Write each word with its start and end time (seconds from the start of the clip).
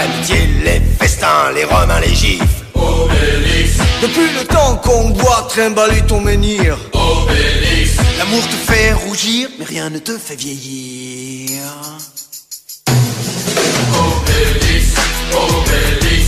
l'amitié, 0.00 0.48
les 0.64 0.80
festins, 1.00 1.50
les 1.54 1.64
romains, 1.64 2.00
les 2.00 2.14
gifs. 2.14 2.42
Obélix. 2.74 3.78
Depuis 4.02 4.30
le 4.38 4.44
temps 4.44 4.76
qu'on 4.76 5.10
doit 5.10 5.46
trimballer 5.48 6.02
ton 6.02 6.20
menhir. 6.20 6.78
Obélix. 6.92 7.96
L'amour 8.18 8.42
te 8.46 8.72
fait 8.72 8.92
rougir, 8.92 9.48
mais 9.58 9.64
rien 9.64 9.90
ne 9.90 9.98
te 9.98 10.16
fait 10.16 10.36
vieillir. 10.36 11.62
Obélix, 14.06 14.84
Obélix, 15.46 16.26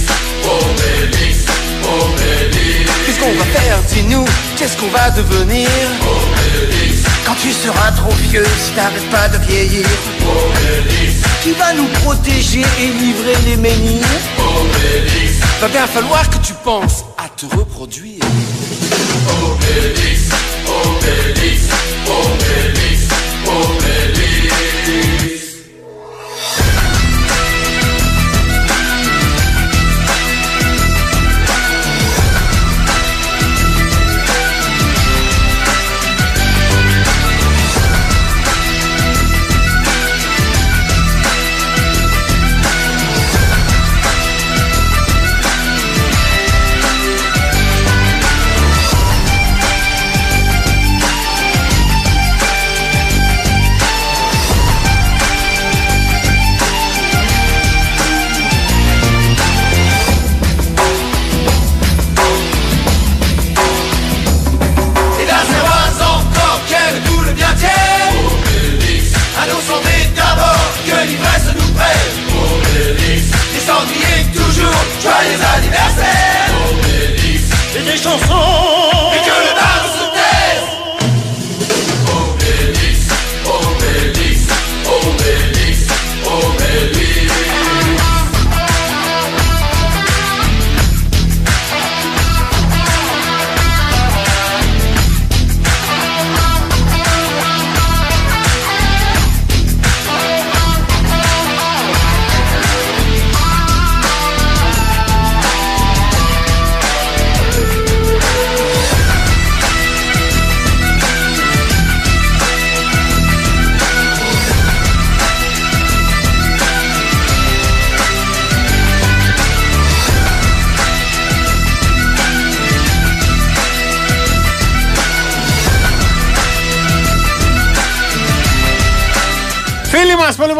Obélix, 0.57 1.37
Obélix. 1.84 2.91
Qu'est-ce 3.07 3.21
qu'on 3.21 3.34
va 3.34 3.45
faire, 3.59 3.79
dis-nous? 3.93 4.27
Qu'est-ce 4.57 4.77
qu'on 4.79 4.89
va 4.89 5.11
devenir? 5.11 5.68
Obélix, 6.02 6.89
Quand 7.31 7.37
tu 7.41 7.53
seras 7.53 7.93
trop 7.93 8.12
vieux, 8.29 8.45
si 8.59 8.73
t'arrêtes 8.73 9.09
pas 9.09 9.29
de 9.29 9.39
vieillir 9.46 9.86
Obélix, 10.21 11.23
Qui 11.45 11.53
va 11.53 11.73
nous 11.75 11.87
protéger 12.03 12.64
et 12.81 12.87
livrer 12.89 13.37
les 13.46 13.57
menhirs. 13.57 14.04
Obélix, 14.37 15.39
Va 15.61 15.68
bien 15.68 15.87
falloir 15.87 16.29
que 16.29 16.39
tu 16.45 16.53
penses 16.64 17.04
à 17.17 17.29
te 17.29 17.46
reproduire. 17.54 18.18
Obélix, 19.45 20.31
Obélix, 20.67 21.68
Obélix, 22.09 22.50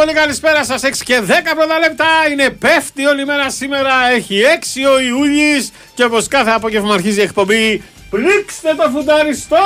πολύ 0.01 0.13
πολύ 0.13 0.27
καλησπέρα 0.27 0.65
σας. 0.65 0.83
6 0.83 1.03
και 1.05 1.21
10 1.27 1.31
πρώτα 1.55 1.79
λεπτά 1.79 2.07
είναι 2.33 2.51
πέφτει 2.51 3.07
όλη 3.07 3.25
μέρα 3.27 3.51
σήμερα. 3.51 3.93
Έχει 4.15 4.41
6 4.45 4.85
ο 4.95 5.01
Ιούλης 5.01 5.73
και 5.95 6.05
όπως 6.05 6.29
κάθε 6.29 6.51
απόγευμα 6.51 6.95
αρχίζει 6.95 7.19
η 7.21 7.23
εκπομπή. 7.23 7.83
Πλήξτε 8.11 8.75
το 8.77 8.91
φουνταριστό! 8.95 9.57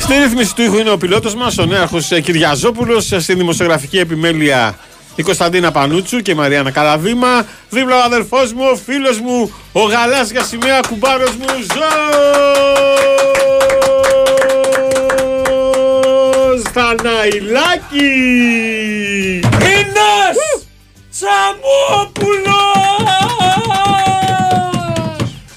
Στη 0.00 0.14
ρύθμιση 0.14 0.54
του 0.54 0.62
ήχου 0.62 0.78
είναι 0.78 0.90
ο 0.90 0.96
πιλότος 0.96 1.34
μας, 1.34 1.58
ο 1.58 1.64
νέαρχος 1.64 2.10
ε, 2.10 2.20
Κυριαζόπουλος, 2.20 3.04
στη 3.04 3.34
δημοσιογραφική 3.34 3.98
επιμέλεια 3.98 4.78
η 5.14 5.22
Κωνσταντίνα 5.22 5.70
Πανούτσου 5.70 6.20
και 6.20 6.30
η 6.30 6.34
Μαριάννα 6.34 6.70
Καλαβήμα. 6.70 7.46
Δίπλα 7.70 7.96
ο 7.96 8.02
αδερφός 8.02 8.52
μου, 8.52 8.64
ο 8.72 8.76
φίλος 8.76 9.20
μου, 9.20 9.52
ο 9.72 9.80
γαλάζια 9.80 10.42
σημαία 10.42 10.80
κουμπάρος 10.80 11.36
μου, 11.36 11.46
Ζώος 11.46 13.37
Θαναϊλάκη! 17.30 18.10
Μήνας 19.42 20.66
Σαμόπουλος 21.08 22.46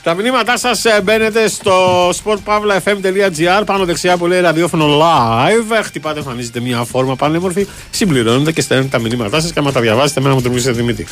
Τα 0.03 0.13
μηνύματά 0.13 0.57
σας 0.57 0.83
μπαίνετε 1.03 1.47
στο 1.47 2.09
sportpavlafm.gr 2.09 3.63
πάνω 3.65 3.85
δεξιά 3.85 4.17
που 4.17 4.27
λέει 4.27 4.41
ραδιόφωνο 4.41 4.99
live. 5.01 5.81
Χτυπάτε, 5.83 6.19
εμφανίζεται 6.19 6.59
μια 6.59 6.83
φόρμα 6.83 7.15
πανέμορφη, 7.15 7.67
συμπληρώνετε 7.89 8.51
και 8.51 8.61
στέλνετε 8.61 8.89
τα 8.89 8.99
μηνύματά 8.99 9.41
σας 9.41 9.51
και 9.51 9.59
άμα 9.59 9.71
τα 9.71 9.81
διαβάσετε, 9.81 10.19
εμένα 10.19 10.35
μου 10.35 10.41
τρομίζετε 10.41 10.71
Δημήτρη. 10.71 11.07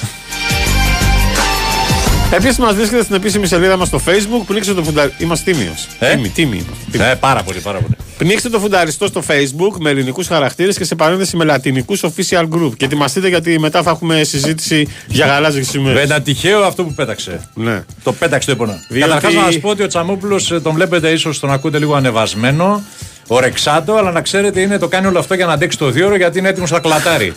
Επίσης, 2.31 2.57
μας 2.57 2.75
βρίσκεται 2.75 3.03
στην 3.03 3.16
επίσημη 3.16 3.47
σελίδα 3.47 3.78
μας 3.78 3.88
στο 3.88 4.01
Facebook. 4.06 4.44
Πνίξτε 4.47 4.73
το 4.73 4.84
φουνταρι... 4.84 5.13
Είμαστε 5.17 5.51
τίμιος. 5.51 5.88
Ε; 6.00 6.13
Τίμη, 6.13 6.29
τίμη 6.29 6.56
είμαστε. 6.90 7.12
Ε, 7.12 7.16
πάρα 7.16 7.44
πολύ, 7.44 7.59
πάρα 7.59 7.79
πολύ. 7.79 7.95
Πνίξτε 8.17 8.50
το 8.50 8.59
φουνταριστό 8.59 9.07
στο 9.07 9.23
Facebook 9.28 9.78
με 9.79 9.90
ελληνικούς 9.90 10.28
χαρακτήρες 10.28 10.78
και 10.78 10.84
σε 10.84 10.95
παρένθεση 10.95 11.38
με 11.38 11.44
λατινικούς 11.44 12.03
official 12.03 12.44
group. 12.51 12.72
Και 12.78 12.85
ετοιμαστείτε 12.85 13.28
γιατί 13.28 13.59
μετά 13.59 13.84
θα 13.84 13.90
έχουμε 13.90 14.23
συζήτηση 14.23 14.88
για 15.07 15.25
γαλάζιε 15.25 15.63
σημαίες. 15.63 15.95
Δεν 15.95 16.03
ήταν 16.03 16.23
τυχαίο 16.23 16.63
αυτό 16.63 16.84
που 16.84 16.94
πέταξε. 16.94 17.50
Ναι. 17.53 17.84
Το 18.03 18.13
πέταξε 18.13 18.47
το 18.47 18.51
έπονα. 18.51 18.79
Διότι- 18.90 19.07
Καταρχάς 19.13 19.34
να 19.34 19.44
σας 19.44 19.59
πω 19.59 19.69
ότι 19.69 19.84
ο 19.84 19.88
Τσαμόπουλος 19.88 20.47
τον 20.63 20.73
βλέπετε 20.73 21.09
ίσως 21.09 21.40
τον 21.40 21.51
ακούτε 21.51 21.79
λίγο 21.79 21.96
ανεβασμένο, 21.96 22.84
ορεξάτο, 23.28 23.94
αλλά 23.94 24.11
να 24.11 24.22
ξέρετε 24.22 24.61
είναι, 24.61 24.78
το 24.78 24.88
κάνει 24.88 25.07
όλο 25.07 25.19
αυτό 25.19 25.34
για 25.34 25.46
να 25.46 25.53
αντέξει 25.53 25.78
το 25.78 25.90
δύο 25.90 26.16
γιατί 26.16 26.40
είναι 26.40 26.50
έτοιμος 26.50 26.72
να 26.72 26.79
κλατάρει. 26.79 27.34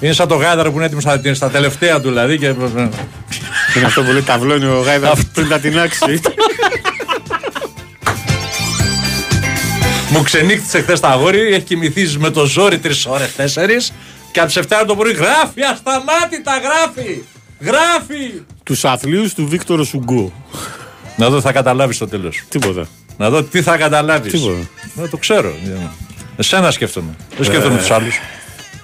Είναι 0.00 0.12
σαν 0.12 0.28
το 0.28 0.34
γάδαρο 0.34 0.70
που 0.70 0.76
είναι 0.76 0.86
έτοιμος 0.86 1.02
στα, 1.02 1.34
στα 1.34 1.50
τελευταία 1.50 2.00
του 2.00 2.08
δηλαδή. 2.08 2.38
Και... 2.38 2.46
Είναι 3.76 3.84
αυτό 3.84 4.02
που 4.02 4.10
λέει 4.12 4.22
ταυλώνει 4.22 4.64
ο 4.64 4.80
Γάιδα 4.80 5.12
πριν 5.32 5.48
τα 5.48 5.58
τεινάξει. 5.58 6.20
Μου 10.10 10.22
ξενύχτησε 10.22 10.80
χθες 10.80 11.00
τα 11.00 11.08
αγόρι, 11.08 11.40
έχει 11.40 11.60
κοιμηθεί 11.60 12.18
με 12.18 12.30
το 12.30 12.44
ζόρι 12.44 12.78
τρεις 12.78 13.06
ώρες, 13.06 13.34
τέσσερις. 13.34 13.92
Και 14.32 14.40
από 14.40 14.52
τις 14.52 14.62
7 14.68 14.84
το 14.86 14.96
πρωί 14.96 15.12
γράφει, 15.12 15.62
ασταμάτητα 15.72 16.52
γράφει! 16.58 17.22
Γράφει! 17.60 18.42
Τους 18.62 18.84
αθλίους 18.84 19.34
του 19.34 19.48
Βίκτορο 19.48 19.84
Σουγκού. 19.84 20.32
Να 21.16 21.28
δω, 21.30 21.40
θα 21.40 21.52
καταλάβεις 21.52 21.96
στο 21.96 22.08
τέλος. 22.08 22.42
Τίποτα. 22.48 22.86
Να 23.18 23.30
δω 23.30 23.42
τι 23.42 23.62
θα 23.62 23.76
καταλάβεις. 23.76 24.32
Τίποτα. 24.32 24.68
Να 24.94 25.08
το 25.08 25.16
ξέρω. 25.16 25.54
Εσένα 26.36 26.70
σκέφτομαι. 26.70 27.14
Δεν 27.36 27.44
σκέφτομαι 27.46 27.78
τους 27.78 27.90
άλλους. 27.90 28.18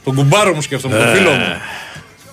Τον 0.05 0.15
κουμπάρο 0.15 0.55
μου 0.55 0.61
σκέφτομαι, 0.61 0.97
τον 0.97 1.15
φίλο 1.15 1.31
μου. 1.31 1.61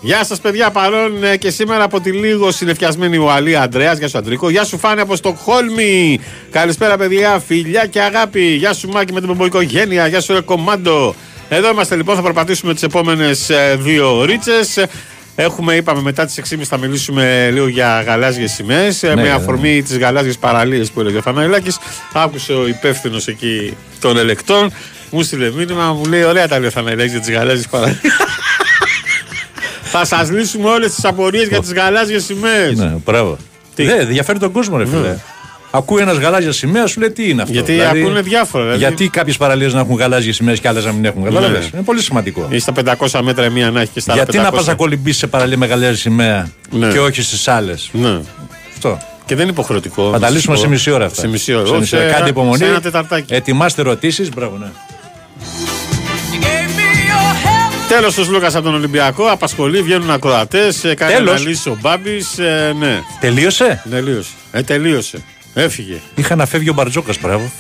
Γεια 0.02 0.24
σας, 0.24 0.40
παιδιά. 0.40 0.72
Παρόν 0.72 1.24
ε, 1.24 1.38
και 1.38 1.50
σήμερα 1.50 1.84
από 1.84 2.00
τη 2.00 2.12
λίγο 2.12 2.52
συνεφιασμένη 2.52 3.18
Ουαλή 3.18 3.58
Αντρέα. 3.58 3.94
Γεια 3.94 4.08
σου, 4.08 4.18
Αντρίκο. 4.18 4.50
Γεια 4.50 4.64
σου, 4.64 4.78
Φάνη 4.78 5.02
από 5.02 5.16
Στοκχόλμη. 5.16 6.20
Καλησπέρα, 6.52 6.98
παιδιά. 6.98 7.40
Φιλιά 7.48 7.86
και 7.86 8.02
αγάπη. 8.02 8.42
Γεια 8.42 8.74
σου, 8.74 8.90
Μάκη 8.90 9.14
με 9.14 9.20
την 9.20 9.30
μπομποοικογένεια. 9.30 10.08
Γεια 10.08 10.22
σου, 10.22 10.34
ρε 10.34 10.42
κομμάντο. 10.42 11.16
Εδώ 11.50 11.70
είμαστε 11.70 11.96
λοιπόν. 11.96 12.16
Θα 12.16 12.22
περπατήσουμε 12.22 12.74
τις 12.74 12.84
επόμενες 12.84 13.52
δύο 13.78 14.24
ρίτσες. 14.24 14.86
Έχουμε, 15.36 15.76
είπαμε, 15.76 16.02
μετά 16.02 16.26
τις 16.26 16.40
6.30 16.50 16.62
θα 16.64 16.78
μιλήσουμε 16.78 17.50
λίγο 17.52 17.68
για 17.68 18.02
γαλάζιες 18.02 18.52
σημαίες. 18.52 19.02
με 19.02 19.14
ναι. 19.14 19.30
αφορμή 19.30 19.82
τις 19.84 19.98
γαλάζιες 19.98 20.38
παραλίες 20.38 20.92
που 20.92 21.00
έλεγε 21.00 21.18
ο 21.18 21.22
Φαναηλάκη. 21.22 21.72
Άκουσε 22.14 22.54
ο 22.54 22.68
υπεύθυνος 22.68 23.28
εκεί 23.28 23.78
των 24.00 24.18
ελεκτών. 24.18 24.72
Μου 25.10 25.22
στείλε 25.24 25.52
μήνυμα, 25.52 25.94
μου 25.94 26.06
λέει: 26.06 26.24
Ωραία 26.24 26.48
τα 26.48 26.60
λέει 26.60 26.68
ο 26.68 26.72
Θαναηλάκη 26.72 27.10
για 27.10 27.20
τις 27.20 27.30
γαλάζιες 27.32 27.68
παραλίε. 27.68 27.96
Θα 29.84 30.06
σας 30.06 30.30
λύσουμε 30.32 30.70
όλες 30.70 30.94
τις 30.96 31.06
απορίες 31.06 31.48
για 31.48 31.60
τις 31.60 31.74
γαλάζιες 31.74 32.24
σημαίες. 32.24 32.78
Ναι, 32.78 32.96
μπράβο. 33.06 33.38
Τι; 33.76 33.84
Ναι, 33.84 33.94
ενδιαφέρει 33.94 34.40
τον 34.40 34.52
κόσμο, 34.52 34.78
ρε 34.78 34.86
φίλε. 34.86 35.16
Ακούει 35.72 36.02
ένας 36.02 36.18
γαλάζια 36.18 36.52
σημαία, 36.52 36.88
σου 36.88 37.00
λέει 37.00 37.12
τι 37.12 37.30
είναι 37.30 37.42
αυτό; 37.42 37.54
Γιατί 37.54 37.82
ακούνε 37.84 38.22
διάφορα, 38.22 38.64
δηλαδή. 38.64 38.80
Γιατί 38.80 39.08
κάποιες 39.10 39.38
παραλίες 39.38 39.74
να 39.74 39.80
έχουν 39.80 39.96
γαλάζιες 39.96 40.36
σημαίες 40.36 40.60
και 40.60 40.68
άλλες 40.68 40.86
να 40.86 40.92
μην 40.92 41.06
έχουν. 41.06 41.24
Κατάλαβε. 41.24 41.58
Ναι. 41.60 41.66
Είναι 41.74 41.84
πολύ 41.84 42.02
σημαντικό. 42.02 42.48
Ή 42.50 42.60
στα 42.60 42.74
500 43.00 43.20
μέτρα 43.24 43.46
η 43.46 43.50
μία 43.50 43.72
να 43.72 43.82
έχει 43.82 43.92
και 43.94 44.00
στα 44.00 44.12
άλλα 44.14 44.22
Γιατί 44.24 44.38
να 44.38 44.50
500. 44.50 44.52
πας 44.56 44.66
να 44.66 44.74
κολυμπήσεις 44.76 45.20
σε 45.20 45.28
παραλία 45.28 45.58
με 45.58 45.66
γαλάζια 45.66 45.96
σημαία 45.96 46.50
Ναι. 46.72 46.92
και 46.92 47.00
όχι 47.00 47.22
στις 47.22 47.48
άλλες; 47.48 47.90
Ναι. 47.92 48.20
Αυτό. 48.74 48.98
Και 49.26 49.36
δεν 49.36 49.44
είναι 49.44 49.52
υποχρεωτικό. 49.52 50.10
Θα 50.12 50.20
τα 50.20 50.30
λύσουμε 50.30 50.54
να 50.54 50.60
σε 50.60 50.64
σου 50.64 50.70
πω. 50.70 50.74
μισή 50.76 50.92
ώρα 50.92 51.06
αυτά. 51.06 51.22
Σε 51.22 51.28
μισή 51.28 51.54
ώρα. 51.54 51.66
Σε 51.66 51.72
Όχι, 51.72 51.80
μισή 51.80 51.96
ώρα. 51.96 52.06
σε- 52.08 52.14
Κάντε 52.14 52.30
υπομονή. 52.30 52.58
σε 52.58 52.66
ένα 52.66 52.82
τεταρτάκι. 52.82 53.34
Ετοιμάστε 53.34 53.82
ερωτήσεις. 53.82 54.30
Μπράβο, 54.30 54.58
ναι. 54.58 54.68
Τέλος 57.88 58.18
ο 58.18 58.26
Λούκας 58.30 58.56
από 58.56 58.64
τον 58.64 58.74
Ολυμπιακό. 58.74 59.26
Απασχολεί, 59.26 59.82
βγαίνουν 59.82 60.12
ακροατές. 60.12 60.82
Κάνει 60.96 61.14
Τέλος. 61.14 61.30
αναλύσεις 61.36 61.66
ο 61.66 61.78
Μπάμπης. 61.82 62.38
Ε, 62.38 62.76
ναι, 62.80 63.02
Τελείωσε; 63.20 63.84
τελείωσε. 63.90 64.30
Ε, 64.52 64.62
τελείωσε. 64.62 65.18
Έφυγε. 65.54 66.00
Είχα 66.16 66.36
να 66.36 66.46
φεύγει 66.46 66.70
ο 66.70 66.74
Μπαρτζόκας, 66.74 67.18
μπράβο. 67.22 67.52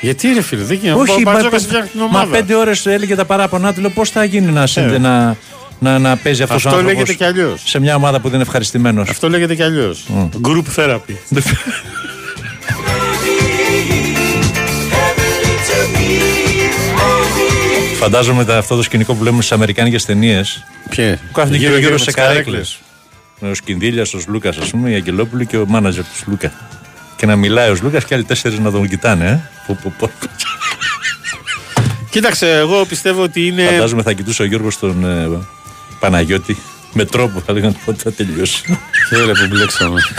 Γιατί 0.00 0.32
ρε 0.32 0.42
φίλε, 0.42 0.62
δεν 0.62 0.76
γίνεται. 0.82 1.00
Όχι, 1.00 1.10
ο 1.10 1.20
μα, 1.20 1.32
Μπαρτζόκας 1.32 1.62
φτιάχνει 1.62 1.88
την 1.88 2.00
μα 2.00 2.06
ομάδα. 2.06 2.30
πέντε 2.36 2.54
ώρες 2.54 2.86
έλεγε 2.86 3.14
τα 3.14 3.24
παράπονά 3.24 3.72
του. 3.74 3.80
Λέω 3.80 3.90
πώς 3.90 4.10
θα 4.10 4.24
γίνει 4.24 4.52
να, 4.52 4.66
συντε- 4.66 4.94
Ε. 4.94 4.98
να, 4.98 5.36
να, 5.78 5.98
να 5.98 6.16
παίζει 6.16 6.42
αυτός 6.42 6.64
ο 6.64 6.68
Αυτό 6.68 6.78
άνθρωπος 6.80 6.92
λέγεται 7.08 7.14
κι 7.14 7.24
αλλιώς. 7.24 7.62
σε 7.64 7.80
μια 7.80 7.94
ομάδα 7.94 8.16
που 8.16 8.24
δεν 8.24 8.32
είναι 8.34 8.42
ευχαριστημένος. 8.42 9.08
Αυτό 9.10 9.28
λέγεται 9.28 9.54
κι 9.54 9.62
αλλιώς. 9.62 10.04
Group 10.42 10.64
therapy. 10.76 11.14
Φαντάζομαι 18.04 18.44
τα- 18.44 18.58
αυτό 18.58 18.76
το 18.76 18.82
σκηνικό 18.82 19.14
που 19.14 19.24
λέμε 19.24 19.36
στις 19.36 19.52
Αμερικάνικες 19.52 20.04
ταινίες. 20.04 20.64
Ποιε. 20.88 21.16
Που 21.26 21.32
κάθονται 21.32 21.56
γύρω-γύρω 21.56 21.98
σε 21.98 22.04
τις 22.04 22.14
καρέκλες. 22.14 22.78
Ο 23.40 23.54
Σκινδύλιας, 23.54 24.14
ο 24.14 24.18
Λούκα, 24.26 24.48
ας 24.48 24.70
πούμε, 24.70 24.90
η 24.90 24.94
Αγγελόπουλη 24.94 25.46
και 25.46 25.56
ο 25.56 25.64
μάνατζερ 25.66 26.02
του 26.02 26.10
Λούκα. 26.26 26.52
Και 27.16 27.26
να 27.26 27.36
μιλάει 27.36 27.70
ο 27.70 27.76
Λούκα 27.82 28.00
και 28.00 28.14
άλλοι 28.14 28.24
τέσσερις 28.24 28.58
να 28.58 28.70
τον 28.70 28.88
κοιτάνε. 28.88 29.26
Ε. 29.26 29.40
Που, 29.66 29.76
που, 29.76 29.92
που. 29.98 30.10
Κοίταξε, 32.10 32.50
εγώ 32.56 32.84
πιστεύω 32.84 33.22
ότι 33.22 33.46
είναι. 33.46 33.64
Φαντάζομαι 33.64 34.02
θα 34.02 34.12
κοιτούσε 34.12 34.42
ο 34.42 34.44
Γιώργος 34.44 34.78
τον 34.78 35.04
ε, 35.04 35.28
Παναγιώτη 36.00 36.56
με 36.92 37.04
τρόπο. 37.04 37.40
Θα 37.46 37.52
λέγανε 37.52 37.74
πότε 37.84 38.02
θα 38.02 38.12
τελειώσει. 38.12 38.78
Θέλε 39.08 39.32
που 39.32 39.46
μπλέξαμε. 39.48 40.00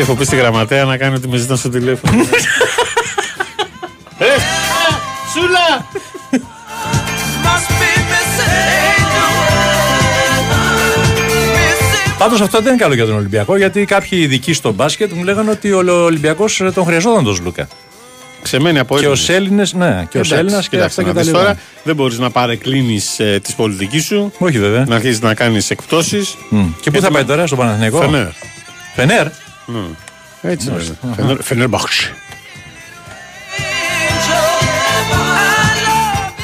Και 0.00 0.06
έχω 0.06 0.14
πει 0.14 0.24
στη 0.24 0.36
γραμματέα 0.36 0.84
να 0.84 0.96
κάνει 0.96 1.14
ότι 1.14 1.28
με 1.28 1.36
ζητάνε 1.36 1.58
στο 1.58 1.68
τηλέφωνο. 1.68 2.22
Ε, 4.18 4.24
Σούλα! 5.32 5.86
Πάντως 12.18 12.40
αυτό 12.40 12.60
δεν 12.60 12.72
είναι 12.72 12.82
καλό 12.82 12.94
για 12.94 13.06
τον 13.06 13.14
Ολυμπιακό 13.14 13.56
γιατί 13.56 13.84
κάποιοι 13.84 14.18
ειδικοί 14.22 14.52
στο 14.52 14.72
μπάσκετ 14.72 15.12
μου 15.12 15.24
λέγανε 15.24 15.50
ότι 15.50 15.72
ο 15.72 15.78
Ολυμπιακός 16.04 16.62
τον 16.74 16.84
χρειαζόταν 16.84 17.24
τον 17.24 17.38
Λούκα. 17.42 17.68
Ξεμένει 18.42 18.78
από 18.78 18.94
Και 18.98 19.06
ο 19.06 19.10
έτοιμος. 19.10 19.28
Έλληνες, 19.28 19.72
ναι, 19.72 19.86
και 19.86 20.16
ο 20.16 20.20
Εντάξει, 20.20 20.34
Έλληνας 20.34 20.68
και 20.68 20.76
κοίταξε 20.76 21.00
αυτά 21.00 21.02
να 21.02 21.08
και 21.08 21.14
τα 21.14 21.20
δεις 21.20 21.26
λοιπά. 21.30 21.38
τώρα 21.38 21.58
δεν 21.84 21.94
μπορείς 21.94 22.18
να 22.18 22.30
παρεκκλίνεις 22.30 23.18
ε, 23.20 23.40
τη 23.42 23.52
πολιτική 23.56 24.00
σου, 24.00 24.32
Όχι 24.38 24.58
βέβαια. 24.58 24.84
να 24.88 24.94
αρχίσεις 24.94 25.20
να 25.20 25.34
κάνεις 25.34 25.70
εκπτώσεις. 25.70 26.36
Μμ. 26.48 26.64
Και 26.80 26.90
πού 26.90 27.00
θα 27.00 27.10
πάει 27.10 27.24
τώρα, 27.24 27.46
στον 27.46 27.58
Παναθηναϊκό; 27.58 27.98
Φενέρ. 28.00 28.26
Φενέρ; 28.94 29.26
Έτσι 30.42 30.68
είναι. 30.68 31.14
Φενέρ- 31.16 31.42
Φενέρμπαχτσε. 31.42 32.14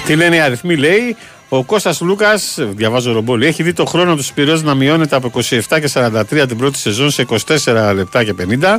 Τι 0.06 0.14
λένε 0.16 0.36
οι 0.36 0.40
αριθμοί, 0.40 0.76
λέει. 0.76 1.16
Ο 1.48 1.64
Κώστας 1.64 2.00
Λούκας, 2.00 2.58
διαβάζω 2.60 3.12
ρομπόλι, 3.12 3.46
έχει 3.46 3.62
δει 3.62 3.72
το 3.72 3.84
χρόνο 3.84 4.16
του 4.16 4.22
Σπυρός 4.22 4.62
να 4.62 4.74
μειώνεται 4.74 5.16
από 5.16 5.26
27 5.26 5.80
και 5.80 5.88
43 5.94 6.46
την 6.48 6.56
πρώτη 6.56 6.78
σεζόν 6.78 7.10
σε 7.10 7.22
24 7.22 7.92
λεπτά 7.94 8.24
και 8.24 8.34
50, 8.34 8.78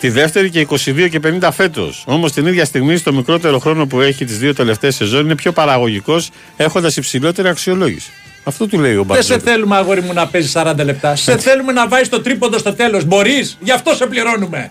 τη 0.00 0.08
δεύτερη 0.10 0.50
και 0.50 0.60
22 0.70 1.08
και 1.10 1.20
50 1.42 1.48
φέτος. 1.52 2.02
Όμως 2.06 2.32
την 2.32 2.46
ίδια 2.46 2.64
στιγμή, 2.64 2.96
στο 2.96 3.12
μικρότερο 3.12 3.58
χρόνο 3.58 3.86
που 3.86 4.00
έχει 4.00 4.24
τις 4.24 4.38
δύο 4.38 4.54
τελευταίες 4.54 4.94
σεζόν, 4.94 5.24
είναι 5.24 5.34
πιο 5.34 5.52
παραγωγικός, 5.52 6.30
έχοντας 6.56 6.96
υψηλότερη 6.96 7.48
αξιολόγηση. 7.48 8.10
Αυτό 8.44 8.66
του 8.66 8.78
λέει 8.78 8.94
ο 8.94 8.94
Δεν 8.94 9.06
σε 9.06 9.12
Μπαρτζόκας. 9.12 9.42
θέλουμε, 9.42 9.76
αγόρι 9.76 10.02
μου, 10.02 10.12
να 10.12 10.26
παίζεις 10.26 10.52
40 10.56 10.84
λεπτά. 10.84 11.16
Σε 11.16 11.36
θέλουμε 11.36 11.72
να 11.72 11.88
βάζεις 11.88 12.08
το 12.08 12.20
τρίποντο 12.20 12.58
στο 12.58 12.72
τέλος. 12.74 13.04
Μπορείς, 13.04 13.56
γι' 13.60 13.72
αυτό 13.72 13.94
σε 13.94 14.06
πληρώνουμε. 14.06 14.70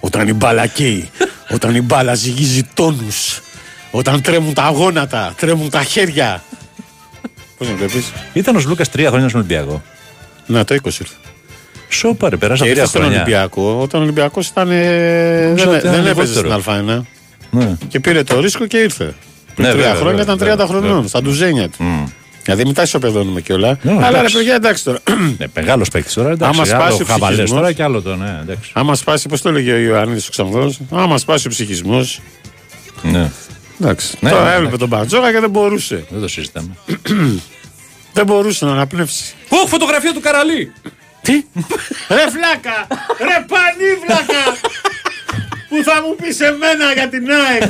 Όταν 0.00 0.28
η 0.28 0.32
μπάλα 0.32 0.66
καίει, 0.66 1.10
όταν 1.54 1.74
η 1.74 1.80
μπάλα 1.80 2.14
ζυγίζει 2.14 2.62
τόνους, 2.74 3.40
όταν 3.90 4.20
τρέμουν 4.22 4.54
τα 4.54 4.68
γόνατα, 4.68 5.34
τρέμουν 5.36 5.70
τα 5.70 5.82
χέρια. 5.82 6.42
Πώς 7.58 7.68
να 7.68 7.74
βλέπεις. 7.74 8.12
Ήταν 8.32 8.56
ο 8.56 8.62
Λούκα 8.66 8.84
τρία 8.84 9.08
χρόνια 9.08 9.28
στον 9.28 9.40
Ολυμπιακό. 9.40 9.82
Να, 10.46 10.64
το 10.64 10.74
20 10.74 10.84
ήρθε. 10.84 11.14
Σόπα, 11.88 12.28
ρε, 12.28 12.36
περάσαν 12.36 12.66
Και 12.66 12.72
ήρθε 12.72 12.80
τρία 12.80 12.90
στον 12.90 13.00
χρόνια. 13.00 13.20
Ολυμπιακό, 13.22 13.78
όταν 13.80 14.00
ο 14.00 14.02
Ολυμπιακός 14.02 14.46
ήταν, 14.48 14.70
ε, 14.70 15.42
Νομίζω 15.44 15.64
δεν, 15.64 15.68
ότι 15.68 15.78
ήταν 15.86 15.92
δεν 16.02 16.06
έπαιζε 16.06 16.32
στην 16.32 16.44
λιγότερο. 16.46 16.84
Α1. 16.98 17.02
Ναι. 17.50 17.76
Και 17.88 18.00
πήρε 18.00 18.22
το 18.22 18.40
ρίσκο 18.40 18.66
και 18.66 18.76
ήρθε. 18.76 19.14
Πριν 19.54 19.66
Ναι, 19.66 19.72
τρία 19.72 19.82
βέβαια, 19.82 19.94
χρόνια 19.94 20.24
βέβαια, 20.24 20.34
ήταν 20.34 20.46
30 20.48 20.50
βέβαια, 20.50 20.66
χρονών, 20.66 20.92
βέβαια. 20.92 21.08
στα 21.08 21.22
ντουζένια 21.22 21.68
του. 21.68 22.12
Δηλαδή 22.44 22.64
μετά 22.64 22.82
ισοπεδώνουμε 22.82 23.40
κιόλα. 23.40 23.78
Ναι, 23.82 23.92
Αλλά 23.92 24.10
ρε 24.10 24.16
εντάξει. 24.18 24.36
παιδιά, 24.36 24.54
εντάξει 24.54 24.84
τώρα. 24.84 24.98
Ναι, 25.38 25.46
μεγάλος 25.54 25.88
παίκτης 25.88 26.12
τώρα. 26.14 26.30
Εντάξει, 26.30 26.54
Άμα 26.60 26.64
σπάσει 26.64 26.84
άλλο 26.86 26.94
ο 27.02 27.04
χαβαλές 27.04 27.36
ψυχισμός. 27.36 27.60
τώρα 27.60 27.72
και 27.72 27.82
άλλο 27.82 28.02
το, 28.02 28.16
ναι, 28.16 28.38
εντάξει. 28.42 28.70
Άμα 28.74 28.94
σπάσει, 28.94 29.28
πώς 29.28 29.42
το 29.42 29.48
έλεγε 29.48 29.72
ο 29.72 29.76
Ιωαννίδης 29.78 30.26
ο 30.26 30.30
Ξανθό, 30.30 30.72
άμα 30.90 31.18
σπάσει 31.18 31.46
ο 31.46 31.50
ψυχισμός. 31.50 32.20
Ναι, 33.02 33.30
Εντάξει. 33.80 34.16
Ναι, 34.20 34.30
Τώρα 34.30 34.44
ναι, 34.44 34.50
έβλεπε 34.52 34.70
ναι. 34.72 34.78
τον 34.78 34.88
Μπαρτζόκα 34.88 35.32
και 35.32 35.40
δεν 35.40 35.50
μπορούσε. 35.50 36.04
δεν 36.10 36.20
το 36.20 36.28
συζητάμε. 36.28 36.76
Δεν 38.16 38.26
μπορούσε 38.26 38.64
να 38.64 38.72
αναπνεύσει. 38.72 39.34
Ωχ, 39.48 39.68
φωτογραφία 39.68 40.12
του 40.12 40.20
Καραλή! 40.20 40.72
Τι; 41.22 41.32
ρε 42.08 42.24
φλάκα! 42.34 42.86
Ρε 43.28 43.44
πανίβλακα! 43.52 44.44
Που 45.68 45.76
θα 45.84 46.02
μου 46.02 46.16
πεις 46.22 46.40
εμένα 46.40 46.92
για 46.94 47.08
την 47.08 47.24
ΑΕΚ! 47.30 47.62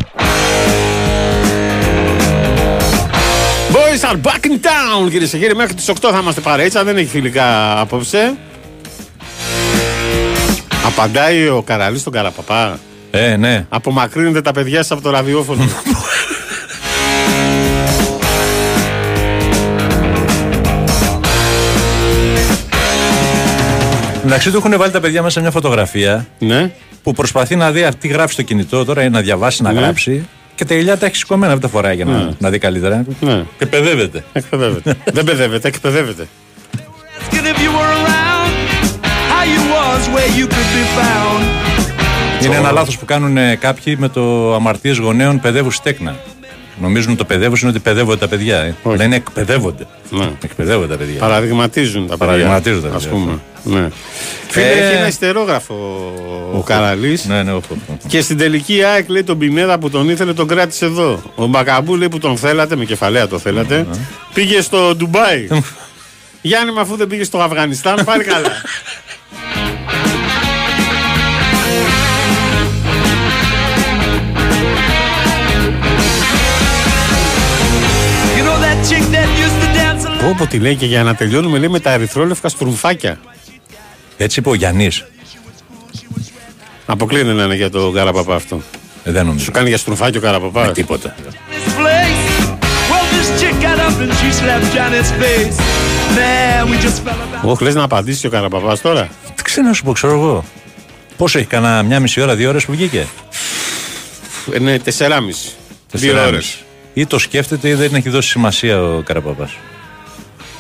Boys 3.89 4.05
are 4.05 4.17
back 4.17 4.45
in 4.45 4.59
town 4.67 5.11
κυρίε 5.11 5.27
και 5.27 5.39
κύριοι. 5.39 5.55
Μέχρι 5.55 5.75
τις 5.75 5.91
8 5.91 5.95
θα 6.01 6.19
είμαστε 6.23 6.41
παρέτσα. 6.41 6.85
Δεν 6.85 6.97
έχει 6.97 7.07
φιλικά 7.07 7.81
απόψε. 7.81 8.37
Απαντάει 10.87 11.49
ο 11.49 11.63
Καραλής 11.63 12.01
στον 12.01 12.13
Καραπαπά. 12.13 12.79
Ε, 13.11 13.37
ναι. 13.37 13.67
Απομακρύνετε 13.69 14.41
τα 14.41 14.53
παιδιά 14.53 14.79
σας 14.83 14.91
από 14.91 15.03
το 15.03 15.11
ραδιόφωνο. 15.11 15.69
Εντάξει, 24.25 24.51
του 24.51 24.57
έχουν 24.57 24.79
βάλει 24.79 24.93
τα 24.93 25.01
παιδιά 25.01 25.23
μέσα 25.23 25.35
σε 25.35 25.41
μια 25.41 25.51
φωτογραφία 25.51 26.27
ναι. 26.39 26.71
που 27.03 27.13
προσπαθεί 27.13 27.57
να 27.57 27.71
δει 27.71 27.89
τι 27.99 28.09
γράφει 28.09 28.33
στο 28.33 28.43
κινητό 28.43 28.85
τώρα 28.85 29.03
ή 29.03 29.09
να 29.11 29.21
διαβάσει, 29.21 29.63
να 29.63 29.73
Ναι. 29.73 29.81
γράψει. 29.81 30.29
Και 30.59 30.65
τα 30.65 30.75
ηλιά 30.75 30.99
τα 30.99 31.07
έχεις 31.07 31.19
σηκωμένα, 31.19 31.53
δεν 31.53 31.61
τα 31.61 31.69
φοράει 31.69 31.97
για 31.97 32.05
να, 32.05 32.31
να 32.39 32.51
δει 32.51 32.59
καλύτερα. 32.59 33.05
Ναι. 33.21 33.45
Και 33.59 33.67
παιδεύεται. 33.67 34.25
Εκπαιδεύεται. 34.33 34.97
Δεν 35.17 35.25
παιδεύεται, 35.25 35.69
εκπαιδεύεται. 35.69 36.29
Asking 37.19 37.47
if 37.53 37.59
you 37.65 37.71
were 37.79 37.93
around, 38.01 38.53
how 39.33 39.45
you 39.55 39.61
was, 39.75 40.03
where 40.15 40.31
you 40.39 40.47
could 40.55 40.71
be 40.77 40.85
found. 40.99 41.43
Είναι 42.45 42.57
ένα 42.57 42.73
λάθος 42.73 42.99
που 42.99 43.05
κάνουν 43.05 43.37
ε, 43.37 43.57
κάποιοι 43.57 43.97
με 43.99 44.09
το 44.09 44.55
αμαρτίες 44.55 44.99
γονέων 44.99 45.41
παιδεύου 45.41 45.71
στέκνα. 45.71 46.17
Νομίζουν 46.81 47.17
το 47.17 47.25
παιδεύουν 47.25 47.57
είναι 47.61 47.71
ότι 47.71 47.79
παιδεύονται 47.79 48.19
τα 48.19 48.29
παιδιά. 48.29 48.57
Ε. 48.59 48.75
Όχι. 48.83 48.97
Λένε 48.97 49.17
εκπαιδεύονται. 49.17 49.87
Ναι. 50.11 50.31
Εκπαιδεύονται 50.45 50.87
τα 50.89 50.97
παιδιά. 50.97 51.19
Παραδειγματίζουν 51.19 52.03
τα 52.07 52.17
παιδιά. 52.17 52.27
Παραδειγματίζουν 52.27 52.83
τα 52.83 52.89
Ας 52.89 53.03
παιδιά, 53.07 53.11
πούμε. 53.11 53.39
Ναι. 53.63 53.89
Φίλε- 54.49 54.67
Έχει 54.71 54.95
ένα 54.97 55.07
ιστερόγραφο 55.07 55.75
ο 56.55 56.61
Καραλής 56.63 57.25
Ναι, 57.25 57.43
ναι, 57.43 57.53
όχι. 57.53 57.67
όχι. 57.71 58.09
Και 58.09 58.21
στην 58.21 58.39
τελική 58.39 58.77
η 58.77 58.83
ΑΕΚ 58.85 59.09
λέει 59.09 59.23
τον 59.25 59.39
Πινέδα 59.39 59.79
που 59.79 59.91
τον 59.91 60.09
ήθελε 60.09 60.33
τον 60.33 60.47
κράτησε 60.49 60.85
εδώ. 60.85 61.23
Ο 61.35 61.47
Μπακαμπού 61.47 61.97
λέει 61.97 62.09
που 62.09 62.19
τον 62.19 62.37
θέλατε, 62.37 62.77
με 62.77 62.85
κεφαλαία 62.85 63.29
το 63.29 63.39
θέλατε, 63.39 63.87
πήγε 64.35 64.61
στο 64.61 64.95
Ντουμπάι. 64.97 65.49
Γιάννη, 66.43 66.73
με 66.73 66.81
αφού 66.81 66.97
δεν 66.97 67.07
πήγες 67.07 67.27
στο 67.27 67.39
Αφγανιστάν, 67.39 68.05
πάλι 68.05 68.25
καλά. 68.25 68.51
Πω 80.21 80.35
πω 80.39 80.47
τι 80.47 80.59
λέει 80.59 80.75
και 80.77 80.87
για 80.87 81.03
να 81.03 81.15
τελειώνουμε 81.15 81.59
λέει 81.59 81.69
με 81.69 81.81
τα 81.81 81.91
ερυθρόλευκα 81.91 82.49
στρουμφάκια. 82.49 83.19
Έτσι 84.17 84.41
είπε 84.41 84.49
ο 84.49 84.55
Γιάννης. 84.55 85.05
Αποκλείεται 86.87 87.33
να 87.33 87.43
είναι 87.45 87.55
για 87.55 87.71
το 87.71 87.91
Καραπαπά 87.91 88.35
αυτό. 88.35 88.61
Ε, 89.05 89.11
δεν 89.13 89.27
νομίζω. 89.27 89.45
Σου 89.45 89.51
κάνει 89.51 89.69
για 89.69 89.79
στρουμφάκι 89.79 90.17
ο 90.17 90.21
Καραπαπά. 90.21 90.73
Τίποτα. 90.73 91.15
this 91.15 91.73
place. 91.79 92.47
Well, 92.91 93.07
this 93.15 93.41
chick 93.41 93.55
got 93.67 93.79
up 93.87 93.97
and 94.05 94.13
she 94.21 94.29
slapped 94.41 94.69
Johnny's 94.77 95.11
face. 95.23 95.59
Man, 96.17 96.71
we 96.71 96.77
just 96.87 97.03
fell 97.05 97.43
about. 97.43 97.49
Όχι, 97.51 97.65
λες 97.65 97.75
να 97.75 97.83
απαντήσει 97.83 98.27
ο 98.27 98.31
Καραπαπά 98.31 98.79
τώρα. 98.79 99.09
Τι 99.35 99.43
ξέρω 99.43 99.67
να 99.67 99.73
σου 99.73 99.85
πω, 99.85 99.93
ξέρω 99.93 100.13
εγώ. 100.13 100.45
Πόσο 101.17 101.39
έχει 101.39 101.47
κανένα 101.47 101.83
μια 101.83 102.01
μισή 102.01 102.21
ώρα, 102.21 102.35
δύο 102.35 102.49
ώρες 102.49 102.65
που 102.65 102.73
βγήκε; 102.73 103.07
Είναι 104.57 104.79
τεσσεράμιση. 104.79 105.49
Δύο 105.49 105.55
Τεσσεράμιση. 105.91 106.29
ώρες. 106.29 106.63
Ή 106.95 107.07
το 107.07 107.19
σκέφτεται 107.19 107.69
ή 107.69 107.75
δεν 107.75 107.95
έχει 107.95 108.09
δώσει 108.09 108.29
σημασία 108.29 108.83
ο 108.83 109.01
Καραπαπά. 109.03 109.51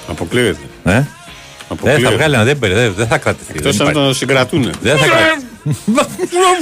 Αποκλείεται. 0.09 0.59
Ε; 0.85 0.93
Δεν 0.93 1.07
Αποκλείεται. 1.69 2.03
θα 2.03 2.11
βγάλει 2.11 2.35
ένα, 2.35 2.45
δεν, 2.45 2.59
περι- 2.59 2.75
δεν, 2.75 2.93
δεν 2.97 3.07
θα 3.07 3.19
κρατηθεί. 3.19 3.53
Εκτός 3.57 3.77
δεν 3.77 3.87
αν 3.87 3.93
υπάρχει. 3.93 4.09
τον 4.09 4.17
συγκρατούνε. 4.19 4.71
Δεν 4.83 4.97
θα 4.99 5.07
κρατηθεί. 5.07 5.47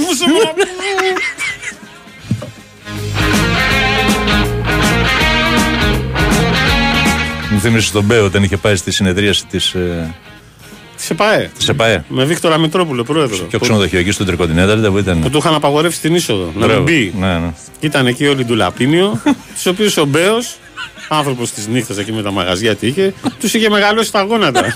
Μου 7.51 7.61
θύμισε 7.61 7.93
τον 7.93 8.05
Μπέο 8.05 8.25
όταν 8.25 8.43
είχε 8.43 8.57
πάει 8.57 8.77
στη 8.77 8.91
συνεδρίαση 8.91 9.47
της 9.47 9.75
ε, 9.75 10.15
Σε 10.97 11.15
ΠΑΕ. 11.15 11.51
της 11.59 11.69
ΕΠΑΕ. 11.69 12.05
Με 12.09 12.25
Βίκτορα 12.25 12.59
Μητρόπουλο, 12.59 13.05
πρόεδρο. 13.05 13.37
Και 13.49 13.57
ο 13.57 13.59
ξενοδοχείο 13.59 13.99
εκεί 13.99 14.11
στον 14.11 14.27
Τρικοντινέτα, 14.27 14.77
δεν 14.77 14.91
Που 14.93 14.99
ήταν. 14.99 15.31
του 15.31 15.39
είχαν 15.39 15.55
απαγορεύσει 15.55 16.01
την 16.01 16.15
είσοδο. 16.15 16.45
Να 16.45 16.51
μην 16.59 16.67
Μπράβο. 16.67 16.83
μπει. 16.83 17.15
Ναι, 17.19 17.27
ναι. 17.39 17.53
Ήταν 17.81 18.07
εκεί 18.07 18.27
όλοι 18.27 18.45
του 18.45 18.55
Λαπίνιο, 18.55 19.21
του 19.63 19.71
οποίους 19.71 19.97
ο 19.97 20.05
Μπέος, 20.05 20.57
άνθρωπος 21.09 21.51
τη 21.51 21.71
νύχτα 21.71 21.95
εκεί 21.99 22.13
με 22.13 22.23
τα 22.23 22.31
μαγαζιά 22.31 22.77
τι 22.77 22.87
είχε, 22.87 23.15
τους 23.41 23.55
είχε 23.55 23.71
μεγαλώσει 23.71 24.13
τα 24.13 24.23
γόνατα. 24.23 24.75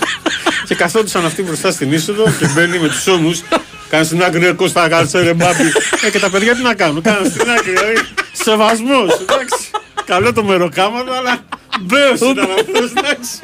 και 0.67 0.75
καθόντουσαν 0.75 1.25
αυτοί 1.25 1.41
μπροστά 1.43 1.71
στην 1.71 1.91
είσοδο 1.91 2.23
και 2.39 2.47
μπαίνει 2.55 2.79
με 2.79 2.87
τους 2.87 3.07
ώμους. 3.07 3.41
Κάνει 3.89 4.05
στην 4.05 4.23
άκρη, 4.23 4.39
ρε 4.39 4.51
Κώστα, 4.51 4.87
κάτσε 4.89 5.19
ρε 5.21 5.33
μπάμπι. 5.33 5.71
Ε, 6.05 6.09
και 6.09 6.19
τα 6.19 6.29
παιδιά 6.29 6.55
τι 6.55 6.61
να 6.61 6.73
κάνουν, 6.73 7.01
κάνουν 7.01 7.29
στην 7.31 7.49
άκρη. 7.49 7.71
Δηλαδή, 7.71 7.93
Σεβασμός, 8.31 9.19
εντάξει. 9.21 9.69
Καλό 10.05 10.33
το 10.33 10.43
μεροκάματο, 10.43 11.11
αλλά 11.11 11.43
Μπέο 11.81 12.13
ήταν 12.13 12.49
αυτός, 12.59 12.91
εντάξει. 12.97 13.37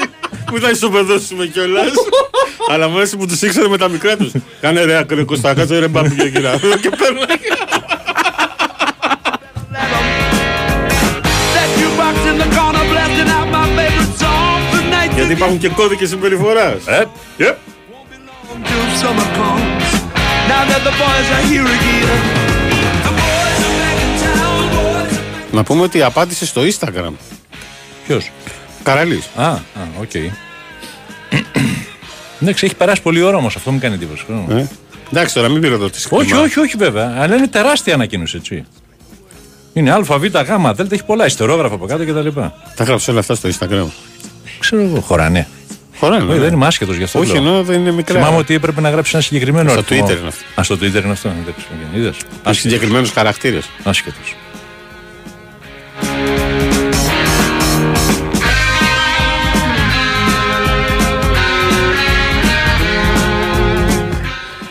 Μου 0.51 0.59
θα 0.59 0.69
ισοπεδώσουμε 0.69 1.45
κιόλας. 1.45 1.91
αλλά 2.71 2.87
μου 2.89 2.97
άρεσε 2.97 3.15
που 3.17 3.25
τους 3.25 3.41
ήξερε 3.41 3.67
με 3.67 3.77
τα 3.77 3.87
μικρά 3.87 4.17
τους. 4.17 4.31
Κάνε 4.61 4.83
ρε 4.83 4.97
άκρη, 4.97 5.25
Κώστα, 5.25 5.53
κάτσε 5.53 5.79
ρε 5.79 5.87
μπάμπι 5.87 6.15
και 6.15 6.29
κύρα. 6.29 6.59
Και 6.81 6.89
παίρνει. 6.89 7.19
The 15.27 15.29
night 15.29 15.35
Γιατί 15.35 15.41
υπάρχουν 15.43 15.57
και 15.57 15.69
κώδικες 15.81 16.09
συμπεριφοράς. 16.09 16.87
Ε, 16.87 17.03
Yep. 17.39 17.55
till 18.63 19.03
summer 19.03 19.27
comes. 19.37 19.87
Now 20.51 20.63
that 20.71 20.81
the 20.87 20.93
boys 21.01 21.27
are 21.35 21.45
here 21.51 21.67
again. 21.77 22.19
The 23.05 23.11
boys 23.21 23.59
are 23.67 23.75
back 23.81 23.97
in 24.05 24.13
town, 24.23 24.63
boys. 24.75 25.51
are 25.51 25.55
Να 25.55 25.63
πούμε 25.63 25.81
ότι 25.81 26.01
απάντησε 26.01 26.45
στο 26.45 26.61
Instagram. 26.61 27.11
Ποιος; 28.07 28.31
Καραλής. 28.83 29.29
Α, 29.35 29.47
α, 29.47 29.59
οκ. 30.01 30.13
Εντάξει, 32.41 32.65
έχει 32.65 32.75
περάσει 32.75 33.01
πολύ 33.01 33.21
ώρα 33.21 33.37
όμως, 33.37 33.55
αυτό 33.55 33.71
μου 33.71 33.79
κάνει 33.79 33.93
εντύπωση. 33.93 34.25
Ε. 34.49 34.65
Εντάξει 35.11 35.33
τώρα, 35.33 35.49
μην 35.49 35.61
πυροδοτήσει. 35.61 36.07
Όχι, 36.11 36.33
όχι, 36.33 36.59
όχι 36.59 36.77
βέβαια. 36.77 37.13
Αλλά 37.17 37.35
είναι 37.35 37.47
τεράστια 37.47 37.93
ανακοίνωση, 37.93 38.37
έτσι. 38.37 38.65
Είναι 39.73 39.91
Α, 39.91 40.01
Β, 40.01 40.23
Γ, 40.25 40.73
Δ, 40.75 40.91
έχει 40.93 41.03
πολλά 41.05 41.25
υστερόγραφα 41.25 41.75
από 41.75 41.85
κάτω 41.85 42.05
κτλ. 42.05 42.27
Τα 42.75 42.83
'γραψε 42.83 43.11
όλα 43.11 43.19
αυτά 43.19 43.35
στο 43.35 43.49
Instagram. 43.49 43.87
Ξέρω 44.59 44.81
εγώ, 44.81 44.99
χωράνε. 44.99 45.47
Χωράνε. 45.99 46.23
Όχι, 46.23 46.33
ναι. 46.33 46.39
δεν 46.39 46.53
είμαι 46.53 46.65
άσχετος 46.65 46.95
γι' 46.95 47.03
αυτό. 47.03 47.19
Όχι, 47.19 47.31
λέω. 47.31 47.41
ενώ 47.41 47.63
δεν 47.63 47.79
είναι 47.79 47.91
μικρά. 47.91 48.19
Θυμάμαι 48.19 48.37
ότι 48.37 48.53
έπρεπε 48.53 48.81
να 48.81 48.89
γράψεις 48.89 49.13
ένα 49.13 49.23
συγκεκριμένο 49.23 49.69
Στο 49.69 49.79
αριθμό. 49.79 50.07
Twitter 50.07 50.17
είναι 50.17 50.27
αυτό. 50.27 50.43
Α, 50.59 50.63
στο 50.63 50.75
Twitter 50.75 51.03
είναι 51.03 51.11
αυτό. 51.11 51.31
Εντάξει, 51.41 51.65
οκ. 51.91 51.97
είδες. 51.97 52.15
Έχει 52.15 52.25
Άσχετος. 52.33 52.57
συγκεκριμένους 52.59 53.11
χαρακτήρες. 53.11 53.69
Άσχετος. 53.83 54.35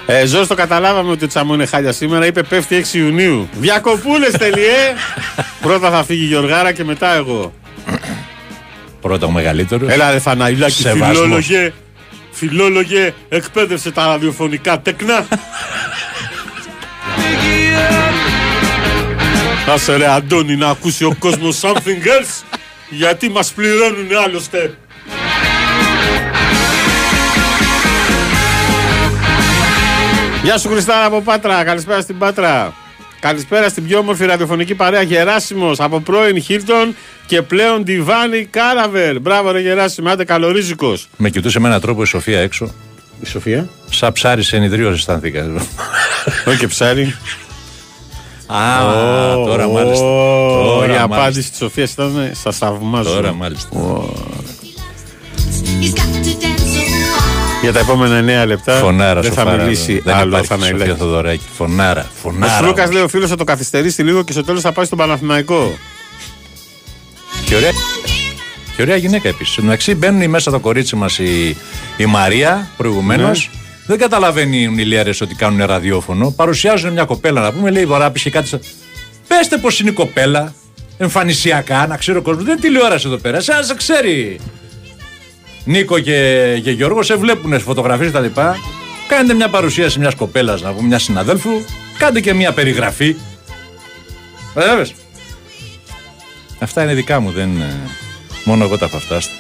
Ε, 0.09 0.27
Ζω 0.27 0.47
το 0.47 0.55
καταλάβαμε 0.55 1.11
ότι 1.11 1.25
ο 1.25 1.29
Τσαμό 1.29 1.55
είναι 1.55 1.67
χάλια 1.67 1.93
σήμερα. 1.93 2.27
Είπε 2.27 2.43
πέφτει 2.43 2.85
6 2.93 2.95
Ιουνίου. 2.97 3.49
Διακοπούλες 3.53 4.31
τελειέ. 4.33 4.93
Πρώτα 5.61 5.91
θα 5.91 6.05
φύγει 6.05 6.23
η 6.23 6.27
Γιωργάρα 6.27 6.73
και 6.73 6.85
μετά 6.85 7.15
εγώ. 7.15 7.53
Πρώτα 9.07 9.27
ο 9.27 9.31
μεγαλύτερο. 9.31 9.87
Έλα 9.89 10.11
ρε 10.11 10.19
Θαναϊλάκη, 10.19 10.83
Σεβασμός. 10.83 11.19
φιλόλογε. 11.19 11.73
Φιλόλογε, 12.31 13.15
εκπαίδευσε 13.29 13.91
τα 13.91 14.07
ραδιοφωνικά 14.07 14.81
τεκνά. 14.81 15.27
Άσε 19.69 19.97
ρε 19.97 20.07
Αντώνη 20.07 20.57
να 20.57 20.69
ακούσει 20.69 21.05
ο 21.05 21.17
κόσμος 21.19 21.61
something 21.61 22.07
else 22.07 22.59
γιατί 22.91 23.29
μας 23.29 23.53
πληρώνουν 23.53 24.17
άλλωστε. 24.25 24.77
Γεια 30.43 30.59
σου 30.59 30.69
Χριστάρα 30.69 31.05
από 31.05 31.21
Πάτρα, 31.21 31.65
καλησπέρα 31.65 32.01
στην 32.01 32.19
Πάτρα. 32.19 32.75
Καλησπέρα 33.21 33.69
στην 33.69 33.87
πιο 33.87 33.99
όμορφη 33.99 34.25
ραδιοφωνική 34.25 34.75
παρέα 34.75 35.03
Γεράσιμος 35.03 35.81
από 35.81 36.01
πρώην 36.01 36.43
Χίλτον 36.43 36.95
και 37.27 37.43
πλέον 37.43 37.85
Διβάνι 37.85 38.45
Κάραβερ. 38.45 39.21
Μπράβο 39.21 39.51
ρε 39.51 39.61
Γεράσιμο, 39.61 40.09
άντε 40.11 40.25
καλορίζικος. 40.25 41.09
Με 41.17 41.31
κοιτούσε 41.31 41.61
με 41.61 41.69
έναν 41.69 41.81
τρόπο 41.81 42.03
η 42.03 42.07
Σοφία 42.07 42.41
έξω. 42.41 42.75
Η 43.21 43.27
Σοφία; 43.27 43.69
Σαν 43.91 44.13
ψάρι 44.13 44.43
σε 44.43 44.57
ενιδρίο 44.57 44.91
αισθάνθηκα. 44.91 45.51
Όχι 46.47 46.59
και 46.59 46.67
ψάρι. 46.67 47.15
Α, 48.47 48.57
τώρα 49.45 49.69
μάλιστα. 49.69 50.05
Ω, 50.05 50.65
Τώρα 50.65 50.85
Η 50.85 50.89
μάλιστα. 50.89 51.03
απάντηση 51.05 51.49
της 51.51 51.59
Σοφίας 51.59 51.93
ήταν 51.93 52.31
Σας 52.43 52.57
θαυμάζω. 52.59 53.11
Τώρα 53.11 53.33
μάλιστα. 53.33 53.69
Για 57.67 57.75
τα 57.75 57.81
επόμενα 57.81 58.43
9 58.45 58.47
λεπτά 58.47 58.75
Φωνάρα 58.75 59.21
δεν 59.21 59.33
θα 59.33 59.41
σοφάρα, 59.41 59.63
μιλήσει 59.63 60.01
δεν 60.05 60.15
άλλο 60.15 60.29
υπάρχει 60.29 60.47
Σοφία 60.47 60.67
Αθαναηλάκη. 60.67 60.99
Θοδωράκη. 61.01 61.45
Φωνάρα. 61.57 62.01
Ο 62.01 62.15
Φωνάρα. 62.23 62.57
Σλούκας 62.57 62.79
όμως. 62.85 62.95
λέει 62.95 63.03
ο 63.03 63.09
φίλος 63.09 63.29
θα 63.31 63.37
το 63.37 63.45
καθυστερήσει 63.45 64.03
λίγο 64.03 64.23
και 64.23 64.33
στο 64.33 64.45
τέλος 64.45 64.61
θα 64.63 64.73
πάει 64.73 64.85
στον 64.85 64.99
Παναθηναϊκό. 64.99 65.75
Και 67.47 67.55
ωραία, 67.55 67.71
και 68.77 68.83
ωραία 68.83 68.97
γυναίκα 68.97 69.29
επίσης. 69.29 69.57
Εντάξει, 69.59 69.95
μπαίνουν 69.95 70.31
μέσα 70.31 70.51
το 70.51 70.59
κορίτσι 70.59 70.97
μας 70.97 71.19
η, 71.19 71.57
η 71.97 72.07
Μαρία 72.07 72.69
προηγουμένως. 72.77 73.51
Ναι. 73.53 73.61
Δεν 73.87 73.99
καταλαβαίνουν 73.99 74.79
οι 74.79 74.85
λιάρε 74.85 75.11
ότι 75.23 75.35
κάνουν 75.35 75.67
ραδιόφωνο. 75.67 76.31
Παρουσιάζουν 76.31 76.93
μια 76.93 77.05
κοπέλα 77.05 77.41
να 77.41 77.53
πούμε, 77.53 77.71
λέει 77.71 77.87
βαρά 77.87 78.13
και 78.23 78.31
κάτι. 78.31 78.49
σαν- 78.49 78.63
Πέστε 79.29 79.57
πω 79.57 79.69
είναι 79.81 79.91
η 79.91 79.93
κοπέλα. 79.93 80.55
Εμφανισιακά, 80.99 81.87
να 81.87 81.97
ξέρει 81.97 82.19
ο 82.19 82.23
κόσμος. 82.23 82.45
Δεν 82.45 82.53
είναι 82.53 82.63
τηλεόραση 82.63 83.07
εδώ 83.07 83.17
πέρα. 83.17 83.41
Σαν 83.41 83.57
να 83.57 83.63
σε 83.63 83.75
ξέρει. 83.75 84.41
Νίκο 85.69 85.99
και, 85.99 86.61
και 86.63 86.71
Γιώργο 86.71 87.03
σε 87.03 87.17
βλέπουν 87.17 87.53
σε 87.53 87.59
φωτογραφίε 87.59 88.11
τα 88.11 88.21
λοιπά. 88.21 88.57
Κάνετε 89.09 89.35
μια 89.35 89.49
παρουσίαση 89.49 89.99
μιας 89.99 90.15
κοπέλας, 90.15 90.63
να 90.63 90.73
πούμε, 90.73 90.87
μιας 90.89 91.03
συναδέλφου. 91.03 91.51
Κάντε 91.99 92.21
και 92.21 92.33
μια 92.35 92.53
περιγραφή. 92.53 93.17
Κατάλαβες. 94.55 94.95
Αυτά 96.59 96.83
είναι 96.83 96.95
δικά 96.95 97.21
μου, 97.21 97.31
δεν. 97.31 97.61
ε, 97.61 97.75
Μόνο 98.45 98.65
εγώ 98.65 98.79
τα 98.79 98.85
έχω 98.85 98.99
φτάσει. 98.99 99.31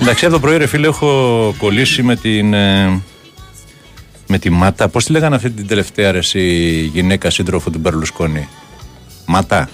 Εντάξει, 0.00 0.24
από 0.24 0.34
το 0.34 0.40
πρωί 0.40 0.56
ρε 0.56 0.66
φίλε 0.66 0.86
έχω 0.86 1.54
κολλήσει 1.58 2.02
με 2.02 2.16
την. 2.16 2.54
ε, 2.54 3.02
με 4.26 4.38
τη 4.38 4.50
Μάτα. 4.50 4.88
Πώς 4.88 5.04
τη 5.04 5.12
λέγανε 5.12 5.34
αυτή 5.36 5.50
την 5.50 5.66
τελευταία 5.66 6.12
ρε, 6.12 6.18
εσύ, 6.18 6.40
γυναίκα 6.92 7.30
σύντροφο 7.30 7.70
του 7.70 7.78
Μπερλουσκόνη; 7.78 8.48
Μάτα. 9.26 9.68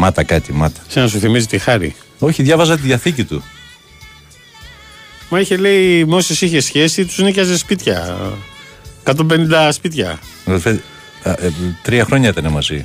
Μάτα 0.00 0.22
κάτι, 0.22 0.52
Μάτα. 0.52 0.80
Σε 0.88 1.00
να 1.00 1.08
σου 1.08 1.18
θυμίζει 1.18 1.46
τη 1.46 1.58
χάρη. 1.58 1.94
Όχι, 2.18 2.42
διάβαζα 2.42 2.74
τη 2.76 2.80
διαθήκη 2.82 3.24
του. 3.24 3.42
Μα 5.30 5.40
είχε 5.40 5.56
λέει, 5.56 6.04
με 6.04 6.14
όσε 6.14 6.44
είχε 6.44 6.60
σχέση, 6.60 7.04
τους 7.04 7.18
νοικιάζε 7.18 7.58
σπίτια. 7.58 8.16
150 9.04 9.14
σπίτια. 9.70 10.18
Αδελφέ, 10.46 10.80
Α, 11.22 11.30
ε, 11.30 11.52
τρία 11.82 12.04
χρόνια 12.04 12.28
ήταν 12.28 12.52
μαζί. 12.52 12.84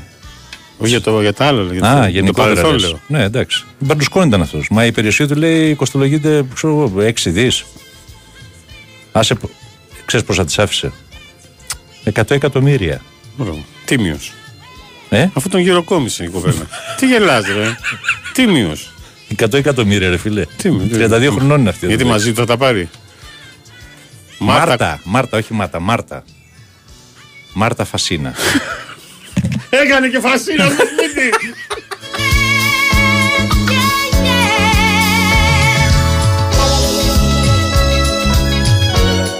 Όχι 0.78 0.90
για 0.90 1.02
το, 1.02 1.22
για 1.22 1.34
τα 1.34 1.46
άλλα. 1.46 1.72
Για 1.72 1.82
το, 1.82 1.88
Α, 1.88 1.94
για 1.94 2.02
το 2.04 2.10
γενικότερα. 2.10 2.48
παρελθόν, 2.56 2.74
λες. 2.80 2.90
λέω. 2.90 3.00
Ναι, 3.08 3.24
εντάξει. 3.24 3.64
Μπερλουσκόνη 3.80 4.28
ήταν 4.28 4.42
αυτός. 4.42 4.68
Μα 4.70 4.86
η 4.86 4.92
περιουσία 4.92 5.28
του 5.28 5.36
λέει 5.36 5.76
κοστολογείται 5.76 6.46
ξέρω 6.54 6.74
εγώ, 6.74 6.94
6 7.02 7.30
δις. 7.32 7.66
Άσε. 9.12 9.36
Ξέρεις 10.06 10.26
πώ 10.26 10.34
θα 10.34 10.46
της 10.46 10.60
άφησε; 10.60 10.92
100 12.14 12.32
εκατομμύρια. 12.36 13.02
Μπράβο. 13.38 13.64
Τίμιος. 15.14 15.28
Ε, 15.28 15.32
Αφού 15.34 15.50
τον 15.50 15.60
γυροκόμισε 15.60 16.24
η 16.24 16.28
κοπέλα. 16.28 16.68
Τι 17.00 17.06
γελάς 17.06 17.46
ρε. 17.46 17.78
Τίμιος. 18.34 18.92
100 19.38 19.54
εκατομμύρια, 19.54 20.10
ρε 20.10 20.18
φίλε. 20.18 20.46
Τίμιος. 20.56 20.88
32 21.12 21.30
χρονών 21.32 21.60
είναι 21.60 21.70
αυτή. 21.70 21.86
Γιατί 21.86 22.02
εδώ. 22.02 22.12
μαζί 22.12 22.34
του 22.34 22.40
θα 22.40 22.46
τα 22.46 22.58
πάρει; 22.58 22.90
Μάρτα. 24.38 25.00
Μάρτα, 25.04 25.38
όχι 25.38 25.54
Μάρτα. 25.54 25.80
Μάρτα. 25.80 26.24
Μάρτα 27.54 27.86
Φασίνα. 27.86 28.34
Έκανε 29.84 30.08
και 30.08 30.20
φασίνα 30.20 30.64
στο 30.64 30.84
σπίτι. 30.86 31.30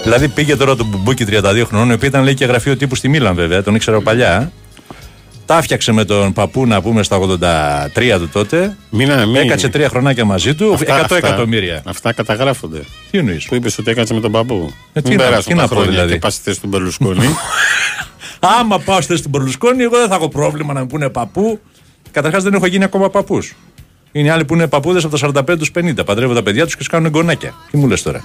δηλαδή 0.02 0.28
πήγε 0.28 0.56
τώρα 0.56 0.76
το 0.76 0.84
μπουμπούκι 0.84 1.24
32 1.28 1.62
χρονών, 1.66 1.90
ο 1.90 1.94
οποίο 1.94 2.08
ήταν 2.08 2.24
λέει 2.24 2.34
και 2.34 2.44
γραφείο 2.44 2.76
τύπου 2.76 2.94
στη 2.94 3.08
Μίλαν 3.08 3.34
βέβαια, 3.34 3.62
τον 3.62 3.74
ήξερα 3.74 4.00
παλιά. 4.00 4.52
Τα 5.46 5.62
'φτιαξε 5.62 5.92
με 5.92 6.04
τον 6.04 6.32
παππού 6.32 6.66
να 6.66 6.82
πούμε 6.82 7.02
στα 7.02 7.18
83 7.18 8.18
του 8.18 8.28
τότε. 8.32 8.76
Μήνα, 8.90 9.26
μη. 9.26 9.38
Έκατσε 9.38 9.68
τρία 9.68 9.88
χρονάκια 9.88 10.24
μαζί 10.24 10.54
του, 10.54 10.64
100 10.72 10.72
Αυτά- 10.74 10.94
αυτά- 10.94 11.16
εκατομμύρια. 11.16 11.82
Αυτά 11.86 12.12
καταγράφονται. 12.12 12.80
Τι 13.10 13.18
εννοείς; 13.18 13.44
Που 13.46 13.54
είπες 13.54 13.78
ότι 13.78 13.90
έκατσε 13.90 14.14
με 14.14 14.20
τον 14.20 14.32
παππού. 14.32 14.72
Ε, 14.92 15.00
τι 15.00 15.08
Μην 15.08 15.18
να- 15.18 15.24
περάσουν 15.24 15.44
τι 15.52 15.54
τα 15.56 15.62
να 15.62 15.68
πω, 15.68 15.74
χρόνια 15.74 15.90
δηλαδή. 15.90 16.12
Και 16.12 16.18
πας 16.18 16.34
στη 16.34 16.42
θέση 16.42 16.60
του 16.60 16.66
Μπερλουσκόνη. 16.68 17.26
Άμα 18.58 18.78
πάω 18.78 18.96
στη 19.00 19.06
θέση 19.12 19.22
του 19.22 19.28
Μπερλουσκόνη, 19.28 19.82
εγώ 19.82 19.96
δεν 19.98 20.08
θα 20.08 20.14
έχω 20.14 20.28
πρόβλημα 20.28 20.72
να 20.72 20.80
μου 20.80 20.86
πούνε 20.86 21.08
παππού. 21.08 21.60
Καταρχάς 22.10 22.42
δεν 22.42 22.54
έχω 22.54 22.66
γίνει 22.66 22.84
ακόμα 22.84 23.10
παππούς. 23.10 23.54
Είναι 24.12 24.30
άλλοι 24.30 24.44
που 24.44 24.54
είναι 24.54 24.66
παππούδες 24.68 25.04
από 25.04 25.18
τα 25.18 25.18
45 25.18 25.56
τους 25.58 25.70
50. 25.70 26.04
Παντρεύουν 26.04 26.34
τα 26.34 26.42
παιδιά 26.42 26.64
τους 26.64 26.72
και 26.72 26.78
τους 26.78 26.88
κάνουν 26.88 27.10
εγγονάκια. 27.10 27.54
Τι 27.70 27.76
μου 27.76 27.86
λες 27.88 28.02
τώρα; 28.02 28.24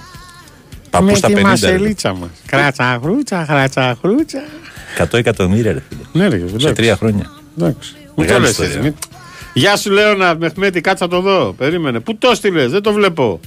Παππούς 0.90 1.10
με 1.10 1.16
στα 1.16 1.26
τη 1.26 1.32
50. 1.34 1.36
ρε. 1.42 1.48
μασελίτσα 1.48 2.14
μας. 2.14 2.28
Κράτσα 2.46 2.98
χρούτσα, 3.02 3.44
κράτσα 3.48 3.96
χρούτσα. 4.00 4.38
100 4.98 5.18
εκατομμύρια, 5.18 5.72
ρε 5.72 5.82
φίλε. 5.88 6.00
Ναι, 6.12 6.28
ρε, 6.36 6.38
Σε 6.38 6.44
εντάξει. 6.44 6.72
τρία 6.72 6.96
χρόνια. 6.96 7.30
Εντάξει. 7.58 7.92
Μου 7.96 8.02
το 8.14 8.20
Μεγάλη 8.22 8.40
λες 8.40 8.50
ιστορία. 8.50 8.72
έτσι, 8.74 8.84
μη- 8.86 8.94
Γεια 9.54 9.76
σου 9.76 9.90
Λέωνα, 9.90 10.36
Μεχμέτη, 10.38 10.80
κάτσα 10.80 11.08
το 11.08 11.20
δω. 11.20 11.54
Περίμενε. 11.58 12.00
Πού 12.00 12.16
το 12.16 12.34
στείλε, 12.34 12.66
δεν 12.66 12.82
το 12.82 12.92
βλέπω. 12.92 13.40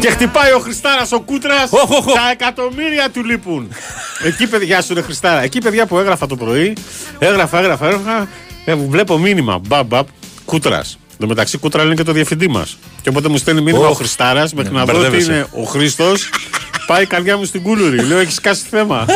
Και 0.00 0.10
χτυπάει 0.10 0.52
ο 0.52 0.58
Χριστάρας 0.58 1.12
ο 1.12 1.20
Κούτρας. 1.20 1.70
Οχ, 1.72 1.90
οχ, 1.90 2.06
οχ. 2.06 2.14
Τα 2.14 2.30
εκατομμύρια 2.32 3.10
του 3.12 3.24
λείπουν. 3.24 3.68
Εκεί, 4.24 4.46
παιδιά, 4.48 4.66
γεια 4.66 4.82
σου, 4.82 4.94
ρε 4.94 5.00
Χριστάρα. 5.02 5.42
Εκεί, 5.42 5.58
παιδιά 5.60 5.86
που 5.86 5.98
έγραφα 5.98 6.26
το 6.26 6.36
πρωί, 6.36 6.72
έγραφα, 7.18 7.58
έγραφα, 7.58 7.86
έγραφα. 7.86 8.28
ε, 8.64 8.74
βλέπω 8.74 9.18
μήνυμα. 9.18 9.60
Μπαμπ, 9.66 9.86
μπαμπ, 9.86 10.06
Κούτρας. 10.44 10.98
Εν 11.14 11.20
τω 11.20 11.26
μεταξύ, 11.26 11.58
Κούτρα 11.58 11.82
είναι 11.82 11.94
και 11.94 12.02
το 12.02 12.12
διευθυντή 12.12 12.48
μας. 12.48 12.78
Και 13.02 13.08
οπότε 13.08 13.28
μου 13.28 13.36
στέλνει 13.36 13.60
μήνυμα 13.60 13.84
Οχ. 13.86 13.90
ο 13.90 13.94
Χριστάρας 13.94 14.54
μέχρι 14.54 14.72
Ναι, 14.72 14.78
να 14.78 14.84
δω 14.84 14.92
ότι 14.92 15.00
μπερδεύεσαι. 15.00 15.32
είναι 15.32 15.46
ο 15.50 15.62
Χρήστος. 15.62 16.28
Πάει 16.86 17.02
η 17.02 17.06
καρδιά 17.06 17.36
μου 17.36 17.44
στην 17.44 17.62
κούλουρη. 17.62 18.02
Λέω, 18.06 18.18
έχεις 18.18 18.40
κάσει 18.40 18.62
θέμα. 18.70 19.06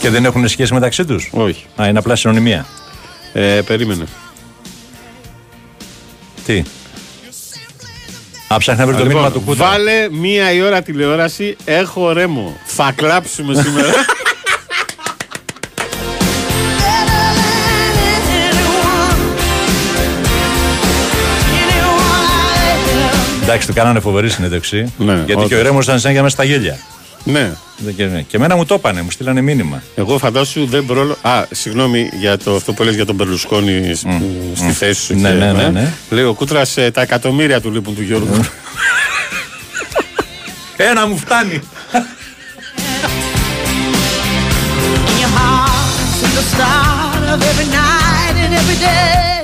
Και 0.00 0.10
δεν 0.10 0.24
έχουν 0.24 0.48
σχέση 0.48 0.72
μεταξύ 0.74 1.04
τους; 1.04 1.28
Όχι. 1.32 1.66
Α, 1.80 1.86
είναι 1.88 1.98
απλά 1.98 2.16
συνωνυμία. 2.16 2.66
Ε, 3.32 3.60
περίμενε. 3.66 4.04
Τι; 6.46 6.62
Α, 8.48 8.58
ψάχνει 8.58 8.80
να 8.80 8.86
βρει 8.86 8.96
το 8.96 9.02
Λοιπόν, 9.04 9.16
μήνυμα 9.20 9.32
του 9.34 9.40
Κούτρα. 9.46 9.68
Βάλε 9.68 10.08
μία 10.10 10.52
η 10.52 10.62
ώρα 10.62 10.82
τηλεόραση. 10.82 11.56
Έχω 11.64 12.12
ρέμο. 12.12 12.56
Θα 12.64 12.92
κλάψουμε 12.96 13.62
σήμερα. 13.62 13.88
Εντάξει, 23.48 23.66
του 23.66 23.72
κάνανε 23.74 24.00
φοβερή 24.00 24.28
συνέντευξη. 24.30 24.92
Ναι, 24.98 25.12
γιατί 25.14 25.32
όντως. 25.32 25.48
και 25.48 25.54
ο 25.56 25.62
Ρέμος 25.62 25.84
ήταν 25.84 25.98
συνέχεια 25.98 26.22
μέσα 26.22 26.34
στα 26.34 26.44
γέλια. 26.44 26.78
ναι. 27.24 27.52
Δεν- 27.76 27.94
Και, 27.96 28.04
και 28.04 28.36
εμένα 28.36 28.56
μου 28.56 28.64
το 28.64 28.74
έπανε, 28.74 29.02
μου 29.02 29.10
στείλανε 29.10 29.40
μήνυμα. 29.40 29.82
Εγώ 29.94 30.18
φαντάσου 30.18 30.66
δεν 30.66 30.86
πρόλο... 30.86 31.16
Α, 31.22 31.44
συγγνώμη 31.50 32.10
για 32.20 32.38
το, 32.38 32.54
αυτό 32.54 32.72
που 32.72 32.82
λες 32.82 32.94
για 32.94 33.06
τον 33.06 33.14
Μπερλουσκόνη 33.14 33.94
σ- 33.94 34.06
στη 34.54 34.70
θέση 34.72 35.02
σου. 35.02 35.14
Ναι, 35.14 35.28
και- 35.28 35.34
ναι, 35.34 35.52
ναι, 35.52 35.68
ναι. 35.68 35.92
Λέει 36.10 36.24
ο 36.24 36.34
Κούτρας 36.34 36.76
ε, 36.76 36.90
τα 36.90 37.00
εκατομμύρια 37.00 37.60
του 37.60 37.70
λείπουν 37.72 37.94
του 37.94 38.02
Γιώργου. 38.02 38.40
Ένα 40.76 41.06
μου 41.06 41.16
φτάνει. 41.18 41.60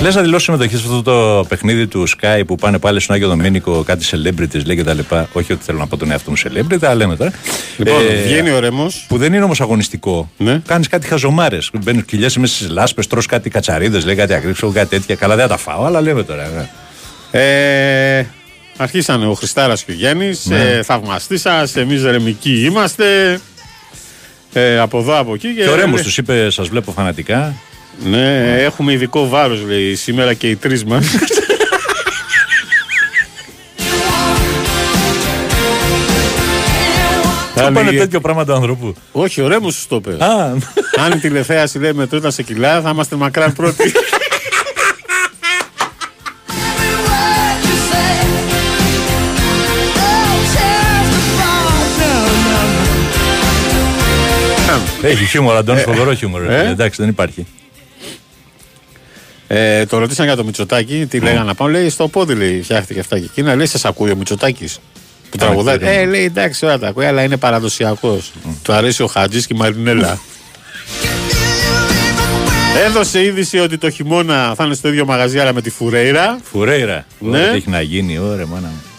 Λες 0.05 0.15
να 0.15 0.23
δηλώσει 0.23 0.45
συμμετοχή 0.45 0.77
σε 0.77 0.83
αυτό 0.85 1.03
το 1.03 1.45
παιχνίδι 1.49 1.87
του 1.87 2.09
Sky 2.09 2.43
που 2.47 2.55
πάνε 2.55 2.79
πάλι 2.79 3.01
στον 3.01 3.15
Άγιο 3.15 3.29
Δομήνικο, 3.29 3.83
κάτι 3.83 4.07
celebrities 4.11 4.65
λέει 4.65 4.77
και 4.77 4.85
τα 4.85 4.95
λοιπά. 4.95 5.29
Όχι 5.33 5.53
ότι 5.53 5.65
θέλω 5.65 5.79
να 5.79 5.87
πω 5.87 5.97
τον 5.97 6.11
εαυτό 6.11 6.31
μου 6.31 6.37
celebrity, 6.37 6.79
αλλά 6.85 6.95
λέμε 6.95 7.17
τώρα. 7.17 7.33
λοιπόν, 7.77 8.01
Ε, 8.07 8.23
βγαίνει 8.23 8.51
ο 8.51 8.59
Ρέμος. 8.59 9.05
Που 9.09 9.19
δεν 9.19 9.33
είναι 9.33 9.45
όμως 9.45 9.61
αγωνιστικό. 9.61 10.31
Ναι. 10.37 10.61
Κάνεις 10.67 10.89
κάτι 10.89 11.07
χαζομάρες. 11.07 11.71
Μπαίνει 11.83 12.03
κυλιέσαι 12.03 12.41
μέσα 12.41 12.55
στις 12.55 12.69
λάσπες, 12.69 13.07
τρώ 13.07 13.23
κάτι 13.29 13.51
κατσαρίδες, 13.51 14.05
λέει 14.05 14.15
κάτι 14.15 14.35
ακρίψω, 14.35 14.71
κάτι 14.71 14.89
τέτοια. 14.89 15.15
Καλά 15.15 15.35
δεν 15.37 15.45
θα 15.45 15.51
τα 15.51 15.57
φάω, 15.57 15.85
αλλά 15.85 16.01
λέμε 16.01 16.23
τώρα. 16.23 16.51
ναι. 16.57 16.69
Ε, 17.41 18.27
αρχίσανε 18.77 19.27
ο 19.27 19.35
Χριστάρας 19.35 19.85
και 19.85 19.91
ο 19.91 19.95
Γιάννης. 19.95 20.47
Ναι. 20.47 20.61
Ε, 20.61 20.83
θαυμαστή 20.83 21.39
σας, 21.39 21.77
εμείς 21.77 22.03
ρεμικοί 22.05 22.65
είμαστε. 22.65 23.41
Ε, 24.53 24.79
από 24.79 24.99
εδώ, 24.99 25.19
από 25.19 25.35
εκεί. 25.35 25.49
Και 25.55 25.69
ο 25.69 25.75
Ρέμος 25.75 26.03
τους 26.03 26.19
είπε, 26.19 26.51
σας 26.51 26.69
βλέπω 26.69 26.93
φανατικά. 26.93 27.55
Ναι, 28.03 28.57
έχουμε 28.63 28.93
ειδικό 28.93 29.29
βάρος 29.29 29.63
λέει 29.67 29.95
σήμερα 29.95 30.35
και 30.35 30.49
οι 30.51 30.57
τρεις 30.57 30.85
μας. 30.85 31.07
Του 37.55 37.61
Αν 37.65 37.73
πάνε 37.75 37.91
η- 37.91 37.97
τέτοιο 37.99 38.21
πράγμα 38.21 38.45
του 38.45 38.53
ανθρώπου. 38.53 38.95
Όχι, 39.13 39.41
ο 39.41 39.49
Ρέμος 39.49 39.75
σου 39.75 39.87
το 39.89 39.97
είπε. 39.97 40.25
Α, 40.25 40.53
Αν 41.05 41.13
η 41.13 41.19
τηλεθέαση 41.19 41.79
λέει 41.79 41.93
με 41.93 42.07
τούτα 42.07 42.31
σε 42.31 42.43
κιλά, 42.43 42.81
θα 42.81 42.91
είμαστε 42.91 43.17
μακράν 43.17 43.53
πρώτοι. 43.53 43.93
έχει 55.03 55.25
χιούμορ, 55.25 55.57
Αντώνης, 55.57 55.83
φοβερό 55.83 56.15
χιούμορ. 56.15 56.51
ε; 56.51 56.69
Εντάξει, 56.69 57.01
δεν 57.01 57.11
υπάρχει. 57.11 57.47
Ε, 59.57 59.87
το 59.87 59.99
ρωτήσαν 59.99 60.27
για 60.27 60.37
το 60.37 60.45
Μητσοτάκι, 60.45 61.07
τι 61.11 61.21
λέγανε 61.21 61.45
να 61.45 61.55
πάω. 61.55 61.69
Λέει 61.69 61.89
στο 61.89 62.09
πόδι 62.09 62.35
λέει, 62.35 62.63
φτιάχτηκε 62.63 63.01
αυτά 63.01 63.19
και 63.19 63.25
εκείνα. 63.25 63.55
Λέει, 63.55 63.67
σας 63.67 63.85
ακούει 63.85 64.11
ο 64.11 64.17
Μητσοτάκι 64.17 64.69
που 65.31 65.37
τραγουδάει. 65.37 65.79
κύριε 65.79 65.95
μου. 65.95 66.01
Ε, 66.01 66.05
λέει, 66.05 66.25
εντάξει, 66.25 66.65
ωραία 66.65 66.79
τα 66.79 66.89
ακούει, 66.89 67.05
αλλά 67.05 67.23
είναι 67.23 67.37
παραδοσιακός. 67.37 68.33
Του 68.63 68.73
αρέσει 68.73 69.03
ο 69.03 69.07
Χατζής 69.07 69.41
και 69.41 69.55
η 69.55 69.57
Μαρινέλα. 69.57 70.19
Έδωσε 72.87 73.25
είδηση 73.25 73.59
ότι 73.59 73.79
το 73.79 73.91
χειμώνα 73.91 74.55
θα 74.57 74.65
είναι 74.65 74.75
στο 74.75 74.89
ίδιο 74.89 75.05
μαγαζί, 75.05 75.39
αλλά 75.39 75.53
με 75.53 75.61
τη 75.61 75.71
Φουρέιρα. 75.71 76.39
Φουρέιρα. 76.43 77.05
Ναι. 77.19 77.39
Ναι. 77.39 77.49
Τι 77.51 77.57
έχει 77.57 77.71
να 77.71 77.81
γίνει, 77.81 78.19
ωραία, 78.19 78.47
μάνα 78.47 78.67
μου. 78.67 78.94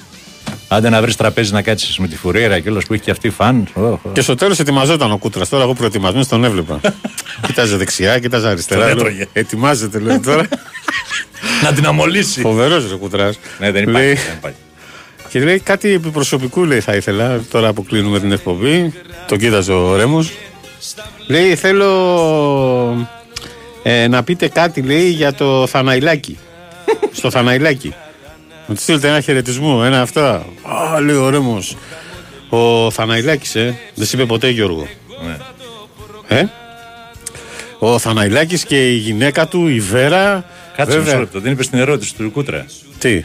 Άντε 0.75 0.89
να 0.89 1.01
βρεις 1.01 1.15
τραπέζι 1.15 1.51
να 1.51 1.61
κάτσεις 1.61 1.97
με 1.97 2.07
τη 2.07 2.15
Φουρέιρα 2.17 2.59
και 2.59 2.69
όλος 2.69 2.85
που 2.85 2.93
έχει 2.93 3.03
και 3.03 3.11
αυτή 3.11 3.29
φαν. 3.29 3.67
Ω, 3.73 3.81
ω. 3.81 3.99
Και 4.13 4.21
στο 4.21 4.35
τέλος 4.35 4.59
ετοιμαζόταν 4.59 5.11
ο 5.11 5.17
Κούτρας. 5.17 5.49
Τώρα 5.49 5.63
εγώ 5.63 5.73
προετοιμασμένος 5.73 6.27
τον 6.27 6.43
έβλεπα. 6.43 6.79
κοίταζε 7.45 7.77
δεξιά, 7.77 8.19
κοίταζε 8.19 8.47
αριστερά. 8.47 8.79
Τον 8.79 8.89
λέω, 8.89 8.97
έτρωγε. 8.97 9.27
Ετοιμάζεται, 9.33 9.99
λέει 9.99 10.19
τώρα. 10.19 10.47
να 11.63 11.73
την 11.73 11.85
αμολύσει. 11.85 12.41
Φοβερός 12.41 12.89
ρε 12.89 12.95
Κούτρας. 12.95 13.39
ναι, 13.59 13.71
δεν 13.71 13.83
υπάρχει. 13.83 14.13
δεν 14.13 14.35
υπάρχει. 14.37 14.57
Και 15.29 15.39
λέει 15.39 15.59
κάτι 15.59 15.93
επιπροσωπικού 15.93 16.63
λέει 16.63 16.79
θα 16.79 16.95
ήθελα 16.95 17.41
τώρα 17.51 17.73
που 17.73 17.83
κλείνουμε 17.83 18.19
την 18.19 18.31
εκπομπή. 18.31 18.93
Το 19.27 19.35
κοίταζε 19.35 19.71
ο 19.71 19.95
Ρέμος. 19.95 20.31
Λέει 21.27 21.55
θέλω 21.55 21.87
ε, 23.83 24.07
να 24.07 24.23
πείτε 24.23 24.47
κάτι 24.47 24.81
λέει 24.81 25.09
για 25.09 25.33
το 25.33 25.67
Θαναϊλάκι. 25.67 26.37
Στο 27.17 27.31
Θαναϊλάκι. 27.31 27.93
Να 28.67 28.75
του 28.75 28.81
στείλετε 28.81 29.07
ένα 29.07 29.21
χαιρετισμό, 29.21 29.81
ένα 29.85 30.01
αυτά. 30.01 30.45
Α, 30.93 30.99
λέει 31.01 31.15
ο 31.15 31.29
Ρέμος. 31.29 31.75
Ο 32.49 32.91
Θαναϊλάκης, 32.91 33.55
ε, 33.55 33.77
δεν 33.95 34.05
σε 34.07 34.15
είπε 34.15 34.25
ποτέ 34.25 34.49
Γιώργο. 34.49 34.87
Ναι. 35.25 35.37
Ε; 36.37 36.45
Ο 37.79 37.99
Θαναϊλάκης 37.99 38.63
και 38.65 38.91
η 38.91 38.95
γυναίκα 38.95 39.47
του, 39.47 39.67
η 39.67 39.79
Βέρα. 39.79 40.45
Κάτσε 40.75 40.91
βέβαια. 40.97 41.03
μισό 41.13 41.19
λεπτό, 41.19 41.39
δεν 41.39 41.51
είπες 41.51 41.69
την 41.69 41.79
ερώτηση 41.79 42.15
του 42.15 42.31
Κούτρα. 42.31 42.65
Τι; 42.99 43.23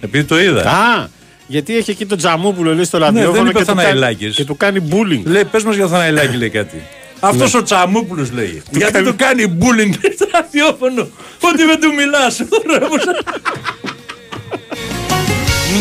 Επειδή 0.00 0.24
το 0.24 0.40
είδα. 0.40 0.70
Α, 0.70 1.06
γιατί 1.46 1.76
έχει 1.76 1.90
εκεί 1.90 2.06
το 2.06 2.16
Τζαμούπουλο 2.16 2.74
λέει 2.74 2.84
στο 2.84 2.98
δεν 2.98 3.06
ραδιόφωνο 3.06 3.50
είπε 3.50 3.58
και, 3.58 3.64
του 3.64 3.74
κάνει, 3.74 3.80
Θαναϊλάκης. 3.80 4.34
και 4.34 4.44
του 4.44 4.56
κάνει 4.56 4.88
bullying. 4.90 5.22
Λέει, 5.24 5.44
πες 5.44 5.62
μας 5.62 5.74
για 5.74 5.82
τον 5.84 5.92
Θαναϊλάκη, 5.92 6.36
λέει 6.36 6.50
κάτι. 6.50 6.82
Αυτός 7.20 7.54
ο 7.54 7.62
Τσαμούπουλο 7.62 8.28
λέει. 8.34 8.62
Γιατί 8.70 8.92
κάνει- 8.92 9.06
του 9.06 9.14
κάνει 9.16 9.58
bullying 9.60 9.94
στο 10.16 10.26
ραδιόφωνο. 10.32 11.08
Ότι 11.40 11.64
δεν 11.64 11.80
του 11.80 11.92
μιλάς. 11.94 12.40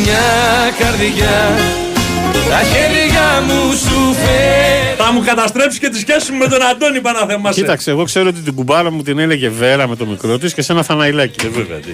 Μια 0.02 0.26
καρδιά 0.80 1.56
τα 2.50 2.62
χέρια 2.64 3.42
μου 3.48 3.72
σου 3.72 4.14
φέρει 4.14 4.96
Θα 4.98 5.12
μου 5.12 5.24
καταστρέψεις 5.26 5.80
και 5.80 5.90
τη 5.90 6.00
σχέση 6.00 6.32
μου 6.32 6.38
με 6.38 6.48
τον 6.48 6.62
Αντώνη 6.62 7.02
Παναθεμάσαι. 7.02 7.60
Κοίταξε, 7.60 7.92
εγώ 7.92 8.04
ξέρω 8.04 8.28
ότι 8.28 8.40
την 8.40 8.56
κουμπάρα 8.56 8.92
μου 8.92 9.04
την 9.04 9.20
έλεγε 9.20 9.50
Βέρα 9.50 9.88
με 9.88 9.96
το 9.96 10.06
μικρό 10.06 10.38
της 10.38 10.54
και 10.54 10.62
σε 10.62 10.72
ένα 10.72 10.84
θαναϊλάκι. 10.84 11.46
Ε, 11.46 11.50
βέβαια, 11.50 11.78
τι. 11.78 11.92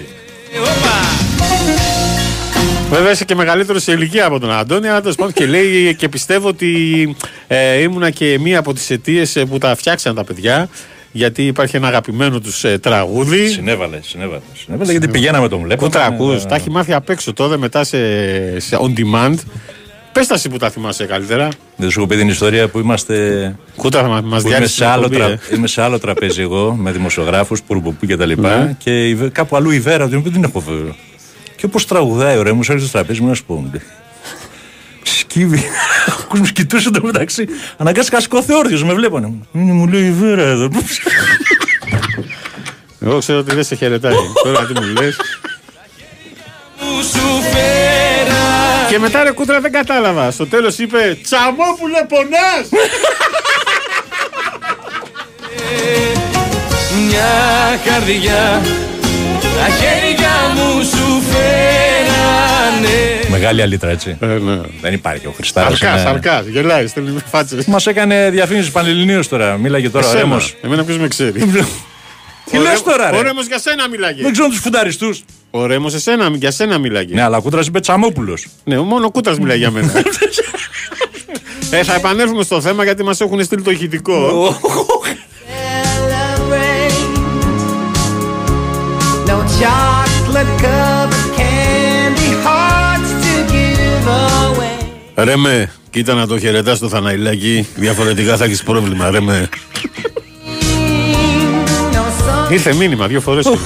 Βέβαια 2.90 3.10
είσαι 3.10 3.24
και 3.24 3.34
μεγαλύτερος 3.34 3.82
σε 3.82 3.92
ηλικία 3.92 4.26
από 4.26 4.38
τον 4.38 4.52
Αντώνη, 4.52 4.88
αλλά 4.88 5.00
τέλος 5.00 5.16
πάντων 5.16 5.32
και 5.32 5.46
λέει 5.46 5.94
και 5.94 6.08
πιστεύω 6.08 6.48
ότι 6.48 7.16
ε, 7.46 7.80
ήμουνα 7.80 8.10
και 8.10 8.38
μία 8.38 8.58
από 8.58 8.72
τις 8.72 8.90
αιτίες 8.90 9.44
που 9.48 9.58
τα 9.58 9.74
φτιάξαν 9.74 10.14
τα 10.14 10.24
παιδιά. 10.24 10.68
Γιατί 11.12 11.46
υπάρχει 11.46 11.76
ένα 11.76 11.86
αγαπημένο 11.86 12.40
τους 12.40 12.64
ε, 12.64 12.78
τραγούδι. 12.78 13.48
Συνέβαλε, 13.48 13.98
συνέβαλε. 14.02 14.40
Συνέβαλε 14.64 14.90
γιατί 14.90 15.08
πηγαίναμε 15.08 15.48
τον 15.48 15.60
βλέπαμε. 15.62 15.88
Πού 15.88 15.98
τα 15.98 16.04
ακούς, 16.04 16.42
Ε, 16.42 16.46
τα 16.46 16.54
έχει 16.54 16.70
μάθει 16.70 16.92
απ' 16.92 17.10
έξω 17.10 17.32
τότε 17.32 17.56
μετά 17.56 17.84
σε, 17.84 17.98
σε 18.60 18.78
on 18.80 18.98
demand. 18.98 19.34
Πες 20.12 20.26
τα 20.26 20.34
εσύ 20.34 20.48
που 20.48 20.56
τα 20.56 20.70
θυμάσαι 20.70 21.04
καλύτερα. 21.04 21.48
Δεν 21.76 21.90
σου 21.90 21.98
έχω 21.98 22.08
πει 22.08 22.16
την 22.16 22.28
ιστορία 22.28 22.68
που 22.68 22.78
είμαστε. 22.78 23.56
Κούτα 23.76 24.00
θα 24.00 24.08
μας 24.08 24.20
που 24.20 24.26
είμαι, 24.26 24.40
διάλυσες 24.40 24.74
σε 24.76 24.86
άλλο 24.86 25.08
τρα... 25.08 25.38
είμαι 25.54 25.66
σε 25.66 25.82
άλλο 25.82 25.98
τραπέζι 25.98 26.42
εγώ 26.42 26.74
με 26.78 26.92
δημοσιογράφους, 26.92 27.62
πουρπουπού 27.62 28.06
και 28.06 28.16
τα 28.16 28.26
λοιπά. 28.26 28.58
Ναι. 28.58 28.74
Και 28.78 29.08
η 29.08 29.14
Βε- 29.14 29.32
κάπου 29.32 29.56
αλλού 29.56 29.70
η 29.70 29.80
Βέρα, 29.80 30.08
την 30.08 30.18
οποία 30.18 30.30
δεν 30.30 30.42
έχω 30.42 30.60
βέβαια. 30.60 30.94
Και 31.56 31.66
όπως 31.66 31.86
τραγουδάει, 31.86 32.38
ωραία, 32.38 32.52
μου 32.54 32.60
έρχεται 32.60 32.80
στο 32.80 32.90
τραπέζι 32.90 33.20
μου 33.20 33.28
να 33.28 33.34
σου 33.34 33.44
πω. 33.44 33.70
Μου 35.04 35.12
λέει. 35.14 35.18
Σκύβει. 35.18 35.64
Ο 36.22 36.24
κόσμος 36.28 36.52
κοιτούσε 36.52 36.90
το 36.90 37.00
μεταξύ. 37.02 37.46
Αναγκάστηκα 37.76 38.20
σκόθε 38.20 38.54
όρθιος, 38.54 38.84
με 38.84 38.94
βλέπανε. 38.94 39.32
Είναι, 39.52 39.72
μου 39.72 39.86
λέει 39.86 40.06
η 40.06 40.10
Βέρα 40.12 40.42
εδώ. 40.42 40.68
Εγώ 43.00 43.18
ξέρω 43.18 43.38
ότι 43.38 43.54
δεν 43.54 43.64
σε 43.64 43.74
χαιρετάει. 43.74 44.14
Τώρα 44.44 44.66
τι 44.66 44.72
μου 44.72 44.86
λες. 44.86 45.16
σου 47.12 47.42
φέρα 47.52 48.88
Και 48.88 48.98
μετά 48.98 49.22
ρε 49.22 49.30
κούτρα 49.30 49.60
δεν 49.60 49.72
κατάλαβα. 49.72 50.30
Στο 50.30 50.46
τέλος 50.46 50.78
είπε 50.78 51.18
Τσαμόπουλε 51.22 52.04
πονάς. 52.08 52.68
Μια 57.06 57.80
καρδιά 57.84 58.62
τα 59.60 59.68
χέρια 59.68 60.30
μου 60.54 60.82
σου 60.82 61.22
φέρανε 61.30 62.98
Μεγάλη 63.30 63.62
αλήτρα, 63.62 63.90
έτσι. 63.90 64.16
Ε, 64.20 64.26
ναι. 64.26 64.60
Δεν 64.80 64.92
υπάρχει 64.94 65.26
ο 65.26 65.32
Χριστάρα. 65.36 65.66
Αρκάς, 65.66 66.04
αρκάς. 66.04 66.46
Γελάει, 66.46 66.86
στέλνει 66.86 67.20
φάτσες. 67.30 67.64
Μας 67.64 67.86
έκανε 67.86 68.30
διαφήμιση 68.30 68.70
πανελληνίω 68.70 69.26
τώρα. 69.28 69.56
Μίλαγε 69.56 69.90
τώρα 69.90 70.06
ο 70.06 70.08
Εσένα. 70.08 70.22
Ρέμος. 70.22 70.54
Εμένα 70.62 70.84
ποιος 70.84 70.98
με 70.98 71.08
ξέρει. 71.08 71.40
Τι 72.50 72.58
λες 72.58 72.82
τώρα, 72.82 73.10
Ο 73.10 73.16
ρε. 73.16 73.22
Ρέμος 73.22 73.46
για 73.46 73.58
σένα 73.58 73.88
μιλάγε. 73.88 74.22
Δεν 74.22 74.32
ξέρω 74.32 74.48
τους 74.48 74.58
φουνταριστούς. 74.58 75.24
Ο 75.50 75.66
Ρέμος 75.66 75.94
εσένα, 75.94 76.30
για 76.34 76.50
σένα 76.50 76.78
μιλάγε. 76.78 77.14
Ναι, 77.14 77.22
αλλά 77.22 77.36
ο 77.36 77.42
Κούτρας 77.42 77.66
είπε 77.66 77.80
Τσαμόπουλος. 77.80 78.46
Ναι, 78.64 78.78
μόνο 78.78 79.06
ο 79.06 79.10
Κούτας 79.10 79.38
μιλάει 79.38 79.58
για 79.58 79.70
μένα. 79.70 79.92
ε, 81.70 81.82
θα 81.82 81.94
επανέλθουμε 81.94 82.42
στο 82.42 82.60
θέμα 82.60 82.84
γιατί 82.84 83.02
μας 83.02 83.20
έχουν 83.20 83.44
στείλει 83.44 83.62
το 83.62 83.70
ηχητικό. 83.70 84.58
Ρε 95.14 95.36
με, 95.36 95.72
κοίτα 95.90 96.14
να 96.14 96.26
το 96.26 96.38
χαιρετάς 96.38 96.78
το 96.78 96.88
Θαναϊλάκι. 96.88 97.66
Διαφορετικά 97.74 98.36
θα 98.36 98.44
έχεις 98.44 98.62
πρόβλημα, 98.62 99.10
ρε 99.10 99.20
με. 99.20 99.48
No 101.92 102.48
sun. 102.48 102.52
Ήρθε 102.52 102.74
μήνυμα 102.74 103.06
δύο 103.06 103.20
φορές. 103.20 103.44
κιόλας. 103.44 103.60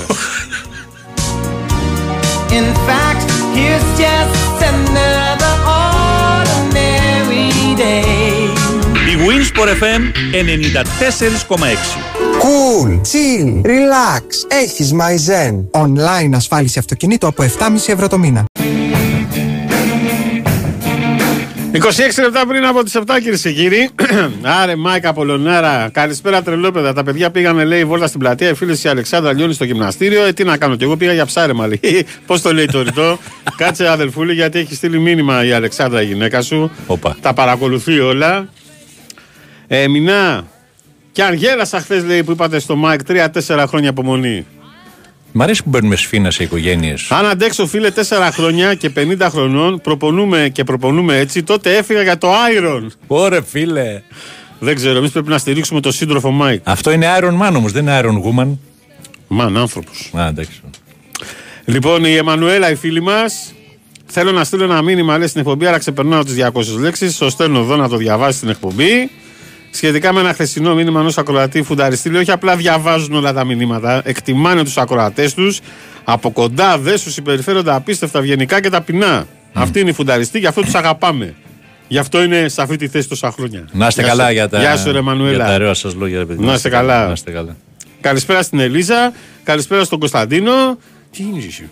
In 2.59 2.69
fact, 2.87 3.29
here's 3.57 4.14
Η 9.65 9.67
Winsport 9.67 9.83
FM 9.83 10.03
94,6. 10.33 11.65
Cool, 12.43 13.01
chill, 13.01 13.67
relax. 13.67 14.23
Έχεις 14.49 14.93
Μαϊζέν. 14.93 15.71
Online 15.71 16.31
ασφάλιση 16.35 16.79
αυτοκινήτου 16.79 17.27
από 17.27 17.43
7,5 17.43 17.49
ευρώ 17.87 18.09
το 18.09 18.19
μήνα. 18.19 18.45
26 21.73 22.23
λεπτά 22.23 22.47
πριν 22.47 22.65
από 22.65 22.83
τις 22.83 22.97
7, 22.97 23.03
κυρίε 23.23 23.39
και 23.39 23.53
κύριοι. 23.53 23.91
Άρε, 24.63 24.77
Μάικα 24.77 25.13
Πολωνάρα, 25.13 25.89
καλησπέρα 25.93 26.43
τρελόπαιδα. 26.43 26.93
Τα 26.93 27.03
παιδιά 27.03 27.31
πήγανε, 27.31 27.65
λέει, 27.65 27.85
βόλτα 27.85 28.07
στην 28.07 28.21
πλατεία. 28.21 28.49
Οι 28.49 28.55
φίλες 28.55 28.85
η 28.85 28.89
Αλεξάνδρα 28.89 29.33
Λιώνη 29.33 29.53
στο 29.53 29.65
γυμναστήριο. 29.65 30.25
Ε, 30.25 30.33
τι 30.33 30.45
να 30.45 30.57
κάνω, 30.57 30.77
και 30.77 30.85
εγώ 30.85 30.97
πήγα 30.97 31.13
για 31.13 31.27
ψάρεμα, 31.27 31.67
λέει. 31.67 32.07
Πώς 32.27 32.43
το 32.43 32.53
λέει 32.53 32.67
το 32.67 32.83
ρητό; 32.83 33.19
Κάτσε, 33.57 33.89
αδελφούλη, 33.89 34.33
γιατί 34.33 34.59
έχει 34.59 34.75
στείλει 34.75 34.99
μήνυμα 34.99 35.45
η 35.45 35.53
Αλεξάνδρα, 35.53 36.03
η 36.03 36.07
γυναίκα 36.07 36.43
σου. 36.43 36.71
Όπα. 36.87 37.17
Τα 37.21 37.33
παρακολουθεί 37.33 38.01
όλα. 38.01 38.49
Ε, 39.67 39.89
Μινά, 39.89 40.45
και 41.13 41.23
αν 41.23 41.35
γέλασα 41.35 41.81
χθες, 41.81 42.05
λέει, 42.05 42.25
που 42.25 42.31
είπατε 42.31 42.59
στο 42.59 42.77
Μάικ, 42.77 43.01
3-4 43.09 43.65
χρόνια 43.69 43.91
υπομονή. 43.91 44.47
Μ' 45.33 45.43
αρέσει 45.43 45.63
που 45.63 45.69
μπαίνουμε 45.69 45.97
σφίνα 45.97 46.31
σε 46.31 46.43
οικογένειες. 46.43 47.11
Αν 47.11 47.27
αντέξω, 47.27 47.67
φίλε, 47.67 47.91
4 47.91 48.31
χρόνια 48.33 48.75
και 48.75 48.91
50 48.97 49.29
χρονών, 49.31 49.81
προπονούμε 49.81 50.49
και 50.53 50.65
προπονούμε 50.65 51.19
έτσι, 51.19 51.43
τότε 51.43 51.77
έφυγα 51.77 52.03
για 52.03 52.19
το 52.19 52.29
Iron. 52.29 52.87
Ωρε 53.07 53.43
φίλε. 53.43 54.03
Δεν 54.59 54.75
ξέρω, 54.75 54.99
εμείς 54.99 55.11
πρέπει 55.11 55.29
να 55.29 55.39
στηρίξουμε 55.39 55.81
τον 55.81 55.93
σύντροφο 55.93 56.31
Μάικ. 56.31 56.61
Αυτό 56.65 56.91
είναι 56.91 57.07
Iron 57.21 57.41
Man 57.43 57.53
όμως, 57.57 57.73
δεν 57.73 57.83
είναι 57.83 58.01
Iron 58.03 58.23
Woman. 58.23 58.49
Man, 59.29 59.57
άνθρωπος. 59.57 60.11
Α, 60.19 60.27
εντάξει. 60.27 60.61
Λοιπόν, 61.65 62.05
η 62.05 62.15
Εμμανουέλα, 62.15 62.71
η 62.71 62.75
φίλη 62.75 63.03
μας, 63.03 63.55
θέλω 64.07 64.33
να 64.33 64.45
στείλω 64.45 64.65
ένα 64.65 64.83
μήνυμα, 64.83 65.19
λέει 65.19 65.27
στην 65.27 65.41
εκπομπή, 65.41 65.67
αλλά 65.67 65.79
ξεπερνάω 65.79 66.25
τις 66.25 66.35
200 66.35 66.79
λέξεις. 66.79 67.15
Στο 67.15 67.31
στέλνω 67.31 67.59
εδώ 67.59 67.77
να 67.77 67.89
το 67.89 67.97
διαβάσει 67.97 68.37
στην 68.37 68.49
εκπομπή. 68.49 69.11
Σχετικά 69.77 70.13
με 70.13 70.21
ένα 70.21 70.33
χθεσινό 70.33 70.75
μήνυμα 70.75 71.01
ενός 71.01 71.19
ακροατή 71.19 71.63
φουνταριστή, 71.63 72.11
λέει, 72.11 72.21
όχι 72.21 72.31
απλά 72.31 72.57
διαβάζουν 72.57 73.15
όλα 73.15 73.33
τα 73.33 73.45
μηνύματα, 73.45 74.03
εκτιμάνε 74.05 74.65
τους 74.65 74.77
ακροατές 74.77 75.35
τους, 75.35 75.61
από 76.05 76.31
κοντά 76.31 76.79
δε 76.79 76.97
σου 76.97 77.11
συμπεριφέρονται 77.11 77.73
απίστευτα 77.73 78.19
ευγενικά 78.19 78.61
και 78.61 78.69
ταπεινά. 78.69 79.27
Αυτή 79.53 79.81
είναι 79.81 79.91
η 79.91 79.93
φουνταριστή, 79.93 80.39
γι' 80.39 80.47
αυτό 80.47 80.61
τους 80.61 80.75
αγαπάμε. 80.75 81.35
Γι' 81.89 81.99
αυτό 81.99 82.23
είναι 82.23 82.49
σε 82.49 82.63
αυτή 82.63 82.77
τη 82.77 82.89
θέση 82.89 83.09
τόσα 83.09 83.31
χρόνια. 83.31 83.69
Να 83.73 83.87
είστε 83.87 84.03
Γεια 84.03 84.11
καλά 84.11 84.27
σου. 84.27 84.33
για 84.33 84.49
τα, 84.49 84.59
Γεια 84.59 84.77
σου, 84.77 84.85
ρε 84.85 84.91
για 84.91 84.99
Εμμανουέλα. 84.99 85.47
τα 85.47 85.55
ωραία 85.55 85.75
σας 85.75 85.95
λόγια, 85.95 86.19
ρε 86.19 86.25
παιδί. 86.25 86.45
Να 86.45 86.53
είστε 86.55 86.69
καλά. 86.69 87.07
Να 87.07 87.13
είστε 87.13 87.31
καλά. 87.31 87.57
Καλησπέρα 88.01 88.43
στην 88.43 88.59
Ελίζα. 88.59 89.13
Καλησπέρα 89.43 89.85
στον 89.85 89.99
Κωνσταντίνο. 89.99 90.79
Τι 91.11 91.23
είναι 91.23 91.45
εσύ. 91.47 91.71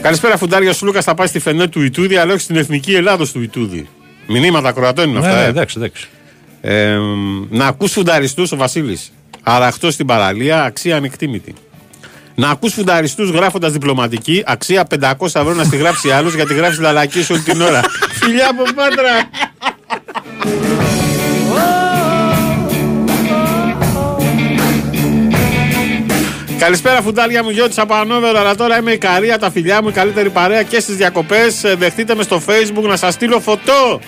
Καλησπέρα, 0.00 0.36
φουντάρια 0.36 0.72
σου 0.72 0.84
Λούκα. 0.86 1.02
Θα 1.02 1.14
πάει 1.14 1.26
στη 1.26 1.38
φενέ 1.38 1.66
του 1.68 1.82
Ιτούδη, 1.82 2.16
αλλά 2.16 2.32
όχι 2.32 2.42
στην 2.42 2.56
εθνική 2.56 2.94
Ελλάδος 2.94 3.32
του 3.32 3.42
Ιτούδη. 3.42 3.88
Μηνύματα 4.26 4.72
κροατών 4.72 5.08
είναι 5.08 5.18
Ναι, 5.18 5.26
αυτά. 5.26 5.38
ναι, 5.38 5.44
ε. 5.44 5.48
εντάξει, 5.48 5.74
εντάξει. 5.78 6.08
Ε, 6.60 6.96
να 7.50 7.66
ακούς 7.66 7.92
φουνταριστούς 7.92 8.52
ο 8.52 8.56
Βασίλης 8.56 9.12
Αραχτός 9.42 9.94
στην 9.94 10.06
παραλία 10.06 10.62
αξία 10.64 10.96
ανεκτήμητη 10.96 11.54
Να 12.34 12.50
ακούς 12.50 12.72
φουνταριστούς 12.72 13.30
γράφοντας 13.30 13.72
διπλωματική 13.72 14.42
Αξία 14.46 14.86
500 15.00 15.10
ευρώ 15.20 15.54
να 15.54 15.64
στη 15.64 15.76
γράψει 15.76 16.10
άλλος 16.10 16.34
Γιατί 16.34 16.54
γράφεις 16.54 16.78
λαλακίες 16.78 17.30
όλη 17.30 17.40
την 17.40 17.60
ώρα 17.60 17.80
Φιλιά 18.20 18.48
από 18.50 18.62
Πάτρα 18.74 19.28
Καλησπέρα 26.64 27.02
φουντάρια 27.02 27.42
μου 27.42 27.50
Γιώτη 27.50 27.80
από 27.80 27.94
Ανόβερο 27.94 28.38
Αλλά 28.38 28.54
τώρα 28.54 28.78
είμαι 28.78 28.92
η 28.92 28.98
Καρία 28.98 29.38
τα 29.38 29.50
φιλιά 29.50 29.82
μου 29.82 29.88
Η 29.88 29.92
καλύτερη 29.92 30.30
παρέα 30.30 30.62
και 30.62 30.80
στις 30.80 30.96
διακοπές 30.96 31.64
Ε, 31.64 31.74
Δεχτείτε 31.74 32.14
με 32.14 32.22
στο 32.22 32.42
facebook 32.46 32.82
να 32.88 32.96
σας 32.96 33.14
στείλω 33.14 33.40
φωτό 33.40 34.00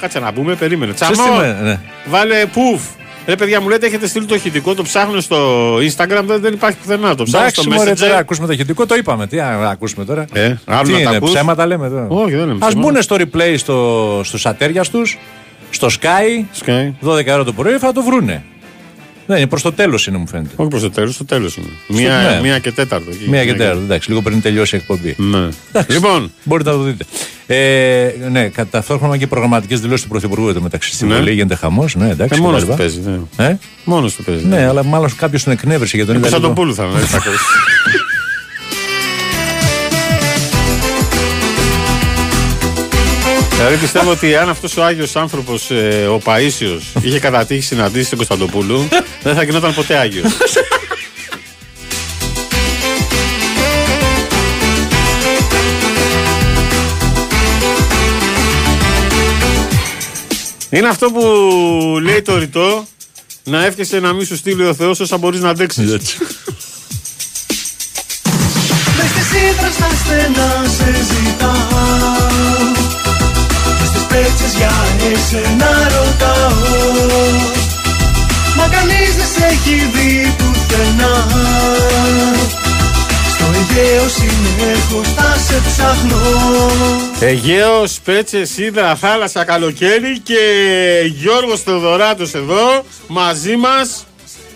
Κάτσε 0.00 0.18
να 0.18 0.30
μπούμε, 0.30 0.54
περίμενε. 0.54 0.92
Τσαμό, 0.92 1.14
Σύστημα, 1.14 1.42
ναι. 1.62 1.80
βάλε 2.06 2.46
πουφ. 2.46 2.82
Ρε 3.26 3.36
παιδιά 3.36 3.60
μου 3.60 3.68
λέτε 3.68 3.86
έχετε 3.86 4.06
στείλει 4.06 4.26
το 4.26 4.34
ηχητικό, 4.34 4.74
το 4.74 4.82
ψάχνω 4.82 5.20
στο 5.20 5.76
Instagram, 5.76 6.22
δεν, 6.24 6.40
δεν 6.40 6.52
υπάρχει 6.52 6.76
πουθενά. 6.76 7.14
Το 7.14 7.24
ψάχνω 7.24 7.48
στο 7.48 7.62
Εντάξει, 7.66 7.68
μωρέ, 7.68 7.94
τώρα 7.94 8.14
Messenger. 8.14 8.18
ακούσουμε 8.18 8.46
το 8.46 8.52
ηχητικό, 8.52 8.86
το 8.86 8.94
είπαμε. 8.94 9.26
Τι 9.26 9.36
να 9.36 9.68
ακούσουμε 9.68 10.04
τώρα. 10.04 10.24
Ε, 10.32 10.54
άλλο 10.64 10.82
Τι 10.82 10.90
να 10.92 10.96
τα 10.96 11.02
είναι, 11.02 11.16
ακούς; 11.16 11.30
ψέματα 11.30 11.66
λέμε 11.66 11.88
τώρα. 11.88 12.06
Όχι, 12.08 12.34
δεν 12.34 12.48
είναι 12.48 12.52
Α 12.52 12.68
ψέματα. 12.68 12.90
μπουν 12.90 13.02
στο 13.02 13.16
replay 13.18 13.54
στο, 13.56 14.20
στους 14.24 14.46
ατέρια 14.46 14.84
τους, 14.84 15.18
στο 15.70 15.88
Sky, 16.00 16.64
Sky. 16.64 17.08
12 17.08 17.26
ώρα 17.32 17.44
το 17.44 17.52
πρωί, 17.52 17.78
θα 17.78 17.92
το 17.92 18.02
βρούνε. 18.02 18.44
Δεν 19.26 19.36
είναι 19.36 19.46
προς 19.46 19.62
το 19.62 19.72
τέλος 19.72 20.06
είναι, 20.06 20.16
μου 20.18 20.26
φαίνεται. 20.28 20.50
Όχι 20.56 20.68
προς 20.68 20.82
το 20.82 20.90
τέλος, 20.90 21.14
στο 21.14 21.24
τέλος 21.24 21.56
είναι. 21.56 21.66
Μία, 21.86 22.18
ναι. 22.34 22.40
μία 22.42 22.58
και 22.58 22.72
τέταρτο. 22.72 23.10
εκεί. 23.10 23.28
Μία 23.28 23.44
και 23.44 23.54
τέταρτο, 23.54 23.80
εντάξει, 23.80 24.08
λίγο 24.08 24.22
πριν 24.22 24.42
τελειώσει 24.42 24.76
η 24.76 24.78
εκπομπή. 24.78 25.14
Ναι. 25.18 25.48
Εντάξει, 25.72 25.92
Λοιπόν, 25.96 26.32
μπορείτε 26.44 26.70
να 26.70 26.76
το 26.76 26.82
δείτε. 26.82 27.04
Ε, 27.46 28.10
ναι, 28.30 28.48
κατά 28.48 28.68
ταυτόχρονα 28.70 29.16
και 29.16 29.26
προγραμματικές 29.26 29.80
δηλώσεις 29.80 30.02
του 30.02 30.08
Πρωθυπουργού 30.08 30.48
εδώ 30.48 30.60
μεταξύ. 30.60 30.92
Στην 30.94 31.08
Ναι. 31.08 31.14
Βουλή 31.16 31.32
γίνεται 31.32 31.54
χαμός. 31.54 31.94
Ναι, 31.94 32.10
εντάξει. 32.10 32.38
ε, 32.38 32.42
μόνος 32.42 32.62
κτλ. 32.62 32.70
του 32.70 32.76
παίζει. 32.76 33.00
Ναι. 33.36 33.46
Ε; 33.46 33.58
Μόνος 33.84 34.14
του 34.14 34.24
παίζει. 34.24 34.44
Ναι, 34.46 34.66
αλλά 34.66 34.84
μάλλον 34.84 35.16
κάποιος 35.16 35.42
τον 35.42 35.52
εκνεύρισε 35.52 35.96
για 35.96 36.06
τον 36.06 36.14
είδα 36.16 36.24
λίγο- 36.26 36.40
Κωνσταντοπούλου 36.40 36.74
θα 36.74 36.84
είναι. 36.84 37.00
Δηλαδή 43.64 43.80
πιστεύω 43.80 44.10
ότι 44.10 44.36
αν 44.36 44.48
αυτός 44.48 44.76
ο 44.76 44.84
Άγιος 44.84 45.16
άνθρωπος, 45.16 45.70
ε, 45.70 46.06
ο 46.06 46.18
Παίσιος, 46.18 46.92
είχε 47.02 47.18
κατατύχει 47.18 47.60
συναντήσεις 47.60 48.08
τον 48.08 48.18
Κωνσταντοπούλου, 48.18 48.88
δεν 49.22 49.34
θα 49.34 49.42
γινόταν 49.42 49.74
ποτέ 49.74 49.96
Άγιος. 49.96 50.32
Είναι 60.70 60.88
αυτό 60.88 61.10
που 61.10 61.20
λέει 62.02 62.22
το 62.22 62.38
ρητό 62.38 62.86
να 63.44 63.64
εύχεσαι 63.64 64.00
να 64.00 64.12
μη 64.12 64.24
σου 64.24 64.36
στείλει 64.36 64.66
ο 64.66 64.74
Θεός 64.74 65.00
όσα 65.00 65.18
μπορείς 65.18 65.40
να 65.40 65.48
αντέξεις. 65.48 65.92
Έτσι. 65.92 66.16
Μες 68.96 69.10
σύντρα 69.30 69.70
στα 69.70 69.88
στενά 70.04 70.64
σε 70.76 71.04
ζητάω 71.04 72.81
και 74.12 74.18
στις 74.18 74.32
πέτσες 74.32 74.54
για 74.56 74.70
εσένα 75.12 75.70
ρωτάω. 75.82 76.52
Μα 78.56 78.68
κανείς 78.68 79.16
δεν 79.16 79.26
σε 79.36 79.46
έχει 79.46 79.90
δει 79.94 80.34
πουθενά. 80.38 81.26
Στο 83.34 83.44
Αιγαίο 83.44 84.08
συνεχώς 84.08 85.08
θα 85.16 85.36
σε 85.46 85.60
ψάχνω. 85.66 86.20
Αιγαίος, 87.20 88.00
Πέτσες, 88.04 88.50
Σίδρα, 88.50 88.94
Θάλασσα, 88.96 89.44
Καλοκαίρι 89.44 90.18
και 90.18 90.38
Γιώργος 91.04 91.62
Θεοδωράτος 91.62 92.34
εδώ 92.34 92.84
μαζί 93.06 93.56
μας 93.56 94.06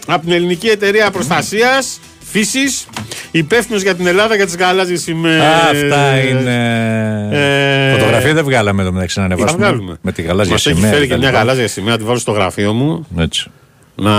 από 0.07 0.25
την 0.25 0.33
Ελληνική 0.33 0.69
Εταιρεία 0.69 1.11
Προστασίας 1.11 2.01
Φύσης 2.41 2.87
υπεύθυνος 3.31 3.83
για 3.83 3.95
την 3.95 4.07
Ελλάδα 4.07 4.35
για 4.35 4.45
τις 4.47 4.57
γαλάζιες 4.57 5.01
σημαίες. 5.03 5.43
Αυτά 5.71 6.19
είναι. 6.21 7.29
Ε, 7.33 7.93
Φωτογραφία 7.99 8.35
δεν 8.35 8.45
βγάλαμε 8.45 8.83
εδώ 8.83 8.93
μεταξύ 8.93 9.19
να 9.21 9.27
Θα 9.27 9.33
ανεβάσουμε. 9.35 9.65
βγάλουμε. 9.67 9.97
Με 10.03 10.13
τη 10.13 10.23
γαλάζια 10.23 10.53
Μας 10.53 10.67
έχει 10.67 10.75
σημαία. 10.77 10.91
φέρει 10.93 11.03
και 11.03 11.07
και 11.09 11.13
τα 11.13 11.19
μια 11.19 11.29
λοιπά. 11.29 11.39
γαλάζια 11.41 11.69
σημαία, 11.69 11.93
να 11.93 11.99
τη 11.99 12.05
βάλω 12.05 12.19
στο 12.19 12.33
γραφείο 12.33 12.73
μου 12.73 13.07
Έτσι. 13.19 13.51
να 13.95 14.13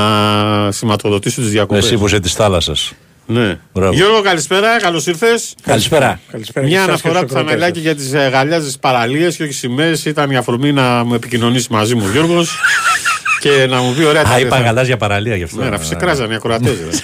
σηματοδοτήσω 0.71 1.41
τις 1.41 1.49
διακοπές. 1.49 1.85
Εσύ 1.85 1.97
που 1.97 2.05
είσαι 2.05 2.19
της 2.19 2.33
θάλασσας. 2.33 2.91
Ναι. 3.25 3.59
Μπράβο. 3.73 3.93
Γιώργο, 3.93 4.21
καλησπέρα, 4.21 4.79
καλώς 4.81 5.07
ήρθες. 5.07 5.55
Καλησπέρα. 5.63 6.19
Καλησπέρα 6.31 6.65
Μια 6.65 6.75
και 6.75 6.81
εσάς 6.81 6.89
αναφορά 6.89 7.19
και 7.19 7.25
του 7.25 7.31
στους 7.31 7.43
Θαναλάκη 7.47 7.79
για 7.79 7.95
τις 7.95 8.13
ε, 8.13 8.29
γαλιάζε 8.33 8.77
παραλίες 8.81 9.35
και 9.35 9.43
όχι 9.43 9.53
σημαίες 9.53 10.05
ήταν 10.05 10.31
η 10.31 10.35
αφορμή 10.37 10.71
να 10.71 11.03
μου 11.03 11.13
επικοινωνήσει 11.13 11.67
μαζί 11.71 11.95
μου 11.95 12.03
ο 12.07 12.11
Γιώργος 12.11 12.59
και 13.43 13.65
να 13.69 13.81
μου 13.81 13.93
πει 13.93 14.03
ωραία 14.03 14.21
Α, 14.21 14.25
τα 14.25 14.39
είπα 14.39 14.55
θα- 14.55 14.61
γαλάζια 14.63 14.97
παραλία 14.97 15.35
γι' 15.35 15.43
αυτό. 15.43 15.61
Ναι, 15.63 15.69
να 15.69 15.79
φυσικράζανε 15.79 16.33
οι 16.33 16.35
ακροατές. 16.35 16.73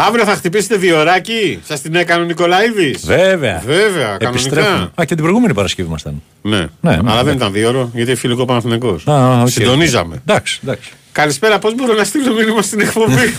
Αύριο 0.00 0.24
θα 0.24 0.34
χτυπήσετε 0.34 0.76
διοράκι, 0.76 1.60
σας 1.66 1.80
την 1.80 1.94
έκανε 1.94 2.22
ο 2.22 2.26
Νικολαίδης. 2.26 3.06
Βέβαια. 3.06 3.62
Βέβαια, 3.66 4.16
Επιστρέφουμε. 4.20 4.62
κανονικά. 4.72 5.00
Α, 5.00 5.04
και 5.04 5.14
την 5.14 5.22
προηγούμενη 5.22 5.54
Παρασκευή 5.54 5.88
ήμασταν. 5.88 6.22
Ναι, 6.42 6.58
Ναι, 6.58 6.68
αλλά 7.04 7.14
ναι. 7.16 7.22
δεν 7.22 7.34
ήταν 7.34 7.52
δύο 7.52 7.68
ώρο 7.68 7.90
γιατί 7.94 8.14
φιλικό 8.14 8.44
Παναθηναϊκός. 8.44 9.06
Α, 9.06 9.12
α, 9.12 9.40
οκ. 9.42 9.48
Συντονίζαμε. 9.48 10.22
Εντάξει, 10.26 10.60
εντάξει. 10.62 10.90
Καλησπέρα, 11.12 11.58
πώς 11.58 11.74
μπορώ 11.74 11.94
να 11.94 12.04
στείλω 12.04 12.32
μήνυμα 12.34 12.62
στην 12.62 12.80
εκπομπή; 12.80 13.34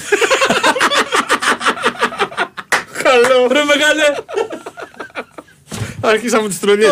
Καλό. 3.03 3.47
Ρε 3.51 3.63
μεγάλε. 3.63 4.03
Αρχίσαμε 6.01 6.47
τις 6.47 6.59
τρολιές. 6.59 6.91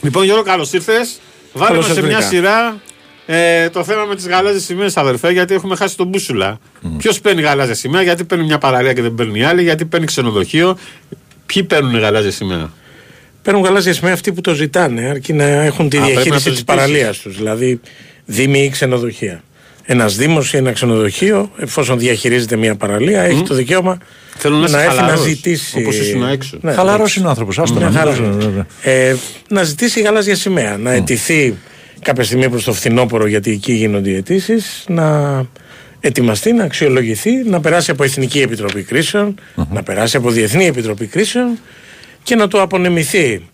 Λοιπόν, 0.00 0.24
Γιώργο, 0.24 0.42
καλώς 0.42 0.72
ήρθες. 0.72 1.20
Βάλε 1.52 1.68
Καλώς 1.70 1.86
μας 1.86 1.94
σε 1.94 2.00
σας 2.00 2.08
μια 2.10 2.16
βρήκα. 2.16 2.30
σειρά 2.30 2.80
ε, 3.26 3.68
το 3.70 3.84
θέμα 3.84 4.04
με 4.04 4.14
τις 4.14 4.26
γαλάζιες 4.28 4.64
σημαίες, 4.64 4.96
αδερφέ, 4.96 5.30
γιατί 5.32 5.54
έχουμε 5.54 5.76
χάσει 5.76 5.96
τον 5.96 6.06
μπούσουλα. 6.06 6.58
Ποιος 6.98 7.20
παίρνει 7.20 7.42
γαλάζια 7.42 7.74
σημαία, 7.74 8.02
γιατί 8.02 8.24
παίρνει 8.24 8.44
μια 8.44 8.58
παραλία 8.58 8.92
και 8.92 9.02
δεν 9.02 9.14
παίρνει 9.14 9.44
άλλη, 9.44 9.62
γιατί 9.62 9.84
παίρνει 9.84 10.06
ξενοδοχείο. 10.06 10.78
Ποιοι 11.46 11.62
παίρνουν 11.62 11.98
γαλάζια 11.98 12.30
σημαία; 12.30 12.72
Παίρνουν 13.42 13.62
γαλάζια 13.62 13.92
σημαία 13.92 14.12
αυτοί 14.12 14.32
που 14.32 14.40
το 14.40 14.54
ζητάνε, 14.54 15.08
αρκεί 15.08 15.32
να 15.32 15.44
έχουν 15.44 15.88
τη 15.88 15.96
Α, 15.96 16.00
πρέπει 16.00 16.14
να 16.14 16.22
το 16.22 16.30
διαχείριση 16.30 16.34
της 16.34 16.42
ζητήσεις. 16.42 16.64
παραλίας 16.64 17.18
τους. 17.18 17.36
Δηλαδή, 17.36 17.80
δήμοι 18.24 18.64
ή 18.64 18.68
ξενοδοχεία. 18.68 19.42
Ένας 19.86 20.16
Δήμος 20.16 20.52
ή 20.52 20.56
ένα 20.56 20.72
ξενοδοχείο, 20.72 21.50
εφόσον 21.56 21.98
διαχειρίζεται 21.98 22.56
μια 22.56 22.76
παραλία, 22.76 23.22
έχει 23.22 23.42
το 23.42 23.54
δικαίωμα 23.54 23.98
Θέλω 24.36 24.56
να 24.56 24.60
να 24.60 24.66
είσαι 24.66 24.76
έρθει 24.76 24.96
να 24.96 25.02
χαλαρός, 25.02 25.24
ζητήσει. 25.26 25.78
όπως 25.78 25.96
ήσουν 25.98 26.28
έξω. 26.28 26.58
Ναι, 26.60 26.72
Χαλαρός 26.72 26.94
εντάξει. 26.98 27.18
είναι 27.18 27.26
ο 27.26 27.30
άνθρωπος. 27.30 27.58
Άστο 27.58 27.78
Ναι, 27.78 27.84
να 27.84 27.90
χαρά. 27.90 28.10
μην 28.20 28.38
το- 28.40 28.44
βέβαια. 28.46 28.66
Ε, 28.82 29.14
να 29.48 29.62
ζητήσει 29.62 30.00
γαλάζια 30.00 30.36
σημαία. 30.36 30.76
Να 30.78 30.92
αιτηθεί 30.92 31.54
κάποια 32.04 32.24
στιγμή 32.24 32.48
προς 32.50 32.64
το 32.64 32.72
φθινόπωρο, 32.72 33.26
γιατί 33.26 33.50
εκεί 33.50 33.72
γίνονται 33.72 34.10
οι 34.10 34.14
αιτήσεις, 34.14 34.84
να 34.88 35.46
ετοιμαστεί, 36.00 36.52
να 36.52 36.64
αξιολογηθεί, 36.64 37.30
να 37.44 37.60
περάσει 37.60 37.90
από 37.90 38.04
Εθνική 38.04 38.40
Επιτροπή 38.40 38.82
Κρίσεων, 38.82 39.34
να 39.70 39.82
περάσει 39.82 40.16
από 40.16 40.30
Διεθνή 40.30 40.66
Επιτροπή 40.66 41.06
Κρίσεων 41.06 41.58
και 42.22 42.34
να 42.34 42.48
του 42.48 42.60
απονεμηθεί 42.60 43.48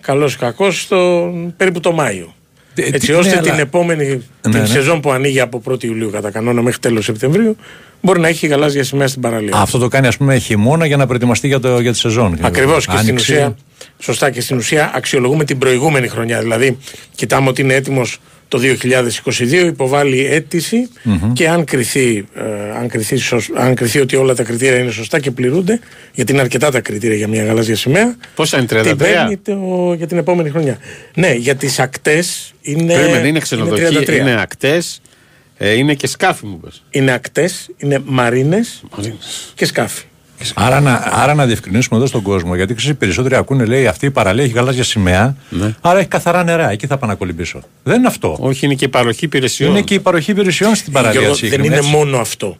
καλός 0.00 0.34
ή 0.34 0.38
κακός 0.38 0.80
στο, 0.80 1.32
περίπου 1.56 1.80
το 1.80 1.92
Μάιο. 1.92 2.35
Ε, 2.78 2.82
Έτσι 2.82 3.06
τι- 3.06 3.12
ώστε 3.12 3.34
ναι, 3.34 3.40
την 3.40 3.50
αλλά- 3.50 3.60
επόμενη 3.60 4.04
Ναι, 4.06 4.50
την 4.52 4.60
ναι. 4.60 4.66
σεζόν 4.66 5.00
που 5.00 5.10
ανοίγει 5.10 5.40
από 5.40 5.62
1η 5.64 5.84
Ιουλίου 5.84 6.10
κατά 6.10 6.30
κανόνα 6.30 6.62
μέχρι 6.62 6.78
τέλος 6.80 7.04
Σεπτεμβρίου 7.04 7.56
μπορεί 8.00 8.20
να 8.20 8.28
έχει 8.28 8.46
γαλάζια 8.46 8.84
σημαία 8.84 9.08
στην 9.08 9.20
παραλία. 9.22 9.52
Αυτό 9.56 9.78
το 9.78 9.88
κάνει 9.88 10.06
ας 10.06 10.16
πούμε 10.16 10.38
χειμώνα 10.38 10.86
για 10.86 10.96
να 10.96 11.06
προετοιμαστεί 11.06 11.46
για, 11.46 11.60
το, 11.60 11.80
για 11.80 11.92
τη 11.92 11.98
σεζόν. 11.98 12.38
Ακριβώς 12.40 12.86
και 12.86 12.96
στην 12.96 13.08
Άνοιξη. 13.08 13.32
ουσία. 13.32 13.56
Σωστά 13.98 14.30
και 14.30 14.40
στην 14.40 14.56
ουσία 14.56 14.92
αξιολογούμε 14.94 15.44
την 15.44 15.58
προηγούμενη 15.58 16.08
χρονιά. 16.08 16.40
Δηλαδή, 16.40 16.78
κοιτάμε 17.14 17.48
ότι 17.48 17.62
είναι 17.62 17.74
έτοιμος 17.74 18.18
το 18.48 18.58
2022, 18.58 19.52
υποβάλλει 19.66 20.26
αίτηση 20.26 20.88
και 21.32 21.48
αν 21.48 21.64
κριθεί, 21.64 22.26
ε, 22.34 22.42
αν, 22.78 22.88
κριθεί, 22.88 23.16
σωσ- 23.16 23.56
αν 23.56 23.74
κριθεί 23.74 24.00
ότι 24.00 24.16
όλα 24.16 24.34
τα 24.34 24.42
κριτήρια 24.42 24.78
είναι 24.78 24.90
σωστά 24.90 25.20
και 25.20 25.30
πληρούνται, 25.30 25.80
γιατί 26.14 26.32
είναι 26.32 26.40
αρκετά 26.40 26.70
τα 26.70 26.80
κριτήρια 26.80 27.16
για 27.16 27.28
μια 27.28 27.44
γαλάζια 27.44 27.76
σημαία, 27.76 28.16
Πόσα 28.34 28.58
είναι, 28.58 28.66
33? 28.70 28.82
την 28.82 28.96
παίρνει 28.96 29.36
το, 29.36 29.94
για 29.96 30.06
την 30.06 30.18
επόμενη 30.18 30.50
χρονιά. 30.50 30.78
Ναι, 31.14 31.32
για 31.32 31.54
τις 31.54 31.78
ακτές 31.78 32.54
είναι. 32.60 32.94
Περίμενε, 32.94 33.28
είναι 33.28 33.38
ξενοδοχεία, 33.38 33.88
33. 33.90 34.08
είναι 34.16 34.40
ακτές, 34.40 35.00
ε, 35.58 35.72
είναι 35.72 35.94
και 35.94 36.06
σκάφη 36.06 36.46
μου 36.46 36.60
πες. 36.60 36.82
Είναι 36.90 37.12
ακτές, 37.12 37.68
είναι 37.76 38.02
μαρίνες 38.04 38.82
και 39.54 39.64
σκάφη. 39.66 40.02
Άρα 40.54 40.80
να, 40.80 41.10
άρα 41.12 41.34
να 41.34 41.46
διευκρινίσουμε 41.46 41.96
εδώ 41.98 42.06
στον 42.06 42.22
κόσμο, 42.22 42.54
γιατί 42.54 42.74
ξέρεις, 42.74 42.94
οι 42.94 42.98
περισσότεροι 42.98 43.34
ακούνε, 43.34 43.64
λέει 43.64 43.86
αυτή 43.86 44.06
η 44.06 44.10
παραλία 44.10 44.44
έχει 44.44 44.52
γαλάζια 44.52 44.84
σημαία, 44.84 45.36
άρα 45.80 45.98
έχει 45.98 46.08
καθαρά 46.08 46.44
νερά. 46.44 46.70
Εκεί 46.70 46.86
θα 46.86 46.96
πάω 46.98 47.08
να 47.10 47.16
κολυμπήσω. 47.16 47.60
Δεν 47.82 47.98
είναι 47.98 48.06
αυτό. 48.06 48.36
Όχι, 48.40 48.64
είναι 48.64 48.74
και 48.74 48.84
η 48.84 48.88
παροχή 48.88 49.24
υπηρεσιών. 49.24 49.70
Είναι 49.70 49.80
και 49.80 49.94
η 49.94 50.00
παροχή 50.00 50.30
υπηρεσιών 50.30 50.74
στην 50.74 50.92
παραλία. 50.92 51.20
Γιώργο, 51.20 51.36
δεν 51.36 51.44
συγκεκριμένα, 51.44 51.76
είναι 51.76 51.86
έτσι. 51.86 51.96
μόνο 51.96 52.18
αυτό. 52.18 52.56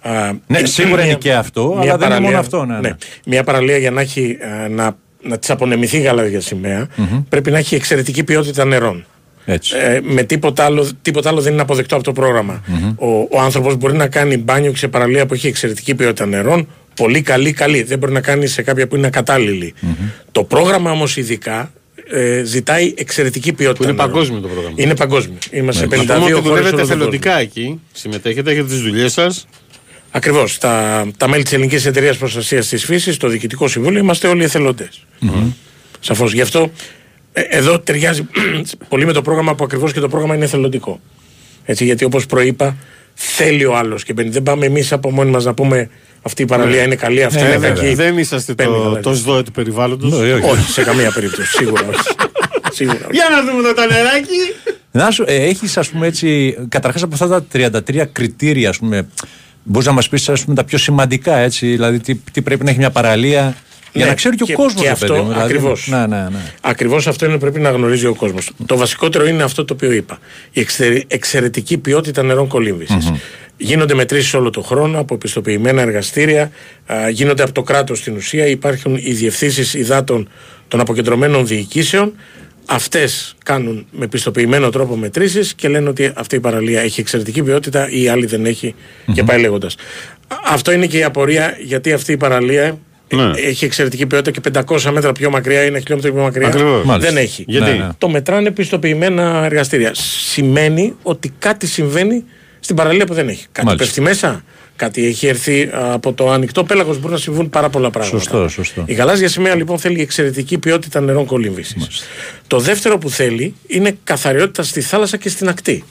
Α, 0.00 0.10
Ναι, 0.46 0.58
είναι 0.58 0.66
σίγουρα 0.66 1.04
είναι 1.04 1.14
και 1.14 1.34
αυτό, 1.34 1.78
αλλά 1.80 1.96
δεν 1.96 2.10
είναι 2.10 2.20
μόνο 2.20 2.38
αυτό, 2.38 2.64
ναι, 2.64 2.78
ναι. 2.78 2.90
Μια 3.26 3.44
παραλία 3.44 3.78
για 3.78 3.90
να, 3.90 4.00
έχει, 4.00 4.38
α, 4.64 4.68
να, 4.68 4.96
να 5.22 5.38
της 5.38 5.50
απονεμηθεί 5.50 5.98
γαλάζια 6.00 6.40
σημαία, 6.40 6.86
πρέπει 7.28 7.50
να 7.50 7.58
έχει 7.58 7.74
εξαιρετική 7.74 8.24
ποιότητα 8.24 8.64
νερών. 8.64 9.04
Έτσι. 9.50 9.76
Ε, 9.78 10.00
με 10.02 10.22
τίποτα 10.22 10.64
άλλο, 10.64 10.88
τίποτα 11.02 11.28
άλλο 11.28 11.40
δεν 11.40 11.52
είναι 11.52 11.62
αποδεκτό 11.62 11.94
από 11.94 12.04
το 12.04 12.12
προγραμμα 12.12 12.62
Ο, 12.96 13.06
ο 13.30 13.40
άνθρωπος 13.40 13.76
μπορεί 13.76 13.96
να 13.96 14.06
κάνει 14.06 14.36
μπάνιο 14.36 14.70
και 14.70 14.76
σε 14.76 14.88
παραλία 14.88 15.26
που 15.26 15.34
έχει 15.34 15.46
εξαιρετική 15.46 15.94
ποιότητα 15.94 16.26
νερών. 16.26 16.68
Πολύ 16.98 17.22
καλή, 17.22 17.52
καλή. 17.52 17.82
Δεν 17.82 17.98
μπορεί 17.98 18.12
να 18.12 18.20
κάνει 18.20 18.46
σε 18.46 18.62
κάποια 18.62 18.88
που 18.88 18.96
είναι 18.96 19.06
ακατάλληλη. 19.06 19.74
Το 20.32 20.44
πρόγραμμα 20.44 20.90
όμως 20.90 21.16
ειδικά 21.16 21.72
ε, 22.10 22.42
ζητάει 22.44 22.94
εξαιρετική 22.96 23.52
ποιότητα. 23.52 23.76
Που 23.76 23.82
είναι 23.82 23.92
νερών. 23.92 24.10
παγκόσμιο 24.10 24.40
το 24.40 24.48
πρόγραμμα. 24.48 24.74
Είναι 24.78 24.96
παγκόσμιο. 24.96 25.38
Είμαστε 25.50 25.88
σε 25.96 26.02
52 26.02 26.06
Να 26.06 26.14
πούμε 26.14 26.24
ότι 26.24 26.32
χώρες 26.32 26.42
δουλεύετε 26.42 26.58
όλο 26.58 26.70
τον 26.70 26.80
κόσμο. 26.80 26.94
εθελοντικά 26.94 27.38
εκεί. 27.38 27.80
Συμμετέχετε, 27.92 28.50
έχετε 28.50 28.66
τις 28.66 28.80
δουλειές 28.80 29.12
σας. 29.12 29.46
Ακριβώς. 30.10 30.58
Τα, 30.58 31.06
τα 31.16 31.28
μέλη 31.28 31.42
της 31.42 31.52
Ελληνικής 31.52 31.86
Εταιρείας 31.86 32.16
Προστασίας 32.16 32.68
της 32.68 32.84
Φύσης, 32.84 33.16
το 33.16 33.28
Διοικητικό 33.28 33.68
Συμβούλιο, 33.68 33.98
είμαστε 33.98 34.28
όλοι 34.28 34.44
εθελοντές. 34.44 35.04
Σαφώς. 36.00 36.32
Γι' 36.32 36.40
αυτό 36.40 36.70
ε, 37.32 37.40
εδώ 37.40 37.80
ταιριάζει 37.80 38.26
πολύ 38.88 39.06
με 39.06 39.12
το 39.12 39.22
πρόγραμμα 39.22 39.54
που 39.54 39.64
ακριβώς 39.64 39.92
και 39.92 40.00
το 40.00 40.08
πρόγραμμα 40.08 40.34
είναι 40.34 40.44
εθελοντικό. 40.44 41.00
Έτσι, 41.64 41.84
γιατί 41.84 42.04
όπως 42.04 42.26
προείπα, 42.26 42.76
θέλει 43.20 43.64
ο 43.64 43.76
άλλος 43.76 44.04
και 44.04 44.12
μπαίνει. 44.12 44.28
Δεν 44.30 44.42
πάμε 44.42 44.66
εμείς 44.66 44.92
από 44.92 45.10
μόνοι 45.10 45.30
μας 45.30 45.44
να 45.44 45.54
πούμε 45.54 45.88
αυτή 46.22 46.42
η 46.42 46.46
παραλία 46.46 46.82
είναι 46.82 46.94
καλή, 46.94 47.22
αυτή 47.22 47.38
Ναι, 47.38 47.44
είναι 47.48 47.56
βέβαια. 47.58 47.70
κακή. 47.82 47.94
Δεν 47.94 48.18
είσαστε 48.18 48.54
Παίρνει 48.54 48.72
το, 48.72 48.78
γαλάζια. 48.78 49.02
το 49.02 49.14
σδόε 49.14 49.42
του 49.42 49.50
περιβάλλοντος. 49.52 50.10
Ναι, 50.20 50.32
όχι. 50.32 50.44
όχι, 50.50 50.70
σε 50.70 50.82
καμία 50.82 51.10
περίπτωση. 51.12 51.56
Σίγουρα 51.56 51.82
όχι. 51.88 52.00
Σίγουρα 52.72 52.98
όχι. 52.98 53.08
Για 53.12 53.24
να 53.30 53.42
δούμε 53.44 53.58
εδώ 53.58 53.72
τα 53.74 53.86
νεράκι. 53.86 54.52
Να 54.90 55.10
σου, 55.10 55.24
ε, 55.26 55.34
έχεις 55.34 55.76
ας 55.76 55.88
πούμε 55.88 56.06
έτσι, 56.06 56.56
καταρχάς 56.68 57.02
από 57.02 57.14
αυτά 57.14 57.28
τα 57.28 57.44
33 57.86 58.04
κριτήρια, 58.12 58.68
ας 58.68 58.78
πούμε, 58.78 59.08
μπορείς 59.62 59.86
να 59.86 59.92
μας 59.92 60.08
πεις 60.08 60.28
ας 60.28 60.42
πούμε, 60.44 60.54
τα 60.56 60.64
πιο 60.64 60.78
σημαντικά, 60.78 61.36
έτσι, 61.36 61.66
δηλαδή 61.66 61.98
τι, 62.00 62.14
τι 62.14 62.42
πρέπει 62.42 62.64
να 62.64 62.70
έχει 62.70 62.78
μια 62.78 62.90
παραλία, 62.90 63.56
για 63.92 64.04
Ναι, 64.04 64.10
να 64.10 64.16
ξέρει 64.16 64.36
και, 64.36 64.44
και- 64.44 64.52
ο 64.52 64.56
κόσμος, 64.56 64.80
και 64.82 64.86
ρε 64.86 64.92
αυτό 64.92 65.06
παιδί 65.06 65.18
μου, 65.20 65.28
δηλαδή. 65.28 65.44
ακριβώς. 65.44 65.88
Ναι, 65.90 66.06
ναι, 66.06 66.16
ναι. 66.22 66.38
Ακριβώς 66.60 67.06
αυτό 67.06 67.24
είναι 67.24 67.34
που 67.34 67.40
πρέπει 67.40 67.60
να 67.60 67.70
γνωρίζει 67.70 68.06
ο 68.06 68.14
κόσμος. 68.14 68.50
Το 68.66 68.76
βασικότερο 68.76 69.26
είναι 69.26 69.42
αυτό 69.42 69.64
το 69.64 69.74
οποίο 69.74 69.92
είπα. 69.92 70.18
Η 70.52 70.60
εξαιρε- 70.60 71.02
εξαιρετική 71.06 71.78
ποιότητα 71.78 72.22
νερών 72.22 72.46
κολύμβησης. 72.48 73.12
Γίνονται 73.56 73.94
μετρήσεις 73.94 74.34
όλο 74.34 74.50
το 74.50 74.60
χρόνο 74.62 74.98
από 74.98 75.14
επιστοποιημένα 75.14 75.82
εργαστήρια, 75.82 76.50
α, 76.86 77.08
γίνονται 77.08 77.42
από 77.42 77.52
το 77.52 77.62
κράτος 77.62 77.98
στην 77.98 78.16
ουσία. 78.16 78.46
Υπάρχουν 78.46 78.96
οι 78.96 79.12
διευθύνσεις 79.12 79.74
υδάτων 79.74 80.28
των 80.68 80.80
αποκεντρωμένων 80.80 81.46
διοικήσεων. 81.46 82.12
Αυτές 82.70 83.36
κάνουν 83.44 83.86
με 83.90 84.06
πιστοποιημένο 84.06 84.70
τρόπο 84.70 84.96
μετρήσεις 84.96 85.54
και 85.54 85.68
λένε 85.68 85.88
ότι 85.88 86.12
αυτή 86.14 86.36
η 86.36 86.40
παραλία 86.40 86.80
έχει 86.80 87.00
εξαιρετική 87.00 87.42
ποιότητα 87.42 87.88
ή 87.90 88.02
η 88.02 88.08
άλλη 88.08 88.26
δεν 88.26 88.44
έχει 88.46 88.74
και 89.12 89.22
πάει 89.22 89.40
λέγοντας. 89.40 89.76
Αυτό 90.44 90.72
είναι 90.72 90.86
και 90.86 90.98
η 90.98 91.02
απορία 91.04 91.56
γιατί 91.64 91.92
αυτή 91.92 92.12
η 92.12 92.16
παραλία 92.16 92.78
Ναι. 93.14 93.30
έχει 93.36 93.64
εξαιρετική 93.64 94.06
ποιότητα 94.06 94.40
και 94.40 94.62
500 94.66 94.90
μέτρα 94.92 95.12
πιο 95.12 95.30
μακριά 95.30 95.62
ή 95.62 95.66
ένα 95.66 95.78
χιλιόμετρο 95.78 96.12
πιο 96.12 96.22
μακριά. 96.22 96.46
Ακριβώς. 96.46 96.84
Μάλιστα. 96.84 97.12
Δεν 97.12 97.22
έχει. 97.22 97.44
Γιατί; 97.46 97.70
Ναι, 97.70 97.76
ναι. 97.76 97.88
Το 97.98 98.08
μετράνε 98.08 98.50
πιστοποιημένα 98.50 99.42
εργαστήρια. 99.44 99.90
Σημαίνει 99.94 100.94
ότι 101.02 101.32
κάτι 101.38 101.66
συμβαίνει 101.66 102.24
στην 102.60 102.76
παραλία 102.76 103.06
που 103.06 103.14
δεν 103.14 103.28
έχει. 103.28 103.46
Κάτι 103.52 103.66
Μάλιστα. 103.66 103.86
πέφτει 103.86 104.00
μέσα, 104.00 104.44
κάτι, 104.76 105.06
έχει 105.06 105.26
έρθει 105.26 105.62
α, 105.62 105.92
από 105.92 106.12
το 106.12 106.30
ανοιχτό 106.30 106.64
πέλαγος. 106.64 106.98
Μπορεί 106.98 107.12
να 107.12 107.18
συμβούν 107.18 107.50
πάρα 107.50 107.68
πολλά 107.68 107.90
πράγματα. 107.90 108.18
Σωστό, 108.18 108.48
σωστό. 108.48 108.82
Η 108.86 108.92
γαλάζια 108.92 109.28
σημαία 109.28 109.54
λοιπόν 109.54 109.78
θέλει 109.78 110.00
εξαιρετική 110.00 110.58
ποιότητα 110.58 111.00
νερών 111.00 111.26
κολύμβησης. 111.26 112.02
Το 112.46 112.58
δεύτερο 112.58 112.98
που 112.98 113.10
θέλει 113.10 113.54
είναι 113.66 113.96
καθαριότητα 114.04 114.62
στη 114.62 114.80
θάλασσα 114.80 115.16
και 115.16 115.28
στην 115.28 115.48
ακτή. 115.48 115.84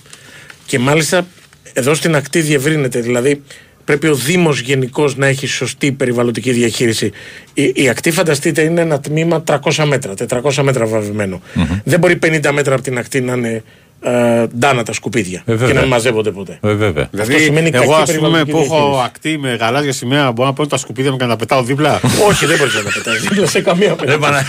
Και 0.65 0.79
μάλιστα 0.79 1.27
εδώ 1.73 1.93
στην 1.93 2.15
ακτή 2.15 2.41
διευρύνεται. 2.41 2.99
Δηλαδή 2.99 3.41
πρέπει 3.87 4.07
ο 4.07 4.15
Δήμος 4.15 4.59
γενικώς 4.59 5.15
να 5.17 5.27
έχει 5.27 5.47
σωστή 5.47 5.91
περιβαλλοντική 5.91 6.51
διαχείριση. 6.51 7.11
Η, 7.53 7.71
η 7.75 7.89
ακτή, 7.89 8.11
φανταστείτε, 8.11 8.61
είναι 8.61 8.81
ένα 8.81 8.99
τμήμα 8.99 9.43
300 9.47 9.83
μέτρα, 9.87 10.13
400 10.43 10.63
μέτρα 10.63 10.85
βαβημενο 10.85 11.41
Δεν 11.83 11.99
μπορεί 11.99 12.19
50 12.23 12.49
μέτρα 12.53 12.73
από 12.73 12.83
την 12.83 12.97
ακτή 12.97 13.21
να 13.21 13.33
είναι 13.33 13.63
ε, 14.01 14.45
ντάνα 14.57 14.83
τα 14.83 14.93
σκουπίδια 14.93 15.41
Ε, 15.45 15.51
και 15.51 15.57
βέβαια. 15.57 15.73
να 15.73 15.79
μην 15.79 15.89
μαζεύονται 15.89 16.31
ποτέ. 16.31 16.59
Ε, 16.61 16.73
βέβαια. 16.73 17.09
Αυτό 17.19 17.37
σημαίνει 17.39 17.69
εγώ 17.73 17.91
κακή 17.91 18.01
ας 18.01 18.11
πούμε 18.11 18.19
περιβαλλοντική 18.21 18.51
που 18.51 18.57
έχω 18.57 18.75
διαχείριση. 18.75 19.03
ακτή 19.05 19.37
με 19.37 19.55
γαλάζια 19.55 19.93
σημαία 19.93 20.31
μπορώ 20.31 20.47
να 20.47 20.53
πω 20.53 20.67
τα 20.67 20.77
σκουπίδια 20.77 21.11
μου 21.11 21.17
και 21.17 21.23
να 21.23 21.29
τα 21.29 21.35
πετάω 21.35 21.63
δίπλα; 21.63 21.99
Όχι, 22.29 22.45
δεν 22.45 22.57
μπορείς 22.57 22.73
να 22.73 22.83
τα 22.83 22.91
πετάει 22.93 23.17
δίπλα 23.17 23.45
σε 23.47 23.61
καμία 23.61 23.95
περίπτωση. 23.95 24.45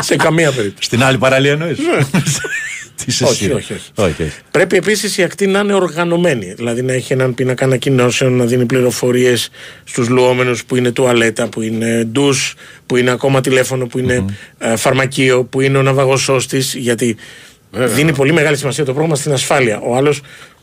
σε 0.00 0.16
καμία 0.16 0.50
περίπτωση. 0.52 0.86
Στην 0.86 1.02
άλλη 1.04 1.18
παραλία 1.18 1.52
εννοείς; 1.52 1.78
Τι 2.96 3.04
είσαι 3.06 3.24
Όχι, 3.24 3.44
εσύ. 3.44 3.52
όχι, 3.52 3.72
όχι. 3.72 3.90
όχι, 3.94 4.22
όχι. 4.22 4.32
Πρέπει 4.50 4.76
επίσης 4.76 5.16
η 5.16 5.22
ακτή 5.22 5.46
να 5.46 5.58
είναι 5.58 5.74
οργανωμένη. 5.74 6.54
Δηλαδή 6.56 6.82
να 6.82 6.92
έχει 6.92 7.12
έναν 7.12 7.34
πίνακα 7.34 7.64
ανακοινώσεων, 7.64 8.32
να 8.32 8.44
δίνει 8.44 8.66
πληροφορίες 8.66 9.50
στους 9.84 10.08
λουόμενους 10.08 10.64
που 10.64 10.76
είναι 10.76 10.92
τουαλέτα, 10.92 11.48
που 11.48 11.62
είναι 11.62 12.04
ντους, 12.04 12.54
που 12.86 12.96
είναι 12.96 13.10
ακόμα 13.10 13.40
τηλέφωνο, 13.40 13.86
που 13.86 13.98
είναι 13.98 14.24
ε, 14.58 14.76
φαρμακείο, 14.76 15.44
που 15.44 15.60
είναι 15.60 15.78
ο 15.78 15.82
ναυαγοσώστη. 15.82 16.58
Γιατί 16.58 17.16
δίνει 17.70 18.12
πολύ 18.12 18.32
μεγάλη 18.32 18.56
σημασία 18.56 18.84
το 18.84 18.92
πρόγραμμα 18.92 19.16
στην 19.16 19.32
ασφάλεια. 19.32 19.80
Ο 19.80 19.96
άλλος, 19.96 20.20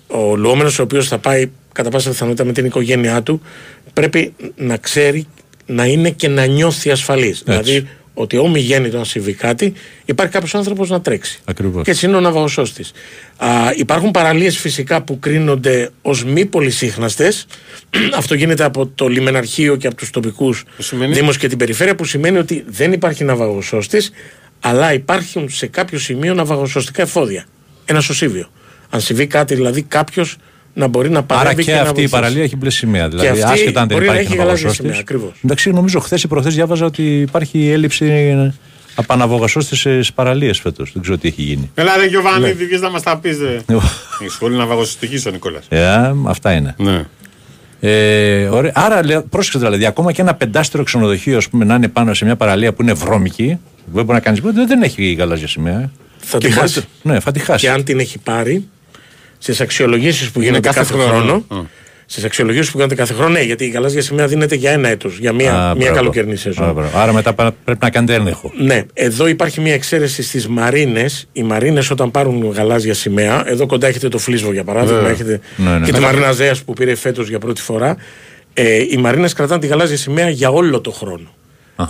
ο 0.08 0.36
λουόμενος, 0.36 0.80
ο 0.80 0.84
οποίος 0.84 1.08
θα 1.08 1.18
πάει 1.18 1.50
κατά 1.72 1.90
πάσα 1.90 2.10
πιθανότητα 2.10 2.44
με 2.44 2.52
την 2.52 2.66
οικογένειά 2.66 3.24
του, 3.24 3.42
πρέπει 3.94 4.34
να 4.56 4.78
ξέρει 4.78 5.28
να 5.66 5.86
είναι 5.86 6.10
και 6.10 6.28
να 6.28 6.46
νιώθει 6.46 6.92
ασφαλής. 6.92 7.44
Δηλαδή 7.46 7.88
ότι 8.14 8.38
όμοι 8.38 8.60
γέννητο 8.60 8.98
να 8.98 9.04
συμβεί 9.04 9.34
κάτι, 9.34 9.74
υπάρχει 10.06 10.34
κάποιος 10.34 10.56
άνθρωπος 10.56 10.90
να 10.90 11.02
τρέξει. 11.02 11.40
Ακριβώς. 11.46 11.84
Και 11.84 11.92
έτσι 11.92 12.06
είναι 12.06 12.16
ο 12.16 12.20
ναυαγοσώστη. 12.20 12.86
Υπάρχουν 13.76 14.12
παραλίες 14.12 14.58
φυσικά 14.58 15.02
που 15.02 15.20
κρίνονται 15.20 15.90
ως 16.02 16.24
μη 16.24 16.46
πολυσύχναστες. 16.46 17.46
Αυτό 18.18 18.36
γίνεται 18.36 18.64
από 18.64 18.88
το 18.88 19.08
λιμεναρχείο 19.08 19.76
και 19.76 19.88
από 19.88 19.96
τους 19.96 20.10
τοπικούς 20.10 20.64
σημαίνει; 20.78 21.14
δήμους 21.14 21.38
και 21.38 21.48
την 21.48 21.58
περιφέρεια, 21.58 21.96
που 21.96 22.06
σημαίνει 22.06 22.38
ότι 22.38 22.64
δεν 22.68 22.92
υπάρχει 22.92 23.24
ναυαγοσώστη, 23.24 24.02
αλλά 24.60 24.94
υπάρχουν 24.94 25.50
σε 25.50 25.68
κάποιο 25.68 26.00
σημείο 26.00 26.34
ναυαγοσωστικά 26.34 27.02
εφόδια. 27.02 27.46
Ένα 27.86 28.02
σωσίβιο. 28.02 28.50
Αν 28.90 29.02
συμβεί 29.02 29.28
κάτι, 29.28 29.56
δηλαδή 29.56 29.82
κάποιος 29.82 30.38
να 30.74 30.88
μπορεί 30.88 31.10
να 31.10 31.24
παρέμβει 31.24 31.50
Άρα 31.54 31.62
και, 31.64 31.72
να 31.72 31.78
αυτή 31.78 31.90
η 31.90 31.94
βοηθήσει. 31.94 32.12
παραλία 32.14 32.44
έχει 32.44 32.56
μπλε 32.56 32.70
σημαία. 32.70 33.08
Δηλαδή, 33.10 33.28
αυτή 33.28 33.44
άσχετα 33.44 33.82
αν 33.82 33.88
δεν 33.88 33.98
μπορεί 33.98 34.08
να 34.10 34.14
υπάρχει 34.14 34.32
έχει 34.32 34.38
γαλάζια 34.38 34.54
ναυαγοσώστης. 34.66 34.86
σημαία, 34.86 35.00
ακριβώς. 35.00 35.32
Εντάξει, 35.44 35.72
νομίζω 35.72 36.00
χθες 36.00 36.24
ή 36.24 36.28
προχθές 36.28 36.56
διάβαζα 36.56 36.86
ότι 36.86 37.20
υπάρχει 37.20 37.70
έλλειψη 37.70 38.06
απαναβογασώστη 38.96 39.76
στις 39.76 40.14
παραλίες 40.14 40.60
φέτος. 40.60 40.92
Δεν 40.94 41.02
ξέρω 41.02 41.18
τι 41.18 41.28
έχει 41.28 41.42
γίνει. 41.42 41.72
Έλα 41.76 41.98
ρε 41.98 42.06
Γιωβάνι, 42.06 42.46
Ναι. 42.46 42.52
βγες 42.52 42.82
να 42.82 42.90
μας 42.90 43.02
τα 43.02 43.18
πεις. 43.18 43.38
Η 44.26 44.28
σχολή 44.30 44.56
να 44.56 44.66
βαγοσυστική 44.66 45.28
ο 45.28 45.32
Νικόλας. 45.32 45.66
Ε, 45.70 46.12
αυτά 46.28 46.52
είναι. 46.52 46.76
Ναι. 46.78 47.04
Ε, 47.80 48.46
ωραία. 48.48 48.72
Άρα, 48.76 49.06
λέει, 49.06 49.22
πρόσεξε 49.30 49.60
δηλαδή, 49.60 49.86
ακόμα 49.86 50.12
και 50.12 50.22
ένα 50.22 50.34
πεντάστερο 50.36 50.84
ξενοδοχείο 50.84 51.38
ας 51.38 51.50
πούμε, 51.50 51.66
να 51.66 51.76
είναι 51.76 51.88
πάνω 51.88 52.14
σε 52.14 52.26
μια 52.26 52.36
παραλία 52.36 52.74
που 52.74 52.82
είναι 52.82 52.94
βρώμικη, 52.94 53.46
δεν 53.94 54.04
μπορεί 54.06 54.08
να 54.18 54.20
κάνεις 54.20 54.40
τίποτα, 54.40 54.66
δεν 54.66 54.82
έχει 54.82 55.12
γαλάζια 55.14 55.48
σημαία. 55.48 55.80
ε. 55.80 55.90
Θα 56.18 56.38
Και 56.38 56.48
τη 56.48 56.54
μπορεί- 56.54 56.62
χάσει. 56.68 56.84
Ναι, 57.02 57.20
θα 57.20 57.32
τη 57.32 57.40
χάσει. 57.40 57.66
Και 57.66 57.72
αν 57.72 57.84
την 57.84 58.00
έχει 58.00 58.18
πάρει, 58.20 58.68
στις 59.44 59.62
αξιολογήσεις 59.62 60.32
που 60.32 60.40
Είναι 60.40 60.46
γίνονται 60.50 60.68
κάθε 60.68 60.80
κάθε, 60.80 60.94
χρόνο. 60.94 61.44
χρόνο. 61.48 61.68
Στις 62.06 62.24
αξιολογήσεις 62.24 62.72
που 62.72 62.78
γίνονται 62.78 62.96
κάθε 62.96 63.14
χρόνο, 63.14 63.30
ναι, 63.30 63.42
γιατί 63.42 63.66
η 63.66 63.70
γαλάζια 63.70 64.02
σημαία 64.02 64.28
δίνεται 64.28 64.56
για 64.56 64.72
ένα 64.72 64.90
έτος, 64.90 65.18
για 65.20 65.34
μία, 65.34 65.54
Α, 65.54 65.66
μία 65.66 65.74
μπράβο. 65.76 65.96
καλοκαιρινή 65.96 66.34
Α, 66.34 66.38
σεζόν. 66.38 66.74
μπράβο. 66.74 66.98
Άρα 67.00 67.14
μετά 67.14 67.34
πα- 67.34 67.54
πρέπει 67.64 67.80
να 67.84 67.90
κάνετε 67.90 68.14
έλεγχο. 68.14 68.52
Ναι, 68.58 68.84
εδώ 68.94 69.28
υπάρχει 69.28 69.62
μια 69.62 69.74
εξαίρεση 69.74 70.24
στις 70.24 70.48
μαρίνες. 70.48 71.28
Οι 71.32 71.44
μαρίνες 71.44 71.90
όταν 71.92 72.12
πάρουν 72.12 72.52
γαλάζια 72.52 72.94
σημαία, 72.94 73.44
εδώ 73.50 73.66
κοντά 73.66 73.88
έχετε 73.88 74.08
το 74.08 74.18
Φλίσβο 74.18 74.52
για 74.54 74.64
παράδειγμα, 74.64 74.96
Βέβαια. 74.98 75.12
έχετε 75.12 75.40
Ναι, 75.56 75.78
ναι. 75.78 75.86
και 75.86 75.92
τη 75.92 76.00
Μαρίνα 76.00 76.32
Ζέα 76.32 76.56
που 76.66 76.74
πήρε 76.74 76.96
φέτος 76.96 77.30
για 77.30 77.40
πρώτη 77.40 77.62
φορά. 77.62 77.98
Ε, 78.54 78.78
οι 78.90 78.98
μαρίνες 78.98 79.34
κρατάνε 79.34 79.62
τη 79.62 79.68
γαλάζια 79.68 79.98
σημαία 79.98 80.30
για 80.30 80.50
όλο 80.50 80.82
το 80.82 80.92
χρόνο. 80.92 81.34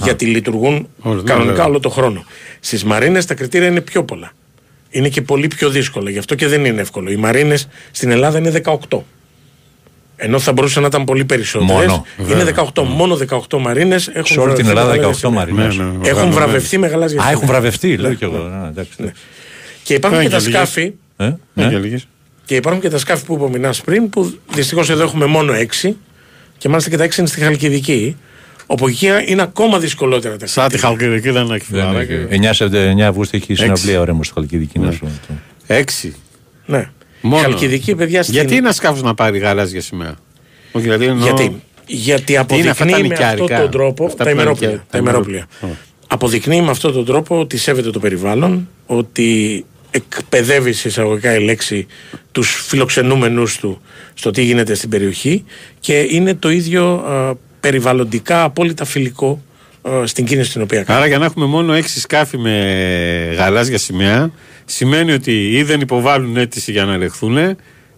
Γιατί 0.03 0.25
λειτουργούν 0.25 0.87
Όλο, 1.01 1.15
ναι, 1.15 1.21
κανονικά 1.21 1.51
βέβαια. 1.51 1.65
όλο 1.69 1.79
το 1.79 1.89
χρόνο. 1.89 2.25
Στις 2.59 2.83
μαρίνες 2.83 3.25
τα 3.25 3.33
κριτήρια 3.33 3.67
είναι 3.67 3.81
πιο 3.81 4.03
πολλά. 4.03 4.31
Είναι 4.95 5.09
και 5.09 5.21
πολύ 5.21 5.47
πιο 5.47 5.69
δύσκολα. 5.69 6.09
Γι' 6.09 6.17
αυτό 6.17 6.35
και 6.35 6.47
δεν 6.47 6.65
είναι 6.65 6.81
εύκολο. 6.81 7.11
Οι 7.11 7.15
μαρίνες 7.15 7.67
στην 7.91 8.11
Ελλάδα 8.11 8.37
είναι 8.37 8.61
18. 8.89 8.99
Ενώ 10.15 10.39
θα 10.39 10.51
μπορούσαν 10.51 10.81
να 10.81 10.87
ήταν 10.87 11.03
πολύ 11.03 11.25
περισσότερες. 11.25 11.73
Μόνο, 11.75 12.05
Είναι 12.31 12.43
18. 12.73 12.83
Μόνο 12.83 13.15
18 13.15 13.57
μαρίνες 13.59 14.07
έχουν 14.07 14.25
Σε 14.25 14.39
όλη 14.39 14.53
την 14.53 14.65
βραβευτεί 14.65 14.65
με 14.65 14.69
Ελλάδα 14.69 14.95
γαλάζια 14.95 15.11
18 15.11 15.15
σημαία. 15.17 15.39
μαρίνες. 15.39 15.75
Ναι, 15.77 15.83
ναι. 15.83 15.89
Έχουν 15.89 15.99
Οργανωμένες. 16.01 16.35
βραβευτεί 16.35 16.77
με 16.77 16.87
γαλάζια 16.87 17.17
Α, 17.19 17.21
σημαία. 17.21 17.31
έχουν 17.35 17.47
βραβευτεί, 17.47 17.97
λέω 17.97 18.13
κι 18.13 18.23
εγώ. 18.23 18.37
Α, 18.37 18.67
εντάξει. 18.67 18.91
Και 19.83 19.93
υπάρχουν 19.93 20.19
Ναι, 20.19 20.25
και 20.25 20.29
τα 20.31 20.37
για 20.37 20.47
λίγες. 20.47 20.67
σκάφη. 20.69 20.93
Ε, 21.17 21.23
Ναι. 21.25 21.35
ναι. 21.53 21.67
για 21.67 21.79
λίγες. 21.79 22.07
Και 22.45 22.55
υπάρχουν 22.55 22.81
και 22.81 22.89
τα 22.89 22.97
σκάφη 22.97 23.25
που 23.25 23.33
είπε 23.33 23.43
ο 23.43 23.49
Μινάς 23.49 23.81
πριν, 23.81 24.09
που 24.09 24.37
δυστυχώς 24.53 24.89
εδώ 24.89 25.03
έχουμε 25.03 25.25
μόνο 25.25 25.53
6. 25.53 25.95
Και 26.57 26.69
μάλιστα 26.69 26.89
και 26.89 26.97
τα 26.97 27.03
6 27.03 27.17
είναι 27.17 27.27
στη 27.27 27.39
Χαλκιδική. 27.39 28.17
Όπου 28.65 28.87
εκεί 28.87 29.09
είναι 29.25 29.41
ακόμα 29.41 29.79
δυσκολότερα 29.79 30.37
τα 30.37 30.47
Σαν 30.47 30.67
τη 30.69 30.77
κριτήρια. 30.77 30.97
Χαλκιδική 30.97 31.29
δεν 31.29 31.51
έχει 31.51 31.65
Δεν 31.69 31.81
φιλαράκι. 31.81 32.13
έχει. 32.13 32.27
9 32.47 32.53
Σεπτέ- 32.53 32.91
9 32.97 32.99
Αυγούστου 33.01 33.35
έχει 33.35 33.55
συναυλία 33.55 33.99
ωραία 33.99 34.13
μου 34.13 34.23
στη 34.23 34.33
Χαλκιδική. 34.33 34.79
να 34.79 34.91
σου 34.91 34.99
πω. 34.99 35.09
Έξι. 35.67 36.15
Ναι. 36.65 36.89
Μόνο. 37.21 37.41
Χαλκιδική, 37.43 37.95
παιδιά, 37.95 38.23
στην... 38.23 38.35
Γιατί 38.35 38.55
ένα 38.55 38.71
σκάφο 38.71 39.01
να 39.01 39.13
πάρει 39.13 39.37
γαλάζια 39.37 39.81
σημαία; 39.81 40.15
Όχι, 40.71 40.83
δηλαδή 40.83 41.05
εννοώ- 41.05 41.23
Γιατί, 41.25 41.61
γιατί 41.85 42.23
Τι 42.23 42.33
είναι 42.33 42.69
αυτά 42.69 42.85
τα 42.85 42.95
αποδεικνύει 42.95 43.07
με 43.07 43.13
αυτόν 43.13 43.29
νοικιάρικα; 43.29 43.61
τον 43.61 43.71
τρόπο. 43.71 44.05
Αυτά 44.05 44.17
τα 44.17 44.23
που 44.23 44.29
είναι 44.29 44.41
ημερόπλια. 44.41 44.69
νοικιά- 44.69 44.85
Τα 44.89 44.97
ημερόπλια. 44.97 45.47
Αποδεικνύει 46.07 46.61
με 46.61 46.69
αυτόν 46.69 46.93
τον 46.93 47.05
τρόπο 47.05 47.39
ότι 47.39 47.57
σέβεται 47.57 47.89
το 47.89 47.99
περιβάλλον, 47.99 48.69
ότι 48.85 49.65
εκπαιδεύει 49.91 50.73
σε 50.73 50.87
εισαγωγικά 50.87 51.35
η 51.35 51.43
λέξη 51.43 51.87
τους 52.31 52.63
φιλοξενούμενους 52.67 53.57
του 53.57 53.81
στο 54.13 54.31
τι 54.31 54.43
γίνεται 54.43 54.73
στην 54.73 54.89
περιοχή 54.89 55.43
και 55.79 56.07
είναι 56.09 56.33
το 56.33 56.49
ίδιο 56.51 56.93
α, 56.93 57.33
περιβαλλοντικά 57.63 58.43
απόλυτα 58.43 58.85
φιλικό 58.85 59.41
α, 59.81 60.05
στην 60.05 60.25
κίνηση 60.25 60.51
την 60.51 60.61
οποία 60.61 60.83
κάνει. 60.83 60.97
Άρα 60.99 61.07
για 61.07 61.17
να 61.17 61.25
έχουμε 61.25 61.45
μόνο 61.45 61.73
έξι 61.73 61.99
σκάφη 61.99 62.37
με 62.37 62.53
γαλάζια 63.37 63.77
σημαία, 63.77 64.31
σημαίνει 64.65 65.11
ότι 65.11 65.49
ή 65.51 65.63
δεν 65.63 65.81
υποβάλλουν 65.81 66.37
αίτηση 66.37 66.71
για 66.71 66.85
να 66.85 66.93
ελεγχθούν 66.93 67.37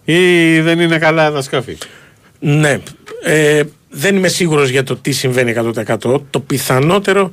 ή 0.04 0.60
δεν 0.60 0.80
είναι 0.80 0.98
καλά 0.98 1.32
τα 1.32 1.42
σκάφη; 1.42 1.76
Ναι. 2.38 2.78
Ε, 3.22 3.62
δεν 3.90 4.16
είμαι 4.16 4.28
σίγουρος 4.28 4.68
για 4.68 4.82
το 4.82 4.96
τι 4.96 5.12
συμβαίνει 5.12 5.54
100%. 5.84 6.20
Το 6.30 6.40
πιθανότερο 6.40 7.30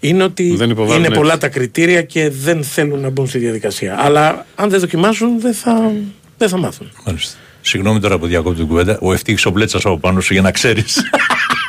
είναι 0.00 0.22
ότι 0.22 0.56
Δεν 0.56 0.70
υποβάλλουν 0.70 0.98
είναι 0.98 1.06
έτσι. 1.06 1.18
πολλά 1.18 1.38
τα 1.38 1.48
κριτήρια 1.48 2.02
και 2.02 2.30
δεν 2.30 2.64
θέλουν 2.64 3.00
να 3.00 3.10
μπουν 3.10 3.26
στη 3.28 3.38
διαδικασία. 3.38 3.96
Αλλά 4.00 4.46
αν 4.54 4.70
δεν 4.70 4.80
δοκιμάσουν 4.80 5.40
δεν 5.40 5.54
θα, 5.54 5.92
δεν 6.38 6.48
θα 6.48 6.58
μάθουν. 6.58 6.90
Μάλιστα. 7.06 7.36
Συγγνώμη 7.60 8.00
τώρα 8.00 8.18
που 8.18 8.26
διακόπτω 8.26 8.58
την 8.58 8.68
κουβέντα. 8.68 8.98
Ο 9.00 9.12
ευτύχης 9.12 9.46
ο 9.46 9.50
Μπλέτσα 9.50 9.78
από 9.84 9.98
πάνω 9.98 10.20
σου 10.20 10.32
για 10.32 10.42
να 10.42 10.50
ξέρεις. 10.50 11.00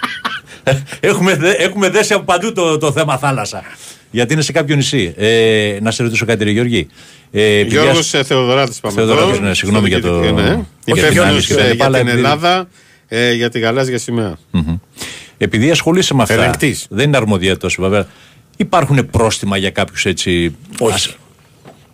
έχουμε, 0.99 1.35
δε- 1.35 1.51
έχουμε 1.57 1.89
δέσει 1.89 2.13
από 2.13 2.23
παντού 2.23 2.51
το, 2.53 2.77
το 2.77 2.91
θέμα 2.91 3.17
θάλασσα. 3.17 3.63
Γιατί 4.11 4.33
είναι 4.33 4.41
σε 4.41 4.51
κάποιο 4.51 4.75
νησί. 4.75 5.13
Ε, 5.17 5.77
να 5.81 5.91
σε 5.91 6.03
ρωτήσω 6.03 6.25
κάτι, 6.25 6.43
ρε 6.43 6.49
Γιώργη. 6.51 6.87
Ε, 7.31 7.43
επειδή 7.43 7.75
Γιώργος 7.75 8.13
ας- 8.13 8.27
Θεοδωράτης 8.27 8.79
πάμε. 8.79 8.95
Θεοδωράτης, 8.95 9.37
εδώ. 9.37 9.47
ναι, 9.47 9.53
συγγνώμη 9.53 9.87
για 9.87 10.01
το- 10.01 10.19
Ναι. 10.19 10.41
για 10.41 10.65
την 10.85 10.93
Υπεύθυνος, 10.95 11.25
άλυση 11.25 11.47
και 11.47 11.53
τα 11.53 11.59
ε, 11.61 11.63
λοιπά, 11.63 11.75
για 11.75 11.85
αλλά 11.85 11.97
την 11.97 12.07
επειδή- 12.07 12.23
Ελλάδα 12.23 12.67
ε, 13.07 13.31
για 13.33 13.49
τη 13.49 13.59
γαλάζια 13.59 13.97
σημαία. 13.97 14.37
Μμμ. 14.51 14.75
Επειδή 15.37 15.71
ασχολείσαι 15.71 16.13
με 16.13 16.21
αυτά. 16.21 16.33
Ελεγκτής. 16.33 16.85
Δεν 16.89 17.07
είναι 17.07 17.17
αρμοδιότητα 17.17 17.59
τόσο 17.59 17.81
βέβαια. 17.81 18.07
Υπάρχουν 18.57 19.09
πρόστιμα 19.11 19.57
για 19.57 19.69
κάποιους 19.69 20.05
έτσι. 20.05 20.55
Όχι. 20.79 21.13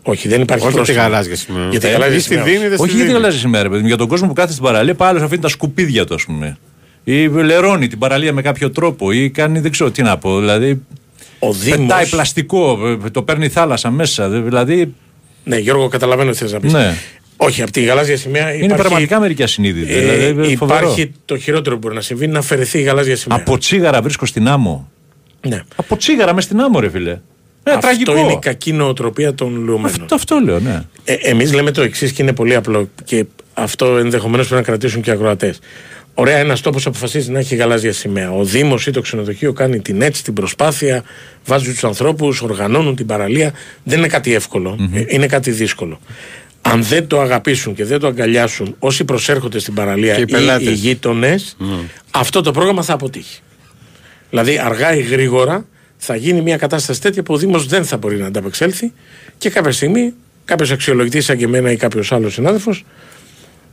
Όχι, 0.04 0.28
δεν 0.28 0.42
υπάρχει 0.42 0.66
Όχι 0.66 0.74
για 0.74 0.84
τη 0.84 0.92
πρόστιμο. 0.92 1.02
γαλάζια 1.02 1.36
σημαία. 1.36 1.68
Για 1.70 1.80
τη 1.80 1.88
Ε, 1.88 1.92
γαλάζια 1.92 2.16
ή 2.16 2.20
στη 2.20 2.30
σημαία. 2.30 2.44
δίνει, 2.46 2.58
δεν 2.68 2.72
στη 2.74 2.82
Όχι 2.82 2.90
για 2.90 3.00
τη 3.00 3.02
δίνει. 3.02 3.14
γαλάζια 3.14 3.40
σημαία, 3.40 3.64
ρε 3.64 3.70
παιδί 3.70 3.82
μου. 3.82 3.88
Για 3.88 3.98
τον 3.98 4.08
κόσμο 4.08 4.28
που 4.28 4.34
κάθεται 4.34 4.54
στην 4.54 4.66
παραλία, 4.66 4.96
πάλι 4.96 5.22
αφήνει 5.22 5.42
τα 5.42 5.48
σκουπίδια 5.48 6.06
του, 6.06 6.14
ας 6.14 6.24
πούμε. 6.26 6.58
Ή 7.04 7.28
λερώνει 7.28 7.88
την 7.88 8.00
παραλία 8.00 8.34
με 8.34 8.42
κάποιο 8.42 8.72
τρόπο. 8.72 9.12
Ή 9.12 9.30
κάνει 9.30 9.60
δεν 9.60 9.72
ξέρω 9.72 9.92
τι 9.92 10.02
να 10.02 10.18
πω. 10.18 10.40
Δηλαδή. 10.40 10.82
Ο 11.40 11.54
Δήμος, 11.54 11.78
Πετάει 11.80 12.08
πλαστικό, 12.08 12.80
ε, 13.06 13.10
το 13.10 13.24
παίρνει 13.24 13.46
η 13.46 13.50
θάλασσα 13.50 13.92
μέσα. 13.92 14.30
δε- 14.30 14.40
Δηλαδή. 14.40 14.94
ναι, 15.44 15.58
Γιώργο, 15.58 15.88
καταλαβαίνω 15.88 16.32
τι 16.32 16.38
θες 16.38 16.52
να 16.52 16.60
πεις. 16.60 16.74
Ναι. 16.74 16.94
Όχι, 17.38 17.62
από 17.62 17.72
τη 17.72 17.82
γαλάζια 17.82 18.18
σημαία 18.18 18.54
Είναι 18.54 18.64
υπάρχει, 18.66 18.82
πραγματικά 18.82 19.20
μερικοί 19.20 19.44
ασυνείδητοι. 19.44 19.94
ε, 19.94 20.00
δηλαδή, 20.32 20.56
φοβερό. 20.56 20.80
υπάρχει 20.80 21.12
το 21.26 21.38
χειρότερο 21.38 21.76
που 21.76 21.82
μπορεί 21.82 21.96
να 21.96 22.02
συμβεί 22.02 22.28
να 22.28 22.40
αφαιρεθεί 22.40 22.80
η 22.80 22.82
γαλάζια 22.82 23.16
σημαία. 23.16 23.38
Από 23.38 23.58
τσίγαρα 23.58 24.02
βρίσκω 24.02 24.26
στην 24.26 24.48
άμμο. 24.48 24.90
Ναι. 25.48 25.62
Από 25.76 25.98
τσίγαρα 25.98 26.34
μες 26.34 26.44
στην 26.44 26.60
άμμο, 26.62 26.80
ρε 26.80 26.90
φιλέ. 26.90 27.12
Ε, 27.64 27.72
Αυτό 27.72 27.80
τραγικό. 27.80 28.18
είναι 28.18 28.32
η 28.32 28.40
κακή 28.42 28.74
νοοτροπία 28.74 29.34
των 29.34 29.64
λουωμένων. 29.64 30.02
Αυτό, 30.02 30.16
αυτό 30.16 30.40
λέω, 30.44 30.60
ναι. 30.60 30.82
Ε, 31.04 31.14
Εμείς 31.14 31.54
λέμε 31.54 31.72
το 31.72 31.82
εξής 31.82 32.12
και 32.12 32.22
είναι 32.22 32.34
πολύ 32.34 32.56
απλό 32.56 32.90
και 33.04 33.26
αυτό 33.54 33.98
ενδεχομένως 33.98 34.48
πρέπει 34.48 34.62
να 34.62 34.68
κρατήσουν 34.68 35.02
και 35.02 35.10
οι 35.10 35.14
ακροατέ. 35.14 35.56
Ωραία, 36.22 36.38
ένας 36.38 36.62
τόπος 36.62 36.86
αποφασίζει 36.86 37.32
να 37.32 37.40
έχει 37.40 37.56
γαλάζια 37.56 37.94
σημαία. 37.94 38.32
Ο 38.32 38.44
Δήμος 38.44 38.88
ή 38.88 38.92
το 38.92 39.02
ξενοδοχείο 39.02 39.54
κάνει 39.54 39.80
την 39.80 40.02
έτσι, 40.02 40.24
την 40.24 40.34
προσπάθεια, 40.34 41.04
βάζει 41.46 41.72
τους 41.72 41.84
ανθρώπους, 41.84 42.42
οργανώνουν 42.42 42.96
την 42.96 43.06
παραλία. 43.06 43.54
Δεν 43.84 43.98
είναι 43.98 44.08
κάτι 44.08 44.34
εύκολο. 44.34 44.90
Ε, 44.94 45.04
Είναι 45.08 45.28
κάτι 45.28 45.52
δύσκολο. 45.52 46.00
αν 46.62 46.84
δεν 46.84 47.08
το 47.08 47.22
αγαπήσουν 47.22 47.76
και 47.76 47.86
δεν 47.86 48.00
το 48.00 48.08
αγκαλιάσουν 48.08 48.76
όσοι 48.80 49.04
προσέρχονται 49.04 49.60
στην 49.60 49.74
παραλία 49.74 50.14
Και 50.14 50.20
οι 50.20 50.26
ή 50.28 50.32
πελάτες. 50.32 50.68
οι 50.68 50.74
γείτονες, 50.74 51.58
αυτό 52.12 52.42
το 52.42 52.52
πρόγραμμα 52.52 52.84
θα 52.84 52.94
αποτύχει. 52.94 53.40
Δηλαδή, 54.30 54.58
αργά 54.58 54.96
ή 54.96 55.02
γρήγορα 55.02 55.66
θα 55.98 56.16
γίνει 56.16 56.42
μια 56.42 56.58
κατάσταση 56.58 57.02
τέτοια 57.02 57.24
που 57.24 57.34
ο 57.34 57.38
Δήμος 57.38 57.66
δεν 57.68 57.86
θα 57.86 57.98
μπορεί 57.98 58.18
να 58.18 58.26
ανταπεξέλθει 58.26 58.92
και 59.38 59.50
κάποια 59.50 59.72
στιγμή 59.72 60.14
κάποιος 60.46 60.72
αξιολογητής 60.72 61.26
σαν 61.26 61.38
και 61.38 61.44
εμένα 61.46 61.72
ή 61.72 61.76
κάποιος 61.76 62.12
άλλος 62.12 62.34
συνάδελφος 62.34 62.84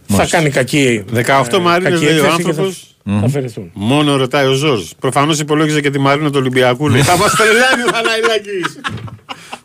θα 0.09 0.27
κάνει 0.31 0.51
κακή. 0.51 1.05
18 1.15 1.21
ε, 1.53 1.59
Μαρίνες 1.59 1.93
κακή 1.93 2.05
λέει 2.05 2.19
ο 2.19 2.25
έκθεση 2.25 2.43
και 2.43 2.49
άνθρωπος. 2.49 2.87
Θα, 3.05 3.19
θα 3.21 3.27
αφαιρεθούν. 3.27 3.71
Μόνο 3.75 4.17
ρωτάει 4.17 4.47
ο 4.47 4.53
Ζορζ. 4.53 4.83
Προφανώς 4.99 5.39
υπολόγιζε 5.39 5.81
και 5.81 5.91
τη 5.91 5.99
Μαρίνα 5.99 6.29
του 6.31 6.39
Ολυμπιακού. 6.41 6.89
Λέει, 6.89 7.03
θα 7.03 7.17
μας 7.17 7.35
τρελάνει 7.37 7.83
ο 7.89 7.93
Θαναϊλάκη. 7.93 8.81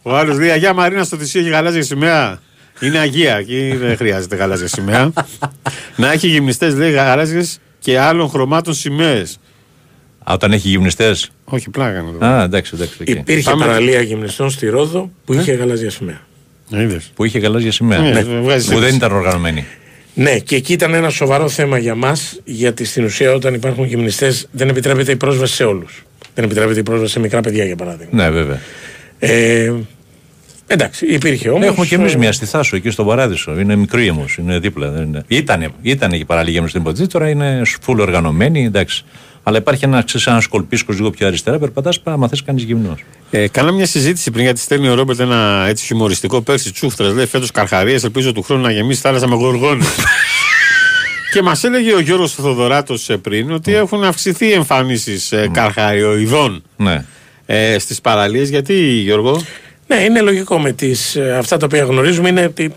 Ο 0.01 0.15
άλλος 0.17 0.37
λέει 0.37 0.49
Αγία 0.49 0.73
Μαρίνα 0.73 1.03
στο 1.03 1.17
θυσίο 1.17 1.41
έχει 1.41 1.49
γαλάζια 1.49 1.83
σημαία. 1.83 2.39
Είναι 2.79 2.97
Αγία, 2.97 3.35
εκεί 3.35 3.75
δεν 3.79 3.97
χρειάζεται 3.97 4.35
γαλάζια 4.35 4.67
σημαία. 4.67 5.13
να 5.95 6.11
έχει 6.11 6.27
γυμνιστές, 6.27 6.75
λέει 6.75 6.91
γαλάζιες 6.91 7.59
και 7.79 7.99
άλλων 7.99 8.29
χρωμάτων 8.29 8.73
σημαίες. 8.73 9.39
Α, 10.23 10.33
όταν 10.33 10.51
έχει 10.51 10.67
γυμνιστές; 10.69 11.29
Όχι, 11.43 11.69
πλάκα 11.69 12.01
να 12.01 12.11
το 12.19 12.25
Α, 12.25 12.43
εντάξει, 12.43 12.71
εντάξει. 12.75 12.97
οκ. 13.01 13.07
Υπήρχε 13.09 13.49
Πάμε- 13.49 13.65
παραλία 13.65 14.01
γυμνιστών 14.01 14.49
στη 14.49 14.67
Ρόδο 14.67 15.11
που 15.25 15.33
είχε 15.33 15.53
γαλάζια 15.53 15.89
σημαία. 15.89 16.21
Είδες. 16.69 17.11
Που 17.15 17.23
είχε 17.25 17.39
γαλάζια 17.39 17.71
σημαία. 17.71 17.99
Ναι, 17.99 18.09
Ναι, 18.09 18.39
βγάζεις 18.39 18.67
Που 18.67 18.73
δεν 18.75 18.83
έτσι. 18.83 18.95
ήταν 18.95 19.11
οργανωμένη. 19.11 19.65
Ναι, 20.13 20.39
και 20.39 20.55
εκεί 20.55 20.73
ήταν 20.73 20.93
ένα 20.93 21.09
σοβαρό 21.09 21.49
θέμα 21.49 21.77
για 21.77 21.95
μας, 21.95 22.39
γιατί 22.43 22.85
στην 22.85 23.03
ουσία 23.03 23.33
όταν 23.33 23.53
υπάρχουν 23.53 23.85
γυμνιστές 23.85 24.47
δεν 24.51 24.69
επιτρέπεται 24.69 25.11
η 25.11 25.15
πρόσβαση 25.15 25.53
σε 25.53 25.63
όλους. 25.63 26.03
Δεν 26.35 26.43
επιτρέπεται 26.43 26.79
η 26.79 26.83
πρόσβαση 26.83 27.11
σε 27.11 27.19
μικρά 27.19 27.41
παιδιά, 27.41 27.65
για 27.65 27.75
παράδειγμα. 27.75 28.23
Ναι, 28.23 28.29
βέβαια. 28.29 28.59
Ε, 29.19 29.73
εντάξει, 30.67 31.05
υπήρχε 31.05 31.49
όμως. 31.49 31.65
Έχουμε 31.65 31.85
και 31.85 31.95
εμείς 31.95 32.15
μια 32.15 32.31
στη 32.31 32.45
Θάσο 32.45 32.75
εκεί 32.75 32.89
στον 32.89 33.05
Παράδεισο. 33.05 33.59
Είναι 33.59 33.75
μικρή 33.75 34.09
όμως, 34.09 34.37
είναι 34.37 34.59
δίπλα. 34.59 34.89
Δεν 34.89 35.03
είναι... 35.03 35.23
Ήτανε, 35.27 35.69
ήτανε 35.81 36.17
και 36.17 36.25
παράλληλη 36.25 36.53
γέμνη 36.53 36.69
στην 36.69 36.81
υποτζή, 36.81 37.07
τώρα 37.07 37.29
είναι 37.29 37.61
φουλ 37.81 37.99
οργανωμένη, 37.99 38.65
εντάξει. 38.65 39.05
Αλλά 39.43 39.57
υπάρχει 39.57 39.85
ένα, 39.85 40.03
ξέρεις, 40.03 40.27
ένας 40.27 40.43
σκολπίσκο 40.43 40.93
λίγο 40.93 41.09
πιο 41.09 41.27
αριστερά, 41.27 41.59
περπατάς, 41.59 42.01
άμα 42.03 42.27
θες 42.27 42.43
κάνεις 42.43 42.63
γυμνός. 42.63 43.03
Ε, 43.35 43.47
κάναμε 43.47 43.75
μια 43.75 43.85
συζήτηση 43.85 44.31
πριν 44.31 44.43
γιατί 44.43 44.59
στέλνει 44.59 44.89
ο 44.89 44.93
Ρόμπερτ 44.93 45.19
ένα 45.19 45.65
έτσι 45.67 45.85
χιουμοριστικό 45.85 46.41
πέρσι 46.41 46.71
τσούχτρα. 46.71 47.07
Λέει 47.13 47.25
φέτος 47.25 47.51
καρχαρίες, 47.51 48.03
ελπίζω 48.03 48.31
του 48.31 48.41
χρόνου 48.41 48.61
να 48.61 48.71
γεμίσει 48.71 49.01
θάλασσα 49.01 49.27
με 49.27 49.35
γοργόνες. 49.35 49.87
και 51.33 51.41
μας 51.41 51.63
έλεγε 51.63 51.93
ο 51.93 51.99
Γιώργος 51.99 52.33
Θοδωράτος 52.33 53.09
πριν 53.21 53.51
ότι 53.51 53.75
έχουν 53.75 54.03
αυξηθεί 54.03 54.45
οι 54.47 54.51
εμφανίσεις 54.51 55.31
ε, 55.31 55.49
καρχαριοειδών 55.53 56.63
Ναι. 56.77 57.05
ε, 57.45 57.79
στις 57.79 58.01
παραλίες. 58.01 58.49
Γιατί, 58.49 58.73
Γιώργο; 58.83 59.41
Ναι, 59.87 59.95
είναι 59.95 60.21
λογικό 60.21 60.59
με 60.59 60.71
τις, 60.71 61.15
ε, 61.15 61.35
αυτά 61.37 61.57
τα 61.57 61.65
οποία 61.65 61.83
γνωρίζουμε 61.83 62.29
είναι 62.29 62.45
ότι 62.45 62.73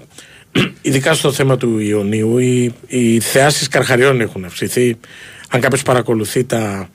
ειδικά 0.83 1.15
στο 1.15 1.33
θέμα 1.33 1.57
του 1.57 1.79
Ιωνίου 1.79 2.39
οι, 2.39 2.75
οι 2.87 3.21
θεάσεις 3.21 3.69
καρχαριών 3.69 4.21
έχουν 4.21 4.45
αυξηθεί. 4.45 4.97
Αν 5.51 5.61
κάποιος 5.61 5.83
παρακολουθεί 5.83 6.45
τα 6.45 6.89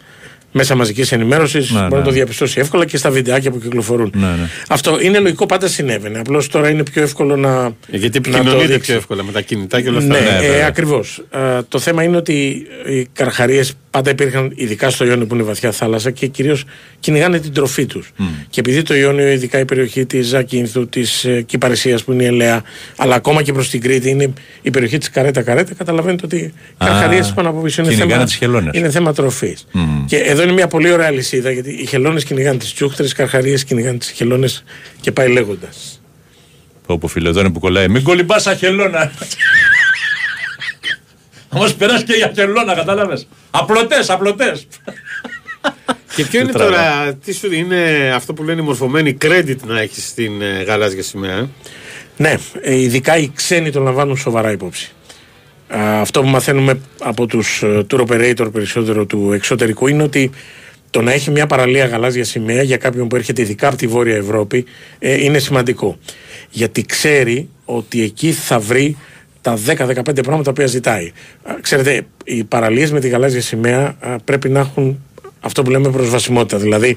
μέσα 0.52 0.76
μαζικής 0.76 1.12
ενημέρωσης 1.12 1.72
Ναι, 1.72 1.80
μπορεί 1.80 1.91
ναι. 1.91 1.97
να 1.97 2.04
το 2.04 2.12
διαπιστώσει 2.12 2.60
εύκολα 2.60 2.86
και 2.86 2.97
στα 2.97 3.10
βιντεάκια 3.10 3.52
που 3.52 3.60
κυκλοφορούν. 3.60 4.12
Ναι, 4.16 4.26
ναι. 4.26 4.49
Αυτό 4.70 4.99
είναι 5.02 5.20
λογικό, 5.20 5.45
πάντα 5.45 5.68
συνέβαινε. 5.68 6.20
Απλώς 6.20 6.47
τώρα 6.47 6.70
είναι 6.70 6.84
πιο 6.84 7.02
εύκολο 7.02 7.36
να. 7.36 7.49
Ε, 7.91 7.97
Γιατί 7.97 8.20
να 8.20 8.24
το 8.24 8.30
επικοινωνείτε 8.38 8.66
δείξει. 8.74 8.89
πιο 8.89 8.95
εύκολα 8.95 9.24
με 9.24 9.32
τα 9.32 9.41
κινητά 9.41 9.82
και 9.82 9.89
όλα 9.89 9.97
αυτά. 9.97 10.14
Ναι, 10.14 10.20
Ναι, 10.20 10.38
ε, 10.45 10.49
βέβαια. 10.49 10.68
ακριβώς. 10.68 11.24
το 11.68 11.80
θέμα 11.80 12.04
είναι 12.04 12.18
ότι 12.18 12.68
οι 12.86 13.06
καρχαρίες 13.14 13.74
πάντα 13.92 14.10
υπήρχαν, 14.10 14.52
ειδικά 14.56 14.89
στο 14.89 15.06
Ιόνιο 15.06 15.26
που 15.26 15.34
είναι 15.36 15.44
βαθιά 15.44 15.72
θάλασσα 15.72 16.12
και 16.12 16.28
κυρίως 16.28 16.64
κυνηγάνε 17.00 17.39
την 17.39 17.54
τροφή 17.54 17.86
τους. 17.86 18.12
Και 18.50 18.60
επειδή 18.60 18.82
το 18.82 18.96
Ιόνιο, 18.96 19.28
ειδικά 19.32 19.60
η 19.60 19.66
περιοχή 19.66 20.06
της 20.06 20.28
Ζακίνθου, 20.28 20.88
της 20.88 21.26
ε, 21.26 21.42
Κυπαρισία 21.42 22.00
που 22.06 22.12
είναι 22.12 22.24
η 22.24 22.26
Ελαία, 22.26 22.62
αλλά 22.96 23.16
ακόμα 23.16 23.42
και 23.42 23.54
προς 23.54 23.70
την 23.70 23.82
Κρήτη 23.82 24.10
είναι 24.10 24.34
η 24.62 24.70
περιοχή 24.70 24.98
της 24.98 25.10
Καρέτα-Καρέτα, 25.10 25.74
καταλαβαίνετε 25.74 26.26
ότι 26.26 26.36
οι 26.38 26.54
Α, 26.78 26.86
καρχαρίες 26.86 27.32
πάνω 27.34 27.50
από 27.50 27.62
πίσω 27.62 27.82
είναι 27.82 27.89
κυνηγάνε 27.92 28.14
θέμα, 28.14 28.26
τις 28.26 28.36
χελώνες. 28.36 28.78
είναι 28.78 28.89
θέμα 28.89 29.14
τροφής. 29.14 29.68
Μμμ. 29.72 30.06
Και 30.06 30.18
εδώ 30.18 30.44
είναι 30.44 30.52
μια 30.52 30.68
πολύ 30.68 30.92
ωραία 30.92 31.12
λυσίδα 31.12 31.52
γιατί 31.52 31.70
οι 31.70 31.86
χελώνες 31.86 32.24
κυνηγάνε 32.24 32.58
τις 32.58 32.74
τσούχτρες, 32.74 33.12
οι 33.12 33.16
καρχαρίες 33.16 33.64
κυνηγάνε 33.64 33.98
τις 33.98 34.10
χελώνες 34.10 34.64
και 35.02 35.12
πάει 35.12 35.30
λέγοντας. 35.30 36.02
Όπου 36.86 37.08
φίλε, 37.08 37.30
εδώ 37.30 37.39
είναι 37.39 37.50
που 37.50 37.60
κολλάει. 37.60 37.89
Μην 37.89 38.04
κολυμπάς 38.04 38.48
αχελώνα. 38.48 39.12
Θα 41.52 41.60
μα 41.60 41.74
περάσει 41.78 42.04
και 42.04 42.14
η 42.14 42.24
αχελώνα, 42.24 42.76
κατάλαβες. 42.76 43.28
Απλωτές, 43.52 44.10
απλωτές. 44.10 44.68
Και 46.16 46.26
ποιο 46.26 46.39
είναι 46.39 46.52
τραβά. 46.52 46.72
τώρα, 46.72 47.14
τι 47.14 47.34
σου 47.34 47.54
είναι 47.54 48.12
αυτό 48.16 48.34
που 48.34 48.43
λένε 48.43 48.62
μορφωμένη 48.62 49.18
credit 49.22 49.56
να 49.66 49.80
έχεις 49.80 50.08
στην 50.08 50.41
ε, 50.41 50.64
γαλάζια 50.64 51.04
σημαία. 51.04 51.38
ε; 51.38 51.49
Ναι, 52.18 52.36
ε, 52.62 52.76
ειδικά 52.82 53.18
οι 53.18 53.32
ξένοι 53.36 53.72
το 53.72 53.80
λαμβάνουν 53.80 54.18
σοβαρά 54.18 54.52
υπόψη. 54.52 54.91
Α, 55.68 55.99
αυτό 56.02 56.22
που 56.22 56.28
μαθαίνουμε 56.28 56.80
από 56.99 57.26
τους 57.26 57.64
ε, 57.64 57.86
tour 57.91 57.99
operator 58.08 58.52
περισσότερο 58.52 59.06
του 59.06 59.32
εξωτερικού 59.34 59.88
είναι 59.88 60.04
ότι 60.04 60.32
το 60.89 61.02
να 61.02 61.12
έχει 61.12 61.32
μια 61.32 61.47
παραλία 61.47 61.86
γαλάζια 61.86 62.24
σημαία 62.24 62.62
για 62.62 62.78
κάποιον 62.78 63.08
που 63.08 63.16
έρχεται 63.16 63.41
ειδικά 63.41 63.68
από 63.68 63.78
τη 63.78 63.88
Βόρεια 63.88 64.16
Ευρώπη 64.16 64.66
ε, 64.99 65.24
είναι 65.24 65.39
σημαντικό. 65.39 65.97
Γιατί 66.49 66.86
ξέρει 66.86 67.49
ότι 67.66 68.04
εκεί 68.04 68.32
θα 68.32 68.60
βρει 68.60 68.97
τα 69.42 69.58
10-15 69.68 70.24
πράγματα 70.24 70.44
τα 70.44 70.50
οποία 70.50 70.66
ζητάει. 70.66 71.12
Α, 71.44 71.54
Ξέρετε, 71.62 72.06
οι 72.24 72.44
παραλίες 72.44 72.92
με 72.92 73.00
τη 73.00 73.08
γαλάζια 73.08 73.42
σημαία 73.42 73.96
α, 74.00 74.16
πρέπει 74.20 74.50
να 74.50 74.60
έχουν 74.60 75.04
αυτό 75.39 75.62
που 75.62 75.70
λέμε 75.70 75.89
προσβασιμότητα. 75.89 76.58
Δηλαδή 76.58 76.96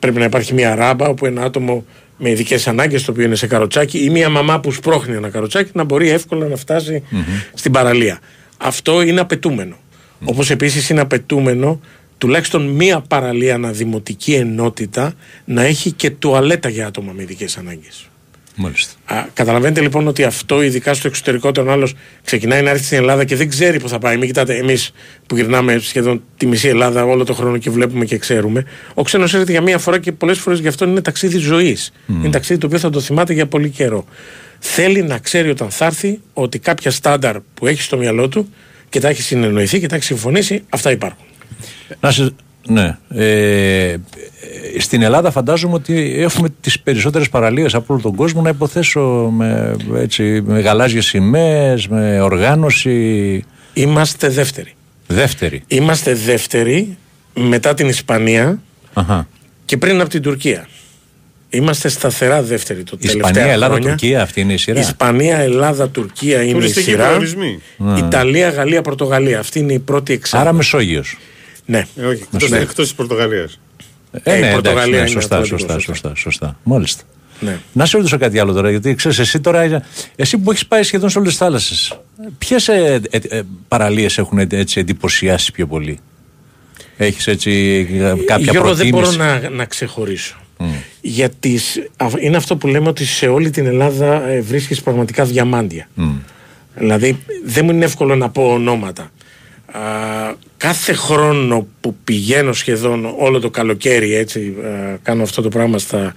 πρέπει 0.00 0.18
να 0.18 0.24
υπάρχει 0.24 0.54
μια 0.54 0.74
ράμπα 0.74 1.08
όπου 1.08 1.26
ένα 1.26 1.42
άτομο 1.42 1.84
με 2.18 2.30
ειδικές 2.30 2.68
ανάγκες, 2.68 3.04
το 3.04 3.12
οποίο 3.12 3.24
είναι 3.24 3.34
σε 3.34 3.46
καροτσάκι, 3.46 3.98
ή 3.98 4.10
μια 4.10 4.28
μαμά 4.28 4.60
που 4.60 4.72
σπρώχνει 4.72 5.14
ένα 5.14 5.28
καροτσάκι 5.28 5.70
να 5.74 5.84
μπορεί 5.84 6.08
εύκολα 6.10 6.46
να 6.46 6.56
φτάσει 6.56 7.02
στην 7.54 7.72
παραλία. 7.72 8.18
Αυτό 8.56 9.02
είναι 9.02 9.20
απαιτούμενο. 9.20 9.76
Όπως 10.24 10.50
επίσης 10.50 10.88
είναι 10.88 11.00
απαιτούμενο 11.00 11.80
τουλάχιστον 12.18 12.66
μία 12.66 13.00
παραλία 13.00 13.54
αναδημοτική 13.54 14.34
ενότητα 14.34 15.14
να 15.44 15.62
έχει 15.62 15.92
και 15.92 16.10
τουαλέτα 16.10 16.68
για 16.68 16.86
άτομα 16.86 17.12
με 17.12 17.22
ειδικές 17.22 17.56
ανάγκες. 17.56 18.08
Μάλιστα. 18.58 18.92
Α, 19.04 19.24
καταλαβαίνετε 19.34 19.80
λοιπόν 19.80 20.06
ότι 20.06 20.24
αυτό, 20.24 20.62
ειδικά 20.62 20.94
στο 20.94 21.08
εξωτερικό, 21.08 21.48
όταν 21.48 21.68
ο 21.68 21.72
άλλος 21.72 21.94
ξεκινάει 22.24 22.62
να 22.62 22.70
έρθει 22.70 22.84
στην 22.84 22.98
Ελλάδα 22.98 23.24
και 23.24 23.36
δεν 23.36 23.48
ξέρει 23.48 23.80
που 23.80 23.88
θα 23.88 23.98
πάει. 23.98 24.16
Μην 24.16 24.26
κοιτάτε, 24.26 24.56
εμείς 24.56 24.92
που 25.26 25.36
γυρνάμε 25.36 25.78
σχεδόν 25.78 26.22
τη 26.36 26.46
μισή 26.46 26.68
Ελλάδα 26.68 27.04
όλο 27.04 27.24
το 27.24 27.32
χρόνο 27.34 27.58
και 27.58 27.70
βλέπουμε 27.70 28.04
και 28.04 28.18
ξέρουμε. 28.18 28.64
Ο 28.94 29.02
ξένος 29.02 29.34
έρχεται 29.34 29.52
για 29.52 29.60
μία 29.60 29.78
φορά 29.78 29.98
και 29.98 30.12
πολλές 30.12 30.38
φορές 30.38 30.58
γι' 30.58 30.68
αυτό 30.68 30.84
είναι 30.84 31.00
ταξίδι 31.00 31.38
ζωής. 31.38 31.92
Είναι 32.08 32.30
ταξίδι 32.30 32.60
το 32.60 32.66
οποίο 32.66 32.78
θα 32.78 32.90
το 32.90 33.00
θυμάται 33.00 33.32
για 33.32 33.46
πολύ 33.46 33.70
καιρό. 33.70 34.04
Θέλει 34.58 35.02
να 35.02 35.18
ξέρει 35.18 35.50
όταν 35.50 35.70
θα 35.70 35.84
έρθει 35.84 36.20
ότι 36.32 36.58
κάποια 36.58 36.90
στάνταρ 36.90 37.36
που 37.54 37.66
έχει 37.66 37.82
στο 37.82 37.96
μυαλό 37.96 38.28
του 38.28 38.48
και 38.88 39.00
τα 39.00 39.08
έχει 39.08 39.22
συνεννοηθεί 39.22 39.80
και 39.80 39.86
τα 39.86 39.94
έχει 39.94 40.04
συμφωνήσει, 40.04 40.62
αυτά 40.68 40.90
υπάρχουν. 40.90 41.26
Να 42.00 42.10
σε... 42.10 42.34
Ναι. 42.68 42.98
Ε, 43.08 43.88
ε, 43.88 43.98
στην 44.78 45.02
Ελλάδα 45.02 45.30
φαντάζομαι 45.30 45.74
ότι 45.74 46.14
έχουμε 46.18 46.48
τις 46.60 46.80
περισσότερες 46.80 47.28
παραλίες 47.28 47.74
από 47.74 47.92
όλο 47.92 48.02
τον 48.02 48.14
κόσμο 48.14 48.42
να 48.42 48.48
υποθέσω 48.48 49.00
με, 49.36 49.76
έτσι, 49.96 50.42
με 50.46 50.60
γαλάζιες 50.60 51.04
σημαίες, 51.06 51.88
με 51.88 52.20
οργάνωση. 52.20 53.44
Είμαστε 53.72 54.28
δεύτεροι. 54.28 54.74
Δεύτερη. 55.06 55.62
Είμαστε 55.66 56.14
δεύτεροι 56.14 56.96
μετά 57.34 57.74
την 57.74 57.88
Ισπανία 57.88 58.62
Αχα. 58.92 59.28
και 59.64 59.76
πριν 59.76 60.00
από 60.00 60.10
την 60.10 60.22
Τουρκία. 60.22 60.68
Είμαστε 61.50 61.88
σταθερά 61.88 62.42
δεύτεροι 62.42 62.82
το 62.82 62.96
τελευταίο 62.96 63.28
Ισπανία, 63.30 63.52
Ελλάδα, 63.52 63.78
Τουρκία, 63.78 64.22
αυτή 64.22 64.40
είναι 64.40 64.52
η 64.52 64.56
σειρά. 64.56 64.80
Ισπανία, 64.80 65.38
Ελλάδα, 65.38 65.88
Τουρκία 65.88 66.40
είναι 66.40 66.50
η 66.50 66.52
Τουριστικοί 66.52 66.90
σειρά. 66.90 67.06
προορισμοί. 67.06 67.60
Ιταλία, 67.98 68.50
Γαλλία, 68.50 68.82
Πορτογαλία. 68.82 69.38
Αυτή 69.38 69.58
είναι 69.58 69.72
η 69.72 69.78
πρώτη 69.78 70.12
εξάρτηση. 70.12 70.42
Άρα 70.48 70.52
Μεσόγειος. 70.52 71.16
Ναι. 71.66 71.86
Ε, 71.96 72.04
όχι, 72.06 72.22
εκτός, 72.32 72.50
Ναι. 72.50 72.58
εκτός 72.58 72.84
της 72.86 72.94
Πορτογαλίας. 72.94 73.60
Ε, 74.12 74.18
η 74.18 74.22
ναι, 74.24 74.32
εντάξει, 74.36 74.52
Πορτογαλία 74.52 74.90
ναι, 74.94 74.96
είναι 74.96 75.06
σωστά, 75.06 75.36
Ατλαντικό, 75.36 75.58
σωστά, 75.58 75.78
σωστά. 75.78 75.92
σωστά, 75.92 76.14
σωστά. 76.14 76.58
Μάλιστα. 76.62 77.02
Ναι. 77.40 77.58
Να 77.72 77.86
σε 77.86 77.96
ρωτήσω 77.96 78.18
κάτι 78.18 78.38
άλλο 78.38 78.52
τώρα, 78.52 78.70
γιατί 78.70 78.94
ξέρεις, 78.94 79.18
εσύ 79.18 79.40
τώρα, 79.40 79.82
εσύ 80.16 80.38
που 80.38 80.50
έχεις 80.50 80.66
πάει 80.66 80.82
σχεδόν 80.82 81.10
σε 81.10 81.18
όλες 81.18 81.30
τις 81.30 81.38
θάλασσες, 81.38 81.98
ποιες 82.38 82.68
ε, 82.68 83.00
ε, 83.10 83.18
ε, 83.28 83.42
παραλίες 83.68 84.18
έχουν 84.18 84.38
ε, 84.38 84.46
έτσι 84.50 84.80
εντυπωσιάσει 84.80 85.52
πιο 85.52 85.66
πολύ, 85.66 85.98
Έχεις 86.96 87.26
έτσι 87.26 87.50
ε, 87.92 88.12
κάποια 88.26 88.52
Γιώργο, 88.52 88.74
δεν 88.74 88.88
προτίμηση; 88.88 89.16
μπορώ 89.16 89.30
να, 89.40 89.48
να 89.50 89.64
ξεχωρίσω. 89.64 90.36
Γιατί 91.00 91.58
σ- 91.58 91.78
α- 91.96 92.06
είναι 92.20 92.36
αυτό 92.36 92.56
που 92.56 92.66
λέμε 92.66 92.88
ότι 92.88 93.04
σε 93.04 93.26
όλη 93.26 93.50
την 93.50 93.66
Ελλάδα 93.66 94.22
ε, 94.28 94.40
βρίσκεις 94.40 94.82
πραγματικά 94.82 95.24
διαμάντια. 95.24 95.88
Δηλαδή 96.74 97.18
δεν 97.44 97.64
μου 97.64 97.70
είναι 97.70 97.84
εύκολο 97.84 98.16
να 98.16 98.28
πω 98.30 98.42
ονόματα. 98.52 99.10
Α, 99.76 100.34
κάθε 100.56 100.92
χρόνο 100.92 101.66
που 101.80 101.96
πηγαίνω 102.04 102.52
σχεδόν 102.52 103.14
όλο 103.18 103.40
το 103.40 103.50
καλοκαίρι 103.50 104.14
έτσι 104.14 104.54
α, 104.64 104.98
κάνω 105.02 105.22
αυτό 105.22 105.42
το 105.42 105.48
πράγμα 105.48 105.78
στα, 105.78 106.14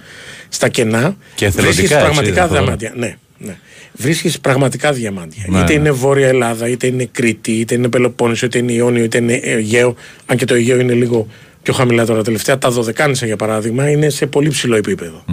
στα 0.48 0.68
κενά 0.68 1.16
Και 1.34 1.44
εθελοντικά, 1.44 1.72
βρίσκεις 1.72 1.90
έτσι, 1.90 2.04
πραγματικά 2.04 2.46
δεν 2.46 2.56
θα 2.56 2.62
διαμάντια. 2.62 2.92
Ναι, 2.96 3.16
ναι. 3.38 3.58
Βρίσκεις 3.92 4.40
πραγματικά 4.40 4.92
διαμάντια. 4.92 5.44
Ναι, 5.48 5.58
είτε 5.58 5.72
ναι. 5.72 5.78
είναι 5.78 5.90
Βόρεια 5.90 6.28
Ελλάδα, 6.28 6.68
είτε 6.68 6.86
είναι 6.86 7.08
Κρήτη, 7.12 7.52
είτε 7.52 7.74
είναι 7.74 7.88
Πελοπόννησο, 7.88 8.46
είτε 8.46 8.58
είναι 8.58 8.72
Ιόνιο, 8.72 9.04
είτε 9.04 9.18
είναι 9.18 9.32
Αιγαίο. 9.32 9.94
Αν 10.26 10.36
και 10.36 10.44
το 10.44 10.54
Αιγαίο 10.54 10.80
είναι 10.80 10.92
λίγο 10.92 11.26
πιο 11.62 11.72
χαμηλά 11.72 12.06
τώρα 12.06 12.22
τελευταία. 12.22 12.58
Τα 12.58 12.70
Δωδεκάνησα 12.70 13.26
για 13.26 13.36
παράδειγμα 13.36 13.90
είναι 13.90 14.08
σε 14.08 14.26
πολύ 14.26 14.48
ψηλό 14.48 14.76
επίπεδο. 14.76 15.24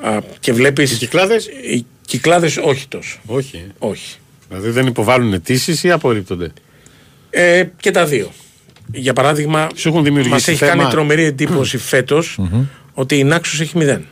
Α, 0.00 0.18
και 0.40 0.52
βλέπει. 0.52 0.82
Οι 0.82 0.86
κυκλάδες; 0.86 1.46
Οι 1.46 1.86
κυκλάδες 2.06 2.56
όχι 2.56 2.88
τόσο. 2.88 3.18
Όχι. 3.26 3.64
Όχι. 3.78 4.16
Δηλαδή 4.48 4.70
δεν 4.70 4.86
υποβάλλουν 4.86 5.32
αιτήσεις 5.32 5.84
ή 5.84 5.90
απορρίπτονται; 5.90 6.52
Ε, 7.30 7.64
και 7.80 7.90
τα 7.90 8.04
δύο. 8.04 8.30
Για 8.92 9.12
παράδειγμα, 9.12 9.68
Σου 9.74 9.88
έχουν 9.88 10.02
δημιουργήσει 10.02 10.34
μας 10.34 10.48
έχει 10.48 10.56
θέμα. 10.58 10.72
κάνει 10.76 10.90
τρομερή 10.90 11.24
εντύπωση 11.24 11.78
φέτος 11.78 12.38
ότι 12.94 13.18
η 13.18 13.24
Νάξος 13.24 13.60
έχει 13.60 13.78
μηδέν. 13.78 14.04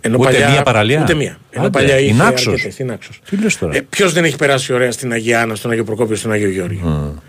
Ενώ 0.00 0.16
Ούτε 0.20 0.48
μία 0.50 0.62
παραλία; 0.62 1.00
Ούτε 1.02 1.14
μία. 1.14 1.38
Ενώ 1.50 1.66
Άντε, 1.66 1.78
παλιά 1.78 1.98
η 1.98 2.04
είχε 2.04 2.14
Νάξος. 2.14 2.52
αρκετές, 2.52 2.78
η 2.78 2.84
Νάξος. 2.84 3.20
Τι 3.30 3.36
λες 3.36 3.58
τώρα; 3.58 3.76
Ε, 3.76 3.80
Ποιος 3.90 4.12
δεν 4.12 4.24
έχει 4.24 4.36
περάσει 4.36 4.72
ωραία 4.72 4.92
στην 4.92 5.12
Αγία 5.12 5.40
Άννα, 5.42 5.54
στον 5.54 5.70
Αγίο 5.70 5.84
Προκόπιο, 5.84 6.16
στον 6.16 6.32
Αγίο 6.32 6.48
Γιώργιο. 6.48 7.22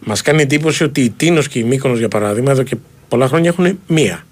Μας 0.00 0.22
κάνει 0.22 0.42
εντύπωση 0.42 0.84
ότι 0.84 1.00
η 1.00 1.10
Τίνος 1.10 1.48
και 1.48 1.58
η 1.58 1.62
Μύκονος 1.64 1.98
για 1.98 2.08
παράδειγμα 2.08 2.50
εδώ 2.50 2.62
και 2.62 2.76
πολλά 3.08 3.28
χρόνια 3.28 3.48
έχουν 3.50 3.78
μία. 3.86 4.24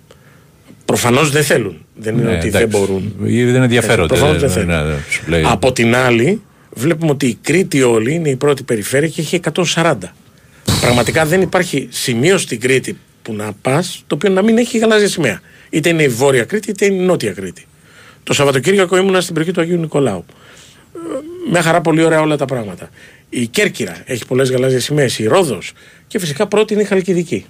Προφανώς 0.85 1.31
δεν 1.31 1.43
θέλουν. 1.45 1.77
Δεν 1.95 2.14
είναι 2.14 2.22
Ναι, 2.31 2.37
ότι 2.37 2.49
εντάξει. 2.49 2.66
δεν 2.66 2.68
μπορούν. 2.81 3.14
Ή 3.24 3.45
δεν 3.45 3.62
ενδιαφέρονται. 3.62 4.09
Προφανώς 4.16 4.41
δεν 4.41 4.49
Ναι, 4.49 4.55
θέλουν. 4.55 4.68
ναι, 4.68 4.93
ναι, 4.93 4.99
σου 5.11 5.22
λέει. 5.27 5.43
Από 5.47 5.72
την 5.72 5.95
άλλη, 5.97 6.43
βλέπουμε 6.77 7.11
ότι 7.11 7.27
η 7.27 7.39
Κρήτη 7.43 7.83
όλη 7.83 8.14
είναι 8.14 8.29
η 8.29 8.37
πρώτη 8.37 8.62
περιφέρεια 8.62 9.09
και 9.09 9.20
έχει 9.20 9.41
140. 9.74 9.95
Πραγματικά 10.81 11.27
δεν 11.27 11.41
υπάρχει 11.41 11.89
σημείο 11.91 12.39
στην 12.39 12.61
Κρήτη 12.61 12.99
που 13.22 13.35
να 13.35 13.53
πας 13.62 14.05
το 14.07 14.14
οποίο 14.14 14.31
να 14.31 14.43
μην 14.43 14.59
έχει 14.59 14.79
γαλάζια 14.79 15.09
σημαία. 15.09 15.41
Είτε 15.70 15.89
είναι 15.89 16.03
η 16.03 16.09
Βόρεια 16.09 16.45
Κρήτη 16.45 16.70
είτε 16.70 16.85
είναι 16.85 17.03
η 17.03 17.07
Νότια 17.07 17.33
Κρήτη. 17.33 17.66
Το 18.22 18.33
Σαββατοκύριακο 18.33 18.97
ήμουνα 18.97 19.20
στην 19.20 19.35
περιοχή 19.35 19.57
του 19.57 19.62
Αγίου 19.62 19.79
Νικολάου. 19.79 20.24
Ε, 20.95 20.99
Μια 21.51 21.62
χαρά 21.62 21.81
πολύ 21.81 22.05
ωραία 22.05 22.20
όλα 22.20 22.37
τα 22.37 22.45
πράγματα. 22.45 22.91
Η 23.31 23.47
Κέρκυρα 23.47 23.97
έχει 24.05 24.27
πολλές 24.27 24.51
γαλάζιες 24.51 24.85
σημαίες. 24.85 25.18
Η 25.18 25.27
Ρόδος 25.27 25.72
και 26.07 26.18
φυσικά 26.18 26.47
πρώτη 26.47 26.72
είναι 26.72 26.83
η 26.83 26.85
Χαλκιδική. 26.85 27.45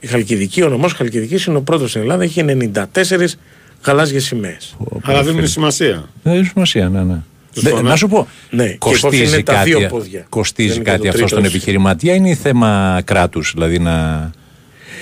Η 0.00 0.06
Χαλκιδική, 0.06 0.62
ο 0.62 0.68
νομός 0.68 0.92
Χαλκιδικής 0.92 1.44
είναι 1.44 1.56
ο 1.56 1.62
πρώτος 1.62 1.90
στην 1.90 2.02
Ελλάδα, 2.02 2.22
έχει 2.22 2.40
94 2.40 3.38
γαλάζιες 3.84 4.24
σημαίες. 4.24 4.76
Αλλά 5.02 5.22
δίνουν 5.22 5.46
σημασία. 5.48 6.08
Δεν 6.22 6.32
έχει 6.32 6.44
σημασία, 6.44 6.88
ναι, 6.88 7.02
ναι. 7.02 7.22
Τους 7.54 7.62
Δεν- 7.62 7.72
φωνά- 7.72 7.88
να 7.88 7.96
σου 7.96 8.08
πω, 8.08 8.28
Ναι, 8.50 8.66
και 8.66 8.72
υπόψη 8.72 9.00
κοστίζει 9.00 9.32
είναι 9.34 9.42
τα 9.42 9.52
κάτι, 9.52 9.70
δύο 9.74 9.88
πόδια. 9.88 10.26
κοστίζει 10.28 10.68
Δεν 10.68 10.76
είναι 10.76 10.84
και 10.84 10.90
κάτι 10.90 11.02
το 11.02 11.08
αυτό 11.08 11.18
τρίτο 11.20 11.28
στον 11.34 11.44
έτσι. 11.44 11.56
επιχειρηματία 11.56 12.12
ή 12.14 12.16
είναι 12.20 12.34
θέμα 12.34 13.00
κράτους, 13.04 13.50
δηλαδή 13.54 13.78
να. 13.78 14.30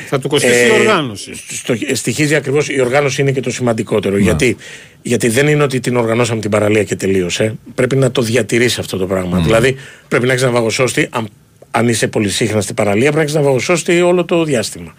Θα 0.09 0.18
του 0.18 0.28
κοστίσει 0.28 0.55
Ε, 0.55 0.66
η 0.66 0.70
οργάνωση. 0.70 1.30
Στο, 1.48 1.74
στοιχίζει 1.92 2.34
ακριβώς 2.34 2.68
η 2.68 2.80
οργάνωση 2.80 3.20
είναι 3.20 3.32
και 3.32 3.40
το 3.40 3.51
σημαντικότερο. 3.51 4.16
Γιατί, 4.18 4.57
γιατί 5.03 5.28
δεν 5.28 5.48
είναι 5.48 5.62
ότι 5.62 5.80
την 5.80 5.96
οργανώσαμε 5.96 6.40
την 6.40 6.51
παραλία 6.51 6.84
και 6.84 6.96
τελείωσε. 6.96 7.55
Πρέπει 7.74 7.96
να 7.96 8.11
το 8.11 8.22
διατηρήσει 8.22 8.80
αυτό 8.80 8.96
το 8.96 9.07
πράγμα. 9.07 9.38
Δηλαδή 9.38 9.76
πρέπει 10.09 10.26
να 10.26 10.32
έχει 10.32 10.44
ναυαγοσώστη, 10.44 11.07
αν, 11.11 11.28
αν 11.70 11.88
είσαι 11.88 12.07
πολυσύχνα 12.07 12.61
στην 12.61 12.74
παραλία, 12.74 13.12
πρέπει 13.12 13.16
να 13.16 13.22
έχει 13.22 13.34
ναυαγοσώστη 13.34 14.01
όλο 14.01 14.24
το 14.24 14.44
διάστημα. 14.44 14.94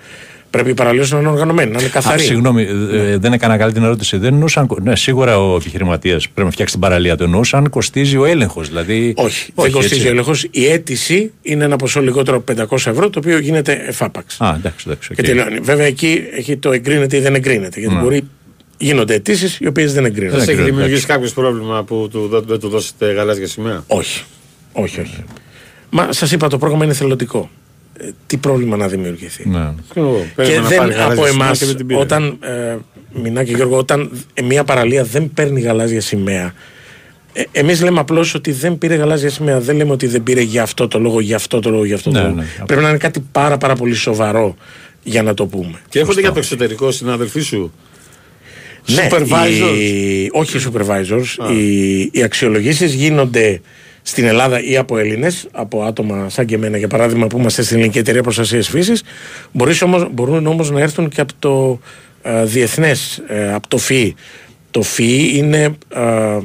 Πρέπει 0.52 0.70
η 0.70 0.74
παραλία 0.74 1.04
σου 1.04 1.14
να 1.14 1.20
είναι 1.20 1.30
οργανωμένη, 1.30 1.72
να 1.72 1.78
είναι 1.80 1.88
Α, 1.88 1.91
καθαρή. 1.91 2.22
συγγνώμη, 2.22 2.68
ε, 2.91 3.18
δεν 3.18 3.34
έκανα 3.34 3.58
καλή 3.58 3.74
την 3.74 3.84
ερώτηση. 3.84 4.18
Δεν 4.18 4.34
εννοούσαν. 4.34 4.68
Ναι, 4.82 4.95
σίγουρα 4.95 5.39
ο 5.39 5.56
επιχειρηματίας 5.56 6.24
πρέπει 6.30 6.45
να 6.45 6.52
φτιάξει 6.52 6.74
την 6.74 6.82
παραλία. 6.84 7.16
Το 7.18 7.24
εννοούσαν 7.24 7.70
κοστίζει 7.70 8.18
ο 8.18 8.26
έλεγχος. 8.26 8.68
Δηλαδή, 8.68 9.14
όχι, 9.18 9.52
δεν 9.56 9.72
κοστίζει 9.72 9.95
έτσι. 9.95 10.08
ο 10.08 10.12
έλεγχος. 10.12 10.47
Η 10.52 10.66
αίτηση 10.68 11.32
είναι 11.41 11.64
ένα 11.64 11.76
ποσό 11.76 12.02
λιγότερο 12.02 12.38
από 12.38 12.54
500 12.78 12.89
ευρώ, 12.91 13.10
το 13.10 13.20
οποίο 13.20 13.38
γίνεται 13.39 13.84
εφάπαξ. 13.88 14.41
Α, 14.41 14.54
εντάξει, 14.58 14.84
εντάξει. 14.88 15.10
οκ. 15.12 15.18
Και 15.18 15.24
τελειώνει. 15.24 15.60
Βέβαια 15.60 15.86
εκεί 15.86 16.24
έχει 16.38 16.58
το 16.58 16.72
εγκρίνεται 16.72 17.18
ή 17.18 17.20
δεν 17.20 17.36
εγκρίνεται. 17.36 17.80
Γιατί 17.80 17.95
Ναι. 17.95 18.02
μπορεί 18.02 18.28
γίνονται 18.78 19.14
αιτήσεις 19.14 19.58
οι 19.60 19.68
οποίες 19.68 19.93
δεν 19.93 20.06
εγκρίνονται. 20.06 20.38
Σας 20.39 20.47
έχει 20.47 20.58
ξέρω, 20.58 20.74
δημιουργήσει 20.74 21.06
κάποιος 21.06 21.34
πρόβλημα 21.34 21.84
που 21.84 22.08
του, 22.12 22.28
δεν, 22.28 22.43
δεν 22.47 22.60
του 22.60 22.70
δώσετε 22.70 23.12
γαλάζια 23.14 23.47
σημαία; 23.47 23.84
Όχι. 23.88 24.24
Όχι, 24.72 24.99
όχι. 25.02 25.24
Μα 25.89 26.12
σας 26.12 26.32
είπα 26.32 26.47
το 26.47 26.58
πρόγραμμα 26.58 26.84
είναι 26.84 26.93
θελοντικό. 26.93 27.49
Ε, 27.98 28.10
τι 28.28 28.38
πρόβλημα 28.38 28.76
να 28.78 28.88
δημιουργηθεί. 28.88 29.50
Ναι. 29.50 29.74
Εγώ, 29.94 30.18
Και 30.20 30.32
περίμενα 30.36 30.62
να 30.62 30.68
δεν 30.70 30.78
πάρει 30.78 30.92
γαλάζια 30.94 31.06
από 31.14 31.26
σημαία 31.28 31.46
εμάς, 31.46 31.60
και 31.60 31.66
δεν 31.66 31.76
την 31.76 31.86
πήρε. 31.88 32.00
όταν. 32.00 32.38
Ε, 32.42 32.78
Μινά 33.14 33.44
και 33.44 33.52
Γιώργο, 33.56 33.78
όταν 33.78 34.12
ε, 34.34 34.42
μια 34.42 34.64
παραλία 34.64 35.04
δεν 35.04 35.32
παίρνει 35.34 35.62
γαλάζια 35.62 36.02
σημαία. 36.02 36.54
Ε, 37.34 37.44
Εμείς 37.52 37.82
λέμε 37.82 38.00
απλώς 38.00 38.34
ότι 38.34 38.52
δεν 38.52 38.78
πήρε 38.78 38.96
γαλάζια 38.96 39.30
σημαία. 39.30 39.60
Δεν 39.60 39.76
λέμε 39.76 39.92
ότι 39.92 40.08
δεν 40.08 40.24
πήρε 40.24 40.42
για 40.42 40.62
αυτό 40.64 40.88
το 40.88 41.00
λόγο, 41.00 41.20
για 41.20 41.36
αυτό 41.36 41.60
το 41.60 41.70
λόγο, 41.70 41.86
για 41.86 41.96
αυτό 41.96 42.12
το 42.12 42.18
Ναι, 42.18 42.24
λόγο. 42.24 42.36
ναι. 42.36 42.46
Πρέπει 42.66 42.82
να 42.82 42.89
είναι 42.89 42.98
κάτι 42.98 43.20
πάρα, 43.32 43.58
πάρα 43.58 43.76
πολύ 43.76 43.94
σοβαρό 43.94 44.56
για 45.04 45.24
να 45.24 45.34
το 45.34 45.46
πούμε. 45.46 45.80
Και 45.89 46.00
έρχονται 46.00 46.22
για 46.22 46.32
το 46.32 46.39
εξωτερικό 46.39 46.92
συνάδελφοί 46.92 47.39
σου; 47.42 47.74
Ναι, 48.88 49.08
Supervisors; 49.12 49.78
οι- 49.80 50.30
όχι 50.32 50.58
οι 50.58 50.62
supervisors. 50.74 51.52
Οι, 51.52 52.00
οι 52.12 52.24
αξιολογήσεις 52.24 52.94
γίνονται 52.94 53.62
στην 54.02 54.26
Ελλάδα 54.26 54.64
ή 54.64 54.78
από 54.78 54.97
Έλληνες, 54.97 55.47
από 55.52 55.84
άτομα 55.84 56.30
σαν 56.30 56.45
και 56.45 56.56
εμένα 56.56 56.78
για 56.78 56.88
παράδειγμα 56.88 57.28
που 57.28 57.38
είμαστε 57.38 57.62
στην 57.62 57.76
Ελληνική 57.76 57.97
Εταιρεία 57.97 58.24
Προστασίας 58.24 58.68
Φύσης. 58.70 59.04
Μπορούν 60.12 60.47
όμως 60.47 60.72
να 60.72 60.80
έρθουν 60.80 61.10
και 61.10 61.22
από 61.22 61.34
το 61.39 61.80
ε, 62.22 62.43
διεθνές, 62.45 63.22
από 63.54 63.68
το 63.68 63.78
ΦΥ. 63.78 64.16
Το 64.72 64.82
ΦΥ 64.82 65.38
είναι 65.38 65.78
ε, 65.89 66.38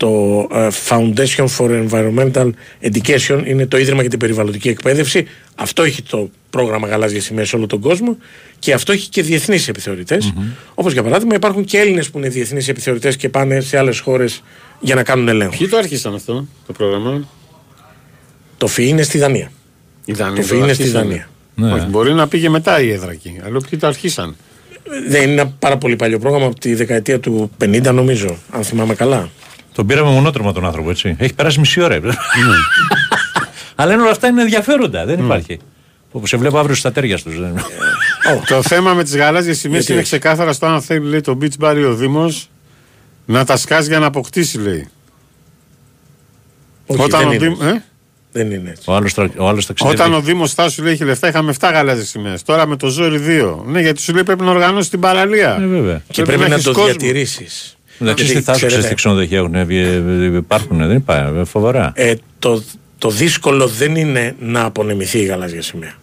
το 0.00 0.48
ε, 0.52 0.68
Foundation 0.88 1.46
for 1.56 1.88
Environmental 1.88 2.50
Education, 2.82 3.42
είναι 3.44 3.66
το 3.66 3.78
Ίδρυμα 3.78 4.00
για 4.00 4.10
την 4.10 4.18
Περιβαλλοντική 4.18 4.68
Εκπαίδευση. 4.68 5.26
Αυτό 5.54 5.82
έχει 5.82 6.02
το 6.02 6.30
πρόγραμμα 6.50 6.88
γαλάζια 6.88 7.20
σημαία 7.20 7.44
σε 7.44 7.56
όλο 7.56 7.66
τον 7.66 7.80
κόσμο 7.80 8.16
και 8.58 8.72
αυτό 8.72 8.92
έχει 8.92 9.08
και 9.08 9.22
διεθνείς 9.22 9.68
επιθεωρητές. 9.68 10.32
Όπως 10.74 10.92
για 10.92 11.02
παράδειγμα 11.02 11.34
υπάρχουν 11.34 11.64
και 11.64 11.78
Έλληνες 11.78 12.10
που 12.10 12.18
είναι 12.18 12.28
διεθνείς 12.28 12.68
επιθεωρητές 12.68 13.16
και 13.16 13.28
πάνε 13.28 13.60
σε 13.60 13.78
άλλες 13.78 13.98
χώρες 13.98 14.42
για 14.80 14.94
να 14.94 15.02
κάνουν 15.02 15.28
ελέγχο. 15.28 15.56
Ποιοι 15.58 15.68
το 15.68 15.76
άρχισαν 15.76 16.14
αυτό 16.14 16.46
το 16.66 16.72
πρόγραμμα; 16.72 17.28
Το 18.56 18.66
ΦΥ 18.66 18.88
είναι 18.88 19.02
στη 19.02 19.18
Δανία. 19.18 19.52
Η 20.04 20.12
Δανία 20.12 20.42
Το 20.42 20.48
ΦΥ 20.48 20.56
είναι 20.56 20.72
στη 20.72 20.82
αρχίσανε. 20.82 21.04
Δανία. 21.04 21.28
Ναι. 21.54 21.72
Όχι, 21.72 21.86
μπορεί 21.86 22.14
να 22.14 22.28
πήγε 22.28 22.48
μετά 22.48 22.80
η 22.80 22.90
έδρα 22.90 23.10
εκεί. 23.10 23.40
Αλλά 23.44 23.60
ποιοι 23.70 23.78
το 23.78 23.86
αρχίσαν. 23.86 24.36
Δεν 25.08 25.22
είναι 25.22 25.32
ένα 25.32 25.46
πάρα 25.58 25.78
πολύ 25.78 25.96
παλιό 25.96 26.18
πρόγραμμα 26.18 26.46
από 26.46 26.60
τη 26.60 26.74
δεκαετία 26.74 27.20
του 27.20 27.50
50 27.64 27.82
νομίζω, 27.82 28.38
αν 28.50 28.64
θυμάμαι 28.64 28.94
καλά. 28.94 29.28
Τον 29.72 29.86
πήραμε 29.86 30.10
μονότρομα 30.10 30.52
τον 30.52 30.66
άνθρωπο, 30.66 30.90
έτσι. 30.90 31.16
Έχει 31.18 31.34
περάσει 31.34 31.58
μισή 31.58 31.80
ώρα. 31.80 32.00
Αλλά 33.74 33.92
είναι 33.92 34.02
όλα 34.02 34.10
αυτά 34.10 34.28
είναι 34.28 34.42
ενδιαφέροντα. 34.42 35.04
Δεν 35.04 35.18
υπάρχει. 35.24 35.58
Όπω 36.12 36.26
σε 36.26 36.36
βλέπω 36.36 36.58
αύριο 36.58 36.74
στα 36.74 36.92
τέρια 36.92 37.18
τους. 37.18 37.34
το 38.46 38.62
θέμα 38.62 38.94
με 38.94 39.02
τις 39.02 39.16
γαλάζιες 39.16 39.58
σημαίες 39.60 39.78
Γιατί 39.78 39.92
είναι 39.92 40.00
όχι. 40.00 40.10
ξεκάθαρα 40.10 40.52
στο 40.52 40.66
αν 40.66 40.82
θέλει 40.82 41.08
λέει, 41.08 41.20
το 41.20 41.38
beach 41.40 41.64
bar 41.64 41.76
ή 41.76 41.84
ο 41.84 41.94
Δήμος 41.94 42.48
να 43.26 43.44
τα 43.44 43.56
σκάσει 43.56 43.88
για 43.88 43.98
να 43.98 44.06
αποκτήσει, 44.06 44.58
λέει. 44.58 44.88
Όχι, 46.86 47.02
Όταν 47.02 47.20
δεν, 47.20 47.28
ο 47.28 47.32
είναι. 47.32 47.44
Δήμο. 47.46 47.56
Ε; 47.62 47.82
δεν 48.32 48.50
είναι 48.50 48.70
έτσι. 48.70 48.90
Ο 48.90 48.94
άλλος 48.94 49.18
ο 49.36 49.48
άλλος 49.48 49.66
ταξιδεύει. 49.66 50.00
Όταν 50.00 50.14
ο 50.14 50.20
Δήμος 50.20 50.54
θα 50.54 50.68
σου 50.68 50.82
λέει 50.82 50.92
έχει 50.92 51.04
λεφτά, 51.04 51.28
είχαμε 51.28 51.54
7 51.60 51.70
γαλάζιες 51.72 52.08
σημαίες. 52.08 52.42
Τώρα 52.42 52.66
με 52.66 52.76
το 52.76 52.88
ζόρι 52.88 53.20
2. 53.26 53.58
Ναι, 53.66 53.80
γιατί 53.80 54.00
σου 54.00 54.12
λέει 54.12 54.22
πρέπει 54.22 54.42
να 54.42 54.50
οργανώσει 54.50 54.90
την 54.90 55.00
παραλία. 55.00 55.58
Ε, 55.60 55.66
βέβαια. 55.66 56.02
Και 56.10 56.22
πρέπει, 56.22 56.40
να, 56.40 56.46
έχεις 56.46 56.64
το 56.64 56.72
κόσμο. 56.72 56.86
διατηρήσεις. 56.86 57.76
Εντάξει, 58.00 58.24
τι 58.24 58.40
θα 58.40 58.52
άκουσε 58.52 58.82
στη 58.82 58.94
ξενοδοχεία 58.94 59.38
έχουν, 59.38 59.54
ε, 59.54 59.66
ε, 59.70 60.36
υπάρχουν, 60.36 60.78
δεν 60.78 60.96
υπάρχει, 60.96 61.44
φοβερά. 61.44 61.92
Ε, 61.94 62.14
το, 62.38 62.62
το 62.98 63.10
δύσκολο 63.10 63.66
δεν 63.66 63.96
είναι 63.96 64.34
να 64.38 64.64
απονεμηθεί 64.64 65.18
η 65.18 65.24
γαλάζια 65.24 65.62
σημαία. 65.62 65.94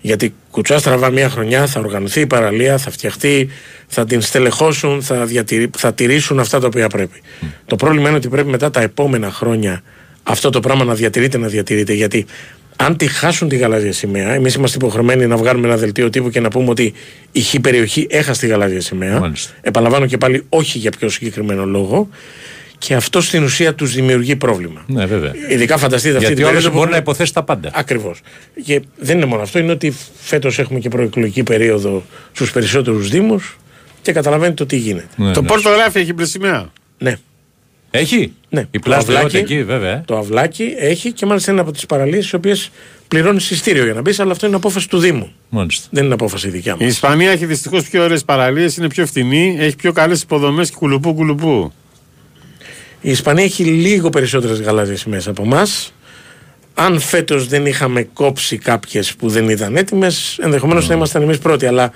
Γιατί 0.00 0.34
κουτσά 0.50 0.78
στραβά 0.78 1.10
μία 1.10 1.28
χρονιά 1.28 1.66
θα 1.66 1.80
οργανωθεί 1.80 2.20
η 2.20 2.26
παραλία, 2.26 2.78
θα 2.78 2.90
φτιαχτεί, 2.90 3.48
θα 3.86 4.04
την 4.04 4.20
στελεχώσουν, 4.20 5.02
θα, 5.02 5.24
διατηρη, 5.24 5.70
θα 5.76 5.94
τηρήσουν 5.94 6.38
αυτά 6.38 6.60
τα 6.60 6.66
οποία 6.66 6.88
πρέπει. 6.88 7.22
Το 7.66 7.76
πρόβλημα 7.76 8.08
είναι 8.08 8.16
ότι 8.16 8.28
πρέπει 8.28 8.48
μετά 8.48 8.70
τα 8.70 8.80
επόμενα 8.80 9.30
χρόνια 9.30 9.82
αυτό 10.22 10.50
το 10.50 10.60
πράγμα 10.60 10.84
να 10.84 10.94
διατηρείται, 10.94 11.38
να 11.38 11.48
διατηρείται. 11.48 11.92
Γιατί 11.92 12.26
αν 12.80 12.96
τη 12.96 13.06
χάσουν 13.06 13.48
τη 13.48 13.56
γαλάζια 13.56 13.92
σημαία, 13.92 14.32
εμείς 14.34 14.54
είμαστε 14.54 14.76
υποχρεωμένοι 14.76 15.26
να 15.26 15.36
βγάλουμε 15.36 15.66
ένα 15.66 15.76
δελτίο 15.76 16.10
τύπου 16.10 16.30
και 16.30 16.40
να 16.40 16.48
πούμε 16.48 16.70
ότι 16.70 16.92
η 17.32 17.40
χ 17.40 17.54
περιοχή 17.60 18.06
έχασε 18.10 18.40
τη 18.40 18.46
γαλάζια 18.46 18.80
σημαία. 18.80 19.20
Μάλιστα. 19.20 19.52
Επαναλαμβάνω 19.60 20.06
και 20.06 20.18
πάλι 20.18 20.44
όχι 20.48 20.78
για 20.78 20.90
πιο 20.98 21.08
συγκεκριμένο 21.08 21.64
λόγο. 21.64 22.08
Και 22.78 22.94
αυτό 22.94 23.20
στην 23.20 23.42
ουσία 23.42 23.74
τους 23.74 23.94
δημιουργεί 23.94 24.36
πρόβλημα. 24.36 24.84
Ναι, 24.86 25.06
βέβαια. 25.06 25.32
Ειδικά 25.50 25.76
φανταστείτε 25.76 26.16
αυτή 26.16 26.26
Γιατί 26.26 26.40
την 26.40 26.44
ο 26.44 26.46
περίοδο. 26.46 26.50
άλλος 26.50 26.64
που 26.64 26.70
μπορεί 26.70 26.90
να 26.90 26.96
έχουμε- 26.96 27.00
υποθέσει 27.02 27.34
τα 27.34 27.42
πάντα. 27.42 27.70
Ακριβώς. 27.74 28.20
Και 28.64 28.80
δεν 28.98 29.16
είναι 29.16 29.26
μόνο 29.26 29.42
αυτό, 29.42 29.58
είναι 29.58 29.72
ότι 29.72 29.94
φέτος 30.20 30.58
έχουμε 30.58 30.78
και 30.78 30.88
προεκλογική 30.88 31.42
περίοδο 31.42 32.02
στους 32.32 32.50
περισσότερους 32.52 33.08
Δήμους 33.08 33.56
και 34.02 34.12
καταλαβαίνετε 34.12 34.54
το 34.54 34.66
τι 34.66 34.76
γίνεται. 34.76 35.06
Ναι, 35.16 35.32
Το 35.32 35.40
ναι. 35.40 35.46
Πόρτο 35.46 35.70
Ράφι 35.70 35.98
έχει 35.98 36.12
μπλε 36.12 36.26
σημαία; 36.26 36.70
Ναι. 36.98 37.16
Έχει; 37.90 38.32
Ναι. 38.48 38.60
Η 38.60 38.66
Το 38.70 38.78
πλάστη 38.78 39.14
αυλάκι- 39.14 39.36
εκεί, 39.36 39.64
βέβαια. 39.64 39.90
ε. 39.92 40.02
Το 40.06 40.16
αυλάκι 40.18 40.74
έχει 40.78 41.12
και 41.12 41.26
μάλιστα 41.26 41.52
είναι 41.52 41.60
από 41.60 41.72
τις 41.72 41.86
παραλίες 41.86 42.28
τι 42.30 42.36
οποίες 42.36 42.70
πληρώνεις 43.08 43.50
εισιτήριο 43.50 43.84
για 43.84 43.94
να 43.94 44.00
μπεις, 44.00 44.20
αλλά 44.20 44.32
αυτό 44.32 44.46
είναι 44.46 44.56
απόφαση 44.56 44.88
του 44.88 44.98
Δήμου. 44.98 45.32
Μάλιστα. 45.48 45.86
Δεν 45.90 46.04
είναι 46.04 46.14
απόφαση 46.14 46.48
δικιά 46.48 46.76
Η 46.78 46.82
μα. 46.82 46.88
Ισπανία 46.88 47.30
έχει 47.30 47.46
δυστυχώς 47.46 47.88
πιο 47.88 48.02
ωραίες 48.02 48.24
παραλίες, 48.24 48.76
είναι 48.76 48.88
πιο 48.88 49.06
φτηνή, 49.06 49.56
έχει 49.58 49.76
πιο 49.76 49.92
καλές 49.92 50.22
υποδομές 50.22 50.70
και 50.70 50.76
κουλουπού 50.78 51.14
κουλουπού. 51.14 51.72
Η 53.00 53.10
Ισπανία 53.10 53.44
έχει 53.44 53.64
λίγο 53.64 54.10
περισσότερες 54.10 54.60
γαλάζιες 54.60 55.00
σημαίες 55.00 55.28
από 55.28 55.42
εμάς. 55.42 55.92
Αν 56.74 57.00
φέτος 57.00 57.46
δεν 57.46 57.66
είχαμε 57.66 58.02
κόψει 58.02 58.58
κάποιες 58.58 59.14
που 59.14 59.28
δεν 59.28 59.48
ήταν 59.48 59.76
έτοιμες, 59.76 60.38
ενδεχομένως 60.42 60.86
θα 60.86 60.94
ήμασταν 60.94 61.22
εμείς 61.22 61.38
πρώτοι. 61.38 61.66
Αλλά 61.66 61.92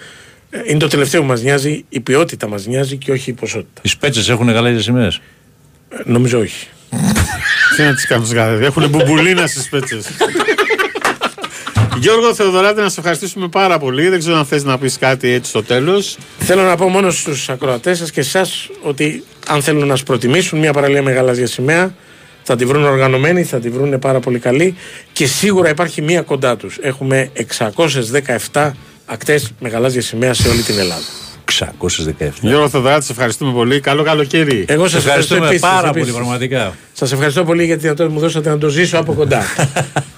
ε, 0.51 0.59
είναι 0.67 0.79
το 0.79 0.87
τελευταίο 0.87 1.21
που 1.21 1.27
μας 1.27 1.43
νοιάζει, 1.43 1.85
η 1.89 2.01
ποιότητα 2.01 2.49
μας 2.49 2.67
νοιάζει 2.67 2.97
και 2.97 3.13
όχι 3.13 3.31
η 3.31 3.33
ποσότητα. 3.33 3.81
Οι 3.85 3.89
σπέτσες 3.89 4.29
έχουν 4.29 4.51
γαλάζιες 4.51 4.83
σημαίες; 4.83 5.21
Ε, 5.99 6.03
Νομίζω 6.05 6.39
όχι. 6.39 6.67
Τι 7.77 7.83
να 7.83 7.95
τις 7.95 8.07
κάνουν 8.07 8.33
γαλάζιε. 8.33 8.67
Έχουν 8.67 8.89
μπουμπουλίνα 8.89 9.47
στις 9.47 9.69
πέτσες. 9.69 10.07
Γιώργο 11.99 12.35
Θεοδωράτη, 12.35 12.81
να 12.81 12.89
σε 12.89 13.01
ευχαριστήσουμε 13.01 13.49
πάρα 13.49 13.79
πολύ. 13.79 14.09
Δεν 14.09 14.19
ξέρω 14.19 14.37
αν 14.37 14.45
θες 14.45 14.65
να 14.65 14.79
πεις 14.79 14.99
κάτι 14.99 15.31
έτσι 15.31 15.51
στο 15.51 15.63
τέλος. 15.63 16.17
Θέλω 16.39 16.63
να 16.63 16.77
πω 16.77 16.89
μόνο 16.89 17.11
στους 17.11 17.49
ακροατές 17.49 17.99
σας 17.99 18.11
και 18.11 18.21
εσάς 18.21 18.71
ότι 18.83 19.25
αν 19.47 19.63
θέλουν 19.63 19.87
να 19.87 19.97
σου 19.97 20.05
προτιμήσουν 20.05 20.59
μια 20.59 20.73
παραλία 20.73 21.03
με 21.03 21.13
γαλάζια 21.13 21.47
σημαία, 21.47 21.95
θα 22.43 22.57
τη 22.57 22.65
βρουν 22.65 22.85
οργανωμένη, 22.85 23.43
θα 23.43 23.59
τη 23.61 23.71
βρουν 23.71 23.99
πάρα 23.99 24.21
πολύ 24.21 24.39
καλή 24.39 24.77
και 25.13 25.27
σίγουρα 25.27 25.69
υπάρχει 25.69 26.03
μία 26.03 26.23
κοντά 26.23 26.57
τους. 26.57 26.79
Έχουμε 26.81 27.31
617 28.53 28.71
ακτές 29.07 29.53
με 29.59 29.69
γαλάζια 29.69 30.03
σημαία 30.03 30.35
σε 30.35 30.49
όλη 30.49 30.63
την 30.63 30.79
Ελλάδα. 30.79 31.07
617. 31.59 32.31
Γιώργο 32.41 32.69
Θεοδράτη, 32.69 33.05
σε 33.05 33.13
ευχαριστούμε 33.13 33.53
πολύ. 33.53 33.81
Καλό 33.81 34.03
καλοκαίρι. 34.03 34.65
Εγώ 34.69 34.89
σας 34.89 35.05
ευχαριστώ 35.05 35.35
Ευχαριστούμε 35.35 35.47
επίσης, 35.47 35.61
πάρα 35.61 35.89
επίσης. 35.89 36.13
πολύ, 36.13 36.25
πραγματικά. 36.25 36.75
Σας 36.93 37.13
ευχαριστώ 37.13 37.45
πολύ 37.45 37.65
για 37.65 37.75
τη 37.75 37.81
δυνατότητα 37.81 38.09
που 38.09 38.15
μου 38.21 38.27
δώσατε 38.27 38.51
να 38.51 38.59
το 38.59 38.69
ζήσω 38.69 38.99
από 38.99 39.13
κοντά. 39.13 39.43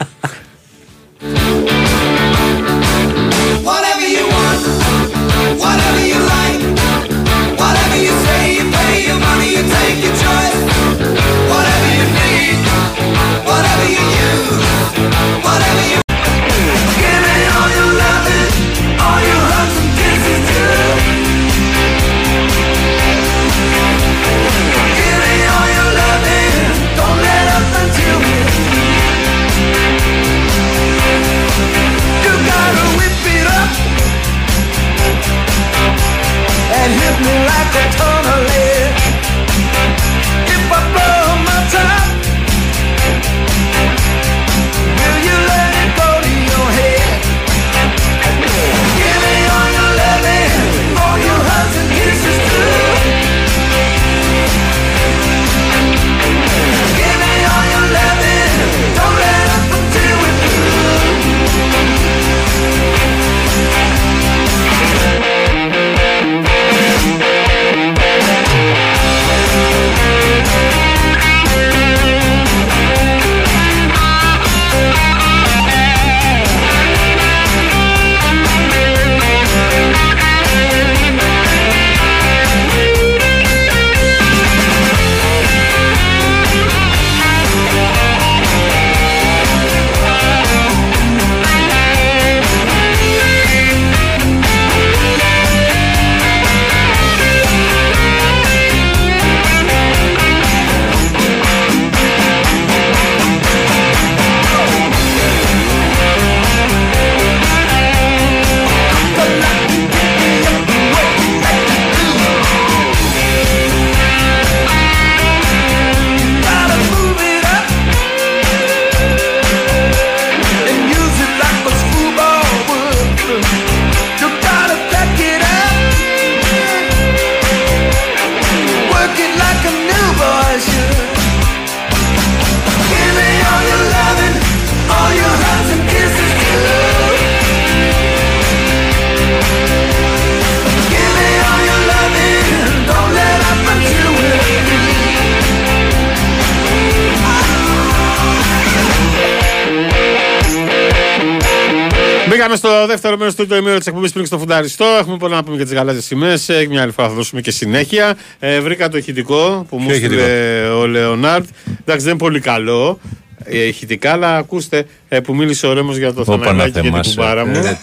δεύτερο 153.44 153.44
μέρο 153.44 153.44
του 153.44 153.48
τρίτου 153.48 153.54
ημέρου 153.54 153.78
της 153.78 153.86
εκπομπής 153.86 154.12
πριν 154.12 154.26
στο 154.26 154.38
φουνταριστό. 154.38 154.84
Έχουμε 155.00 155.16
πολλά 155.16 155.36
να 155.36 155.44
πούμε 155.44 155.56
για 155.56 155.64
τις 155.64 155.74
γαλάζιες 155.74 156.04
σημαίες. 156.04 156.50
Μια 156.68 156.82
άλλη 156.82 156.92
φορά 156.92 157.08
θα 157.08 157.14
δώσουμε 157.14 157.40
και 157.40 157.50
συνέχεια. 157.50 158.16
Ε, 158.38 158.60
βρήκα 158.60 158.88
το 158.88 158.96
ηχητικό 158.96 159.66
που 159.68 159.76
μου 159.78 159.86
Ποιο 159.86 159.94
έστειλε 159.94 160.68
ο 160.68 160.86
Λεωνάρντ. 160.86 161.46
Εντάξει, 161.80 162.04
δεν 162.04 162.14
είναι 162.14 162.24
πολύ 162.26 162.40
καλό 162.40 163.00
ε, 163.44 163.66
ηχητικά, 163.66 164.12
αλλά 164.12 164.36
ακούστε 164.36 164.86
ε, 165.08 165.20
που 165.20 165.34
μίλησε 165.34 165.66
ο 165.66 165.72
Ρέμος 165.72 165.96
για 165.96 166.12
το 166.12 166.20
Ωπα, 166.20 166.36
να 166.36 166.44
Θαναλάκι 166.44 166.72
και 166.72 166.80
την 166.80 166.90
θεμάσαι. 166.90 167.10
κουμπάρα 167.14 167.44
μου. 167.46 167.56
Ε, 167.56 167.68
Ε, 167.68 167.76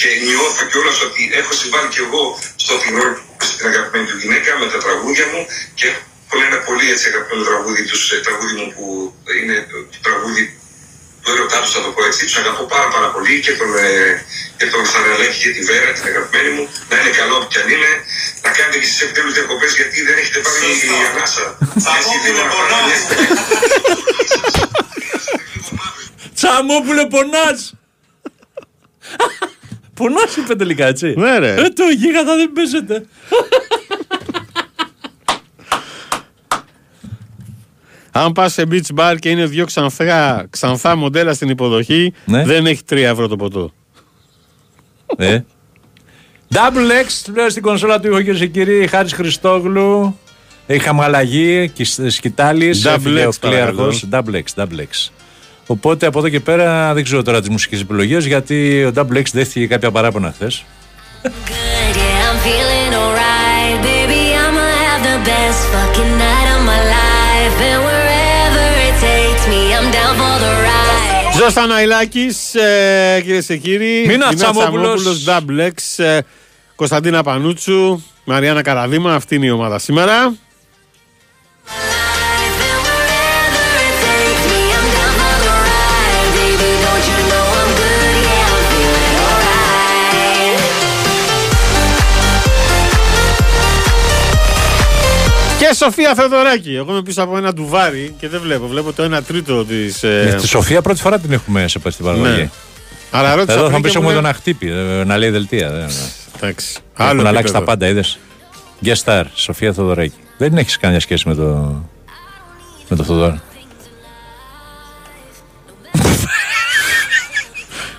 και 0.00 0.08
νιώθω 0.28 0.62
κιόλας 0.70 0.98
ότι 1.08 1.22
έχω 1.40 1.52
συμβάλει 1.62 1.88
κι 1.94 2.02
εγώ 2.06 2.24
στο 2.64 2.74
φινόρ 2.82 3.10
στην 3.52 3.66
αγαπημένη 3.70 4.06
του 4.10 4.16
γυναίκα 4.22 4.50
με 4.60 4.66
τα 4.72 4.78
τραγούδια 4.84 5.26
μου 5.32 5.40
και 5.78 5.86
έχω 5.88 6.36
ένα 6.48 6.58
πολύ 6.68 6.86
έτσι 6.92 7.04
αγαπημένο 7.10 7.42
τραγούδι, 7.50 7.82
τους, 7.90 8.02
ε, 8.14 8.16
τραγούδι 8.26 8.54
μου 8.60 8.66
που 8.76 8.86
είναι 9.38 9.56
το, 9.70 9.76
το 9.92 9.98
τραγούδι 10.06 10.42
του 11.46 11.54
έρωτά 11.54 11.58
του, 11.64 11.70
θα 11.76 11.80
το 11.84 11.90
πω 11.94 12.00
έτσι. 12.10 12.22
Τους 12.28 12.36
αγαπώ 12.42 12.62
πάρα, 12.74 12.88
πάρα 12.94 13.08
πολύ 13.14 13.34
και 13.44 13.52
τον, 13.60 13.70
ε, 13.86 13.90
και 14.58 14.66
τον 14.72 14.82
Θαναλέκη 14.92 15.38
και 15.44 15.50
τη 15.56 15.62
Βέρα, 15.70 15.88
την 15.96 16.04
αγαπημένη 16.10 16.50
μου. 16.56 16.64
Να 16.90 16.94
είναι 16.98 17.12
καλό 17.20 17.34
που 17.40 17.46
κι 17.52 17.58
αν 17.62 17.68
είναι. 17.74 17.90
Να 18.44 18.50
κάνετε 18.56 18.76
και 18.80 18.86
εσεί 18.88 18.96
επιτέλου 19.04 19.30
διακοπές 19.38 19.70
γιατί 19.78 19.96
δεν 20.06 20.16
έχετε 20.20 20.38
πάρει 20.46 20.66
η 20.86 21.04
ανάσα. 21.10 21.46
Έτσι, 21.98 22.14
δεν 22.24 22.32
είναι 22.32 22.44
Τσαμόπουλε 26.36 27.04
πονάς 27.06 27.60
Πονάς 29.94 30.36
είπε 30.36 30.54
τελικά 30.54 30.86
έτσι 30.86 31.14
Ναι, 31.16 31.38
ρε. 31.38 31.54
Ε 31.54 31.68
το 31.68 31.84
γίγαντα 32.00 32.36
δεν 32.36 32.52
παίζεται 32.52 32.96
Αν 38.18 38.32
πας 38.32 38.52
σε 38.52 38.64
beach 38.70 38.94
bar 38.98 39.16
και 39.18 39.28
είναι 39.30 39.46
δύο 39.46 39.64
ξανθά, 39.64 40.46
ξανθά 40.50 40.96
μοντέλα 40.96 41.34
στην 41.34 41.48
υποδοχή, 41.48 42.12
Ναι. 42.24 42.44
δεν 42.44 42.66
έχει 42.66 42.82
3 42.88 42.96
ευρώ 42.96 43.28
το 43.28 43.36
ποτό. 43.36 43.72
Ε. 45.16 45.40
Double 46.52 47.04
X 47.06 47.30
πλέον 47.32 47.50
στην 47.50 47.62
κονσόλα 47.62 48.00
του 48.00 48.06
ήχου 48.08 48.16
κυρίε 48.22 48.38
και 48.38 48.46
κύριοι 48.46 48.86
Χάρης 48.86 49.12
Χριστόγλου 49.12 50.18
Είχαμε 50.66 51.04
αλλαγή 51.04 51.72
Σκητάλης 52.08 52.86
Double 52.86 52.90
έφυγε 52.94 53.24
X, 53.24 53.28
ο 53.28 53.48
κλέαρχος. 53.48 54.04
Double 54.10 54.34
X, 54.34 54.42
Double 54.62 54.78
X 54.80 55.10
Οπότε 55.66 56.06
από 56.06 56.18
εδώ 56.18 56.28
και 56.28 56.40
πέρα 56.40 56.94
δεν 56.94 57.04
ξέρω 57.04 57.22
τώρα 57.22 57.40
τις 57.40 57.48
μουσικές 57.48 57.80
επιλογές 57.80 58.26
γιατί 58.26 58.84
ο 58.84 58.92
Double 58.96 59.16
X 59.16 59.22
δέχτηκε 59.32 59.66
κάποια 59.66 59.90
παράπονα 59.90 60.32
χθες. 60.32 60.64
Yeah, 61.24 61.28
ride. 71.36 71.42
Ζώστα 71.42 71.66
Ναϊλάκη, 71.66 72.30
ε, 72.52 73.20
κυρίες 73.20 73.46
και 73.46 73.56
κύριοι. 73.56 74.04
Μίνα 74.06 74.28
Μίνα 74.28 74.34
Τσαμόπουλος. 74.34 75.24
Double 75.26 75.68
X, 75.68 76.04
ε, 76.04 76.18
Κωνσταντίνα 76.76 77.22
Πανούτσου, 77.22 78.02
Μαριάννα 78.24 78.62
Καραδίμα. 78.62 79.14
Αυτή 79.14 79.34
είναι 79.34 79.46
η 79.46 79.50
ομάδα 79.50 79.78
σήμερα. 79.78 80.34
Και 95.58 95.74
Σοφία 95.74 96.14
Θεοδωράκη. 96.14 96.74
Εγώ 96.74 96.92
είμαι 96.92 97.02
πίσω 97.02 97.22
από 97.22 97.36
ένα 97.36 97.52
ντουβάρι 97.52 98.14
και 98.18 98.28
δεν 98.28 98.40
βλέπω. 98.40 98.66
Βλέπω 98.66 98.92
το 98.92 99.16
1 99.16 99.20
τρίτο 99.26 99.64
της. 99.64 100.02
Ε, 100.02 100.36
Τη 100.40 100.46
Σοφία 100.46 100.82
πρώτη 100.82 101.00
φορά 101.00 101.18
την 101.18 101.32
έχουμε 101.32 101.68
σε 101.68 101.80
στην 101.90 102.04
παραγωγή. 102.04 102.32
Ναι. 102.36 102.50
Αλλά 103.10 103.34
ρώτησα 103.34 103.52
Εδώ 103.58 103.62
θα 103.62 103.66
πριν 103.66 103.76
μου 103.76 103.80
πεις 103.82 103.92
και 103.92 103.98
μου 103.98 104.04
έχουμε 104.04 104.12
λέει- 104.12 104.22
τον 104.22 104.26
αχτύπη, 104.26 104.70
ε, 104.70 105.04
να 105.04 105.16
λέει 105.16 105.30
δελτία. 105.30 105.70
δεν- 105.70 105.88
Εντάξει. 106.36 106.76
Έχουν 106.96 107.10
Άλλο 107.10 107.20
αλλάξει 107.28 107.52
τα 107.52 107.58
επίπεδο. 107.58 107.64
πάντα, 107.64 107.86
είδες. 107.88 108.18
Guest 108.84 109.02
star, 109.04 109.24
Σοφία 109.34 109.72
Θοδωράκη. 109.72 110.14
Δεν 110.38 110.56
έχεις 110.56 110.78
καμιά 110.78 111.00
σχέση 111.00 111.28
με 111.28 111.34
το. 111.34 111.44
με 112.88 112.96
το 112.96 113.04
Θοδωρή. 113.04 113.40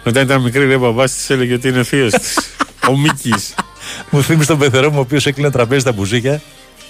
Όταν 0.05 0.23
ήταν 0.23 0.41
μικρή, 0.41 0.65
λέει 0.65 0.75
ο 0.75 0.79
μπαμπάς 0.79 1.11
της 1.13 1.29
έλεγε 1.29 1.53
ότι 1.53 1.67
είναι 1.67 1.83
θείος 1.83 2.11
της. 2.13 2.37
ο 2.89 2.97
Μίκης. 2.97 3.53
Μου 4.09 4.23
θύμισε 4.23 4.47
τον 4.47 4.57
πεθερό 4.59 4.89
μου, 4.91 4.97
ο 4.97 5.01
οποίος 5.01 5.25
έκλεινε 5.25 5.51
τραπέζι 5.51 5.79
στα 5.81 5.91
μπουζίκια. 5.91 6.41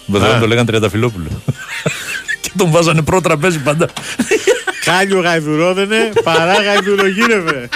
Τον 0.07 0.13
πεθερό 0.15 0.31
Α. 0.31 0.33
μου 0.33 0.41
το 0.41 0.47
λέγανε 0.47 0.67
Τριανταφυλόπουλο. 0.67 1.27
και 2.41 2.51
τον 2.57 2.71
βάζανε 2.71 3.01
πρώτο 3.01 3.21
τραπέζι 3.21 3.59
πάντα. 3.59 3.87
Κάλιο 4.85 5.19
γαϊδουρόδενε, 5.19 6.11
παρά 6.23 6.53
γαϊδουρογύρευε. 6.61 7.69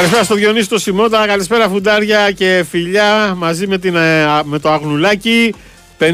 Καλησπέρα 0.00 0.24
στο 0.24 0.34
Διονύση 0.34 0.68
το 0.68 0.78
Σιμώτα, 0.78 1.26
καλησπέρα 1.26 1.68
φουντάρια 1.68 2.30
και 2.30 2.64
φιλιά 2.70 3.34
μαζί 3.36 3.66
με, 3.66 3.78
την, 3.78 3.96
ε, 3.96 4.22
α, 4.22 4.42
με 4.44 4.58
το 4.58 4.70
αγνουλάκι. 4.70 5.54
56 5.98 6.04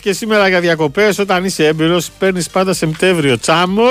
και 0.00 0.12
σήμερα 0.12 0.48
για 0.48 0.60
διακοπές 0.60 1.18
όταν 1.18 1.44
είσαι 1.44 1.66
έμπειρος 1.66 2.10
παίρνεις 2.18 2.48
πάντα 2.48 2.72
Σεπτέμβριο. 2.72 3.38
Τσάμο! 3.38 3.82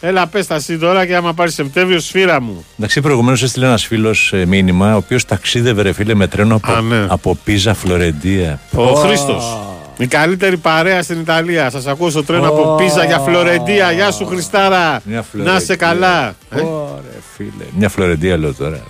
Έλα 0.00 0.26
πες 0.26 0.46
τα 0.46 0.54
εσύ 0.54 0.78
τώρα 0.78 1.06
και 1.06 1.16
άμα 1.16 1.34
πάρεις 1.34 1.54
Σεπτέμβριο 1.54 2.00
σφύρα 2.00 2.40
μου. 2.40 2.64
Εντάξει, 2.78 3.00
προηγουμένως 3.00 3.42
έστειλε 3.42 3.66
ένας 3.66 3.86
φίλος 3.86 4.32
μήνυμα, 4.46 4.94
ο 4.94 4.96
οποίος 4.96 5.24
ταξίδευε 5.24 5.82
ρε 5.82 5.92
φίλε 5.92 6.14
με 6.14 6.26
τρένο 6.26 6.54
από, 6.54 6.72
Α, 6.72 6.80
ναι. 6.80 7.06
από 7.08 7.38
Πίζα 7.44 7.74
Φλωρεντία. 7.74 8.60
Ο 8.74 8.92
Χρήστος. 8.92 9.58
Η 10.00 10.06
καλύτερη 10.06 10.56
παρέα 10.56 11.02
στην 11.02 11.20
Ιταλία. 11.20 11.70
Σας 11.70 11.86
ακούω 11.86 12.10
στο 12.10 12.24
τρένο 12.24 12.48
από 12.48 12.74
Πίζα 12.74 13.04
για 13.04 13.18
Φλωρεντία. 13.18 13.92
Γεια 13.92 14.10
σου 14.10 14.26
Χριστάρα. 14.26 15.00
Μια 15.04 15.24
Να 15.32 15.56
είσαι 15.56 15.76
καλά. 15.76 16.34
Ε, 16.50 16.60
Ωραία, 16.60 17.20
φίλε. 17.36 17.64
Μια 17.78 17.88
Φλωρεντία 17.88 18.36
λέω 18.36 18.54
τώρα. 18.54 18.82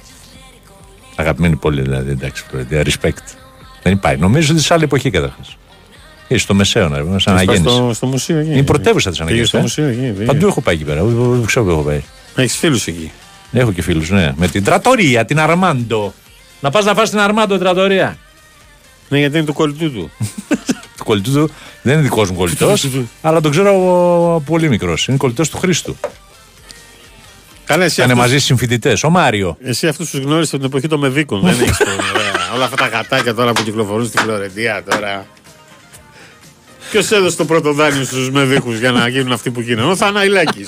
Αγαπημένη 1.16 1.56
πόλη 1.56 1.82
δηλαδή, 1.82 2.10
εντάξει, 2.10 2.44
Φλωρεντία. 2.50 2.82
Respect. 2.84 3.36
Δεν 3.82 3.92
υπάρχει. 3.92 4.20
Νομίζω 4.20 4.52
ότι 4.52 4.62
σε 4.62 4.74
άλλη 4.74 4.84
εποχή 4.84 5.10
καταρχάς. 5.10 5.56
Ή 6.28 6.38
στο 6.38 6.54
Μεσαίωνα, 6.54 6.96
ρε, 6.96 7.02
σαν 7.04 7.18
Θες 7.18 7.24
πάει 7.24 7.34
αναγέννηση. 7.34 7.74
στο, 7.76 7.92
στο 7.94 8.06
μουσείο 8.06 8.38
εκεί. 8.38 8.48
Είναι 8.50 8.58
η 8.58 8.62
πρωτεύουσα 8.62 9.10
της 9.10 9.18
Πήγες 9.24 9.54
αναγέννηση. 9.54 9.72
στο 9.72 9.82
μουσείο 9.82 10.04
εκεί. 10.04 10.12
πήγες. 10.12 10.26
Παντού 10.26 10.46
έχω 10.46 10.60
πάει 10.60 10.74
εκεί 10.74 10.84
πέρα. 10.84 11.02
Δεν 11.04 11.30
δεν 11.32 11.44
ξέρω 11.46 11.64
που 11.64 11.70
έχω 11.70 11.80
πάει. 11.82 12.02
Έχεις 12.36 12.56
φίλους 12.56 12.86
εκεί. 12.86 13.10
Έχω 13.52 13.72
και 13.72 13.82
φίλους, 13.82 14.10
ναι. 14.10 14.32
Με 14.36 14.48
την 14.48 14.64
τρατορία, 14.64 15.24
την 15.24 15.40
Αρμάντο. 15.40 16.12
Να 16.60 16.70
πας 16.70 16.84
να 16.84 16.94
φας 16.94 17.10
την 17.10 17.18
Αρμάντο 17.18 17.58
τρατορία. 17.58 18.16
Ναι, 19.08 19.18
γιατί 19.18 19.36
είναι 19.36 19.46
του 19.46 19.52
κολλητού 19.52 19.92
του. 19.92 20.10
Του 21.08 21.14
κολλητού 21.14 21.32
του 21.46 21.54
δεν 21.82 21.92
είναι 21.94 22.02
δικός 22.02 22.30
μου 22.30 22.36
κολλητός, 22.36 22.88
αλλά 23.22 23.40
τον 23.40 23.50
ξέρω 23.50 23.70
από 23.70 24.42
πολύ 24.46 24.68
μικρός. 24.68 25.06
Είναι 25.08 25.16
κολλητός 25.16 25.48
του 25.48 25.58
Χρήστου. 25.58 25.96
Καλά, 27.64 27.84
εσύ 27.84 28.00
Ήταν 28.00 28.10
αυτούς- 28.10 28.24
μαζί 28.30 28.38
συμφοιτητές. 28.44 29.02
Ο 29.04 29.10
Μάριο. 29.10 29.56
Εσύ 29.62 29.86
αυτούς 29.86 30.10
τους 30.10 30.20
γνώρισες 30.20 30.48
από 30.52 30.56
την 30.62 30.66
εποχή 30.66 30.88
των 30.88 30.98
Μεδίκων. 30.98 31.40
δεν 31.40 31.60
έχεις 31.60 31.76
πρόβλημα. 31.76 32.02
ωραία. 32.14 32.32
Όλα 32.54 32.64
αυτά 32.64 32.76
τα 32.76 32.86
γατάκια 32.88 33.34
τώρα 33.34 33.52
που 33.52 33.62
κυκλοφορούν 33.62 34.06
στη 34.06 34.18
Φλωρεντία 34.18 34.82
τώρα. 34.90 35.26
Ποιος 36.90 37.10
έδωσε 37.10 37.36
το 37.36 37.44
πρώτο 37.44 37.72
δάνειο 37.72 38.04
στους 38.04 38.30
Μεδίκου 38.30 38.72
για 38.72 38.90
να 38.92 39.08
γίνουν 39.08 39.32
αυτοί 39.32 39.50
που 39.50 39.60
γίνανε; 39.60 39.90
Ο 39.90 39.96
Θαναϊλάκης. 39.96 40.66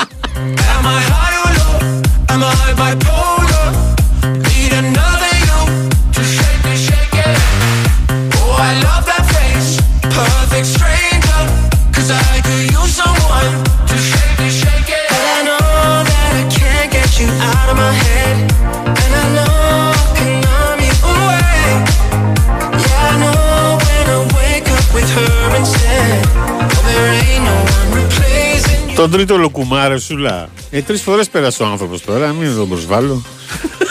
Τον 29.00 29.10
τρίτο 29.10 29.36
λοκουμάρε 29.36 29.98
σουλά. 29.98 30.48
Ε, 30.70 30.82
τρεις 30.82 31.02
φορές 31.02 31.28
πέρασε 31.28 31.62
ο 31.62 31.66
άνθρωπος 31.66 32.04
τώρα, 32.04 32.32
μην 32.32 32.56
τον 32.56 32.68
προσβάλλω. 32.68 33.22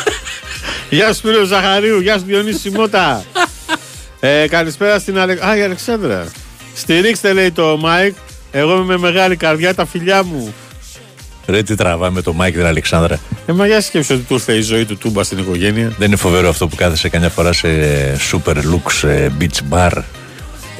Γεια 0.89 1.07
σου 1.07 1.13
Σπύρο 1.13 1.43
Ζαχαρίου, 1.43 1.99
γεια 1.99 2.17
σου 2.17 2.23
Διονύση 2.25 2.59
Σιμώτα. 2.59 3.23
ε, 4.19 4.47
καλησπέρα 4.47 4.99
στην 4.99 5.19
Αλε... 5.19 5.37
Α, 5.47 5.57
η 5.57 5.61
Αλεξάνδρα. 5.61 6.27
Στηρίξτε 6.75 7.33
λέει 7.33 7.51
το 7.51 7.77
Μάικ. 7.77 8.15
Εγώ 8.51 8.75
είμαι 8.75 8.83
με 8.83 8.97
μεγάλη 8.97 9.35
καρδιά 9.35 9.73
τα 9.73 9.85
φιλιά 9.85 10.23
μου. 10.23 10.53
Ρε 11.45 11.63
τι 11.63 11.75
τραβάμε 11.75 12.15
με 12.15 12.21
το 12.21 12.33
Μάικ 12.33 12.53
την 12.53 12.65
Αλεξάνδρα. 12.65 13.19
Ε, 13.45 13.51
μα 13.51 13.67
για 13.67 13.81
σκέψου 13.81 14.15
ότι 14.15 14.23
του 14.23 14.33
ήρθε 14.33 14.53
η 14.53 14.61
ζωή 14.61 14.85
του 14.85 14.97
τούμπα 14.97 15.23
στην 15.23 15.37
οικογένεια. 15.37 15.93
Δεν 15.97 16.07
είναι 16.07 16.15
φοβερό 16.15 16.49
αυτό 16.49 16.67
που 16.67 16.75
κάθεσαι 16.75 17.09
καμιά 17.09 17.29
φορά 17.29 17.53
σε 17.53 17.67
super 18.31 18.55
luxe 18.55 19.07
ε, 19.07 19.29
beach 19.39 19.73
bar 19.73 19.91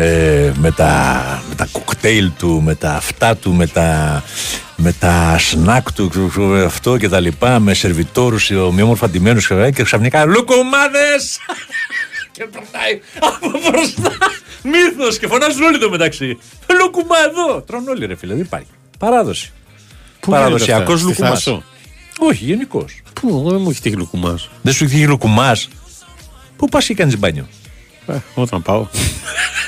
ε, 0.02 0.52
με, 0.58 0.72
τα, 0.72 1.44
με 1.50 1.56
τα 1.56 1.68
κοκτέιλ 1.72 2.32
του, 2.38 2.62
με 2.62 2.76
τα 2.76 2.96
αυτά 2.96 3.36
του, 3.36 3.54
με 3.54 3.68
τα, 3.68 4.24
με 4.76 4.94
τα 4.94 5.36
σνακ 5.40 5.94
του, 5.94 6.08
ξέρω, 6.10 6.28
ξέρω, 6.28 6.66
αυτό 6.66 6.98
και 6.98 7.10
τα 7.10 7.20
λοιπά, 7.20 7.60
με 7.60 7.74
σερβιτόρους 7.74 8.52
ομοιόμορφα 8.52 9.10
ντυμένους 9.10 9.48
και, 9.48 9.72
και 9.76 9.84
ξαφνικά 9.84 10.26
λουκουμάδες! 10.26 11.40
και 12.36 12.46
περνάει 12.46 13.02
από 13.20 13.50
μπροστά 13.50 14.12
μύθος 14.64 15.18
και 15.18 15.28
φωνάζουν 15.28 15.64
όλοι 15.64 15.80
το 15.80 15.90
μεταξύ. 15.90 16.38
Λουκουμά 16.82 17.16
εδώ! 17.30 17.62
Τρώνε 17.62 17.90
όλοι 17.90 18.06
ρε 18.06 18.16
φίλε, 18.16 18.34
δεν 18.34 18.44
υπάρχει. 18.44 18.70
Παράδοση. 19.00 19.52
Πού 20.20 20.32
Παραδοσιακός 20.32 21.02
γίνεται 21.02 21.24
αυτά, 21.24 21.36
στη 21.36 21.44
λουκουμάς. 21.44 21.44
Θάσο; 21.44 21.64
Όχι, 22.20 22.44
γενικώ. 22.44 22.86
Πού, 23.14 23.28
εγώ 23.28 23.50
δεν 23.50 23.62
μου 23.62 23.70
έχει 23.70 23.82
τύχει 23.82 23.96
λουκουμάς. 23.96 24.50
Δεν 24.62 24.74
σου 24.74 24.84
έχει 24.84 25.08
λουκουμάς. 25.08 25.68
Πού 26.56 26.70
πας 26.70 26.86
και 26.86 26.94
κάνεις 26.94 27.18
μπάνιο; 27.20 27.48
Ε, 28.08 28.18
όταν 28.36 28.62
πάω. 28.62 28.88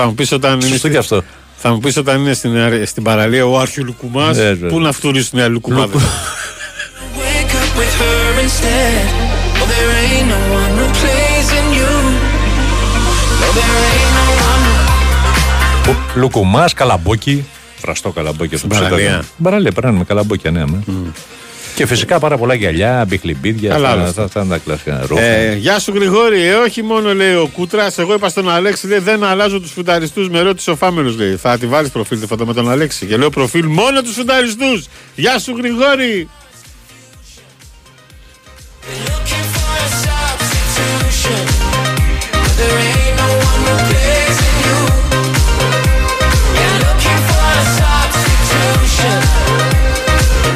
θα 0.00 0.06
μου 0.06 0.14
πεις 0.14 0.32
όταν 0.32 0.52
είναι. 0.52 0.60
Σωστό 0.62 0.76
στη- 0.78 0.90
και 0.90 0.96
αυτό. 0.96 1.22
Θα 1.56 1.70
μου 1.70 1.78
πεις 1.78 1.96
όταν 1.96 2.20
είναι 2.20 2.32
στην, 2.32 2.56
αρ- 2.58 2.86
στην 2.86 3.02
παραλία 3.02 3.46
ο 3.46 3.58
Άρχιο 3.58 3.82
Λουκουμάς. 3.84 4.36
Ναι, 4.36 4.42
βέβαια. 4.42 4.68
Πού 4.70 4.80
να 4.80 4.92
φτουρίσουν 4.92 5.38
οι 5.38 5.42
άλλοι 5.42 5.52
λουκουμάδες; 5.52 6.02
Wake 6.02 7.52
up 7.62 7.78
with 7.80 7.94
her 8.00 8.42
instead. 8.44 9.06
Oh, 9.60 9.66
there 9.72 9.92
ain't 10.02 10.28
no 10.34 10.40
one 10.60 10.72
replacing 10.86 11.68
you. 11.78 11.92
No, 13.40 13.48
there 13.58 13.76
ain't 13.92 14.12
no 14.18 14.26
one. 14.50 14.64
Λουκουμάς, 16.14 16.72
καλαμπόκι. 16.74 17.44
Βραστό 17.80 18.10
καλαμπόκι 18.10 18.54
αυτό 18.54 18.66
Στην 18.66 18.80
παραλία. 18.82 19.22
Στην 19.22 19.44
παραλία, 19.44 19.72
περνάνε 19.72 19.98
με 19.98 20.04
καλαμπόκια, 20.04 20.50
ναι. 20.50 20.66
με. 20.66 20.82
Και 21.80 21.86
φυσικά 21.86 22.18
πάρα 22.18 22.36
πολλά 22.36 22.54
γυαλιά, 22.54 23.04
μπιχλιμπίδια. 23.08 23.70
Καλά, 23.70 23.88
αυτά, 23.88 24.00
όλα 24.00 24.08
αυτά, 24.08 24.22
αυτά 24.22 24.40
είναι 24.40 24.48
τα 24.48 24.58
κλασικά. 24.58 25.02
Ρούχα. 25.06 25.22
Ε, 25.22 25.54
γεια 25.54 25.78
σου 25.78 25.92
Γρηγόρη, 25.94 26.46
ε, 26.46 26.54
όχι 26.54 26.82
μόνο 26.82 27.14
λέει 27.14 27.34
ο 27.34 27.50
Κούτρας. 27.52 27.98
Εγώ 27.98 28.14
είπα 28.14 28.28
στον 28.28 28.50
Αλέξη, 28.50 28.86
λέει 28.86 28.98
δεν 28.98 29.24
αλλάζω 29.24 29.60
τους 29.60 29.70
φουνταριστούς. 29.70 30.28
Με 30.28 30.40
ρώτησε 30.40 30.70
ο 30.70 30.76
Φάμελο, 30.76 31.14
λέει. 31.16 31.36
Θα 31.36 31.58
τη 31.58 31.66
βάλεις 31.66 31.90
προφίλ 31.90 32.20
τη 32.20 32.26
φωτό 32.26 32.46
με 32.46 32.54
τον 32.54 32.70
Αλέξη. 32.70 33.06
Και 33.06 33.16
λέω 33.16 33.30
προφίλ 33.30 33.66
μόνο 33.66 34.02
τους 34.02 34.14
φουνταριστούς. 34.14 34.86
Γεια 35.14 35.38
σου 35.38 35.54
Γρηγόρη. 35.56 36.28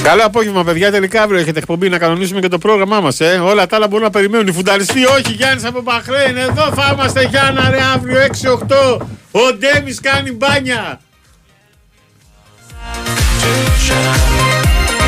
Καλό 0.05 0.23
απόγευμα, 0.25 0.65
παιδιά. 0.65 0.91
Τελικά 0.91 1.23
αύριο 1.23 1.41
έχετε 1.41 1.59
εκπομπή 1.59 1.89
να 1.89 1.99
κανονίσουμε 1.99 2.41
και 2.41 2.49
το 2.49 2.59
πρόγραμμά 2.59 3.01
μας. 3.01 3.21
Ε. 3.21 3.41
Όλα 3.45 3.67
τα 3.67 3.77
άλλα 3.77 3.89
μπορούν 3.89 4.05
να 4.05 4.11
περιμένουν. 4.11 4.47
Οι 4.47 4.53
φουνταριστοί, 4.53 5.05
όχι. 5.05 5.33
Γιάννης 5.33 5.65
από 5.65 5.81
Μπαχρέιν. 5.81 6.37
Εδώ 6.37 6.73
θα 6.75 6.91
είμαστε 6.93 7.23
Γιάννα, 7.23 7.71
ρε 7.71 7.79
αύριο 7.95 8.19
6-8. 8.19 9.01
Ο 9.31 9.55
Ντέμις 9.59 10.01
κάνει 10.01 10.33
μπάνια. 10.33 11.01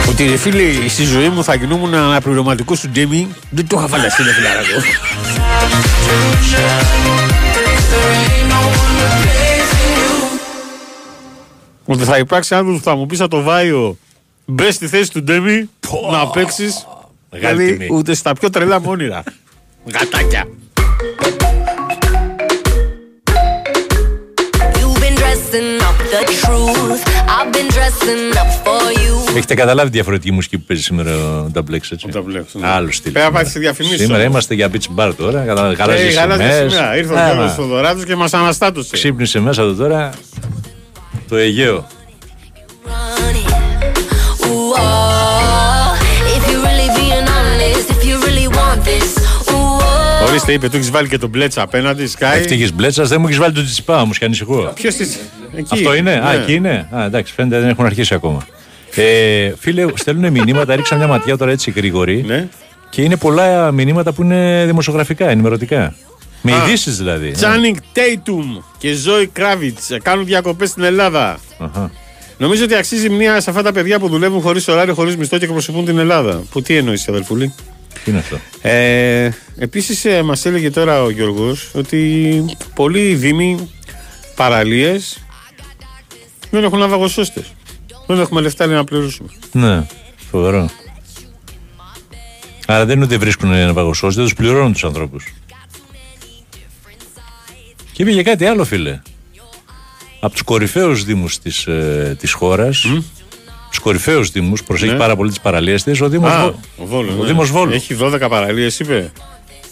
Ότι 0.09 0.28
ρε 0.28 0.36
φίλε, 0.36 0.88
στη 0.88 1.05
ζωή 1.05 1.28
μου 1.28 1.44
θα 1.44 1.55
γινόμουν 1.55 1.94
αναπληρωματικό 1.94 2.74
σου 2.74 2.88
Ντέμι. 2.88 3.28
Δεν 3.51 3.66
το 3.66 3.76
είχα 3.78 3.88
φανταστεί, 3.88 4.22
ρε 4.22 4.32
φιλαράκο. 4.32 4.80
There 7.90 8.11
ain't 8.20 8.49
no 8.53 8.61
one 8.82 8.94
replacing 9.03 9.92
you. 9.99 10.14
Ότι 11.84 12.05
θα 12.05 12.18
υπάρξει 12.18 12.55
άνθρωπος 12.55 12.78
που 12.80 12.84
θα 12.84 12.97
μου 12.97 13.07
πει 13.07 13.16
θα 13.16 13.28
το 13.28 13.42
Βάιο 13.42 13.97
μπες 14.47 14.74
στη 14.74 14.86
θέση 14.88 15.11
του 15.11 15.22
Ντέμι 15.22 15.68
να 16.12 16.26
παίξεις. 16.26 16.86
Μεγάλη 17.30 17.62
Δηλαδή 17.62 17.84
τιμή. 17.84 17.99
ούτε 17.99 18.14
στα 18.14 18.32
πιο 18.32 18.51
τρελά 18.51 18.80
μου 18.80 18.86
όνειρα. 18.90 19.22
Γατάκια. 19.99 20.44
You've 24.78 25.01
been 25.05 25.14
dressing 25.22 25.70
up 25.88 25.97
the 26.14 26.22
truth. 26.42 27.03
I've 27.36 27.51
been 27.57 27.68
dressing 27.76 28.22
up 28.42 28.51
for 28.64 28.82
you. 28.92 29.36
Έχετε 29.36 29.55
καταλάβει 29.55 29.88
τη 29.88 29.94
διαφορετική 29.94 30.32
μουσική 30.32 30.59
που 30.59 30.64
παίζει 30.66 30.82
σήμερα 30.82 31.14
ο 31.16 31.51
Double 31.55 31.74
X, 31.74 31.80
έτσι; 31.90 32.07
ναι. 32.53 32.66
Άλλο 32.66 32.92
στυλ. 32.92 33.12
Πρέπει 33.12 33.14
να 33.14 33.20
σήμερα. 33.24 33.30
πάτε 33.30 33.49
σε 33.49 33.59
διαφημίσεις 33.59 34.01
Σήμερα 34.01 34.18
όμως. 34.20 34.30
είμαστε 34.30 34.55
για 34.55 34.70
beach 34.72 34.97
bar 35.01 35.12
τώρα. 35.16 35.44
Καλά, 35.44 35.74
καλά 35.74 35.92
Ε, 35.94 36.09
γαλάζια 36.11 36.53
σημαία. 36.68 36.97
Ήρθε 36.97 37.12
ο 37.12 37.16
Γιώργος 37.16 37.44
Άμα. 37.44 37.49
Θοδωράτος 37.49 38.05
και 38.05 38.14
μας 38.16 38.34
αναστάτωσε. 38.34 38.90
Ξύπνησε 38.92 39.40
μέσα 39.40 39.62
εδώ 39.62 39.72
τώρα 39.74 40.11
το 41.28 41.36
Αιγαίο. 41.36 41.86
Ορίστε, 50.37 50.53
είπε, 50.53 50.68
του 50.68 50.76
έχεις 50.76 50.91
βάλει 50.91 51.09
και 51.09 51.18
τον 51.18 51.28
μπλέτσα 51.28 51.62
απέναντι. 51.62 52.11
Sky. 52.18 52.37
Ευτυχής 52.37 52.74
μπλέτσας, 52.74 53.09
δεν 53.09 53.20
μου 53.20 53.26
έχεις 53.26 53.39
βάλει 53.39 53.53
το 53.53 53.64
τσιπά 53.64 54.01
όμω 54.01 54.12
και 54.12 54.24
ανησυχώ. 54.24 54.72
Ποιος 54.74 54.95
τη. 54.95 55.07
Αυτό 55.70 55.95
είναι, 55.95 56.11
α, 56.11 56.32
εκεί 56.32 56.55
είναι; 56.55 56.89
Α, 56.91 57.05
εντάξει, 57.05 57.32
φαίνεται 57.32 57.61
δεν 57.61 57.68
έχουν 57.68 57.84
αρχίσει 57.84 58.14
ακόμα. 58.14 58.47
Ε, 58.95 59.53
φίλε, 59.59 59.87
στέλνουν 59.95 60.32
μηνύματα, 60.32 60.76
ρίξα 60.76 60.97
μια 60.97 61.07
ματιά 61.07 61.37
τώρα 61.37 61.51
έτσι 61.51 61.70
γρήγορη. 61.70 62.24
Ναι. 62.26 62.49
Και 62.91 63.03
είναι 63.03 63.16
πολλά 63.16 63.72
μηνύματα 63.72 64.12
που 64.12 64.22
είναι 64.22 64.64
δημοσιογραφικά, 64.66 65.28
ενημερωτικά. 65.28 65.95
Με 66.43 66.53
Α, 66.53 66.57
ειδήσεις 66.57 66.97
δηλαδή. 66.97 67.30
Τσάνινγκ 67.30 67.76
Τέιτουμ 67.93 68.57
και 68.78 68.93
Ζόι 68.93 69.26
Κράβιτ 69.26 69.78
κάνουν 70.03 70.24
διακοπές 70.24 70.68
στην 70.68 70.82
Ελλάδα. 70.82 71.39
Αχα. 71.59 71.91
Νομίζω 72.39 72.64
ότι 72.64 72.74
αξίζει 72.74 73.09
μία 73.09 73.41
σε 73.41 73.51
αυτά 73.51 73.62
τα 73.62 73.72
παιδιά 73.72 73.99
που 73.99 74.09
δουλεύουν 74.09 74.41
χωρίς 74.41 74.68
ωράριο, 74.68 74.95
χωρίς 74.95 75.16
μισθό 75.16 75.39
και 75.39 75.45
εκπροσωπούν 75.45 75.84
την 75.84 75.99
Ελλάδα. 75.99 76.43
Που 76.51 76.62
τι 76.62 76.76
εννοείς, 76.76 77.09
αδελφούλη; 77.09 77.55
Τι 78.05 78.11
είναι 78.11 78.18
αυτό; 78.18 78.38
Ε, 78.61 79.30
Επίσης, 79.59 80.05
ε, 80.05 80.22
μας 80.22 80.44
έλεγε 80.47 80.70
τώρα 80.70 81.03
ο 81.03 81.11
Γιώργος 81.11 81.70
ότι 81.74 82.44
πολλοί 82.74 83.14
δήμοι, 83.14 83.70
παραλίες 84.34 85.18
δεν 86.51 86.64
έχουν 86.64 86.78
ναυαγοσώστε. 86.78 87.44
Δεν 88.07 88.20
έχουμε 88.20 88.40
λεφτά 88.40 88.66
λέει, 88.66 88.76
να 88.76 88.84
πληρώσουμε. 88.84 89.28
Ναι, 89.53 89.86
φοβερό. 90.30 90.70
Άρα 92.66 92.84
δεν 92.86 92.97
είναι 92.97 93.05
ότι 93.05 93.16
βρίσκουν 93.16 93.53
ένα 93.53 93.74
παγωσώσει, 93.74 94.16
δεν 94.16 94.24
τους 94.24 94.34
πληρώνουν 94.34 94.72
τους 94.72 94.84
ανθρώπους. 94.84 95.34
Και 97.92 98.03
είπε 98.03 98.11
για 98.11 98.22
κάτι 98.22 98.44
άλλο, 98.44 98.64
φίλε. 98.64 99.01
Από 100.20 100.32
τους 100.32 100.42
κορυφαίους 100.42 101.05
δήμους 101.05 101.38
της 101.38 101.66
ε, 101.66 102.16
της 102.18 102.32
χώρας, 102.32 102.86
τους 103.77 103.85
κορυφαίους 103.85 104.31
δήμους, 104.31 104.62
προσέχει 104.62 104.93
Ναι. 104.93 104.99
πάρα 104.99 105.16
πολύ 105.16 105.29
τις 105.29 105.41
παραλίες 105.41 105.83
της, 105.83 106.01
ο 106.01 106.09
Δήμος 106.09 106.31
Α, 106.33 106.39
Βόλου. 106.41 106.55
ο 106.77 106.87
Βόλου, 106.87 107.12
Ο 107.18 107.20
ναι. 107.22 107.27
Δήμος 107.27 107.51
Βόλου. 107.51 107.72
Έχει 107.72 107.95
12 107.95 108.29
παραλίες, 108.29 108.79
είπε. 108.79 109.12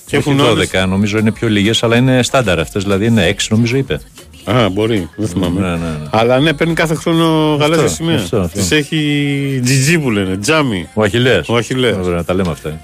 Και 0.07 0.17
έχουν 0.17 0.33
έχουν 0.33 0.45
όλες- 0.51 0.71
12, 0.71 0.87
νομίζω 0.87 1.19
είναι 1.19 1.33
πιο 1.33 1.49
λίγες, 1.49 1.83
αλλά 1.83 1.97
είναι 1.97 2.23
στάνταρ 2.23 2.59
αυτές. 2.61 2.83
Δηλαδή 2.83 3.07
είναι 3.07 3.27
6, 3.27 3.47
νομίζω 3.51 3.77
είπε. 3.77 4.01
Α, 4.45 4.69
μπορεί, 4.69 5.09
δεν 5.17 5.29
θυμάμαι. 5.29 5.61
Ναι, 5.61 5.69
ναι, 5.69 5.77
ναι. 5.77 6.09
Αλλά 6.11 6.39
ναι, 6.41 6.53
παίρνει 6.53 6.75
κάθε 6.75 6.95
χρόνο 6.95 7.57
γαλάζια 7.61 7.89
σημαία. 7.89 8.17
αυτό, 8.17 8.41
αυτό. 8.41 8.61
Τη 8.69 8.77
έχει 8.77 9.61
τζιτζί 9.65 9.99
που 9.99 10.11
λένε, 10.11 10.37
τζάμι. 10.37 10.89
Ο 10.95 11.03
Αχηλέα. 11.03 11.43
Ο 11.47 11.57
Αχιλλέας. 11.57 12.07
Να 12.07 12.25
τα 12.25 12.35
λέμε 12.35 12.51
αυτά. 12.51 12.69
ε. 12.69 12.81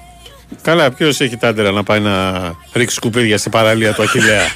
Καλά, 0.62 0.90
ποιος 0.90 1.20
έχει 1.20 1.36
τάντερα 1.36 1.70
να 1.70 1.82
πάει 1.82 2.00
να 2.00 2.32
ρίξει 2.72 2.94
σκουπίδια 2.94 3.38
στην 3.38 3.50
παραλία 3.50 3.92
του 3.92 4.02
Αχηλέα. 4.02 4.40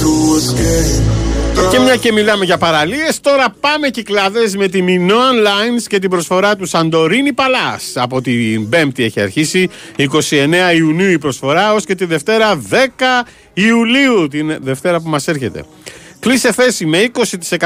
to 0.00 0.12
escape. 0.38 1.22
Και 1.70 1.78
μια 1.78 1.96
και 1.96 2.12
μιλάμε 2.12 2.44
για 2.44 2.58
παραλίες, 2.58 3.20
τώρα 3.20 3.54
πάμε 3.60 3.88
κυκλάδες 3.88 4.56
με 4.56 4.68
τη 4.68 4.84
Minoan 4.86 5.46
Lines 5.46 5.82
και 5.86 5.98
την 5.98 6.10
προσφορά 6.10 6.56
του 6.56 6.66
Σαντορίνη 6.66 7.32
Παλάς. 7.32 7.92
Από 7.94 8.20
την 8.20 8.68
Πέμπτη 8.68 9.04
έχει 9.04 9.20
αρχίσει, 9.20 9.70
29 9.96 10.06
Ιουνίου 10.76 11.10
η 11.10 11.18
προσφορά, 11.18 11.72
ως 11.72 11.84
και 11.84 11.94
τη 11.94 12.04
Δευτέρα 12.04 12.62
10 12.70 13.26
Ιουλίου, 13.52 14.28
την 14.28 14.56
Δευτέρα 14.60 15.00
που 15.00 15.08
μας 15.08 15.28
έρχεται. 15.28 15.64
Κλείσε 16.20 16.52
θέση 16.52 16.86
με 16.86 17.10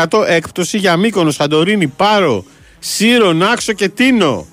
20% 0.04 0.24
έκπτωση 0.26 0.78
για 0.78 0.96
Μύκονο, 0.96 1.30
Σαντορίνη, 1.30 1.86
Πάρο, 1.86 2.44
Σύρο, 2.88 3.32
Νάξο 3.32 3.72
και 3.72 3.88
Τίνο. 3.88 4.46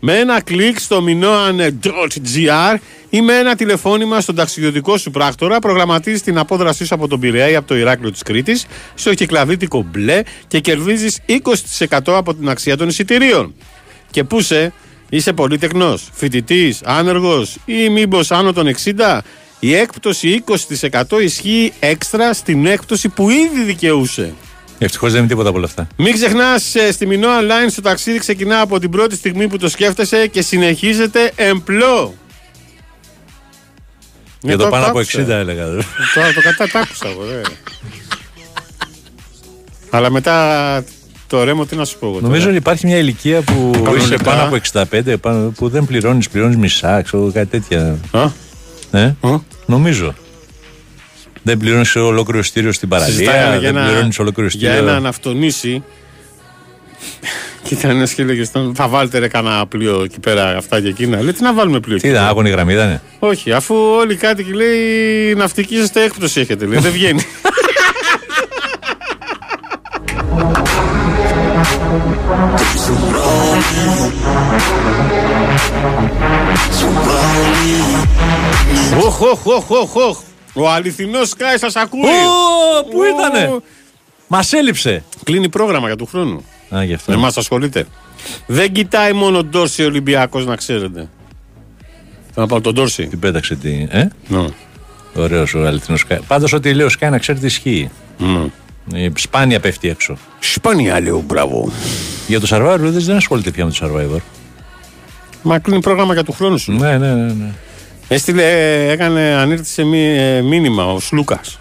Με 0.00 0.18
ένα 0.18 0.40
κλικ 0.42 0.78
στο 0.78 1.04
minoan.gr 1.06 2.76
ή 3.10 3.20
με 3.20 3.38
ένα 3.38 3.54
τηλεφώνημα 3.54 4.20
στον 4.20 4.34
ταξιδιωτικό 4.34 4.96
σου 4.96 5.10
πράκτορα 5.10 5.58
προγραμματίζεις 5.58 6.22
την 6.22 6.38
απόδρασή 6.38 6.84
σου 6.84 6.94
από 6.94 7.08
τον 7.08 7.20
Πειραιά 7.20 7.48
ή 7.48 7.56
από 7.56 7.66
το 7.66 7.76
Ηράκλειο 7.76 8.10
της 8.12 8.22
Κρήτης 8.22 8.66
στο 8.94 9.14
κυκλαδίτικο 9.14 9.86
μπλε 9.90 10.22
και 10.46 10.60
κερδίζεις 10.60 11.18
20% 11.26 11.98
από 12.06 12.34
την 12.34 12.48
αξία 12.48 12.76
των 12.76 12.88
εισιτηρίων. 12.88 13.54
Και 14.10 14.24
πού 14.24 14.38
είσαι, 14.38 14.72
είσαι 15.08 15.32
πολυτεχνός, 15.32 16.08
φοιτητής, 16.12 16.80
άνεργος 16.84 17.56
ή 17.64 17.88
μήπως 17.88 18.30
άνω 18.30 18.52
των 18.52 18.66
60, 18.66 19.18
η 19.60 19.74
έκπτωση 19.74 20.44
20% 21.08 21.22
ισχύει 21.22 21.72
έξτρα 21.80 22.32
στην 22.32 22.66
έκπτωση 22.66 23.08
που 23.08 23.30
ήδη 23.30 23.62
δικαιούσε. 23.64 24.34
Ευτυχώς 24.78 25.10
δεν 25.10 25.18
είναι 25.20 25.28
τίποτα 25.28 25.48
από 25.48 25.58
όλα 25.58 25.66
αυτά. 25.66 25.86
Μην 25.96 26.12
ξεχνάς, 26.14 26.74
στη 26.92 27.06
Minoan 27.10 27.42
Line 27.42 27.72
το 27.74 27.82
ταξίδι 27.82 28.18
ξεκινά 28.18 28.60
από 28.60 28.78
την 28.78 28.90
πρώτη 28.90 29.16
στιγμή 29.16 29.48
που 29.48 29.56
το 29.58 29.68
σκέφτεσαι 29.68 30.26
και 30.26 30.42
συνεχίζεται 30.42 31.32
εμπλό. 31.36 32.14
Για 34.40 34.52
Ε, 34.54 34.56
το 34.56 34.68
πάνω 34.68 34.86
από 34.86 34.98
άκουσα. 34.98 35.22
60 35.22 35.28
έλεγα. 35.28 35.64
Τώρα 36.14 36.32
το 36.34 36.40
κατά 36.42 36.68
τα 36.68 36.80
άκουσα 36.80 37.08
εγώ, 37.08 37.24
δε. 37.24 37.40
Αλλά 39.90 40.10
μετά 40.10 40.84
το 41.26 41.44
ρέμο 41.44 41.64
τι 41.66 41.76
να 41.76 41.84
σου 41.84 41.98
πω 41.98 42.06
εγώ. 42.06 42.14
τώρα. 42.14 42.26
Νομίζω 42.26 42.48
ότι 42.48 42.56
υπάρχει 42.56 42.86
μια 42.86 42.96
ηλικία 42.96 43.42
που 43.42 43.70
Κανονικά. 43.74 44.04
είσαι 44.04 44.16
πάνω 44.24 44.42
από 44.42 44.54
65 44.54 45.16
πάνω- 45.20 45.48
που 45.56 45.68
δεν 45.68 45.84
πληρώνεις, 45.84 46.28
πληρώνεις 46.28 46.56
μισά, 46.56 47.02
ξέρω 47.02 47.30
κάτι 47.34 47.46
τέτοια. 47.60 47.98
Α; 48.10 48.30
Ε; 48.90 49.14
Νομίζω. 49.66 50.14
Δεν 51.46 51.58
πληρώνεις 51.58 51.96
ολόκληρο 51.96 52.42
στήριο 52.42 52.72
στην 52.72 52.88
Συζητάγανε 53.04 53.42
παραλία, 53.42 53.58
για 53.60 53.72
δεν 53.72 53.80
ένα- 53.80 53.90
πληρώνεις 53.90 54.18
ολόκληρο 54.18 54.48
Για 54.52 54.70
στήριο. 54.70 54.86
ένα 54.88 54.96
αναυτονήσι. 54.96 55.82
Και 57.62 57.74
ήταν 57.74 57.90
ένας 57.90 58.12
και 58.12 58.22
έλεγε 58.22 58.44
στον, 58.44 58.74
θα 58.74 58.88
βάλετε 58.88 59.18
ρε 59.18 59.28
κανένα 59.28 59.66
πλοίο 59.66 60.02
εκεί 60.02 60.20
πέρα 60.20 60.56
αυτά 60.56 60.80
και 60.80 60.88
εκείνα. 60.88 61.22
Λέει 61.22 61.32
τι 61.32 61.42
να 61.42 61.52
βάλουμε 61.54 61.80
πλοίο. 61.80 61.96
Τι 61.96 62.00
εκεί 62.02 62.08
ήταν, 62.08 62.18
πέρα; 62.20 62.28
άγωνη 62.30 62.50
γραμμή 62.50 62.72
ήταν. 62.72 63.00
Όχι, 63.18 63.52
αφού 63.52 63.74
όλοι 63.74 64.12
οι 64.12 64.16
κάτοικοι 64.16 64.52
λέει 64.52 65.34
ναυτική 65.36 65.74
είστε 65.74 66.02
έκπτωση 66.02 66.40
έχετε. 66.40 66.66
Λέει, 66.66 66.78
δεν 66.78 66.92
βγαίνει. 66.92 67.22
Οχ, 79.04 79.20
οχ, 79.20 79.46
οχ, 79.46 79.70
οχ, 79.70 79.94
οχ. 79.96 80.18
Ο 80.56 80.70
αληθινός 80.70 81.28
Σκάι 81.28 81.58
σας 81.58 81.76
ακούει. 81.76 82.00
Ω, 82.00 82.84
πού 82.90 82.98
Ω. 82.98 83.04
ήτανε; 83.04 83.58
Μας 84.28 84.52
έλειψε. 84.52 85.02
Κλείνει 85.24 85.48
πρόγραμμα 85.48 85.86
για 85.86 85.96
του 85.96 86.06
χρόνου. 86.06 86.44
Α, 86.74 86.84
γι' 86.84 86.94
αυτό. 86.94 87.12
Με 87.12 87.18
εμάς 87.18 87.36
ασχολείται. 87.36 87.86
Δεν 88.46 88.72
κοιτάει 88.72 89.12
μόνο 89.12 89.42
Ντόρση 89.44 89.84
Ολυμπιακός, 89.84 90.46
να 90.46 90.56
ξέρετε. 90.56 91.08
Θα 92.34 92.40
να 92.40 92.46
πάω 92.46 92.60
τον 92.60 92.74
Ντόρση. 92.74 93.06
Την 93.06 93.18
πέταξε 93.18 93.54
τι. 93.54 93.86
Ε; 93.90 94.08
Ναι. 94.28 94.44
Ωραίος 95.14 95.54
ο 95.54 95.66
αληθινός 95.66 96.00
Σκάι. 96.00 96.18
Πάντως, 96.26 96.52
ό,τι 96.52 96.74
λέει 96.74 96.86
ο 96.86 96.88
Σκάι 96.88 97.10
να 97.10 97.18
ξέρει 97.18 97.38
τι 97.38 97.46
ισχύει. 97.46 97.90
Ναι. 98.18 99.04
Ε, 99.04 99.10
Σπάνια 99.16 99.60
πέφτει 99.60 99.88
έξω. 99.88 100.16
Σπάνια 100.38 101.00
λέω, 101.00 101.20
μπράβο. 101.26 101.72
Για 102.26 102.40
το 102.40 102.46
Survivor 102.50 102.76
δεν- 102.78 103.02
δεν 103.02 103.16
ασχολείται 103.16 103.50
πια 103.50 103.64
με 103.64 103.70
το 103.70 103.78
Survivor. 103.82 104.20
Μα 105.42 105.58
κλείνει 105.58 105.80
πρόγραμμα 105.80 106.12
για 106.14 106.24
του 106.24 106.32
χρόνου 106.32 106.58
σου. 106.58 106.72
Ναι, 106.72 106.98
ναι, 106.98 107.14
ναι. 107.14 107.32
ναι. 107.32 107.52
Έστειλε, 108.08 108.42
έκανε, 108.90 109.20
ανήρτησε 109.20 109.84
μη- 109.84 110.16
ε, 110.18 110.40
μήνυμα 110.42 110.92
ο 110.92 111.00
Σλούκας. 111.00 111.58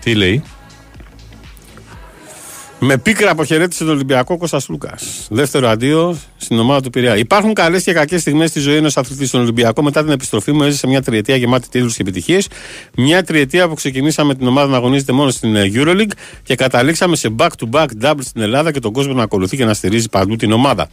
Τι 0.00 0.14
λέει; 0.14 0.42
Με 2.80 2.98
πίκρα 2.98 3.30
αποχαιρέτησε 3.30 3.84
τον 3.84 3.92
Ολυμπιακό 3.92 4.36
Κώστας 4.36 4.68
Λούκας. 4.68 5.26
Δεύτερο 5.30 5.68
αντίο 5.68 6.18
στην 6.36 6.58
ομάδα 6.58 6.80
του 6.80 6.90
Πειραιά. 6.90 7.16
Υπάρχουν 7.16 7.54
καλές 7.54 7.82
και 7.82 7.92
κακές 7.92 8.20
στιγμές 8.20 8.50
στη 8.50 8.60
ζωή 8.60 8.76
ενός 8.76 8.96
αθλητή 8.96 9.26
στον 9.26 9.40
Ολυμπιακό. 9.40 9.82
Μετά 9.82 10.02
την 10.02 10.12
επιστροφή 10.12 10.52
μου 10.52 10.62
έζησε 10.62 10.86
μια 10.86 11.02
τριετία 11.02 11.36
γεμάτη 11.36 11.68
τίτλους 11.68 11.96
και 11.96 12.02
επιτυχίες. 12.02 12.48
Μια 12.96 13.22
τριετία 13.22 13.68
που 13.68 13.74
ξεκινήσαμε 13.74 14.34
την 14.34 14.46
ομάδα 14.46 14.68
να 14.68 14.76
αγωνίζεται 14.76 15.12
μόνο 15.12 15.30
στην 15.30 15.56
ε, 15.56 15.70
Euroleague 15.74 16.10
και 16.42 16.54
καταλήξαμε 16.54 17.16
σε 17.16 17.34
back-to-back 17.38 17.86
double 18.02 18.20
στην 18.20 18.42
Ελλάδα 18.42 18.72
και 18.72 18.80
τον 18.80 18.92
κόσμο 18.92 19.12
να 19.12 19.22
ακολουθεί 19.22 19.56
και 19.56 19.64
να 19.64 19.74
στηρίζει 19.74 20.08
παντού 20.08 20.36
την 20.36 20.52
ομάδα. 20.52 20.88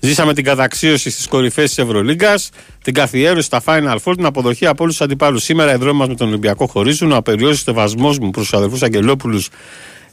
Ζήσαμε 0.00 0.34
την 0.34 0.44
καταξίωση 0.44 1.10
στις 1.10 1.26
κορυφές 1.26 1.68
της 1.68 1.78
Ευρωλίγκας, 1.78 2.50
την 2.82 2.94
καθιέρωση 2.94 3.46
στα 3.46 3.62
Final 3.64 3.96
Four, 4.04 4.12
την 4.16 4.24
αποδοχή 4.24 4.66
από 4.66 4.82
όλους 4.82 4.96
τους 4.96 5.04
αντιπάλους. 5.04 5.42
Σήμερα 5.42 5.74
οι 5.74 5.76
δρόμοι 5.76 5.98
μας 5.98 6.08
με 6.08 6.14
τον 6.14 6.28
Ολυμπιακό 6.28 6.66
χωρίζουν. 6.66 7.12
Ο 7.12 7.16
απεριόριστος 7.16 7.74
σεβασμό 7.74 8.14
μου 8.20 8.30
προς 8.30 8.48
τους 8.48 8.58
αδερφού 8.58 8.78
Αγγελόπουλους 8.80 9.48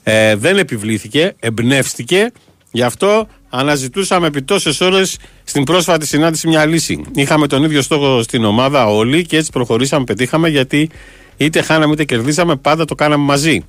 ε, 0.04 0.36
δεν 0.36 0.58
επιβλήθηκε, 0.58 1.36
εμπνεύστηκε. 1.40 2.32
Γι' 2.72 2.84
αυτό 2.84 3.28
αναζητούσαμε 3.50 4.28
επί 4.28 4.42
τόσες 4.42 4.82
ώρες 4.82 5.18
στην 5.44 5.64
πρόσφατη 5.64 6.08
συνάντηση 6.08 6.48
μια 6.48 6.66
λύση. 6.66 7.04
Είχαμε 7.16 7.48
τον 7.48 7.64
ίδιο 7.64 7.82
στόχο 7.82 8.22
στην 8.22 8.46
ομάδα 8.46 8.86
όλοι 8.86 9.26
και 9.26 9.38
έτσι 9.38 9.52
προχωρήσαμε, 9.52 10.04
πετύχαμε 10.04 10.50
γιατί 10.50 10.90
είτε 11.38 11.62
χάναμε 11.62 11.94
είτε 11.94 12.04
κερδίσαμε, 12.04 12.56
πάντα 12.56 12.86
το 12.86 12.96
κάναμε 12.96 13.24
μαζί. 13.24 13.66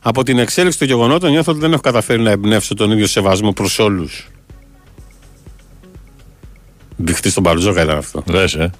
Από 0.00 0.22
την 0.22 0.38
εξέλιξη 0.38 0.78
των 0.78 0.88
γεγονότων 0.88 1.30
νιώθω 1.30 1.52
ότι 1.52 1.60
δεν 1.60 1.72
έχω 1.72 1.80
καταφέρει 1.80 2.22
να 2.22 2.30
εμπνεύσω 2.30 2.74
τον 2.74 2.90
ίδιο 2.90 3.06
σεβασμό 3.06 3.52
προς 3.52 3.78
όλους. 3.78 4.28
Μπιχτή 6.96 7.30
στον 7.30 7.42
Μπαρτζόκα 7.42 7.82
ήταν 7.82 7.96
αυτό. 7.96 8.22
Λες, 8.26 8.54
ε. 8.54 8.70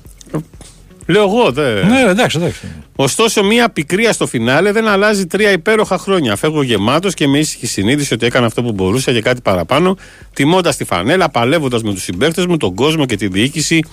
Λέω 1.10 1.22
εγώ, 1.22 1.52
δε. 1.52 1.84
Ναι, 1.84 2.00
εντάξει, 2.00 2.38
εντάξει. 2.38 2.60
Ωστόσο, 2.96 3.44
μία 3.44 3.70
πικρία 3.70 4.12
στο 4.12 4.26
φινάλε 4.26 4.72
δεν 4.72 4.88
αλλάζει 4.88 5.26
τρία 5.26 5.50
υπέροχα 5.50 5.98
χρόνια. 5.98 6.36
Φεύγω 6.36 6.62
γεμάτος 6.62 7.14
και 7.14 7.26
με 7.26 7.38
ήσυχη 7.38 7.66
συνείδηση 7.66 8.14
ότι 8.14 8.26
έκανα 8.26 8.46
αυτό 8.46 8.62
που 8.62 8.72
μπορούσα 8.72 9.12
και 9.12 9.20
κάτι 9.22 9.40
παραπάνω, 9.40 9.96
τιμώντας 10.32 10.76
τη 10.76 10.84
φανέλα, 10.84 11.30
παλεύοντας 11.30 11.82
με 11.82 11.92
τους 11.92 12.02
συμπαίχτες 12.02 12.46
μου, 12.46 12.56
τον 12.56 12.74
κόσμο 12.74 13.06
και 13.06 13.16
τη 13.16 13.28
διοίκηση 13.28 13.84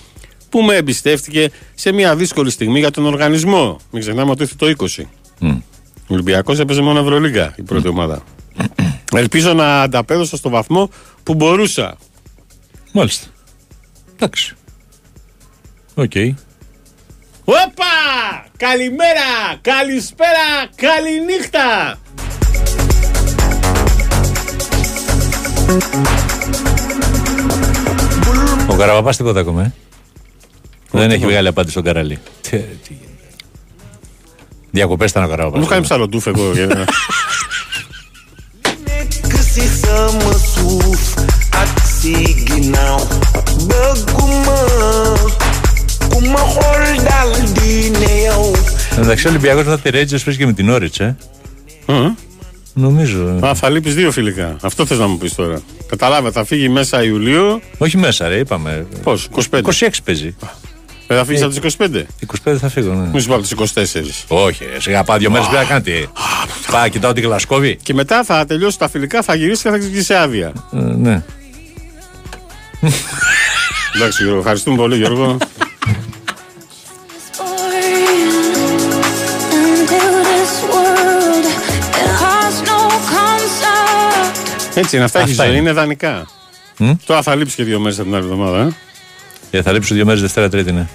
που 0.48 0.62
με 0.62 0.74
εμπιστεύτηκε 0.74 1.50
σε 1.74 1.92
μια 1.92 2.16
δύσκολη 2.16 2.50
στιγμή 2.50 2.78
για 2.78 2.90
τον 2.90 3.06
οργανισμό. 3.06 3.80
Μην 3.90 4.02
ξεχνάμε 4.02 4.30
ότι 4.30 4.42
ήρθε 4.42 4.54
το 4.56 4.66
20. 4.66 5.02
Μμ. 5.38 5.58
Ο 6.08 6.14
Ολυμπιακός 6.14 6.58
έπαιζε 6.58 6.80
μόνο 6.80 7.00
Ευρωλίγκα 7.00 7.54
η 7.56 7.62
πρώτη 7.62 7.88
ομάδα. 7.88 8.22
Ελπίζω 9.12 9.52
να 9.52 9.82
ανταπέδωσα 9.82 10.36
στο 10.36 10.48
βαθμό 10.48 10.90
που 11.22 11.34
μπορούσα. 11.34 11.96
Μάλιστα. 12.92 13.26
Εντάξει. 14.14 14.54
Οκ. 15.94 16.12
Όπα! 17.48 18.46
Καλημέρα! 18.56 19.56
Καλησπέρα! 19.60 20.46
Καληνύχτα! 20.76 21.98
Ο 28.66 28.74
Καραπαπά 28.76 29.10
τίποτα 29.10 29.40
ακόμα. 29.40 29.62
ε; 29.62 29.72
Δεν 30.90 31.10
έχει 31.10 31.26
βγάλει 31.26 31.48
απάντηση 31.48 31.72
στον 31.72 31.84
Καραλί. 31.84 32.18
Διακοπές 34.70 35.10
ήταν 35.10 35.24
ο 35.24 35.28
Καραπαπά. 35.28 35.58
Μου 35.58 35.66
κάνει 35.66 35.82
ψαλοντούφ 35.82 36.26
εγώ. 36.26 36.52
Για 46.20 46.30
να- 46.30 46.38
Que 46.38 46.42
se 46.42 46.46
sama 46.46 46.48
suf 46.48 46.66
at 46.68 46.86
siginaw 46.86 46.86
Bëgguma 46.86 46.86
ku 46.86 46.90
ma 46.90 46.92
xool 46.92 46.96
dal 47.08 47.30
di 47.52 47.90
ne 47.90 48.14
yow 48.28 48.98
Εντάξει, 48.98 49.26
ο 49.26 49.30
Ολυμπιακός 49.30 49.64
μετά 49.64 49.78
τη 49.78 49.90
Ρέτζε 49.90 50.18
παίζει 50.18 50.38
και 50.40 50.46
με 50.46 50.52
την 50.52 50.70
Όριτς, 50.70 51.00
ε. 51.00 51.16
Νομίζω. 52.78 53.38
Α, 53.44 53.54
θα 53.54 53.68
λείπεις 53.70 53.94
δύο 53.94 54.10
φιλικά. 54.12 54.56
Αυτό 54.62 54.86
θες 54.86 54.98
να 54.98 55.06
μου 55.06 55.18
πεις 55.18 55.34
τώρα. 55.34 55.60
Καταλάβα, 55.86 56.30
θα 56.30 56.44
φύγει 56.44 56.68
μέσα 56.68 57.02
Ιουλίου. 57.04 57.60
Όχι 57.78 57.96
μέσα, 57.96 58.28
ρε, 58.28 58.38
είπαμε. 58.38 58.86
Πώς, 59.02 59.28
25. 59.50 59.58
26 59.58 59.88
παίζει. 60.04 60.36
Δεν 61.06 61.16
θα 61.18 61.24
φύγεις 61.24 61.42
από 61.42 61.50
τις 61.50 61.58
25. 61.58 62.06
25 62.44 62.56
θα 62.58 62.68
φύγω, 62.68 62.92
ναι. 62.92 63.08
Μη 63.12 63.20
σου 63.20 63.26
πω 63.28 63.34
από 63.34 63.42
τις 63.42 63.50
24. 63.50 64.24
Όχι, 64.28 64.64
ρε, 64.72 64.80
σιγά 64.80 65.04
πάω 65.04 65.16
δύο 65.18 65.30
μέρες 65.30 65.46
πρέπει 65.46 65.62
να 65.62 65.68
κάνετε. 65.68 66.06
Πάω, 66.70 66.88
κοιτάω 66.88 67.12
την 67.12 67.22
Γλασκόβη. 67.22 67.78
Και 67.82 67.94
μετά 67.94 68.24
θα 68.24 68.44
τελειώσει 68.44 68.78
τα 68.78 68.88
φιλικά, 68.88 69.22
θα 69.22 69.34
γυρίσει 69.34 69.62
και 69.62 69.68
θα 69.70 69.78
ξεκινήσει 69.78 70.14
άδεια. 70.14 70.52
Ε, 70.72 70.76
Ναι. 70.78 71.22
Εντάξει, 73.96 74.22
Γιώργο, 74.22 74.38
ευχαριστούμε 74.38 74.76
πολύ, 74.76 74.96
Γιώργο. 74.96 75.36
Έτσι 84.80 84.96
είναι, 84.96 85.04
αυτά 85.04 85.18
έχει 85.20 85.30
Αυτά 85.30 85.42
ζωή, 85.44 85.52
είναι. 85.52 85.60
είναι 85.60 85.72
δανεικά. 85.72 86.26
Τώρα 87.06 87.22
θα 87.22 87.34
λείψει 87.34 87.56
και 87.56 87.64
δύο 87.64 87.78
μέρες 87.80 87.98
από 87.98 88.06
την 88.06 88.16
άλλη 88.16 88.24
εβδομάδα. 88.24 88.74
Ε. 89.50 89.58
Ε, 89.58 89.62
θα 89.62 89.72
λείψω 89.72 89.94
δύο 89.94 90.04
μέρες 90.04 90.20
Δευτέρα 90.20 90.48
Τρίτη, 90.48 90.72
ναι. 90.72 90.86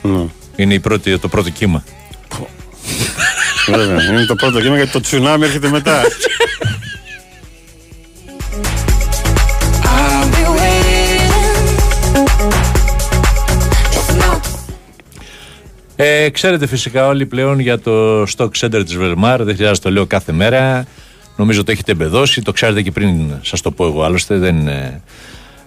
Είναι 0.56 0.74
η 0.74 0.80
πρώτη, 0.80 1.20
το 1.20 1.28
πρώτο 1.28 1.50
κύμα. 1.50 1.84
Βέβαια, 3.68 4.04
είναι 4.04 4.26
το 4.26 4.36
πρώτο 4.36 4.62
κύμα 4.62 4.76
γιατί 4.76 4.92
το 4.92 5.00
τσουνάμι 5.00 5.46
έρχεται 5.46 5.70
μετά. 5.70 6.02
Ε, 15.96 16.30
ξέρετε 16.30 16.68
φυσικά 16.68 17.08
όλοι 17.08 17.26
πλέον 17.26 17.60
για 17.60 17.80
το 17.80 18.22
stock 18.22 18.50
center 18.60 18.82
της 18.86 18.96
Βελμάρ, 18.96 19.44
δεν 19.44 19.56
χρειάζεται 19.56 19.78
να 19.78 19.84
το 19.84 19.92
λέω 19.92 20.06
κάθε 20.06 20.32
μέρα. 20.32 20.86
Νομίζω 21.42 21.64
το 21.64 21.72
έχετε 21.72 21.92
εμπεδώσει, 21.92 22.42
το 22.42 22.52
ξέρετε 22.52 22.82
και 22.82 22.92
πριν 22.92 23.32
σας 23.42 23.62
το 23.62 23.72
πω 23.72 23.86
εγώ, 23.86 24.04
άλλωστε 24.04 24.38
δεν 24.38 24.58
είναι... 24.58 25.02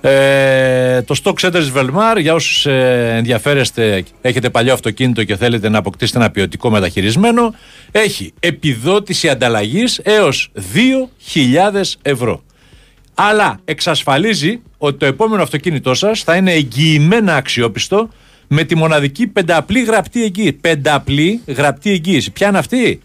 Ε, 0.00 1.02
το 1.02 1.14
stock 1.24 1.34
center 1.40 1.52
της 1.52 1.72
Velmar 1.76 2.16
για 2.20 2.34
όσους 2.34 2.66
ε, 2.66 3.14
ενδιαφέρεστε 3.16 4.04
έχετε 4.20 4.50
παλιό 4.50 4.72
αυτοκίνητο 4.72 5.24
και 5.24 5.36
θέλετε 5.36 5.68
να 5.68 5.78
αποκτήσετε 5.78 6.18
ένα 6.18 6.30
ποιοτικό 6.30 6.70
μεταχειρισμένο 6.70 7.54
έχει 7.90 8.32
επιδότηση 8.40 9.28
ανταλλαγής 9.28 10.00
έως 10.02 10.50
2.000 11.34 11.82
ευρώ 12.02 12.42
αλλά 13.14 13.58
εξασφαλίζει 13.64 14.60
ότι 14.78 14.98
το 14.98 15.06
επόμενο 15.06 15.42
αυτοκίνητό 15.42 15.94
σας 15.94 16.22
θα 16.22 16.36
είναι 16.36 16.52
εγγυημένα 16.52 17.36
αξιόπιστο 17.36 18.08
με 18.48 18.64
τη 18.64 18.76
μοναδική 18.76 19.26
πενταπλή 19.26 19.82
γραπτή 19.82 20.22
εγγύηση. 20.22 20.52
Πενταπλή 20.52 21.40
γραπτή 21.46 21.90
εγγύηση. 21.90 22.30
Ποια 22.30 22.48
είναι 22.48 22.58
αυτή; 22.58 23.00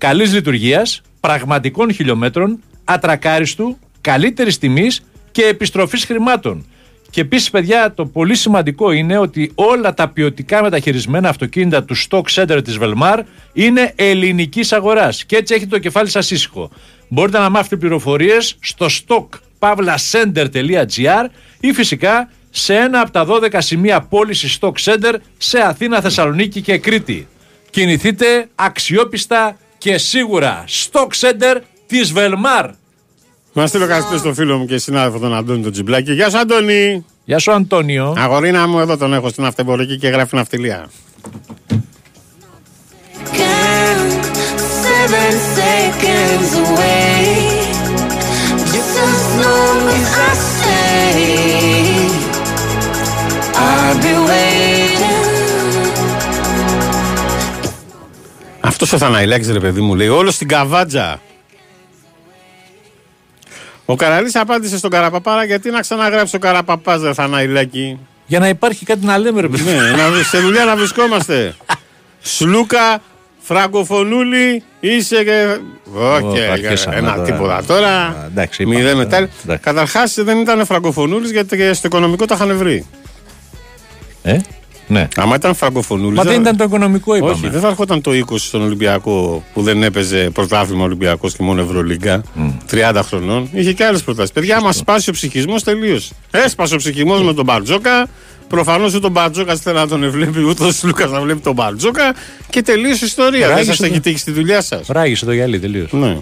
Καλής 0.00 0.32
λειτουργίας, 0.32 1.00
πραγματικών 1.20 1.92
χιλιόμετρων, 1.92 2.62
ατρακάριστου, 2.84 3.78
καλύτερης 4.00 4.58
τιμής 4.58 5.02
και 5.30 5.42
επιστροφής 5.42 6.04
χρημάτων. 6.04 6.64
Και 7.10 7.20
επίσης, 7.20 7.50
παιδιά, 7.50 7.92
το 7.94 8.06
πολύ 8.06 8.34
σημαντικό 8.34 8.92
είναι 8.92 9.18
ότι 9.18 9.52
όλα 9.54 9.94
τα 9.94 10.08
ποιοτικά 10.08 10.62
μεταχειρισμένα 10.62 11.28
αυτοκίνητα 11.28 11.84
του 11.84 11.96
Stock 11.96 12.22
Center 12.34 12.60
της 12.64 12.78
Velmar 12.80 13.18
είναι 13.52 13.92
ελληνικής 13.96 14.72
αγοράς. 14.72 15.24
Και 15.24 15.36
έτσι 15.36 15.54
έχετε 15.54 15.70
το 15.70 15.78
κεφάλι 15.78 16.08
σας 16.08 16.30
ήσυχο. 16.30 16.70
Μπορείτε 17.08 17.38
να 17.38 17.48
μάθετε 17.48 17.76
πληροφορίες 17.76 18.56
στο 18.60 18.86
stockpavlacenter.gr 19.06 21.26
ή 21.60 21.72
φυσικά 21.72 22.30
σε 22.50 22.74
ένα 22.74 23.00
από 23.00 23.10
τα 23.10 23.26
12 23.28 23.54
σημεία 23.58 24.00
πώληση 24.00 24.58
Stock 24.60 24.72
Center 24.84 25.14
σε 25.38 25.58
Αθήνα, 25.58 26.00
Θεσσαλονίκη 26.00 26.60
και 26.60 26.78
Κρήτη. 26.78 27.28
Κινηθείτε 27.70 28.48
αξιόπιστα 28.54 29.56
και 29.80 29.98
σίγουρα 29.98 30.64
Stock 30.68 31.08
Center 31.20 31.56
της 31.86 32.12
Velmar. 32.16 32.70
Να 33.52 33.66
στείλω 33.66 33.86
καλησπέρα 33.86 34.18
στον 34.18 34.34
φίλο 34.34 34.58
μου 34.58 34.66
και 34.66 34.78
συνάδελφο 34.78 35.18
τον 35.18 35.34
Αντώνη 35.34 35.62
τον 35.62 35.72
Τζιμπλάκη. 35.72 36.12
Γεια 36.12 36.30
σου, 36.30 36.38
Αντώνη. 36.38 37.04
Γεια 37.24 37.38
σου, 37.38 37.52
Αντώνιο. 37.52 38.14
Αγορίνα 38.18 38.68
μου, 38.68 38.78
εδώ 38.78 38.96
τον 38.96 39.14
έχω 39.14 39.28
στην 39.28 39.44
αυτεμπορική 39.44 39.98
και 39.98 40.08
γράφει 40.08 40.36
ναυτιλία. 40.36 40.90
Seven 44.84 45.34
seconds 45.60 46.50
away. 46.64 47.24
Just 48.72 48.94
as 49.06 49.20
long 49.42 49.78
as 49.98 50.08
I 50.28 50.32
stay, 50.52 51.20
I'll 53.66 53.96
be 54.04 54.14
waiting. 54.30 55.39
Αυτός 58.60 58.92
ο 58.92 58.98
Θαναϊλάκης, 58.98 59.50
ρε 59.52 59.60
παιδί 59.60 59.80
μου, 59.80 59.94
λέει 59.94 60.08
όλος 60.08 60.34
στην 60.34 60.48
καβάτζα. 60.48 61.20
Ο 63.84 63.94
Καραλής 63.96 64.36
απάντησε 64.36 64.78
στον 64.78 64.90
Καραπαπάρα 64.90 65.44
γιατί 65.44 65.70
να 65.70 65.80
ξαναγράψει 65.80 66.36
ο 66.36 66.38
Καραπαπάς, 66.38 67.02
ρε 67.02 67.12
Θαναϊλάκη; 67.14 67.98
Για 68.26 68.38
να 68.38 68.48
υπάρχει 68.48 68.84
κάτι 68.84 69.06
να 69.06 69.18
λέμε, 69.18 69.40
ρε 69.40 69.48
παιδί. 69.48 69.62
Ναι, 69.72 69.90
να, 69.90 70.10
βρει- 70.10 70.24
σε 70.24 70.38
δουλειά 70.38 70.64
να 70.64 70.76
βρισκόμαστε. 70.76 71.54
Σλούκα, 72.20 73.02
Φραγκοφωνούλη, 73.38 74.62
είσαι 74.80 75.24
και. 75.24 75.56
Όχι, 75.94 76.24
Ω, 76.48 76.52
αρχίσαμε 76.52 76.96
ένα 76.96 77.12
τώρα. 77.14 77.22
τίποτα. 77.26 77.62
Τώρα. 77.66 77.88
Α, 77.88 78.24
εντάξει, 78.26 78.62
είπαμε 78.62 78.76
Μηδέν 78.78 78.92
τώρα. 78.92 79.04
μετά. 79.04 79.16
Εντάξει. 79.16 79.62
Καταρχάς 79.64 80.14
δεν 80.18 80.38
ήταν 80.38 80.64
Φραγκοφωνούλης 80.66 81.30
γιατί 81.30 81.56
και 81.56 81.72
στο 81.72 81.86
οικονομικό 81.86 82.24
τα 82.24 82.34
είχαν 82.34 82.56
βρει. 82.56 82.86
Ε, 84.22 84.36
ναι. 84.90 85.08
Άμα 85.16 85.34
ήταν 85.34 85.54
Φραγκοφωνούλης. 85.54 86.16
Μα 86.18 86.22
δεν 86.24 86.40
ήταν 86.40 86.56
το 86.56 86.64
οικονομικό, 86.64 87.14
είπαμε. 87.16 87.32
Όχι, 87.32 87.48
δεν 87.48 87.60
θα 87.60 87.68
έρχονταν 87.68 88.00
το 88.00 88.10
20 88.10 88.22
στον 88.36 88.62
Ολυμπιακό 88.62 89.44
που 89.52 89.62
δεν 89.62 89.82
έπαιζε 89.82 90.30
πρωτάθλημα 90.30 90.84
Ολυμπιακός 90.84 91.34
και 91.36 91.42
μόνο 91.42 91.60
Ευρωλίγκα 91.62 92.22
30 92.70 93.00
χρονών. 93.04 93.48
Είχε 93.52 93.72
και 93.72 93.84
άλλες 93.84 94.02
προτάσεις. 94.02 94.32
Παιδιά, 94.32 94.60
μα 94.60 94.72
σπάσει 94.72 95.10
ο 95.10 95.12
ψυχισμός 95.12 95.62
τελείω. 95.62 96.00
Έσπασε 96.30 96.74
ο 96.74 96.76
ψυχισμός 96.76 97.22
με 97.22 97.34
τον 97.34 97.44
Μπαρτζόκα. 97.44 98.08
Προφανώς 98.48 98.90
ούτε 98.90 99.00
τον 99.00 99.10
Μπαρτζόκα 99.10 99.56
θέλει 99.56 99.76
να 99.76 99.88
τον 99.88 100.10
βλέπει, 100.10 100.42
ούτε 100.44 100.64
ο 100.64 100.70
Λούκα 100.82 101.06
να 101.06 101.20
βλέπει 101.20 101.40
τον 101.40 101.54
Μπαρτζόκα. 101.54 102.14
Και 102.50 102.62
τελείωσε 102.62 103.04
η 103.04 103.06
ιστορία. 103.06 103.40
Ράγισε 103.48 103.54
δεν 103.56 103.64
σας 103.64 103.76
το- 103.76 103.84
έχει 103.84 104.00
τύχει 104.00 104.18
στη 104.18 104.30
δουλειά 104.30 104.62
σας. 104.62 104.86
Ράγισε 104.88 105.24
το 105.24 105.32
γυαλί 105.32 105.58
τελείω. 105.60 105.86
Ναι. 105.90 106.16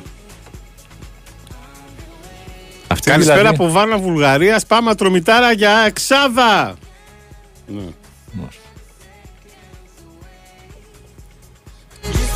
Αυτή 2.86 3.10
Καλησπέρα 3.10 3.38
δηλαδή- 3.38 3.56
από 3.62 3.70
Βάνα 3.72 3.98
Βουλγαρία. 3.98 4.60
Πάμε 4.68 4.90
ατρομητάρα 4.90 5.52
για 5.52 5.70
εξάδα. 5.86 6.74
Ναι. 7.66 7.80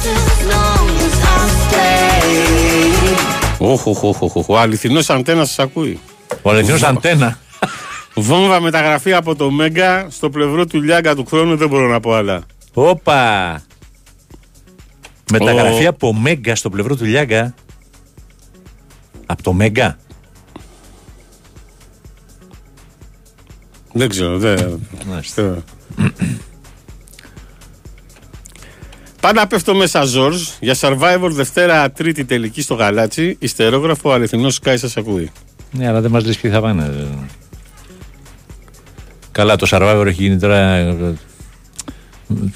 As 0.05 0.38
long 0.53 0.88
as 1.07 1.16
I 1.34 1.43
stay. 1.64 3.16
Όχ, 3.59 3.86
όχ, 3.86 4.03
όχ, 4.03 4.22
όχ, 4.22 4.36
όχ. 4.36 4.49
Ο 4.49 4.59
αληθινός 4.59 5.11
αντένας 5.11 5.49
σας 5.49 5.59
ακούει. 5.59 5.99
Ο 6.43 6.51
αληθινός 6.51 6.82
αντένα. 6.82 7.38
Βόμβα 8.14 8.61
μεταγραφή 8.61 9.12
από 9.12 9.34
το 9.36 9.51
Μέγκα 9.51 10.07
στο 10.11 10.30
πλευρό 10.30 10.66
του 10.66 10.80
Λιάγκα 10.82 11.14
του 11.14 11.26
χρόνου 11.26 11.57
δεν 11.57 11.68
μπορώ 11.68 11.88
να 11.88 12.01
πω 12.01 12.12
άλλα. 12.14 12.43
Όπα. 12.74 13.62
Μεταγραφή 15.32 15.84
Ο- 15.84 15.88
από 15.88 16.12
Μέγκα 16.14 16.57
στο 16.57 16.70
πλευρό 16.70 16.97
του 16.97 17.05
Λιάγκα. 17.05 17.55
Από 19.26 19.43
το 19.43 19.53
Μέγκα. 19.53 19.99
Δεν 23.93 24.09
ξέρω. 24.09 24.38
Δεν... 24.38 24.80
Ξέρω. 25.97 26.11
Πάντα 29.20 29.47
πέφτω 29.47 29.74
μέσα 29.74 30.03
Ζορζ 30.05 30.43
για 30.61 30.76
Survivor 30.80 31.28
Δευτέρα 31.30 31.90
Τρίτη 31.90 32.24
τελική 32.24 32.62
στο 32.62 32.74
Γαλάτσι. 32.74 33.36
Ιστερόγραφο 33.38 34.11
αληθινός 34.11 34.59
Sky 34.64 34.74
σας 34.78 34.97
ακούει. 34.97 35.30
Ναι, 35.70 35.88
αλλά 35.88 36.01
δεν 36.01 36.11
μας 36.11 36.24
λες 36.24 36.36
ποιοι 36.36 36.51
θα 36.51 36.61
πάνε. 36.61 37.09
Καλά, 39.32 39.57
το 39.57 39.66
Survivor 39.70 40.05
έχει 40.07 40.22
γίνει 40.22 40.38
τώρα. 40.38 40.57
ε, 40.59 41.14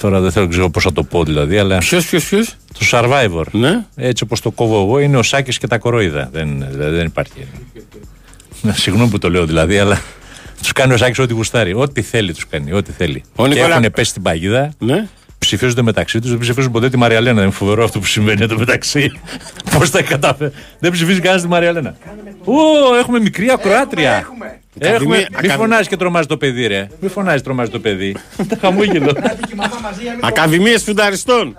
Τώρα 0.01 0.21
δεν 0.21 0.33
θέλω 0.33 0.49
ξέρω 0.49 0.71
πώς 0.71 0.83
θα 0.83 0.93
το 0.93 1.03
πω 1.03 1.25
δηλαδή, 1.25 1.59
αλλά. 1.59 1.79
Ποιος, 1.79 2.07
ποιος, 2.07 2.25
ποιος; 2.29 2.57
Το 2.79 2.87
Survivor. 2.91 3.45
Ναι. 3.51 3.85
Έτσι 3.97 4.23
όπως 4.25 4.41
το 4.41 4.51
κόβω 4.51 4.83
εγώ 4.83 4.99
είναι 4.99 5.17
ο 5.17 5.23
Σάκης 5.23 5.59
και 5.59 5.67
τα 5.67 5.79
κορόιδα. 5.79 6.29
Δεν, 6.33 6.67
δηλαδή, 6.71 6.97
δεν 6.97 7.07
υπάρχει. 7.07 7.47
Συγγνώμη 8.73 9.11
που 9.11 9.19
το 9.19 9.31
λέω 9.31 9.47
δηλαδή, 9.47 9.79
αλλά 9.79 10.01
τους 10.67 10.75
κάνει 10.75 10.93
ο 10.93 10.97
Σάκης 10.97 11.19
ό,τι 11.19 11.33
γουστάρει. 11.33 11.75
Ό,τι 11.75 12.03
θέλει 12.03 12.33
τους 12.33 12.47
κάνει. 12.47 12.73
Ό,τι 12.73 12.93
θέλει. 12.93 13.23
Ο 13.37 13.43
και 13.49 13.55
Νικόλα- 13.55 13.77
έχουν 13.77 13.91
πέσει 13.95 14.11
στην 14.11 14.23
παγίδα. 14.23 14.73
Ναι. 14.79 15.07
Ψηφίζονται 15.39 15.83
μεταξύ 15.83 16.21
τους, 16.21 16.31
δεν 16.31 16.39
ψηφίζουν 16.39 16.73
ποτέ 16.73 16.89
τη 16.91 16.97
Μαριαλένα. 16.97 17.43
Είναι 17.43 17.51
φοβερό 17.51 17.85
αυτό 17.85 17.99
που 17.99 18.05
συμβαίνει 18.07 18.43
εδώ 18.43 18.59
μεταξύ. 18.59 19.13
Πώς 19.79 19.91
τα 19.91 20.03
κατάφερε. 20.03 20.51
Δεν 20.79 20.93
ψηφίζει 20.93 21.21
κανένας 21.21 21.43
τη 21.43 21.49
Μαριαλένα. 21.49 21.97
Ω, 22.45 22.55
έχουμε 22.99 23.19
μικρή 23.21 23.51
ακροάτρια. 23.51 24.13
Έχουμε. 24.13 24.61
Ακαδημία- 24.83 25.17
Μην 25.17 25.27
ακαδη- 25.33 25.51
φωνάζει 25.53 25.89
και 25.89 25.97
τρομάζει 25.97 26.27
το 26.27 26.37
παιδί, 26.37 26.67
ρε. 26.67 26.89
Μην 27.01 27.11
φωνάζει, 27.11 27.43
τρομάζει 27.43 27.71
το 27.71 27.79
παιδί. 27.79 28.17
Τα 28.49 28.57
χαμόγελο. 28.61 29.13
Ακαδημίες 30.21 30.83
Φουνταριστών. 30.83 31.57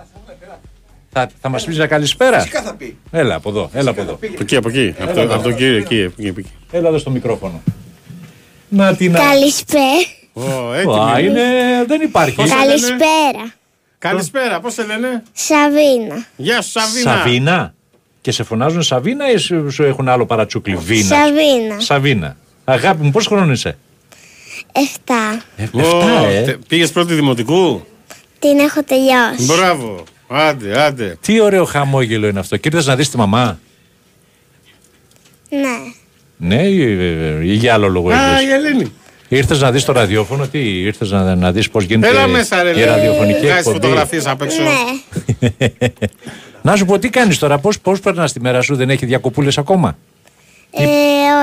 θα 1.12 1.28
θα 1.40 1.48
μας 1.48 1.64
πεις 1.64 1.76
μια 1.76 1.86
καλησπέρα; 1.86 2.38
Φυσικά 2.40 2.62
θα 2.62 2.74
πει. 2.74 2.96
Έλα 3.10 3.34
από 3.34 3.48
εδώ, 3.48 3.70
έλα 3.72 3.90
από 3.90 4.00
εδώ. 4.00 4.12
Από 4.12 4.26
εκεί, 4.40 4.56
από 4.56 4.68
εκεί. 4.68 4.94
Από 5.00 5.14
το- 5.14 5.22
Από 5.34 5.42
τον 5.42 5.54
κύριο 5.56 5.76
εκεί. 5.76 6.04
από 6.04 6.14
εκεί, 6.18 6.28
από 6.28 6.40
εκεί. 6.40 6.50
Έλα 6.70 6.88
εδώ 6.88 6.98
στο 6.98 7.10
μικρόφωνο. 7.10 7.62
Να 8.68 8.94
την. 8.96 9.12
Καλησπέρα. 9.12 9.82
Ω, 10.32 10.70
Α, 10.70 10.76
έτοιμοι. 10.76 11.28
είναι, 11.28 11.42
δεν 11.86 12.00
υπάρχει. 12.00 12.34
Πώς 12.34 12.48
σε 12.48 12.54
λένε; 12.54 12.66
Καλησπέρα. 12.68 13.52
Καλησπέρα, 13.98 14.60
πώς 14.60 14.72
σε 14.74 14.84
λένε; 14.86 15.22
Σαβίνα. 15.32 16.26
Γεια 16.36 16.62
σου, 16.62 16.70
Σαβίνα. 16.70 17.16
Σαβίνα. 17.16 17.74
Και 18.20 18.30
σε 18.32 18.42
φωνάζουν 18.42 18.82
Σαβίνα 18.82 19.30
ή 19.32 19.36
σου, 19.36 19.70
σου 19.70 19.82
έχουν 19.82 20.08
άλλο 20.08 20.26
παρατσούκλι. 20.26 20.76
Βίνα; 20.76 21.16
Σαβίνα. 21.16 21.80
Σαβίνα. 21.80 22.36
Αγάπη 22.64 23.02
μου, 23.04 23.10
πόσο 23.10 23.28
χρόνο 23.28 23.52
είσαι; 23.52 23.78
Εφτά. 24.72 25.42
Ε, 25.56 25.62
Ω, 25.72 25.78
εφτά, 25.80 26.26
ε. 26.26 26.42
τε- 26.42 26.56
Πήγες 26.68 26.92
πρώτη 26.92 27.14
δημοτικού; 27.14 27.84
Την 28.38 28.58
έχω 28.58 28.82
τελειώσει. 28.82 29.44
Μπράβο. 29.44 30.04
Άντε, 30.28 30.80
άντε. 30.82 31.16
Τι 31.20 31.40
ωραίο 31.40 31.64
χαμόγελο 31.64 32.26
είναι 32.26 32.38
αυτό. 32.38 32.56
Και 32.56 32.68
ήρθες 32.68 32.86
να 32.86 32.96
δεις 32.96 33.10
τη 33.10 33.16
μαμά. 33.16 33.58
Ναι. 35.48 35.92
Ναι, 36.38 36.62
ή, 36.62 36.78
ή 37.42 37.52
για 37.54 37.72
άλλο 37.72 37.88
λόγο 37.88 38.10
Α, 38.10 38.12
ήρθες. 38.14 38.42
η 38.48 38.52
Ελένη. 38.52 38.92
Ήρθες 39.28 39.60
να 39.60 39.70
δεις 39.70 39.84
το 39.84 39.92
ραδιόφωνο, 39.92 40.46
τι 40.46 40.58
ήρθες 40.80 41.10
να, 41.10 41.34
να 41.34 41.52
δεις 41.52 41.70
πώς 41.70 41.84
γίνεται 41.84 42.08
Έλα 42.08 42.26
μέσα, 42.26 42.62
ρε. 42.62 42.80
η 42.80 42.84
ραδιοφωνική 42.84 43.40
Βγάζεις 43.40 43.56
εκπομπή. 43.56 43.74
φωτογραφίες 43.80 44.26
απ' 44.26 44.42
έξω. 44.42 44.62
Ναι. 44.62 45.48
να 46.62 46.76
σου 46.76 46.84
πω 46.84 46.98
τι 46.98 47.08
κάνεις 47.08 47.38
τώρα, 47.38 47.58
πώς, 47.58 47.80
πώς 47.80 48.00
περνάς 48.00 48.32
τη 48.32 48.40
μέρα 48.40 48.60
σου, 48.62 48.76
δεν 48.76 48.90
έχει 48.90 49.06
διακοπούλες 49.06 49.58
ακόμα; 49.58 49.96
Ε, 50.70 50.84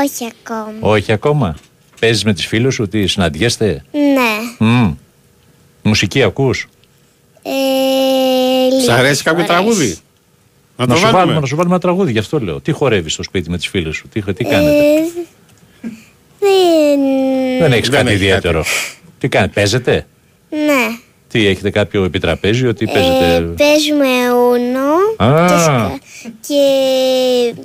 όχι 0.05 0.31
ακόμα. 0.41 0.73
Όχι 0.79 1.11
ακόμα. 1.11 1.55
Παίζεις 1.99 2.23
με 2.23 2.33
τις 2.33 2.45
φίλους 2.45 2.73
σου, 2.73 2.87
τι 2.87 3.07
συναντιέστε; 3.07 3.83
Ναι. 3.91 4.67
Μμ. 4.67 4.91
Μουσική 5.81 6.23
ακούς; 6.23 6.67
Ε, 7.43 7.49
Σ' 8.69 8.73
λίγες 8.73 8.89
αρέσει 8.89 9.23
κάποιο 9.23 9.43
φορές. 9.45 9.55
τραγούδι; 9.57 9.97
Να 10.77 10.85
Να, 10.85 10.93
το 10.93 10.95
σου 10.95 11.01
βάλουμε, 11.01 11.19
βάλουμε. 11.21 11.39
να 11.39 11.45
σου 11.45 11.55
βάλουμε 11.55 11.73
ένα 11.75 11.83
τραγούδι, 11.83 12.11
γι' 12.11 12.19
αυτό 12.19 12.39
λέω. 12.39 12.59
Τι 12.61 12.71
χορεύεις 12.71 13.13
στο 13.13 13.23
σπίτι 13.23 13.49
με 13.49 13.57
τις 13.57 13.67
φίλες 13.67 13.95
σου, 13.95 14.07
τι, 14.07 14.21
τι 14.33 14.43
κάνετε; 14.43 14.77
Ε, 14.77 15.01
δεν... 16.39 16.99
δεν 17.59 17.71
έχεις 17.71 17.89
δεν 17.89 17.99
κάτι 17.99 18.11
έχει 18.13 18.23
ιδιαίτερο. 18.23 18.63
Τι 19.19 19.27
κάνετε, 19.27 19.51
παίζετε; 19.53 20.05
Ναι. 20.49 20.97
Τι 21.27 21.47
έχετε 21.47 21.69
κάποιο 21.69 22.03
επιτραπέζιο, 22.03 22.73
τι 22.73 22.85
παίζετε; 22.85 23.35
Ε, 23.35 23.39
παίζουμε 23.39 24.07
ούνο 24.33 25.29
Α. 25.33 25.45
και, 25.47 25.57
σκα- 25.61 25.99
και, 26.47 27.61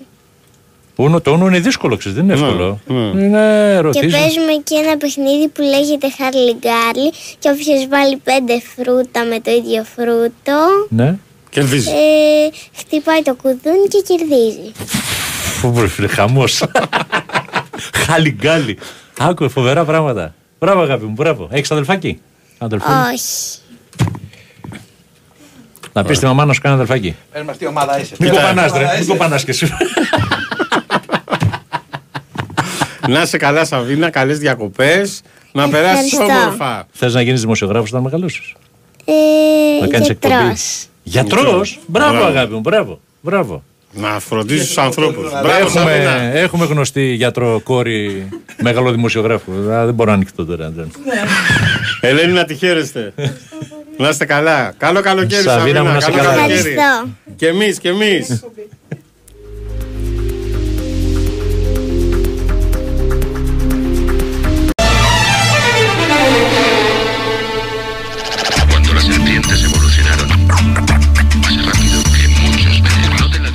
Ούνο, 0.97 1.21
το 1.21 1.31
ούνο 1.31 1.47
είναι 1.47 1.59
δύσκολο, 1.59 1.97
ξέρεις, 1.97 2.17
δεν 2.17 2.25
είναι 2.25 2.35
εύκολο. 2.35 2.81
ναι. 2.87 2.95
Είναι 3.23 3.71
και 3.75 3.79
ρωτήσεις. 3.81 4.13
παίζουμε 4.19 4.53
και 4.65 4.75
ένα 4.85 4.97
παιχνίδι 4.97 5.49
που 5.49 5.63
λέγεται 5.63 6.07
Harley 6.19 6.65
Garley 6.65 7.15
και 7.39 7.49
όποιος 7.51 7.87
βάλει 7.89 8.17
πέντε 8.17 8.61
φρούτα 8.77 9.25
με 9.25 9.41
το 9.41 9.51
ίδιο 9.51 9.85
φρούτο 9.97 10.87
Ναι. 10.89 11.19
Κερδίζει. 11.51 11.88
ε, 11.90 12.51
χτυπάει 12.78 13.22
το 13.22 13.34
κουδούνι 13.34 13.88
και 13.88 14.03
κερδίζει. 14.07 14.72
Φοβερό, 15.61 15.88
φίλε, 15.88 16.09
χαμός. 16.09 16.64
Χαλιγκάλι. 18.07 18.78
Άκουε 19.18 19.48
φοβερά 19.48 19.84
πράγματα. 19.84 20.34
Μπράβο, 20.59 20.80
αγάπη 20.80 21.05
μου, 21.05 21.12
μπράβο. 21.12 21.48
Έχεις 21.53 21.70
αδελφάκι. 21.70 22.20
Αδελφό. 22.59 22.86
Όχι. 23.12 23.59
Να 25.92 26.05
πεις 26.05 26.18
τη 26.18 26.24
μαμά 26.26 26.44
να 26.44 26.53
σου 26.53 26.61
κάνει 26.61 26.74
αδελφάκι. 26.74 27.16
Πες 27.32 27.42
μας 27.42 27.57
τι 27.57 27.66
ομάδα 27.66 28.01
είσαι. 28.01 28.14
Μην 28.18 28.30
Τι 28.30 28.36
κοπανάς, 28.36 28.70
ομάδα 28.70 28.78
ρε. 28.78 28.92
Μην 28.92 29.01
είσαι. 29.01 29.11
κοπανάς 29.11 29.44
κι 29.44 29.51
εσύ. 29.51 29.68
Να 33.09 33.22
είσαι 33.22 33.36
καλά, 33.36 33.64
Σαβίνα, 33.64 34.11
καλές 34.11 34.38
διακοπές. 34.38 35.20
Να 35.53 35.68
περάσεις 35.68 36.12
Ευχαριστώ. 36.12 36.40
όμορφα. 36.40 36.86
Θες 36.92 37.14
να 37.14 37.20
γίνεις 37.22 37.40
δημοσιογράφος 37.40 37.88
όταν 37.90 38.03
μεγαλώσεις; 38.03 38.53
Ε, 39.05 39.12
Να 39.80 39.86
κάνεις 39.86 40.09
εκπομπή; 40.09 40.34
Γιατρός. 41.03 41.42
Γιατρός. 41.42 41.78
Μπράβο, 41.86 42.11
Μπράβο. 42.12 42.26
αγάπη 42.26 42.53
μου, 42.53 42.61
μπράβο. 42.61 43.01
Μπράβο. 43.20 43.62
Να 43.92 44.18
φροντίζεις 44.20 44.66
τους 44.66 44.78
ανθρώπους. 44.78 45.30
Μπράβο, 45.30 45.48
Έχουμε, 45.48 45.70
Σαβίνα. 45.70 46.20
έχουμε 46.22 46.64
γνωστή 46.64 47.03
γιατρό 47.14 47.61
κόρη 47.64 48.28
μεγάλο 48.62 48.90
δημοσιογράφο. 48.90 49.53
Α, 49.53 49.84
δεν 49.84 49.94
μπορώ 49.94 50.11
να 50.11 50.16
ανοιχτώ 50.16 50.44
τώρα. 50.44 50.70
δεν. 50.76 50.90
Ελένη, 52.01 52.32
να 52.32 52.44
τη 52.44 52.55
χαίρεστε. 52.55 53.12
να 53.96 54.09
είστε 54.09 54.24
καλά. 54.24 54.74
Καλό 54.76 55.01
καλοκαίρι, 55.01 55.42
Σαβίνα 55.42 55.59
Σαβίνα. 55.59 55.82
μου, 55.84 55.90
να 55.90 55.96
είσαι 55.96 56.11
Καλό 56.11 56.22
καλά. 56.22 56.34
καλοκαίρι. 56.34 56.59
Ευχαριστώ. 56.59 57.09
Και 57.36 57.46
εμείς, 57.46 57.78
και 57.78 57.88
εμείς. 57.88 58.44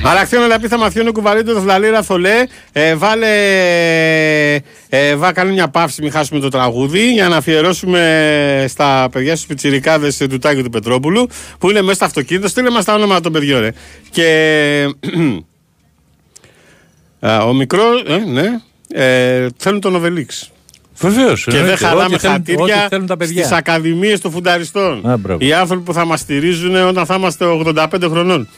Venenos. 0.06 0.14
No 0.14 0.14
te 0.14 0.14
la 0.14 0.16
Αλλά 0.16 0.24
χθένα 0.24 0.46
να 0.46 0.58
πει 0.58 0.68
θα 0.68 0.78
μαθιώνει 0.78 1.12
κουβαλίτο 1.12 1.54
το 1.54 1.60
φλαλίρα 1.60 2.02
θολέ. 2.02 2.46
Ε, 2.72 2.94
βάλε. 2.94 3.26
Ε, 4.88 5.16
βά, 5.16 5.32
κάνει 5.32 5.52
μια 5.52 5.68
παύση, 5.68 6.02
μην 6.02 6.10
χάσουμε 6.10 6.40
το 6.40 6.48
τραγούδι, 6.48 7.12
για 7.12 7.28
να 7.28 7.36
αφιερώσουμε 7.36 8.64
στα 8.68 9.08
παιδιά 9.12 9.36
στου 9.36 9.46
πιτσιρικάδες 9.46 10.16
του 10.16 10.38
Τάκη 10.38 10.62
του 10.62 10.70
Πετρόπουλου, 10.70 11.28
που 11.58 11.70
είναι 11.70 11.82
μέσα 11.82 11.94
στο 11.94 12.04
αυτοκίνητο. 12.04 12.48
Στείλε 12.48 12.70
μας 12.70 12.84
τα 12.84 12.94
όνομα 12.94 13.20
των 13.20 13.32
παιδιών, 13.32 13.60
ρε. 13.60 13.72
Και. 14.10 14.88
Α, 17.20 17.38
ο 17.44 17.52
μικρός, 17.52 18.02
ε, 18.06 18.16
ναι, 18.16 18.60
ε, 18.88 19.46
θέλουν 19.56 19.80
τον 19.80 19.94
Οβελίξ. 19.94 20.50
Βεβαίως. 20.98 21.44
Και 21.44 21.62
δεν 21.62 21.76
χαλάμε 21.76 22.18
χατήρια 22.18 22.86
θέλουν 22.88 23.06
τα 23.06 23.16
στις 23.20 23.34
παιδιά. 23.34 23.56
ακαδημίες 23.56 24.20
των 24.20 24.30
φουνταριστών. 24.30 25.10
Α, 25.10 25.16
μπράβο. 25.16 25.46
Οι 25.46 25.52
άνθρωποι 25.52 25.82
που 25.82 25.92
θα 25.92 26.04
μας 26.04 26.20
στηρίζουν 26.20 26.74
όταν 26.74 27.06
θα 27.06 27.14
είμαστε 27.14 27.44
85 27.44 27.86
χρονών. 28.10 28.48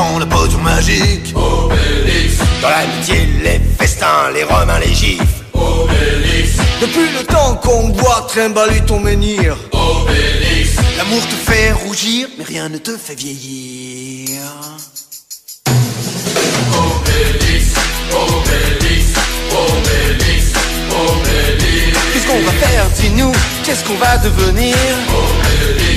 Dans 0.00 0.18
la 0.18 0.26
potion 0.26 0.60
magique. 0.60 1.26
Obélix, 1.34 2.32
Dans 2.62 2.70
l'amitié, 2.70 3.18
les 3.44 3.60
festins, 3.78 4.30
les 4.34 4.44
romains, 4.44 4.78
les. 4.78 5.18
Obélix, 5.52 6.48
Depuis 6.80 7.08
le 7.18 7.22
temps 7.26 7.54
qu'on 7.62 7.88
doit 7.90 8.26
trimballer 8.28 8.80
ton 8.86 8.98
menhir. 9.00 9.56
Obélix, 9.72 10.68
L'amour 10.96 11.22
te 11.32 11.38
fait 11.50 11.72
rougir, 11.84 12.28
mais 12.38 12.44
rien 12.44 12.68
ne 12.68 12.78
te 12.78 12.92
fait 12.96 13.14
vieillir. 13.14 14.40
Obélix, 16.86 17.64
Obélix, 18.24 19.04
Obélix, 19.64 20.44
Obélix, 21.04 21.98
Qu'est-ce 22.12 22.26
qu'on 22.26 22.42
va 22.48 22.52
faire, 22.66 22.86
dis-nous? 23.00 23.32
Qu'est-ce 23.64 23.84
qu'on 23.86 23.96
va 24.06 24.16
devenir? 24.18 24.76
Obélix, 25.22 25.89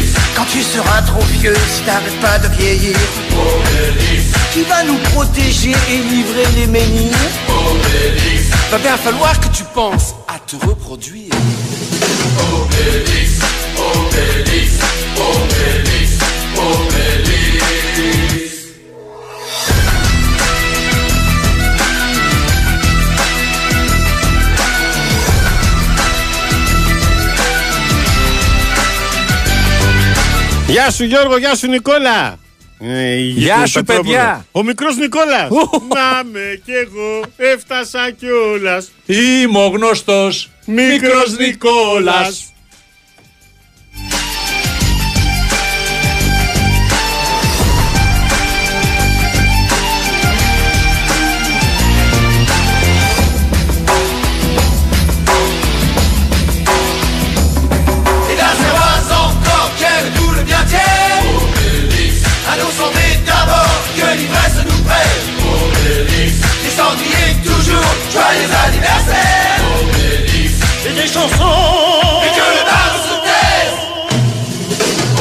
Tu 0.52 0.62
seras 0.62 1.02
trop 1.02 1.24
vieux, 1.40 1.56
si 1.74 1.82
t'arrêtes 1.82 2.20
pas 2.20 2.38
de 2.38 2.48
vieillir. 2.56 2.96
Obélix, 3.32 4.24
Qui 4.54 4.62
va 4.64 4.84
nous 4.84 4.98
protéger 5.14 5.72
et 5.72 5.98
livrer 5.98 6.46
les 6.58 6.68
menhirs 6.68 7.16
Obélix, 7.50 8.50
Va 8.70 8.78
bien 8.78 8.98
falloir 8.98 9.40
que 9.40 9.48
tu 9.48 9.64
penses 9.74 10.14
à 10.28 10.38
te 10.40 10.56
reproduire. 10.64 11.32
Obélix, 12.54 13.40
Obélix, 13.78 14.72
Γεια 30.74 30.92
σου 30.92 31.04
Γιώργο, 31.04 31.38
γεια 31.38 31.56
σου 31.56 31.68
Νικόλα. 31.68 32.40
Ε, 32.80 33.12
η 33.14 33.24
Γεια 33.24 33.62
του 33.64 33.70
σου, 33.70 33.74
Πετρόπουλου. 33.84 34.12
παιδιά. 34.14 34.46
Ο 34.52 34.64
μικρός 34.64 34.96
Νικόλας. 34.98 35.50
Να 35.94 36.24
με 36.32 36.62
κι 36.66 36.72
εγώ 36.72 37.22
έφτασα 37.38 38.12
κιόλας. 38.12 38.92
Είμαι 39.06 39.60
ο 39.60 39.68
γνωστός 39.68 40.50
Μικρός 40.66 41.38
Νικόλας. 41.38 42.53
joyeux 68.13 68.53
anniversaire 68.67 69.61
Et 70.87 70.93
des 71.01 71.07
chansons 71.07 72.23
Et 72.27 72.31
que 72.37 72.47
le 72.57 72.63
bal 72.69 72.93
se 73.07 73.17
taise 73.27 73.79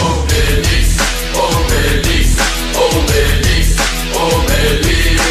Obélix, 0.07 0.87
Obélix, 1.35 2.27
Obélix, 2.85 3.65
Obélix 4.15 5.21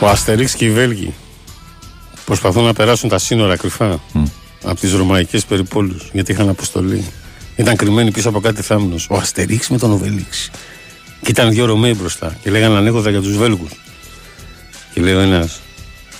Ο 0.00 0.06
Αστερίξ 0.06 0.54
και 0.54 0.64
οι 0.64 0.70
Βέλγοι 0.70 1.14
προσπαθούν 2.27 2.63
να 2.63 2.73
περάσουν 2.73 3.09
τα 3.09 3.17
σύνορα 3.17 3.57
κρυφά 3.57 3.99
από 4.63 4.79
τις 4.79 4.93
ρωμαϊκές 4.93 5.45
περιπόλους 5.45 6.09
γιατί 6.11 6.31
είχαν 6.31 6.49
αποστολή. 6.49 7.05
Ήταν 7.55 7.75
κρυμμένοι 7.75 8.11
πίσω 8.11 8.29
από 8.29 8.39
κάτι 8.39 8.61
θάμνος. 8.61 9.07
Ο 9.09 9.15
Αστερίξ 9.15 9.69
με 9.69 9.77
τον 9.77 9.91
Οβελίξ. 9.91 10.49
Και 11.21 11.31
ήταν 11.31 11.51
δύο 11.51 11.65
Ρωμαίοι 11.65 11.93
μπροστά 11.99 12.37
και 12.43 12.51
λέγανε 12.51 12.77
ανέκδοτα 12.77 13.09
για 13.09 13.21
τους 13.21 13.37
Βέλγους. 13.37 13.71
Και 14.93 15.01
λέει 15.01 15.13
ο 15.13 15.19
ένας, 15.19 15.61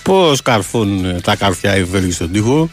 Πώς 0.02 0.42
καρφώνουν 0.42 1.04
ε, 1.04 1.20
τα 1.20 1.36
καρφιά 1.36 1.76
οι 1.76 1.84
Βέλγοι 1.84 2.12
στον 2.12 2.32
τοίχο; 2.32 2.68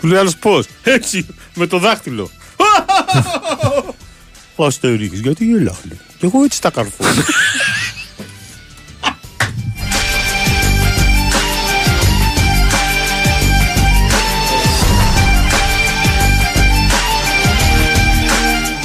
Του 0.00 0.06
λέει 0.06 0.18
άλλος 0.18 0.36
πώς. 0.36 0.66
Έτσι, 0.82 1.26
με 1.54 1.66
το 1.66 1.78
δάχτυλο. 1.78 2.30
Ο 4.56 4.64
Αστερίξ, 4.64 5.18
γιατί 5.18 5.44
γελάνε. 5.44 5.96
Και 6.18 6.26
εγώ 6.26 6.44
έτσι 6.44 6.60
τα 6.60 6.70
καρφώνω. 6.70 7.10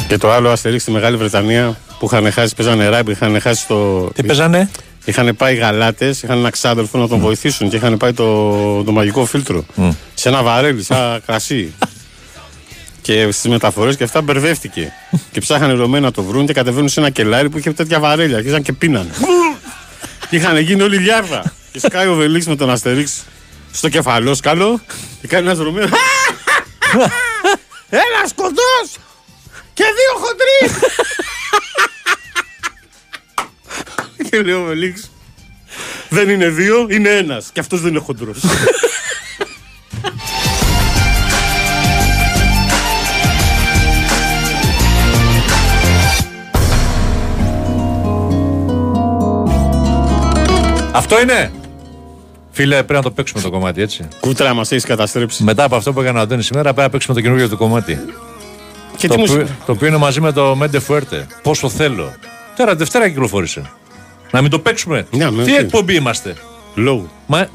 Και 0.08 0.18
το 0.18 0.32
άλλο 0.32 0.50
Αστερίξ 0.50 0.82
στη 0.82 0.92
Μεγάλη 0.92 1.18
Βρετανία 1.18 1.78
που 2.00 2.06
είχαν 2.06 2.32
χάσει, 2.32 2.56
παίζανε 2.56 2.88
ράμπι, 2.88 3.12
είχαν 3.12 3.42
χάσει 3.42 3.68
το. 3.68 4.10
Τι 4.10 4.24
παίζανε; 4.24 4.70
Είχαν 5.06 5.36
πάει 5.36 5.56
γαλάτες, 5.56 6.22
είχαν 6.24 6.38
ένα 6.38 6.50
ξάδελφο 6.50 6.98
να 6.98 7.08
τον 7.08 7.20
βοηθήσουν 7.20 7.70
και 7.70 7.76
είχαν 7.76 7.98
πάει 7.98 8.14
το, 8.14 8.84
το 8.84 8.92
μαγικό 8.92 9.26
φίλτρο. 9.26 9.66
Σε 10.14 10.30
ένα 10.30 10.44
βαρέλι, 10.44 10.84
σαν 10.84 11.22
κρασί. 11.26 11.74
και 13.02 13.32
στις 13.32 13.50
μεταφορές 13.52 13.96
και 13.96 14.04
αυτά 14.04 14.22
μπερδεύτηκε. 14.22 14.94
και 15.32 15.40
ψάχνανε 15.40 15.74
οι 15.74 15.76
Ρωμαίοι 15.76 16.02
να 16.02 16.12
το 16.12 16.24
βρουν 16.24 16.46
και 16.46 16.54
κατεβαίνουν 16.54 16.90
σε 16.90 17.00
ένα 17.00 17.10
κελάρι 17.10 17.50
που 17.50 17.58
είχε 17.58 17.72
τέτοια 17.72 18.00
βαρέλια. 18.00 18.38
Αρχίζαν 18.38 18.62
και 18.62 18.74
πίνανε. 18.74 19.10
και 20.30 20.36
είχαν 20.36 20.58
γίνει 20.58 20.82
όλοι 20.82 20.98
λιάρδα. 20.98 21.54
και 21.72 21.80
σκάει 21.80 22.08
ο 22.08 22.14
Βελίξ 22.14 22.46
με 22.46 22.56
τον 22.56 22.70
Αστερίξ 22.70 23.24
στο 23.72 23.90
κεφαλόσκαλο 23.90 24.80
και 25.22 25.28
κάνει 25.28 25.46
ένας 25.46 25.58
Ρωμαίο. 25.58 25.88
Ένα 27.90 28.30
κοντό! 28.36 28.62
Και 29.78 29.84
δύο 29.84 30.14
χοντροί! 30.22 30.60
και 34.30 34.42
λέει 34.42 34.54
ο 34.54 34.64
Βελίξ. 34.64 35.12
Δεν 36.10 36.30
είναι 36.30 36.50
δύο, 36.50 36.88
είναι 36.90 37.10
ένας. 37.10 37.50
Και 37.54 37.60
αυτός 37.60 37.82
δεν 37.82 37.90
είναι 37.90 38.00
χοντρός. 38.00 38.38
Αυτό 50.92 51.22
είναι; 51.22 51.52
Φίλε, 52.52 52.76
πρέπει 52.76 52.94
να 52.94 53.02
το 53.02 53.12
παίξουμε 53.12 53.42
το 53.42 53.50
κομμάτι 53.50 53.82
έτσι. 53.82 54.08
Κούτρα 54.20 54.54
μας 54.54 54.72
έχεις 54.72 54.86
καταστρέψει. 54.86 55.44
Μετά 55.44 55.64
από 55.64 55.76
αυτό 55.76 55.94
που 55.94 56.02
έκανε 56.02 56.20
ο 56.20 56.22
Αντώνης 56.22 56.46
σήμερα, 56.46 56.64
πρέπει 56.64 56.82
να 56.82 56.90
παίξουμε 56.90 57.16
το 57.16 57.22
καινούργιο 57.22 57.50
του 57.50 57.58
κομμάτι. 57.58 58.00
Και 58.98 59.08
το, 59.08 59.16
τι 59.16 59.22
οποίο, 59.22 59.34
μουσική; 59.34 59.52
το 59.66 59.72
οποίο 59.72 59.88
είναι 59.88 59.98
μαζί 59.98 60.22
με 60.22 60.32
το 60.32 60.56
Mente 60.56 60.80
Fuerte. 60.80 61.28
Πόσο 61.42 61.70
θέλω. 61.70 62.14
Τώρα 62.56 62.76
Δευτέρα 62.76 63.10
κυκλοφόρησε. 63.10 63.62
Να 64.32 64.42
μην 64.42 64.50
το 64.50 64.60
παίξουμε. 64.60 65.08
Ναι, 65.12 65.32
με 65.32 65.44
Τι 65.44 65.52
οκ. 65.54 65.60
εκπομπή 65.60 65.96
είμαστε; 65.96 66.36
Λόγου. 66.74 67.10
Μα... 67.26 67.48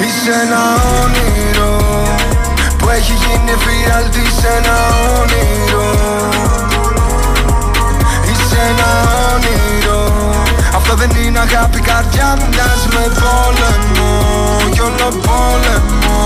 Είσαι 0.00 0.32
ένα 0.42 0.62
όνειρο 1.02 1.76
που 2.78 2.88
έχει 2.88 3.12
γίνει 3.12 3.56
φιάλτη 3.58 4.32
σε 4.40 4.48
ένα 4.58 4.76
όνειρο 5.20 5.90
Είσαι 8.30 8.60
ένα 8.70 8.90
όνειρο 9.34 10.10
Αυτό 10.74 10.94
δεν 10.94 11.10
είναι 11.24 11.38
αγάπη 11.38 11.80
καρδιά 11.80 12.36
μου 12.38 12.48
μοιάζει 12.50 12.88
με 12.88 13.14
πόλεμο 13.20 14.57
Κι 14.78 14.84
όλο 14.84 15.10
πόλεμο. 15.26 16.18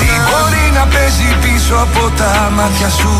Τι 0.00 0.10
μπορεί 0.26 0.64
να 0.78 0.84
παίζει 0.92 1.28
πίσω 1.42 1.74
από 1.86 2.02
τα 2.18 2.32
μάτια 2.56 2.90
σου; 2.98 3.14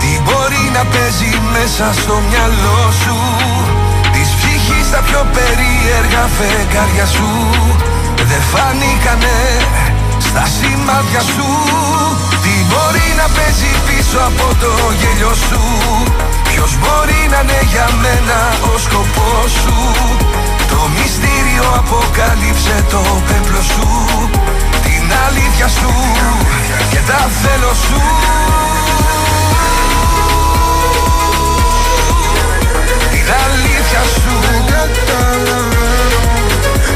Τι 0.00 0.10
μπορεί 0.24 0.64
να 0.76 0.82
παίζει 0.92 1.30
μέσα 1.54 1.86
στο 2.00 2.14
μυαλό 2.28 2.80
σου; 3.02 3.16
Της 4.14 4.28
ψυχής 4.38 4.86
τα 4.92 5.00
πιο 5.08 5.20
περίεργα 5.36 6.22
φεγγάρια 6.36 7.06
σου 7.14 7.30
Δεν 8.30 8.42
φάνηκανε 8.52 9.38
στα 10.26 10.44
σημάδια 10.56 11.22
σου. 11.32 11.48
Τι 12.44 12.54
μπορεί 12.68 13.08
να 13.20 13.26
παίζει 13.36 13.70
πίσω 13.86 14.18
από 14.30 14.46
το 14.62 14.72
γέλιο 15.00 15.32
σου; 15.46 15.62
Ποιος 16.60 16.76
μπορεί 16.80 17.20
να 17.30 17.40
είναι 17.40 17.60
για 17.72 17.88
μένα 18.02 18.38
ο 18.74 18.78
σκοπός 18.78 19.50
σου; 19.62 19.76
Το 20.72 20.80
μυστήριο 20.96 21.66
αποκάλυψε 21.80 22.84
το 22.90 23.02
πέπλο 23.26 23.62
σου. 23.72 23.88
Την 24.86 25.04
αλήθεια 25.26 25.68
σου 25.68 25.92
και 26.90 27.00
τα 27.08 27.20
θέλω 27.40 27.72
σου. 27.84 28.00
Την 33.12 33.26
αλήθεια 33.44 34.02
σου. 34.14 34.34
Δεν 34.42 34.82
καταλαβαίνω 34.90 35.58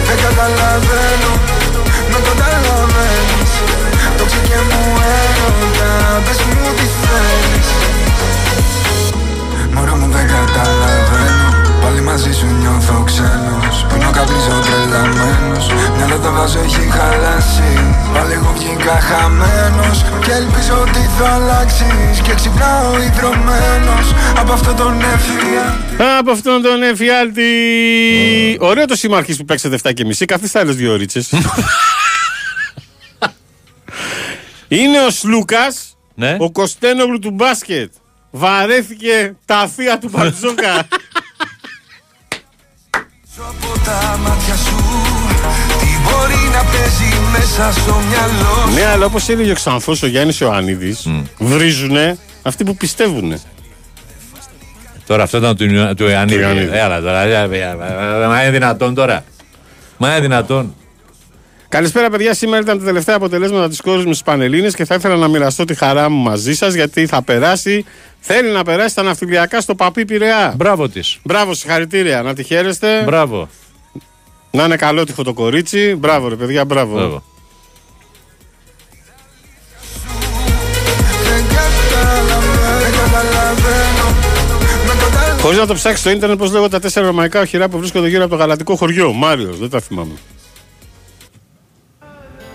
Δεν 0.08 0.18
καταλαβαίνω 0.24 1.32
Να 2.10 2.18
το 2.24 2.30
καταλαβαίνεις. 2.30 3.52
Το 4.18 4.24
ξήκε 4.24 4.58
μου 4.68 4.82
έρωτα 5.18 6.22
Πες 6.24 6.38
μου 6.42 6.74
τι 6.76 6.86
θέλεις 7.00 7.81
Μωρό 9.74 9.94
μου 9.96 10.08
δεν 10.10 10.26
καταλαβαίνω 10.26 11.48
Πάλι 11.82 12.00
μαζί 12.00 12.32
σου 12.32 12.46
νιώθω 12.60 13.02
ξένος 13.04 13.86
Πίνω 13.88 14.10
καπνίζω 14.10 14.58
τρελαμένος 14.66 15.66
Μυαλό 15.96 16.18
το 16.18 16.32
βάζω 16.32 16.58
έχει 16.58 16.80
χαλάσει 16.90 17.72
Πάλι 18.14 18.32
εγώ 18.32 18.52
βγήκα 18.56 19.00
χαμένος 19.00 20.04
Και 20.24 20.32
ελπίζω 20.32 20.80
ότι 20.80 20.98
θα 21.18 21.28
αλλάξεις 21.28 22.20
Και 22.22 22.34
ξυπνάω 22.34 23.02
ιδρωμένος 23.02 24.06
Από 24.38 24.52
αυτό 24.52 24.74
τον 24.74 25.00
έφυγα 25.00 25.76
Από 26.18 26.30
αυτόν 26.30 26.62
τον 26.62 26.82
εφιάλτη. 26.82 27.50
Ωραίο 28.60 28.84
το 28.86 28.96
σήμα 28.96 29.16
αρχής 29.16 29.36
που 29.36 29.44
παίξατε 29.44 29.78
7 29.82 29.92
και 29.94 30.04
μισή. 30.04 30.24
Καθίστε 30.24 30.58
άλλες 30.58 30.76
δύο 30.76 30.96
ρίτσε. 30.96 31.24
Είναι 34.68 35.00
ο 35.06 35.10
Σλούκας, 35.10 35.96
Ναι. 36.14 36.36
ο 36.38 36.50
Κωστένογλου 36.50 37.18
του 37.18 37.30
μπάσκετ. 37.30 37.92
Βαρέθηκε 38.34 39.34
τα 39.44 39.68
θεία 39.76 39.98
του 39.98 40.08
Μπαρτζόκα. 40.12 40.78
Από 43.38 43.78
τα 43.84 44.18
μάτια 44.22 44.54
σου 44.56 44.76
Τι 45.80 45.86
μπορεί 46.04 46.48
να 46.52 46.62
παίζει 46.70 47.20
μέσα 47.32 47.72
στο 47.72 47.94
μυαλό 48.08 48.68
σου; 48.68 48.74
Ναι, 48.74 48.84
αλλά 48.84 49.06
όπως 49.06 49.28
έλεγε 49.28 49.50
ο 49.50 49.54
Ξανθός 49.54 50.02
ο 50.02 50.06
Γιάννης 50.06 50.40
Ιωαννίδης, 50.40 51.08
βρίζουνε 51.38 52.18
αυτοί 52.42 52.64
που 52.64 52.76
πιστεύουνε. 52.76 53.40
Τώρα 55.06 55.22
αυτό 55.22 55.36
ήταν 55.38 55.56
του, 55.56 55.94
του 55.96 56.08
Ιωαννίδη. 56.08 56.40
Ιωαννίδη. 56.40 56.76
Έλα 56.76 57.00
τώρα. 57.00 57.20
ε, 57.20 57.32
ε, 57.32 57.58
ε, 57.58 57.60
ε, 58.22 58.26
Μα 58.26 58.42
είναι 58.42 58.50
δυνατόν 58.50 58.94
τώρα. 58.94 59.24
Μα 59.96 60.08
είναι 60.08 60.20
δυνατόν. 60.20 60.74
Καλησπέρα, 61.68 62.10
παιδιά. 62.10 62.34
Σήμερα 62.34 62.62
ήταν 62.62 62.78
τα 62.78 62.84
τελευταία 62.84 63.14
αποτελέσματα 63.16 63.68
της 63.68 63.80
κόρης 63.80 64.04
μου 64.04 64.12
στι 64.12 64.22
Πανελίνε 64.24 64.68
και 64.68 64.84
θα 64.84 64.94
ήθελα 64.94 65.16
να 65.16 65.28
μοιραστώ 65.28 65.64
τη 65.64 65.74
χαρά 65.74 66.08
μου 66.10 66.22
μαζί 66.22 66.54
σας 66.54 66.74
γιατί 66.74 67.06
θα 67.06 67.22
περάσει. 67.22 67.84
Θέλει 68.24 68.50
να 68.50 68.64
περάσει 68.64 68.88
στα 68.88 69.02
ναυτιλιακά 69.02 69.60
στο 69.60 69.74
Παπί 69.74 70.04
Πειραιά. 70.04 70.54
Μπράβο 70.56 70.88
της. 70.88 71.18
Μπράβο, 71.22 71.54
συγχαρητήρια. 71.54 72.22
Να 72.22 72.34
τη 72.34 72.42
χαίρεστε. 72.42 73.02
Μπράβο. 73.04 73.48
Να 74.50 74.64
είναι 74.64 74.76
καλό 74.76 75.04
τυχο 75.04 75.22
το 75.22 75.32
κορίτσι. 75.32 75.94
Μπράβο, 75.94 76.28
ρε 76.28 76.34
παιδιά, 76.34 76.64
μπράβο. 76.64 76.94
Μπράβο. 76.94 77.22
Χωρίς 85.40 85.58
να 85.58 85.66
το 85.66 85.74
ψάξεις 85.74 86.00
στο 86.00 86.10
ίντερνετ, 86.10 86.38
πώς 86.38 86.52
λέγονται 86.52 86.70
τα 86.70 86.80
τέσσερα 86.80 87.06
ρωμαϊκά 87.06 87.40
οχυρά 87.40 87.68
που 87.68 87.78
βρίσκονται 87.78 88.08
γύρω 88.08 88.24
από 88.24 88.32
το 88.32 88.38
γαλατικό 88.38 88.76
χωριό. 88.76 89.12
Μάριος, 89.12 89.58
δεν 89.58 89.70
τα 89.70 89.80
θυμάμαι. 89.80 90.14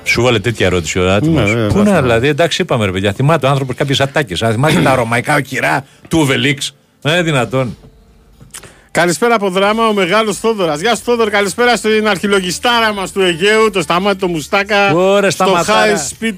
Σου 0.07 0.21
βάλε 0.21 0.39
τέτοια 0.39 0.65
ερώτηση 0.65 0.99
ο 0.99 1.13
άτιμο. 1.13 1.39
Ναι, 1.39 1.53
ναι, 1.53 1.67
Πού 1.67 1.77
ναι, 1.77 1.83
να, 1.83 1.91
ναι. 1.91 2.01
δηλαδή, 2.01 2.27
εντάξει, 2.27 2.61
είπαμε 2.61 2.85
ρε 2.85 2.91
παιδιά. 2.91 3.13
Θυμάται 3.13 3.45
ο 3.45 3.49
άνθρωπος 3.49 3.75
κάποιες 3.75 3.99
ατάκες. 3.99 4.41
Αν 4.43 4.51
θυμάται 4.51 4.81
τα 4.81 4.95
ρωμαϊκά 4.95 5.35
οκυρά 5.35 5.85
του 6.07 6.19
Οβελίξ. 6.19 6.75
Δεν 7.01 7.13
είναι 7.13 7.23
δυνατόν. 7.23 7.77
Καλησπέρα 8.91 9.35
από 9.35 9.49
δράμα, 9.49 9.87
ο 9.87 9.93
μεγάλος 9.93 10.37
Θόδωρας. 10.37 10.79
Γεια 10.79 10.95
σου, 10.95 11.01
Θόδωρα, 11.03 11.29
καλησπέρα 11.29 11.75
στην 11.75 12.07
αρχιλογιστάρα 12.07 12.93
μας 12.93 13.11
του 13.11 13.21
Αιγαίου, 13.21 13.69
το 13.69 13.81
Σταμάτη 13.81 14.19
το 14.19 14.27
Μουστάκα. 14.27 14.91
Ωραία, 14.91 15.29
στο 15.29 15.43
σταματάρα. 15.43 15.97
High 15.97 16.23
Speed 16.23 16.33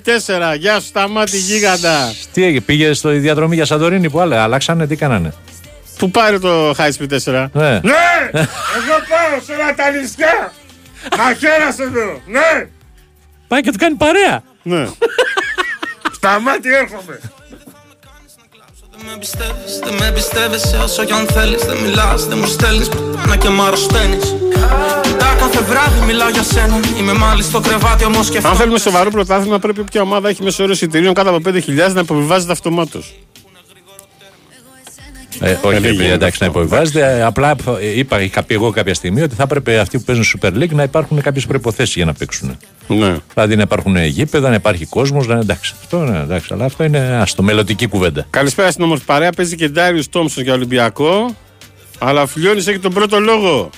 4. 0.54 0.56
Γεια 0.58 0.80
σου, 0.80 0.86
Σταμάτη 0.88 1.38
γίγαντα. 1.38 2.14
Τι 2.34 2.44
έγινε, 2.44 2.62
πήγε 2.62 2.94
στο 2.94 3.10
διαδρομή 3.10 3.56
για 3.56 3.66
Σαντορίνη 3.66 4.10
που 4.10 4.20
άλλα, 4.20 4.44
αλλάξανε, 4.44 4.88
τι 4.88 4.96
κάνανε; 4.96 5.34
Πού 5.98 6.12
πάρει 6.12 6.40
το 6.40 6.70
High 6.70 6.74
Speed 6.74 7.14
4. 7.34 7.48
Ναι. 7.54 7.70
Ναι! 7.70 8.30
Εγώ 8.32 8.96
πάω 9.10 9.42
σε 9.46 9.54
ένα 9.54 9.74
τα 9.76 9.90
νησιά! 9.92 10.54
Μαχαίρας 11.18 11.80
εδώ! 11.80 12.22
Ναι! 12.28 12.68
Πάει 13.50 13.62
και 13.62 13.72
του 13.72 13.78
κάνει 13.78 13.96
παρέα. 13.96 14.44
Ναι. 14.64 14.88
Σταμάτη 16.12 16.70
έρχομαι! 16.74 17.20
Δεν 18.92 19.08
με 19.12 19.18
πιστεύεις, 19.20 19.80
δεν 19.84 19.94
με 19.94 20.12
πιστεύεσαι 20.12 20.78
όσο 20.78 21.04
κι 21.04 21.12
αν 21.12 21.26
θέλεις 21.28 21.66
Δεν 21.66 21.78
μιλάς, 21.78 22.26
δεν 22.26 22.38
μου 22.38 22.46
στέλνεις, 22.46 22.90
να 23.28 23.36
και 23.36 23.50
μ' 23.50 23.62
αρρωσταίνεις 23.62 24.36
Κοιτά 25.02 25.36
κάθε 25.40 25.62
βράδυ 25.62 26.06
μιλάω 26.06 26.30
για 26.30 26.44
σένα 26.44 26.80
Είμαι 27.00 27.14
μάλιστα 27.14 27.60
στο 27.60 27.70
κρεβάτι 27.70 28.06
όμως 28.06 28.30
και 28.30 28.42
Αν 28.44 28.56
θέλουμε 28.56 28.80
σοβαρό 28.80 29.10
πρωτάθλημα, 29.10 29.60
πρέπει 29.60 29.80
όποια 29.80 30.02
ομάδα 30.02 30.30
έχει 30.30 30.44
μέσο 30.44 30.64
όρο 30.64 30.72
εισιτηρίων 30.72 31.14
κάτω 31.14 31.30
από 31.30 31.50
5.000 31.50 31.94
να 31.94 32.00
υποβιβάζεται 32.00 32.52
αυτομάτως. 32.52 33.16
Ε, 35.40 35.52
όχι, 35.52 35.60
δεν 35.62 35.76
επειδή, 35.76 35.94
γίνεται 35.94 36.14
εντάξει, 36.14 36.38
να 36.42 36.48
υποβιβάζεται. 36.48 37.18
Ε, 37.18 37.24
Απλά 37.24 37.56
ε, 37.82 37.98
είπα, 38.00 38.22
είχα 38.22 38.44
πει 38.44 38.54
εγώ 38.54 38.72
κάποια 38.72 38.94
στιγμή 38.94 39.22
ότι 39.22 39.36
θα 39.36 39.44
έπρεπε 39.44 39.80
αυτοί 39.80 39.98
που 39.98 40.04
παίζουν 40.04 40.26
Super 40.40 40.54
League 40.54 40.70
να 40.70 40.84
υπάρχουν 40.84 41.22
κάποιες 41.22 41.46
προποθέσει 41.46 41.94
για 41.96 42.06
να 42.06 42.14
παίξουν. 42.14 42.58
Ναι. 42.88 43.16
Δηλαδή 43.34 43.56
να 43.56 43.62
υπάρχουν 43.62 43.98
γήπεδα, 44.06 44.50
να 44.50 44.56
υπάρχει 44.56 44.86
κόσμος. 44.86 45.28
Να... 45.28 45.36
Εντάξει, 45.36 45.76
αυτό, 45.82 45.98
ναι, 45.98 46.20
εντάξει, 46.20 46.50
αλλά 46.54 46.66
αυτό 46.66 46.84
είναι 46.84 47.00
άστο, 47.00 47.44
μελλοντική 47.44 47.88
κουβέντα. 47.88 48.26
Καλησπέρα 48.30 48.72
στην 48.72 48.84
όμορφη 48.84 49.06
παρέα. 49.06 49.32
Παίζει 49.32 49.56
και 49.56 49.68
Ντάριο 49.68 50.04
Τόμψον 50.10 50.44
για 50.44 50.54
Ολυμπιακό. 50.54 51.36
Αλλά 52.00 52.22
ο 52.22 52.28
Φιλιώνης 52.28 52.68
έχει 52.68 52.80
τον 52.80 52.94
πρώτο 52.94 53.20
λόγο. 53.20 53.70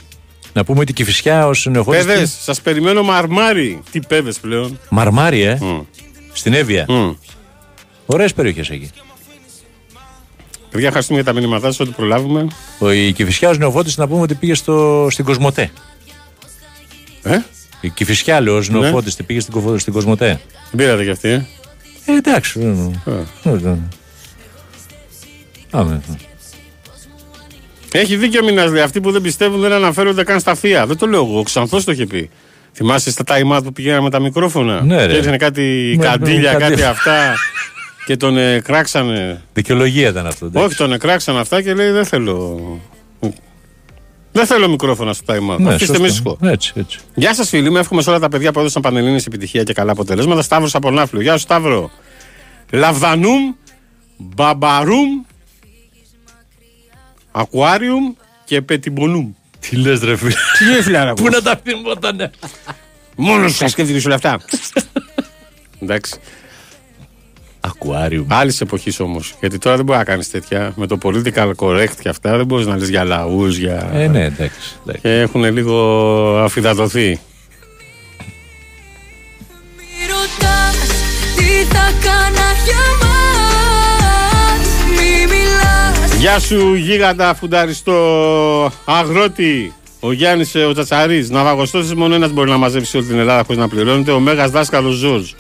Να 0.53 0.63
πούμε 0.63 0.79
ότι 0.79 0.91
η 0.91 0.93
Κυφυσιά 0.93 1.47
ω 1.47 1.51
νεοφώτη. 1.69 1.97
Πέδες, 1.97 2.37
σας 2.41 2.61
περιμένω 2.61 3.03
μαρμάρι. 3.03 3.81
Τι 3.91 3.99
πέδες 3.99 4.39
πλέον. 4.39 4.79
Μαρμάρι, 4.89 5.41
ε; 5.41 5.57
Μμ. 5.61 5.79
Στην 6.33 6.53
Εύβοια. 6.53 6.85
Μμ. 6.87 7.11
Ωραίες 8.05 8.33
περιοχές 8.33 8.69
εκεί. 8.69 8.89
Παιδιά, 10.71 10.87
ευχαριστούμε 10.87 11.21
για 11.21 11.33
τα 11.33 11.39
μηνύματά 11.39 11.65
σας, 11.67 11.79
ό,τι 11.79 11.91
προλάβουμε. 11.91 12.47
Ο, 12.79 12.91
η 12.91 13.11
Κυφυσιά 13.11 13.49
ω 13.49 13.53
νεοφώτη 13.53 13.93
να 13.97 14.07
πούμε 14.07 14.21
ότι 14.21 14.33
πήγε 14.35 14.53
στο, 14.53 15.07
στην 15.09 15.25
Κοσμοτέ. 15.25 15.71
Ε; 17.23 17.37
Η 17.81 17.89
Κυφυσιά, 17.89 18.41
λέω, 18.41 18.55
ω 18.57 18.61
νεοφώτη 18.69 19.23
πήγε 19.25 19.39
στην, 19.39 19.53
Κοφο- 19.53 19.77
στην 19.77 19.93
Κοσμοτέ. 19.93 20.39
Την 20.69 20.77
πήρατε 20.77 21.03
κι 21.03 21.09
αυτή, 21.09 21.29
ε; 21.29 21.45
Ε, 22.05 22.11
εντάξει. 22.17 22.59
ε, 23.05 23.11
ε, 23.11 23.49
ε, 23.49 23.69
ε. 23.69 23.77
Άμε. 25.71 26.01
Έχει 27.91 28.15
δίκιο 28.15 28.39
ο 28.41 28.45
Μινάς, 28.45 28.71
λέει. 28.71 28.81
Αυτοί 28.81 29.01
που 29.01 29.11
δεν 29.11 29.21
πιστεύουν 29.21 29.59
δεν 29.61 29.71
αναφέρονται 29.71 30.23
καν 30.23 30.39
στα 30.39 30.55
θεία. 30.55 30.85
Δεν 30.85 30.97
το 30.97 31.05
λέω 31.05 31.25
εγώ. 31.25 31.39
Ο 31.39 31.43
Ξανθός 31.43 31.83
το 31.83 31.91
είχε 31.91 32.05
πει. 32.05 32.29
Θυμάσαι 32.73 33.11
στα 33.11 33.23
time 33.27 33.57
out 33.57 33.63
που 33.63 33.73
πηγαίναμε 33.73 34.01
με 34.01 34.09
τα 34.09 34.19
μικρόφωνα; 34.19 34.81
Ναι, 34.81 35.05
ρε. 35.05 35.11
Και 35.11 35.17
Έριχνε 35.17 35.37
κάτι 35.37 35.93
Ναι, 35.97 36.03
καντήλια, 36.05 36.51
ναι, 36.51 36.57
κάτι 36.57 36.69
κάτι- 36.71 36.83
αυτά. 36.83 37.33
και 38.11 38.17
τον 38.17 38.37
ε, 38.37 38.59
κράξανε. 38.59 39.41
Δικαιολογία 39.53 40.09
ήταν 40.09 40.27
αυτό. 40.27 40.45
εντάξει. 40.45 40.67
Όχι, 40.67 40.75
τον 40.75 40.93
εκράξαν 40.93 41.37
αυτά 41.37 41.61
και 41.61 41.73
λέει 41.73 41.91
δεν 41.91 42.05
θέλω. 42.05 42.59
Δεν 44.31 44.45
θέλω 44.45 44.69
μικρόφωνα 44.69 45.13
στο 45.13 45.33
time 45.33 45.53
out. 45.53 45.59
Ναι, 45.59 45.73
Αφήστε 45.73 45.85
σωστό. 45.85 46.01
με 46.01 46.07
ήσυχο. 46.07 46.37
Έτσι, 46.41 46.73
έτσι. 46.75 46.99
Γεια 47.15 47.33
σας, 47.33 47.49
φίλοι 47.49 47.69
μου. 47.69 47.77
Εύχομαι 47.77 48.01
σε 48.01 48.09
όλα 48.09 48.19
τα 48.19 48.29
παιδιά 48.29 48.51
που 48.51 48.59
έδωσαν 48.59 48.81
πανελλήνιες 48.81 49.25
επιτυχία 49.25 49.63
και 49.63 49.73
καλά 49.73 49.91
αποτελέσματα. 49.91 50.41
Σταύρος 50.41 50.75
από 50.75 50.91
Ναύπλιο. 50.91 51.21
Γεια 51.21 51.33
σου, 51.33 51.39
Σταύρο. 51.39 51.91
Λαβδανούμ, 52.71 53.53
Μπαμπαρούμ, 54.17 55.09
Ακουάριουμ 57.31 58.13
και 58.45 58.61
Πετιμπονούμ. 58.61 59.31
Τι 59.59 59.75
λες, 59.75 59.99
ρε 59.99 60.15
φίλε; 60.15 60.33
Τι 60.57 60.65
λέει, 60.65 60.81
φιλάρα 60.81 61.13
Πού 61.13 61.29
να 61.29 61.41
τα 61.41 61.61
θυμότανε. 61.63 62.31
Μόνος 63.15 63.55
σου 63.55 63.69
σκέφτηκε 63.69 64.01
όλα 64.05 64.15
αυτά. 64.15 64.39
Εντάξει. 65.81 66.19
Ακουάριου. 67.61 68.25
Άλλης 68.29 68.61
εποχής 68.61 68.99
όμως. 68.99 69.35
Γιατί 69.39 69.57
τώρα 69.57 69.75
δεν 69.75 69.85
μπορεί 69.85 69.97
να 69.97 70.03
κάνεις 70.03 70.29
τέτοια. 70.29 70.73
Με 70.75 70.87
το 70.87 70.97
political 71.03 71.51
correct 71.55 71.93
και 72.01 72.09
αυτά 72.09 72.37
δεν 72.37 72.45
μπορείς 72.45 72.65
να 72.65 72.77
λες 72.77 72.89
για 72.89 73.03
λαούς, 73.03 73.57
για. 73.57 73.89
Ε, 73.93 74.07
ναι, 74.07 74.23
εντάξει. 74.23 74.59
εντάξει. 74.81 75.01
Και 75.01 75.19
έχουν 75.19 75.43
λίγο 75.53 76.37
αφιδατωθεί. 76.43 77.19
Μη 79.77 80.07
ρωτάς 80.09 80.77
τι 81.35 81.75
θα 81.75 81.91
κάνα 82.01 82.47
για 82.65 82.85
μας 83.01 84.67
Μη 84.89 85.25
μιλάς 85.25 86.15
Γεια 86.19 86.39
σου, 86.39 86.73
γίγαντα 86.73 87.33
φουνταριστό 87.33 88.71
αγρότη. 88.85 89.73
Ο 89.99 90.11
Γιάννης 90.11 90.55
ο 90.55 90.71
Τσατσαρής. 90.73 91.29
Ναυαγοστός 91.29 91.93
μόνο 91.93 92.15
ένας 92.15 92.31
μπορεί 92.31 92.49
να 92.49 92.57
μαζέψει 92.57 92.97
όλη 92.97 93.05
την 93.05 93.19
Ελλάδα 93.19 93.43
χωρίς 93.43 93.61
να 93.61 93.67
πληρώνεται. 93.67 94.11
Ο 94.11 94.19
μέγας 94.19 94.51
δάσκαλος 94.51 94.95
Ζορζ. 94.95 95.31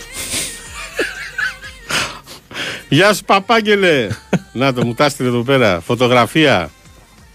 Γεια 2.93 3.13
σου, 3.13 3.23
Παπάγγελε. 3.23 4.07
να 4.53 4.73
το 4.73 4.85
μου 4.85 4.93
τα 4.93 5.05
έστειλε 5.05 5.27
εδώ 5.29 5.43
πέρα. 5.43 5.79
Φωτογραφία. 5.79 6.69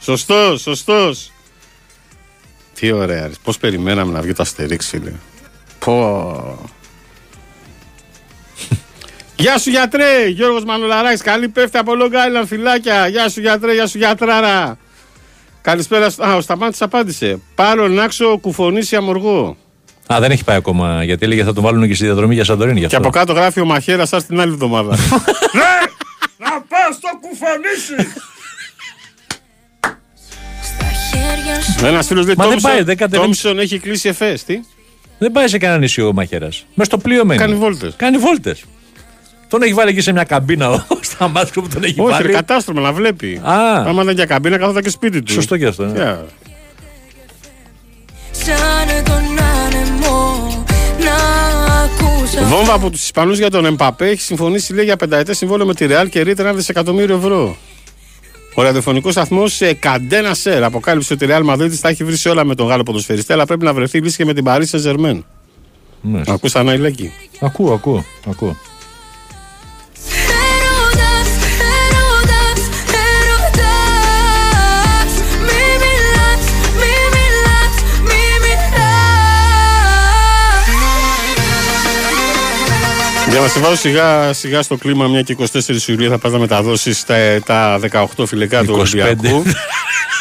Σωστός, 0.01 0.61
σωστός. 0.61 1.33
Τι 2.74 2.93
ωραία. 2.93 3.31
Πώς 3.43 3.59
περιμέναμε 3.59 4.12
να 4.12 4.20
βγει 4.20 4.33
το 4.33 4.43
αστερίξ, 4.43 4.89
φίλε. 4.89 5.12
Πω. 5.78 6.69
Γεια 9.37 9.59
σου 9.59 9.70
γιατρέ, 9.70 10.27
Γιώργος 10.28 10.65
Μανολαράκης, 10.65 11.23
καλή 11.23 11.49
πέφτει 11.49 11.78
από 11.78 11.93
Long 11.95 12.12
Island, 12.12 12.45
φυλάκια. 12.47 13.09
Γεια 13.09 13.28
σου 13.28 13.41
γιατρέ, 13.41 13.73
γεια 13.74 13.87
σου 13.87 13.99
γιατράρα. 13.99 14.78
Καλησπέρα, 15.62 16.11
στο- 16.11 16.23
α, 16.24 16.35
ο 16.37 16.41
Σταμάτης 16.41 16.83
απάντησε. 16.83 17.41
Πάρω 17.55 17.89
νάξο 17.89 18.39
κουφονίσει 18.39 18.97
αμοργό. 18.97 19.57
Α, 20.15 20.20
δεν 20.20 20.31
έχει 20.31 20.45
πάει 20.45 20.57
ακόμα 20.57 21.05
γιατί 21.05 21.24
έλεγε 21.24 21.45
θα 21.45 21.53
τον 21.53 21.62
βάλουν 21.62 21.87
και 21.89 21.95
στη 21.95 22.05
διαδρομή 22.05 22.35
για 22.35 22.45
Σαντορίνη. 22.45 22.81
Γι' 22.81 22.87
Και 22.87 22.97
αυτό. 22.97 23.09
από 23.09 23.19
κάτω 23.19 23.33
γράφει 23.33 23.61
ο 23.61 23.65
Μαχαίρας 23.65 24.09
σας 24.09 24.27
την 24.27 24.41
άλλη 24.41 24.53
εβδομάδα. 24.53 24.97
ναι, 25.59 25.73
να 26.37 26.51
πας 26.69 26.97
στο 26.97 27.09
κουφονίσει. 27.20 28.11
χέρια 31.11 31.61
σου 31.62 31.87
Ένας 31.87 32.07
φίλος 32.07 32.24
λέει 32.27 32.35
Μα 32.37 32.43
δεν 32.45 32.53
Τόμψον, 32.53 32.70
πάει, 32.70 32.83
δεν 32.83 32.97
κατεβαίνει- 32.97 33.23
Τόμψον 33.23 33.59
έχει 33.59 33.78
κλείσει 33.78 34.09
εφές, 34.09 34.45
τι; 34.45 34.61
Δεν 35.19 35.33
πάει 35.33 35.49
σε 35.49 35.59
κανένα 35.59 35.78
νησί 35.81 36.03
ο 36.03 36.12
Μαχαίρας. 36.12 36.66
Μες 36.74 36.87
στο 36.87 36.99
πλοίο 36.99 37.24
μένει. 37.24 37.41
Κάνει 37.41 37.55
βόλτες. 37.55 37.95
Κάνει 37.97 38.16
βόλτες. 38.16 38.65
Τον 39.49 39.62
έχει 39.62 39.73
βάλει 39.74 39.91
εκεί 39.91 40.01
σε 40.01 40.12
μια 40.12 40.24
καμπίνα 40.24 40.70
ο 40.70 40.81
Σταμάτσκο 41.01 41.62
που 41.62 41.69
τον 41.69 41.85
έχει 41.85 42.01
Όχι, 42.01 42.11
ρε, 42.11 42.23
βάλει. 42.23 42.33
κατάστρωμα 42.33 42.81
να 42.81 42.93
βλέπει. 42.93 43.41
Α. 43.45 43.83
Άμα 43.87 44.05
δεν 44.05 44.15
για 44.15 44.24
καμπίνα, 44.27 44.59
καθόταν 44.59 44.83
και 44.83 44.91
σπίτι 44.91 45.23
του. 45.23 45.33
Σωστό 45.33 45.57
και 45.57 45.66
αυτό. 45.66 45.85
ναι. 45.85 46.16
Yeah. 46.16 46.19
Βόμβα 52.44 52.72
από 52.74 52.90
τους 52.90 53.02
Ισπανούς 53.02 53.38
για 53.38 53.50
τον 53.50 53.64
Εμπαπέ 53.64 54.08
έχει 54.08 54.20
συμφωνήσει 54.20 54.74
λέει, 54.74 54.84
για 54.84 54.96
πενταετές 54.96 55.36
συμβόλαιο 55.36 55.66
με 55.66 55.74
τη 55.74 55.86
Ρεάλ 55.86 56.08
και 56.08 56.22
ρίτερα 56.22 56.48
ένα 56.48 56.56
δισεκατομμύριο 56.56 57.16
ευρώ. 57.16 57.56
Ο 58.54 58.62
ραδιοφωνικός 58.62 59.12
σταθμός 59.12 59.60
Καντένα 59.78 60.34
Σερ 60.34 60.64
αποκάλυψε 60.64 61.12
ότι 61.12 61.24
η 61.24 61.26
Ρεάλ 61.26 61.44
Μαδρίτης 61.44 61.80
θα 61.80 61.88
έχει 61.88 62.04
βρει 62.04 62.16
σε 62.16 62.28
όλα 62.28 62.44
με 62.44 62.54
τον 62.54 62.66
Γάλλο 62.66 62.82
ποδοσφαιριστή, 62.82 63.32
αλλά 63.32 63.46
πρέπει 63.46 63.64
να 63.64 63.72
βρεθεί 63.74 63.98
λύση 64.00 64.16
και 64.16 64.24
με 64.24 64.34
την 64.34 64.44
Παρίσι 64.44 64.70
Σεζερμέν. 64.70 65.24
Ναι. 66.00 66.22
Ακούς 66.26 66.54
Αναηλέκη. 66.56 67.12
Ακούω, 67.40 67.72
ακούω, 67.72 68.04
ακούω. 68.26 68.56
Για 83.36 83.44
να 83.44 83.50
σε 83.50 83.60
βάλω 83.60 83.76
σιγά, 83.76 84.32
σιγά 84.32 84.62
στο 84.62 84.76
κλίμα, 84.76 85.06
μια 85.06 85.22
και 85.22 85.36
24 85.52 85.88
Ιουλίου 85.88 86.10
θα 86.10 86.18
πας 86.18 86.32
να 86.32 86.38
μεταδώσεις 86.38 87.04
τα, 87.04 87.14
τα 87.46 87.80
18 88.16 88.26
φιλικά 88.26 88.64
του 88.64 88.76
25. 88.76 88.78
Ολυμπιακού. 88.80 89.42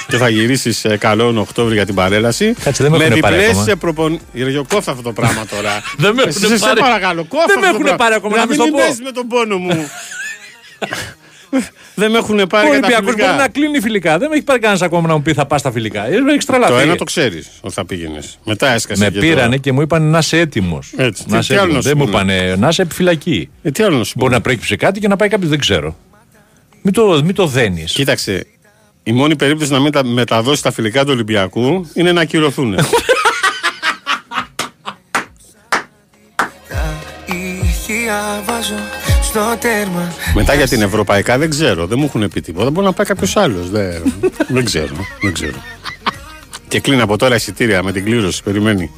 και 0.07 0.17
θα 0.17 0.29
γυρίσεις 0.29 0.85
καλό 0.97 1.39
Οκτώβριο 1.39 1.75
για 1.75 1.85
την 1.85 1.95
παρέλαση. 1.95 2.53
Κάτσε, 2.63 2.83
δεν 2.83 2.91
με 2.91 2.97
με 2.97 3.03
έχουνε 3.03 3.19
πάρει 3.19 3.35
διπλές 3.35 3.57
ακόμα. 3.57 3.75
προπον... 3.75 4.19
Γεωργιό, 4.33 4.65
κόφτα 4.69 4.91
αυτό 4.91 5.03
το 5.03 5.11
πράγμα 5.11 5.45
τώρα. 5.45 5.81
Δεν 5.97 6.13
με 6.13 6.23
Εσύ, 6.23 6.37
έχουνε 6.39 6.57
σε 6.57 6.65
πάρει. 6.65 6.79
παρακαλώ, 6.79 7.23
κόφτα 7.25 7.45
Δεν 7.47 7.59
με 7.59 7.67
αυτό 7.67 7.77
το 7.77 7.83
έχουνε 7.83 7.95
πράγμα. 7.95 7.97
πάρει 8.03 8.15
ακόμα, 8.15 8.35
να 8.37 8.41
Δηλαδή, 8.45 8.61
μην 8.61 8.73
μην 8.73 8.73
στο 8.73 8.77
πω. 8.77 8.83
παίζεις 8.83 9.01
με 9.03 9.11
τον 9.11 9.27
πόνο 9.27 9.57
μου. 9.57 9.89
Δεν 11.95 12.11
με 12.11 12.17
έχουν 12.17 12.47
πάρει 12.49 12.67
Ο 12.67 12.69
για 12.71 12.79
τα 12.79 12.87
Ολυμπιακό 12.87 13.01
μπορεί 13.03 13.15
φιλικά. 13.15 13.35
να 13.35 13.47
κλείνει 13.47 13.79
φιλικά. 13.79 14.17
Δεν 14.17 14.29
με 14.29 14.35
έχει 14.35 14.43
πάρει 14.43 14.59
κανένας 14.59 14.81
ακόμα 14.81 15.07
να 15.07 15.13
μου 15.13 15.21
πει 15.21 15.33
θα 15.33 15.45
πας 15.45 15.59
στα 15.59 15.71
φιλικά. 15.71 16.05
Ε, 16.07 16.09
Έχει 16.29 16.45
τρελαθεί. 16.45 16.71
Το 16.73 16.79
ένα 16.79 16.95
το 16.95 17.03
ξέρεις 17.03 17.47
ότι 17.61 17.73
θα 17.73 17.85
πήγαινες. 17.85 18.39
Μετά 18.43 18.69
έσκασε. 18.73 19.03
Με 19.03 19.09
και 19.09 19.19
πήρανε 19.19 19.55
το... 19.55 19.61
και 19.61 19.71
μου 19.71 19.81
είπαν 19.81 20.03
να 20.03 20.17
είσαι 20.17 20.39
έτοιμος. 20.39 20.93
Έτσι. 20.97 21.23
Να 21.27 21.31
Τι- 21.33 21.37
είσαι 21.39 21.53
τι 21.53 21.59
άλλο 21.59 21.75
έτοιμος. 21.77 21.85
να 21.85 21.89
σου 21.89 21.95
Δεν 21.95 21.97
μου 21.97 22.11
πούνε; 22.11 22.33
είπανε 22.35 22.55
να 22.55 22.67
είσαι 22.67 22.81
επιφυλακή. 22.81 23.49
Ε, 23.61 23.71
τι 23.71 23.83
άλλο 23.83 23.97
να 23.97 24.03
σου 24.03 24.13
Μπορεί 24.15 24.33
να 24.33 24.41
προέκυψε 24.41 24.75
κάτι 24.75 24.99
και 24.99 25.07
να 25.07 25.15
πάει 25.15 25.29
κάποιος, 25.29 25.49
δεν 25.49 25.59
ξέρω. 25.59 25.95
Μην 26.81 26.93
το, 26.93 27.21
μην 27.23 27.35
το 27.35 27.45
δένεις. 27.47 27.91
Κοίταξε. 27.93 28.45
Η 29.03 29.11
μόνη 29.11 29.35
περίπτωση 29.35 29.71
να 29.71 29.79
μην 29.79 29.91
τα 29.91 30.03
μεταδώσει 30.05 30.63
τα 30.63 30.71
φιλικά 30.71 31.03
του 31.03 31.09
Ολυμπιακού 31.13 31.89
είναι 31.93 32.11
να 32.11 32.21
ακυρωθούν. 32.21 32.75
Ηχεία 39.35 39.41
βάζω 39.43 39.57
στο 39.57 39.67
τέρμα 39.67 40.13
Μετά 40.33 40.53
για 40.53 40.67
την 40.67 40.81
Ευρωπαϊκά 40.81 41.37
δεν 41.37 41.49
ξέρω. 41.49 41.85
Δεν 41.87 41.99
μου 41.99 42.05
έχουν 42.05 42.29
πει 42.29 42.41
τίποτα. 42.41 42.69
Μπορεί 42.69 42.85
να 42.85 42.93
πάει 42.93 43.05
κάποιος 43.05 43.35
άλλος. 43.37 43.69
Δεν, 43.69 44.13
δεν 44.47 44.65
ξέρω. 44.65 44.95
Δεν 45.21 45.33
ξέρω. 45.33 45.57
Και 46.67 46.79
κλείνει 46.79 47.01
από 47.01 47.17
τώρα 47.17 47.35
εισιτήρια 47.35 47.83
με 47.83 47.91
την 47.91 48.03
κλήρωση. 48.03 48.43
Περιμένει. 48.43 48.91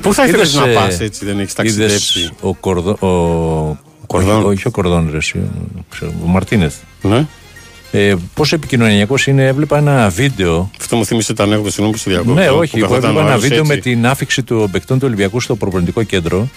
Πού 0.00 0.14
θα 0.14 0.24
ήθελες 0.26 0.52
Είδες, 0.52 0.64
να 0.64 0.70
ε, 0.70 0.74
πας 0.74 1.00
έτσι, 1.00 1.24
δεν 1.24 1.38
έχεις 1.38 1.52
είδες 1.52 1.54
ταξιδέψει. 1.54 2.30
Ο 2.40 2.54
Κορδό. 2.54 2.90
Ο... 2.90 3.78
Κορδόν. 4.06 4.36
Όχι, 4.36 4.46
όχι 4.46 4.66
ο 4.66 4.70
Κορδόν, 4.70 5.08
ρε, 5.10 5.16
εσύ, 5.16 5.38
ο- 5.38 5.84
ξέρω, 5.90 6.12
ο 6.24 6.26
Μαρτίνεθ. 6.26 6.74
Ναι. 7.02 7.26
Ε, 7.94 8.14
πόσο 8.34 8.54
επικοινωνιακό 8.54 9.14
είναι, 9.26 9.46
έβλεπα 9.46 9.78
ένα 9.78 10.08
βίντεο. 10.08 10.70
Αυτό 10.80 10.96
μου 10.96 11.04
θύμισε 11.04 11.34
τα 11.34 11.42
ανέκδοτα, 11.42 11.68
συγγνώμη 11.68 11.92
που 11.92 11.98
σε 11.98 12.10
διακόπτω. 12.10 12.34
Ναι, 12.34 12.46
που 12.46 12.56
όχι, 12.56 12.78
που 12.78 12.80
καθόταν 12.80 13.02
έβλεπα 13.02 13.18
ο 13.18 13.20
ένα 13.20 13.30
άλλος 13.30 13.42
βίντεο 13.42 13.64
με 13.64 13.74
έτσι. 13.74 13.90
την 13.90 14.06
άφηξη 14.06 14.42
των 14.42 14.70
παικτών 14.70 14.98
του 14.98 15.06
Ολυμπιακού 15.06 15.40
στο 15.40 15.56
προπονητικό 15.56 16.02
κέντρο 16.02 16.48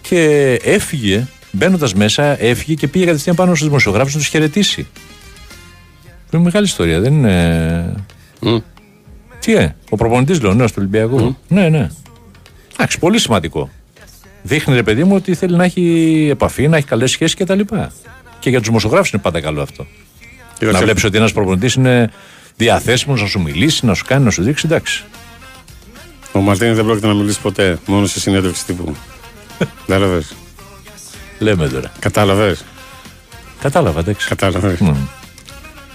και 0.00 0.52
έφυγε, 0.64 1.26
μπαίνοντας 1.50 1.94
μέσα, 1.94 2.42
έφυγε 2.42 2.74
και 2.74 2.88
πήγε 2.88 3.04
κατευθείαν 3.04 3.36
πάνω 3.36 3.54
στους 3.54 3.66
δημοσιογράφους 3.66 4.14
να 4.14 4.20
τους 4.20 4.28
χαιρετήσει. 4.28 4.86
Είναι 6.32 6.42
μεγάλη 6.42 6.64
ιστορία, 6.64 7.00
δεν 7.00 7.12
είναι. 7.12 7.94
Τι 9.38 9.52
είναι, 9.52 9.76
ο 9.90 9.96
προπονητής 9.96 10.40
λέω, 10.40 10.54
νέος 10.54 10.70
του 10.70 10.76
Ολυμπιακού. 10.80 11.36
Ναι, 11.48 11.68
ναι. 11.68 11.90
Εντάξει, 12.74 12.98
πολύ 12.98 13.18
σημαντικό. 13.18 13.70
Δείχνει 14.42 14.74
ρε 14.74 14.82
παιδί 14.82 15.04
μου 15.04 15.14
ότι 15.14 15.34
θέλει 15.34 15.56
να 15.56 15.64
έχει 15.64 16.28
επαφή, 16.30 16.68
να 16.68 16.76
έχει 16.76 16.86
καλές 16.86 17.10
σχέσεις 17.10 17.36
κτλ. 17.36 17.60
Και 18.38 18.50
για 18.50 18.58
τους 18.58 18.68
δημοσιογράφους 18.68 19.10
είναι 19.10 19.22
πάντα 19.22 19.40
καλό 19.40 19.62
αυτό. 19.62 19.86
Να 20.70 20.78
σε- 20.78 20.84
βλέπεις 20.84 21.04
ότι 21.04 21.16
ένας 21.16 21.32
προπονητής 21.32 21.74
είναι 21.74 22.10
διαθέσιμος 22.56 23.20
να 23.20 23.26
σου 23.26 23.40
μιλήσει, 23.40 23.86
να 23.86 23.94
σου 23.94 24.04
κάνει, 24.06 24.24
να 24.24 24.30
σου 24.30 24.42
δείξει. 24.42 24.66
Εντάξει. 24.66 25.04
Ο 26.32 26.40
Μαρτίνης 26.40 26.76
δεν 26.76 26.84
πρόκειται 26.84 27.06
να 27.06 27.14
μιλήσει 27.14 27.40
ποτέ. 27.40 27.78
Μόνο 27.86 28.06
σε 28.06 28.20
συνέντευξη 28.20 28.64
τύπου. 28.66 28.94
Κατάλαβες; 29.86 30.34
Λέμε 31.38 31.68
τώρα. 31.68 31.92
Κατάλαβες; 31.98 32.64
Κατάλαβα, 33.60 34.00
εντάξει. 34.00 34.28
Κατάλαβες. 34.28 34.78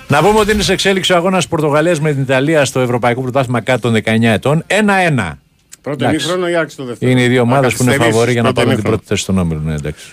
Να 0.07 0.21
πούμε 0.21 0.39
ότι 0.39 0.51
είναι 0.51 0.63
σε 0.63 0.73
εξέλιξη 0.73 1.13
ο 1.13 1.15
αγώνας 1.15 1.47
Πορτογαλίας 1.47 1.99
με 1.99 2.13
την 2.13 2.21
Ιταλία 2.21 2.65
στο 2.65 2.79
Ευρωπαϊκό 2.79 3.21
Πρωτάθλημα 3.21 3.61
κάτω 3.61 3.81
των 3.81 3.93
19 3.93 4.23
ετών. 4.33 4.63
1-1. 4.67 5.37
Πρώτο 5.81 6.05
Εντάξει. 6.05 6.25
ημίχρονο 6.25 6.49
ή 6.49 6.55
άρχισε 6.55 6.77
το 6.77 6.83
δεύτερο; 6.85 7.11
Είναι 7.11 7.21
οι 7.21 7.27
δύο 7.27 7.35
Να 7.45 7.51
ομάδε 7.51 7.67
που 7.67 7.73
είναι 7.73 7.91
καθυστερήσεις 7.91 8.11
φαβοροί 8.13 8.31
για 8.31 8.41
να 8.41 8.53
πρώτο 8.53 8.67
πάρουν 8.67 8.81
την 8.81 8.89
ημίχρονο. 8.89 8.95
πρώτη 8.97 9.05
θέση 9.07 9.21
στον 9.21 9.37
όμιλο. 9.37 9.59
Ναι, 9.59 9.73
εντάξει. 9.73 10.05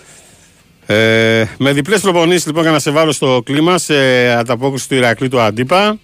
Ε, 0.86 1.44
με 1.59 1.73
διπλές 1.73 2.01
προπονήσεις 2.01 2.47
λοιπόν 2.47 2.62
για 2.62 2.70
να 2.70 2.78
σε 2.78 2.90
βάλω 2.90 3.12
στο 3.12 3.43
κλίμα 3.44 3.78
σε 3.78 3.94
ανταπόκριση 4.32 4.89
του 4.89 4.94
Ηρακλή 4.94 5.28
του 5.28 5.40
Αντίπα. 5.40 5.98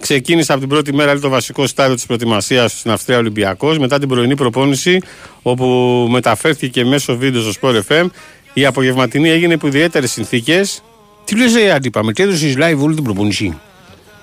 Ξεκίνησε 0.00 0.52
από 0.52 0.60
την 0.60 0.68
πρώτη 0.68 0.94
μέρα 0.94 1.12
λέει, 1.12 1.20
το 1.20 1.28
βασικό 1.28 1.66
στάδιο 1.66 1.94
της 1.94 2.06
προετοιμασίας 2.06 2.78
στην 2.78 2.90
Αυστρία 2.90 3.18
Ολυμπιακός. 3.18 3.78
Μετά 3.78 3.98
την 3.98 4.08
πρωινή 4.08 4.36
προπόνηση, 4.36 5.00
όπου 5.42 5.66
μεταφέρθηκε 6.10 6.84
μέσω 6.84 7.16
βίντεο 7.16 7.40
στο 7.42 7.52
Sport 7.60 7.80
FM, 7.88 8.06
η 8.52 8.66
απογευματινή 8.66 9.28
έγινε 9.28 9.52
υπό 9.52 9.66
ιδιαίτερες 9.66 10.10
συνθήκες. 10.12 10.82
Τι 11.24 11.36
λες, 11.36 11.54
ε, 11.54 11.70
Αντίπα, 11.70 12.04
με 12.04 12.12
έδωσε 12.16 12.54
live 12.56 12.78
όλη 12.78 12.94
την 12.94 13.04
προπόνηση. 13.04 13.58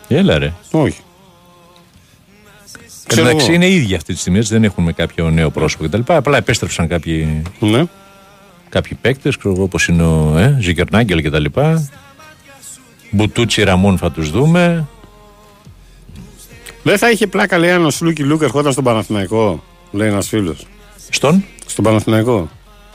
Έλα 0.07 0.37
ρε. 0.37 0.53
Όχι. 0.71 0.99
Εν 3.09 3.17
τω 3.17 3.23
μεταξύ 3.23 3.53
είναι 3.53 3.67
ίδιοι 3.67 3.95
αυτή 3.95 4.13
τη 4.13 4.19
στιγμή, 4.19 4.37
έτσι, 4.37 4.53
δεν 4.53 4.63
έχουμε 4.63 4.91
κάποιο 4.91 5.29
νέο 5.29 5.49
πρόσωπο 5.49 5.83
κτλ. 5.83 6.01
Απλά 6.05 6.37
επέστρεψαν 6.37 6.87
κάποιοι, 6.87 7.41
ναι. 7.59 7.83
Κάποιοι 8.77 8.97
παίκτες, 9.01 9.37
όπως 9.43 9.87
είναι 9.87 10.03
ο 10.03 10.37
ε, 10.37 10.57
Ζικερνάγκελ 10.59 11.23
κτλ. 11.23 11.45
Μπουτούτσι 13.11 13.63
Ραμούν 13.63 13.97
θα 13.97 14.11
τους 14.11 14.29
δούμε. 14.31 14.87
Δεν 16.83 16.97
θα 16.97 17.11
είχε 17.11 17.27
πλάκα, 17.27 17.57
λέει, 17.57 17.71
αν 17.71 17.85
ο 17.85 17.89
Σλούκι 17.89 18.23
Λούκ 18.23 18.41
ερχόταν 18.41 18.71
στον 18.71 18.83
Παναθηναϊκό, 18.83 19.63
λέει 19.91 20.07
ένας 20.07 20.27
φίλος. 20.27 20.67
Στον; 21.09 21.43
Στον 21.65 21.83
Παναθηναϊκό. 21.83 22.49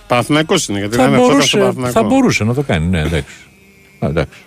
Παναθηναϊκός 0.07 0.69
είναι, 0.69 0.79
γιατί 0.79 0.97
Θα 0.97 1.03
δεν 1.03 1.13
ερχόταν 1.13 1.43
στον 1.43 1.61
μπορούσε, 1.61 1.75
Παναθηναϊκό. 1.77 2.01
θα 2.01 2.07
μπορούσε 2.07 2.45
να 2.45 2.55
το 2.55 2.63
κάνει, 2.63 2.87
ναι, 2.87 3.01
εντάξει. 3.01 3.35
Α, 3.99 4.07
εντάξει. 4.09 4.39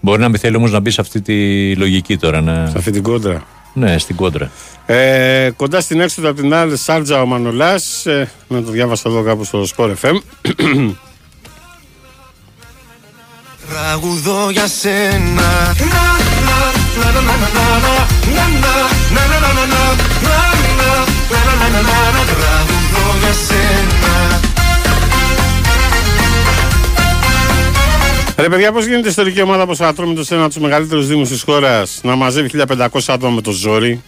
Μπορεί 0.00 0.20
να 0.20 0.28
μην 0.28 0.38
θέλει 0.38 0.56
όμως 0.56 0.72
να 0.72 0.80
μπει 0.80 0.90
σε 0.90 1.00
αυτή 1.00 1.20
τη 1.20 1.76
λογική 1.76 2.16
τώρα. 2.16 2.40
Να... 2.40 2.66
Σε 2.66 2.78
αυτή 2.78 2.90
την 2.90 3.02
κόντρα. 3.02 3.46
Ναι, 3.72 3.98
στην 3.98 4.16
κόντρα. 4.16 4.50
Ε, 4.86 5.50
κοντά 5.56 5.80
στην 5.80 6.00
έξοδο 6.00 6.30
από 6.30 6.40
την 6.40 6.54
άλλη 6.54 6.76
Σάρτζα 6.76 7.22
ο 7.22 7.26
Μανολά. 7.26 7.74
Ε, 8.04 8.24
να 8.48 8.62
το 8.62 8.70
διάβασα 8.70 9.08
εδώ 9.08 9.22
κάπου 9.22 9.44
στο 9.44 9.66
Sport 9.76 9.92
FM. 10.02 10.18
Τραγουδώ 13.68 14.50
για 14.50 14.66
σένα 14.66 15.18
Να, 15.32 15.74
να, 17.10 17.20
να, 19.66 19.72
Ρε 28.42 28.48
παιδιά, 28.48 28.72
πώς 28.72 28.84
γίνεται 28.84 29.06
η 29.06 29.10
ιστορική 29.10 29.42
ομάδα 29.42 29.62
από 29.62 29.74
Σατρόμητο 29.74 30.24
σε 30.24 30.34
ένα 30.34 30.44
από 30.44 30.52
τους 30.52 30.62
μεγαλύτερους 30.62 31.06
Δήμους 31.06 31.28
της 31.28 31.42
χώρας 31.42 32.00
να 32.02 32.16
μαζεύει 32.16 32.50
1500 32.68 32.86
άτομα 33.06 33.30
με 33.34 33.40
το 33.40 33.50
ζόρι; 33.50 34.02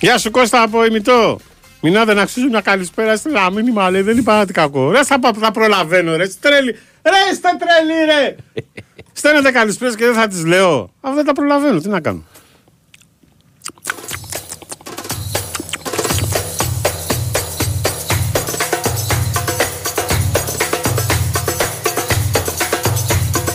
Γεια 0.00 0.18
σου 0.18 0.30
Κώστα 0.30 0.62
από 0.62 0.84
ημιτό. 0.84 1.38
Μινάδε 1.80 2.14
να 2.14 2.22
αξίζουν 2.22 2.48
μια 2.48 2.60
καλησπέρα. 2.60 3.12
Είστε 3.12 3.28
ένα 3.28 3.50
μήνυμα, 3.50 3.90
λέει 3.90 4.00
δεν 4.02 4.18
είπα 4.18 4.38
κάτι 4.38 4.52
κακό. 4.52 4.90
Ρε, 4.90 5.04
θα, 5.04 5.18
πα- 5.18 5.32
θα 5.40 5.50
προλαβαίνω, 5.50 6.16
ρε. 6.16 6.24
είστε 6.24 6.48
Τρέλη. 6.48 6.70
Ρε, 7.02 7.32
είστε 7.32 7.48
τρέλη, 7.58 8.04
ρε. 8.04 8.36
Στέλνετε 9.12 9.50
καλησπέρα 9.50 9.94
και 9.96 10.04
δεν 10.04 10.14
θα 10.14 10.28
τις 10.28 10.44
λέω. 10.44 10.92
Αφού 11.00 11.14
δεν 11.14 11.24
τα 11.24 11.32
προλαβαίνω, 11.32 11.80
τι 11.80 11.88
να 11.88 12.00
κάνω. 12.00 12.24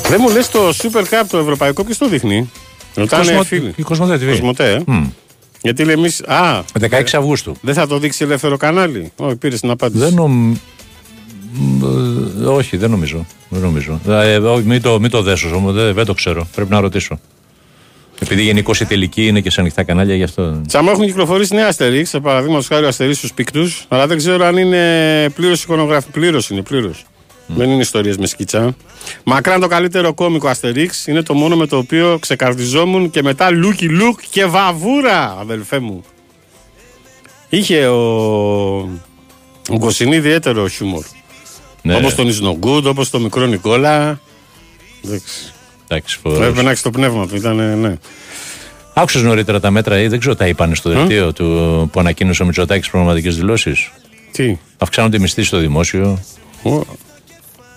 Δεν 0.09 0.19
μου 0.21 0.29
λες 0.29 0.49
το 0.49 0.59
Super 0.69 1.01
Cup 1.01 1.23
το 1.29 1.37
ευρωπαϊκό, 1.37 1.83
ποιος 1.83 1.97
το 1.97 2.07
δείχνει; 2.07 2.49
Ρωτάνε 2.95 3.23
Κοσμο- 3.25 3.43
φίλοι. 3.43 3.73
η 3.75 3.81
Κοσμοτέ 3.83 4.15
TV. 4.15 4.29
Κοσμοτέ, 4.29 4.71
ε. 4.71 5.01
Γιατί 5.61 5.83
λέμε 5.83 6.01
εμεί. 6.25 6.35
Α, 6.37 6.63
16 6.79 7.03
Αυγούστου. 7.17 7.55
δεν 7.61 7.73
θα 7.73 7.87
το 7.87 7.97
δείξει 7.99 8.23
ελεύθερο 8.23 8.57
κανάλι; 8.57 9.11
Όχι, 9.15 9.35
πήρες 9.35 9.59
την 9.59 9.69
απάντηση. 9.69 10.03
Δεν 10.03 10.13
νομ... 10.13 10.53
Ε, 12.41 12.45
Όχι, 12.45 12.77
δεν 12.77 12.89
νομίζω. 12.89 13.25
Δεν 13.49 13.61
νομίζω. 13.61 13.99
Ε, 14.07 14.31
ε, 14.33 14.37
όχι, 14.37 14.65
μην, 14.65 14.81
το, 14.81 14.99
μην 14.99 15.09
το 15.09 15.21
δέσω 15.21 15.55
όμως, 15.55 15.73
δεν, 15.73 15.93
δεν 15.93 16.05
το 16.05 16.13
ξέρω. 16.13 16.47
Πρέπει 16.55 16.71
να 16.71 16.79
ρωτήσω. 16.79 17.19
Επειδή 18.19 18.41
γενικώ 18.43 18.71
η 18.81 18.85
τελική 18.85 19.27
είναι 19.27 19.41
και 19.41 19.49
σε 19.51 19.61
ανοιχτά 19.61 19.83
κανάλια, 19.83 20.15
γι' 20.15 20.23
αυτό. 20.23 20.61
Τσάμα 20.67 20.91
έχουν 20.91 21.05
κυκλοφορήσει 21.05 21.53
νέα 21.55 21.67
Αστερίξ, 21.67 22.09
σε 22.09 22.19
παραδείγματος 22.19 22.67
χάρη 22.67 22.85
ο 22.85 22.87
Αστερίξ 22.87 23.17
στους 23.17 23.33
πίκτου, 23.33 23.71
αλλά 23.87 24.07
δεν 24.07 24.17
ξέρω 24.17 24.45
αν 24.45 24.57
είναι 24.57 25.29
πλήρως 25.35 25.63
εικονογραφή. 25.63 26.09
Πλήρως 26.11 26.49
είναι, 26.49 26.61
πλήρως. 26.61 27.05
Δεν 27.47 27.69
είναι 27.69 27.81
ιστορίες 27.81 28.17
με 28.17 28.27
σκίτσα. 28.27 28.75
Μακράν 29.23 29.59
το 29.59 29.67
καλύτερο 29.67 30.13
κόμικο 30.13 30.47
Αστερίξ 30.47 31.07
είναι 31.07 31.21
το 31.21 31.33
μόνο 31.33 31.55
με 31.55 31.67
το 31.67 31.77
οποίο 31.77 32.17
ξεκαρδιζόμουν 32.19 33.09
και 33.09 33.21
μετά 33.21 33.51
λούκι 33.51 33.89
λουκ 33.89 34.19
και 34.29 34.45
βαβούρα, 34.45 35.37
αδελφέ 35.39 35.79
μου. 35.79 36.03
Είχε 37.49 37.87
ο, 37.87 37.97
ο 39.69 39.79
Κωσινή 39.79 40.15
ιδιαίτερο 40.15 40.67
χιούμορ. 40.67 41.03
Ναι. 41.81 41.95
Όπως 41.95 42.15
τον 42.15 42.27
Ισνογκούντ, 42.27 42.85
όπως 42.85 43.09
τον 43.09 43.21
μικρό 43.21 43.45
Νικόλα. 43.45 44.19
Εντάξει. 45.05 45.53
Εντάξει, 45.87 46.19
Πρέπει 46.21 46.63
να 46.63 46.69
έχεις 46.69 46.81
το 46.81 46.89
πνεύμα 46.89 47.27
του. 47.27 47.35
Ήταν, 47.35 47.79
ναι. 47.79 47.97
Άκουσες 48.93 49.21
νωρίτερα 49.21 49.59
τα 49.59 49.71
μέτρα 49.71 49.99
ή 49.99 50.07
δεν 50.07 50.19
ξέρω 50.19 50.35
τα 50.35 50.47
είπαν 50.47 50.75
στο 50.75 50.89
δελτίο 50.89 51.33
του 51.33 51.89
που 51.91 51.99
ανακοίνωσε 51.99 52.43
ο 52.43 52.45
Μητσοτάκης 52.45 52.89
προγραμματικέ 52.89 53.29
δηλώσεις; 53.29 53.91
Τι; 54.31 54.57
Αυξάνονται 54.77 55.17
οι 55.17 55.19
μισθοί 55.19 55.43
στο 55.43 55.57
δημόσιο. 55.57 56.19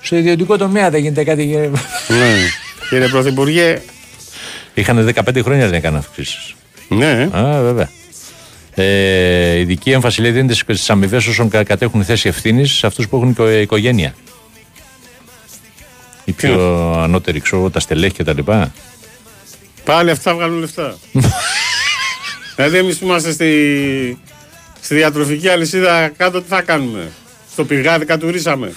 Στο 0.02 0.16
ιδιωτικό 0.16 0.56
τομέα 0.56 0.90
δεν 0.90 1.00
γίνεται 1.02 1.24
κάτι. 1.24 1.44
ναι. 2.08 2.36
Κύριε 2.88 3.08
Πρωθυπουργέ. 3.08 3.82
Είχαν 4.74 5.12
15 5.14 5.40
χρόνια 5.42 5.64
δεν 5.66 5.74
έκαναν 5.74 5.98
αυξήσεις. 5.98 6.54
Ναι. 6.88 7.28
Α, 7.32 7.60
βέβαια. 7.62 7.90
Ε, 8.74 9.58
ειδική 9.58 9.90
έμφαση 9.90 10.20
λέει 10.20 10.30
δίνεται 10.30 10.54
στι 10.74 10.92
αμοιβές 10.92 11.26
όσων 11.26 11.48
κα- 11.48 11.62
κατέχουν 11.64 12.04
θέση 12.04 12.28
ευθύνης 12.28 12.72
σε 12.72 12.86
αυτούς 12.86 13.08
που 13.08 13.16
έχουν 13.16 13.28
οικο- 13.30 13.50
οικογένεια. 13.50 14.14
Οι 16.24 16.32
πιο 16.32 16.92
ανώτεροι, 17.02 17.40
ξέρω, 17.40 17.56
εγώ, 17.60 17.70
τα 17.70 17.80
στελέχη 17.80 18.14
και 18.14 18.24
τα 18.24 18.32
λοιπά. 18.32 18.72
Πάλι 19.84 20.10
αυτά 20.10 20.34
βγάλουν 20.34 20.58
λεφτά. 20.58 20.98
δηλαδή, 22.56 22.78
εμείς 22.78 22.96
που 22.98 23.04
είμαστε 23.04 23.32
στη, 23.32 24.18
στη 24.80 24.94
διατροφική 24.94 25.48
αλυσίδα 25.48 26.08
κάτω, 26.16 26.40
τι 26.42 26.48
θα 26.48 26.62
κάνουμε; 26.62 27.10
Στο 27.52 27.64
πηγάδι 27.64 28.04
κατουρίσαμε. 28.04 28.72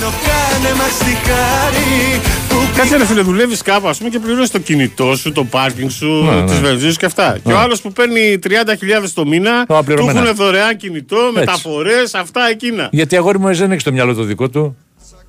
Πάνω 0.00 0.12
κάνε 0.26 0.74
μαστιχάρι 0.74 2.20
που 2.48 2.56
Κάτσε 2.76 2.96
ρε 2.96 3.04
φίλε, 3.06 3.20
δουλεύεις 3.22 3.62
κάπου 3.62 3.88
ας 3.88 3.98
πούμε 3.98 4.10
και 4.10 4.18
πληρώνεις 4.18 4.50
το 4.50 4.58
κινητό 4.58 5.16
σου, 5.16 5.32
το 5.32 5.44
πάρκινγκ 5.44 5.90
σου, 5.90 6.06
Ναι, 6.06 6.30
ναι. 6.40 6.44
τις 6.46 6.60
βενζίνες 6.60 6.96
και 6.96 7.06
αυτά. 7.06 7.32
Και 7.32 7.40
Ναι. 7.44 7.54
ο 7.54 7.58
άλλος 7.58 7.80
που 7.80 7.92
παίρνει 7.92 8.38
30.000 8.38 9.12
το 9.14 9.26
μήνα, 9.26 9.66
του 9.66 9.76
απληρωμένα. 9.76 10.20
έχουν 10.20 10.34
δωρεάν 10.34 10.76
κινητό, 10.76 11.16
μεταφορές, 11.34 12.14
αυτά 12.14 12.48
εκείνα. 12.50 12.88
Γιατί 12.92 13.16
αγόρι 13.16 13.38
μου 13.38 13.48
εσύ 13.48 13.60
δεν 13.60 13.70
έχεις 13.70 13.82
το 13.84 13.92
μυαλό 13.92 14.14
το 14.14 14.22
δικό 14.22 14.48
του. 14.48 14.76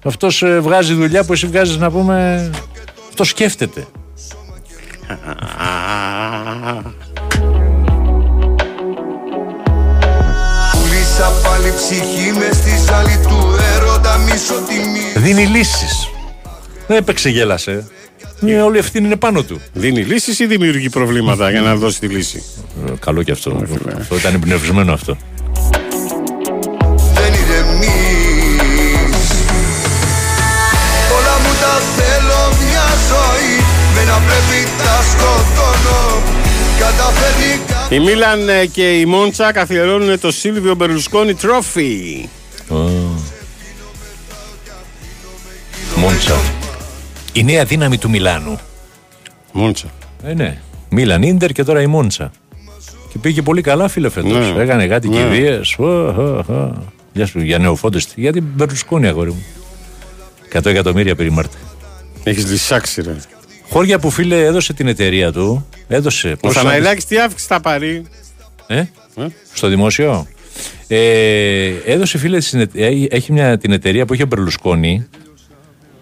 Αυτός 0.05 0.43
βγάζει 0.59 0.93
δουλειά 0.93 1.23
που 1.23 1.33
εσύ 1.33 1.47
βγάζεις 1.47 1.77
να 1.77 1.91
πούμε. 1.91 2.49
Αυτό 3.09 3.23
σκέφτεται. 3.23 3.87
Πουλήσα 10.71 11.31
πάλι 11.43 11.73
ψυχή 11.75 12.31
μες 12.37 12.55
στη 12.55 12.71
ζάλη 12.85 13.19
του 13.27 13.37
έρωτα 13.75 13.79
μίσο 13.79 13.87
τιμή 13.87 13.88
Δίνει 15.15 15.45
λύσεις. 15.45 16.09
Δεν 16.87 16.97
έπαιξε, 16.97 17.29
γέλασε. 17.29 17.87
Ε, 18.45 18.61
όλη 18.61 18.75
η 18.75 18.79
ευθύνη 18.79 19.05
είναι 19.05 19.15
πάνω 19.15 19.43
του. 19.43 19.61
Δίνει 19.73 20.01
λύσεις 20.01 20.39
ή 20.39 20.45
δημιουργεί 20.45 20.89
προβλήματα 20.89 21.49
για 21.51 21.61
να 21.61 21.75
δώσει 21.75 21.99
τη 21.99 22.07
λύση; 22.07 22.43
Ε, 22.87 22.91
Καλό 22.99 23.23
και 23.23 23.31
αυτό. 23.31 23.63
Αυτό 23.99 24.15
ήταν 24.15 24.33
εμπνευσμένο 24.33 24.93
αυτό. 24.93 25.17
δεν 27.13 27.33
ηρεμείς 27.33 27.89
Όλα 31.17 31.35
μου 31.43 31.53
τα 31.61 31.81
θέλω 31.95 32.41
μια 32.63 32.87
ζωή 33.09 33.55
Με 33.95 34.03
να 34.11 34.17
πρέπει 34.17 34.67
τα 34.77 34.99
σκοτώνω 35.11 36.21
Καταφέρνει 36.79 37.59
Η 37.89 37.99
Μίλαν 37.99 38.49
ε, 38.49 38.65
και 38.65 38.99
η 38.99 39.05
Μόντσα 39.05 39.51
καθιερώνουν 39.51 40.19
το 40.19 40.31
Σίλβιο 40.31 40.75
Μπερλουσκόνη 40.75 41.33
Τρόφι. 41.33 42.29
Μόντσα. 45.99 46.35
Η 47.33 47.43
νέα 47.43 47.65
δύναμη 47.65 47.97
του 47.97 48.09
Μιλάνου. 48.09 48.59
Μόντσα. 49.51 49.87
Ε, 50.23 50.33
ναι. 50.33 50.57
Μίλαν 50.89 51.21
Ίντερ 51.23 51.51
και 51.51 51.63
τώρα 51.63 51.81
η 51.81 51.87
Μόντσα. 51.87 52.31
Και 53.11 53.17
πήγε 53.19 53.41
πολύ 53.41 53.61
καλά, 53.61 53.87
φίλε 53.87 54.09
φέτος. 54.09 54.53
Ναι. 54.55 54.61
Έκανε 54.61 54.87
κάτι 54.87 55.09
Ναι. 55.09 55.15
κηδείες. 55.15 55.75
Γεια 57.13 57.25
σου, 57.25 57.39
για 57.41 57.57
νεοφόντε. 57.57 57.99
Για 58.15 58.31
την 58.31 58.43
Μπερλουσκόνη, 58.55 59.07
αγόρι 59.07 59.29
μου. 59.29 59.43
100 60.51 60.65
εκατομμύρια 60.69 61.15
περί 61.15 61.29
Μάρτε. 61.31 61.57
Έχεις 62.23 62.49
λυσάξει, 62.51 63.01
ρε. 63.01 63.15
Χώρια 63.69 63.99
που 63.99 64.09
φίλε 64.09 64.43
έδωσε 64.45 64.73
την 64.73 64.87
εταιρεία 64.87 65.31
του. 65.31 65.65
Έδωσε. 65.87 66.31
Ο 66.31 66.37
πόσα- 66.37 66.61
Θαναϊλάκης 66.61 67.05
τι 67.05 67.19
αύξηση 67.19 67.47
θα 67.47 67.59
πάρει; 67.61 68.03
Ε; 68.67 68.83
Στο 69.53 69.67
δημόσιο; 69.67 70.27
Ε, 70.87 71.71
έδωσε 71.85 72.17
φίλε, 72.17 72.39
στην 72.39 72.59
εται- 72.59 72.81
ε, 72.81 73.05
έχει 73.15 73.31
μια, 73.31 73.57
την 73.57 73.71
εταιρεία 73.71 74.05
που 74.05 74.13
είχε 74.13 74.23
ο 74.23 74.25
Μπερλουσκόνη. 74.25 75.07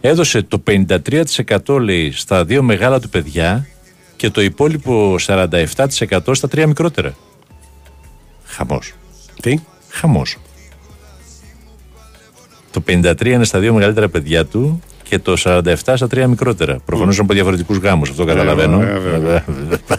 Έδωσε 0.02 0.41
το 0.41 0.64
53% 0.68 1.80
λέει 1.82 2.11
στα 2.11 2.45
δύο 2.45 2.64
μεγάλα 2.64 2.99
του 2.99 3.10
παιδιά 3.10 3.68
και 4.15 4.30
το 4.30 4.41
υπόλοιπο 4.41 5.15
47% 5.28 6.19
στα 6.32 6.48
τρία 6.48 6.68
μικρότερα. 6.68 7.15
Χαμός. 8.44 8.94
Τι; 9.41 9.60
Χαμός. 9.90 10.38
Το 12.72 12.84
53 12.88 13.26
είναι 13.26 13.45
στα 13.45 13.60
δύο 13.60 13.74
μεγαλύτερα 13.74 14.10
παιδιά 14.10 14.45
του 14.45 14.82
και 15.03 15.19
το 15.19 15.34
47 15.44 15.76
στα 15.95 16.07
τρία 16.07 16.28
μικρότερα. 16.28 16.80
Προφανώς 16.86 17.14
είναι 17.15 17.24
από 17.24 17.34
διαφορετικούς 17.34 17.78
γάμους, 17.78 18.10
αυτό 18.10 18.26
καταλαβαίνω. 18.26 18.78
βέβαια, 18.78 18.99
βέβαια. 18.99 19.44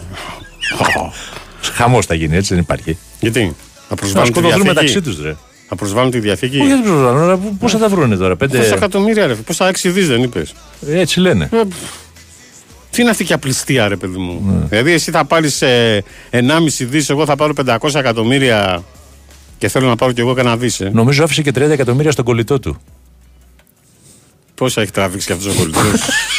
Χαμός 1.77 2.05
θα 2.05 2.13
γίνει, 2.13 2.35
έτσι 2.35 2.53
δεν 2.53 2.63
υπάρχει. 2.63 2.97
Γιατί; 3.19 3.55
Θα 3.73 3.85
Να 3.89 3.95
προσβάλλουν 3.95 4.31
τη 4.31 4.39
σκοτωθούν 4.39 4.63
διαθήκη; 4.63 4.67
μεταξύ 4.67 5.01
τους, 5.01 5.21
ρε. 5.21 5.35
Θα 5.69 5.75
προσβάλλουν 5.75 6.11
τη 6.11 6.19
διαθήκη. 6.19 6.59
Όχι, 6.59 6.67
δεν 6.67 6.81
προσβάλλουν, 6.83 7.21
αλλά 7.21 7.37
πού- 7.37 7.57
πώς 7.59 7.71
θα 7.71 7.77
τα 7.77 7.87
βρούνε 7.89 8.15
τώρα, 8.15 8.35
Πόσα 8.35 8.51
πέντε. 8.51 8.73
εκατομμύρια, 8.75 9.27
ρε. 9.27 9.33
Πόσα 9.33 9.67
έξι 9.67 9.89
δις 9.89 10.07
δεν 10.07 10.23
είπες. 10.23 10.53
Έτσι 10.87 11.19
λένε. 11.19 11.49
Τι 12.91 13.01
είναι 13.01 13.09
αυτή 13.09 13.23
και 13.23 13.33
απληστία, 13.33 13.87
ρε 13.87 13.95
παιδί 13.95 14.17
μου; 14.17 14.41
Ναι. 14.45 14.65
Δηλαδή, 14.67 14.91
εσύ 14.91 15.11
θα 15.11 15.25
πάρεις 15.25 15.61
ε, 15.61 16.03
1,5 16.31 16.85
δις, 16.85 17.09
εγώ 17.09 17.25
θα 17.25 17.35
πάρω 17.35 17.53
500 17.65 17.95
εκατομμύρια 17.95 18.83
και 19.57 19.67
θέλω 19.67 19.87
να 19.87 19.95
πάρω 19.95 20.11
κι 20.11 20.19
εγώ 20.19 20.33
κανένα 20.33 20.57
δις. 20.57 20.79
Ε. 20.79 20.89
Νομίζω 20.93 21.23
άφησε 21.23 21.41
και 21.41 21.51
30 21.55 21.59
εκατομμύρια 21.69 22.11
στον 22.11 22.25
κολλητό 22.25 22.59
του. 22.59 22.77
Πόσα 24.55 24.81
έχει 24.81 24.91
τραβήξει 24.91 25.31
αυτός 25.31 25.53
ο 25.53 25.57
πολιτικό. 25.57 25.81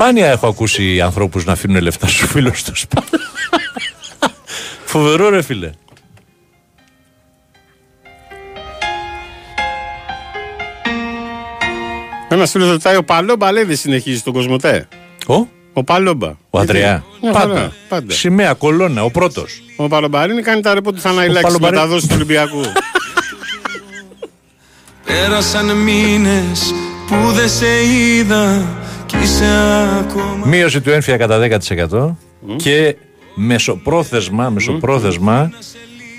Σπάνια 0.00 0.26
έχω 0.30 0.46
ακούσει 0.46 1.00
ανθρώπους 1.00 1.44
να 1.44 1.52
αφήνουν 1.52 1.82
λεφτά 1.82 2.06
στους 2.06 2.30
φίλους 2.30 2.62
τους. 2.62 2.84
Φοβερό, 4.92 5.28
ρε 5.28 5.42
φίλε. 5.42 5.70
Ένας 12.28 12.50
φίλος 12.50 12.70
ρωτάει, 12.70 12.96
ο 12.96 13.04
Παλόμπα 13.04 13.52
λέει 13.52 13.64
δεν 13.64 13.76
συνεχίζει 13.76 14.20
τον 14.22 14.32
Κοσμοτέ. 14.32 14.88
Ο; 15.26 15.34
Ο 15.72 15.84
Παλόμπα. 15.84 16.32
Ο 16.50 16.58
Αντρέα. 16.58 17.04
Μια 17.22 17.32
Πάντα. 17.32 17.54
χαρά, 17.54 17.72
πάντα. 17.88 18.14
Σημαία, 18.14 18.52
κολόνα, 18.54 19.04
ο 19.04 19.10
πρώτος. 19.10 19.62
Ο 19.76 19.88
Παλομπαρίνη 19.88 20.42
κάνει 20.42 20.60
τα 20.60 20.74
ρεπό 20.74 20.92
του 20.92 21.00
Θαναϊλάκη 21.00 21.38
στι 21.38 21.42
Παλομπαρίνη- 21.46 21.80
μεταδόσεις 21.80 22.08
του 22.08 22.14
Ολυμπιακού. 22.16 22.60
Πέρασαν 25.04 25.76
μήνες 25.76 26.74
που 27.06 27.32
δεν 27.32 27.48
σε 27.48 27.84
είδα 27.86 28.46
Κι 28.54 28.62
είσαι 28.62 28.62
ακόμα 28.64 28.87
Μείωση 30.44 30.80
του 30.80 30.90
έμφυα 30.90 31.16
κατά 31.16 31.60
10% 31.88 32.14
και 32.56 32.96
μεσοπρόθεσμα, 33.34 34.50
μεσοπρόθεσμα 34.50 35.50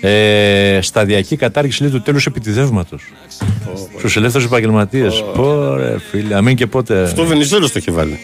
ε, 0.01 0.79
σταδιακή 0.81 1.35
κατάργηση 1.35 1.81
λέει, 1.81 1.91
του 1.91 2.01
τέλους 2.01 2.25
επιτιδεύματος 2.25 3.03
στους 3.97 4.15
ελεύθερους 4.15 4.47
επαγγελματίες. 4.47 5.23
Πω 5.33 5.75
ρε 5.75 5.99
φίλε, 6.09 6.35
αμήν 6.35 6.55
και 6.55 6.67
πότε. 6.67 7.01
Αυτό 7.01 7.21
ο 7.21 7.25
Βενιζέλος 7.25 7.71
το 7.71 7.77
έχει 7.77 7.91
βάλει. 7.91 8.19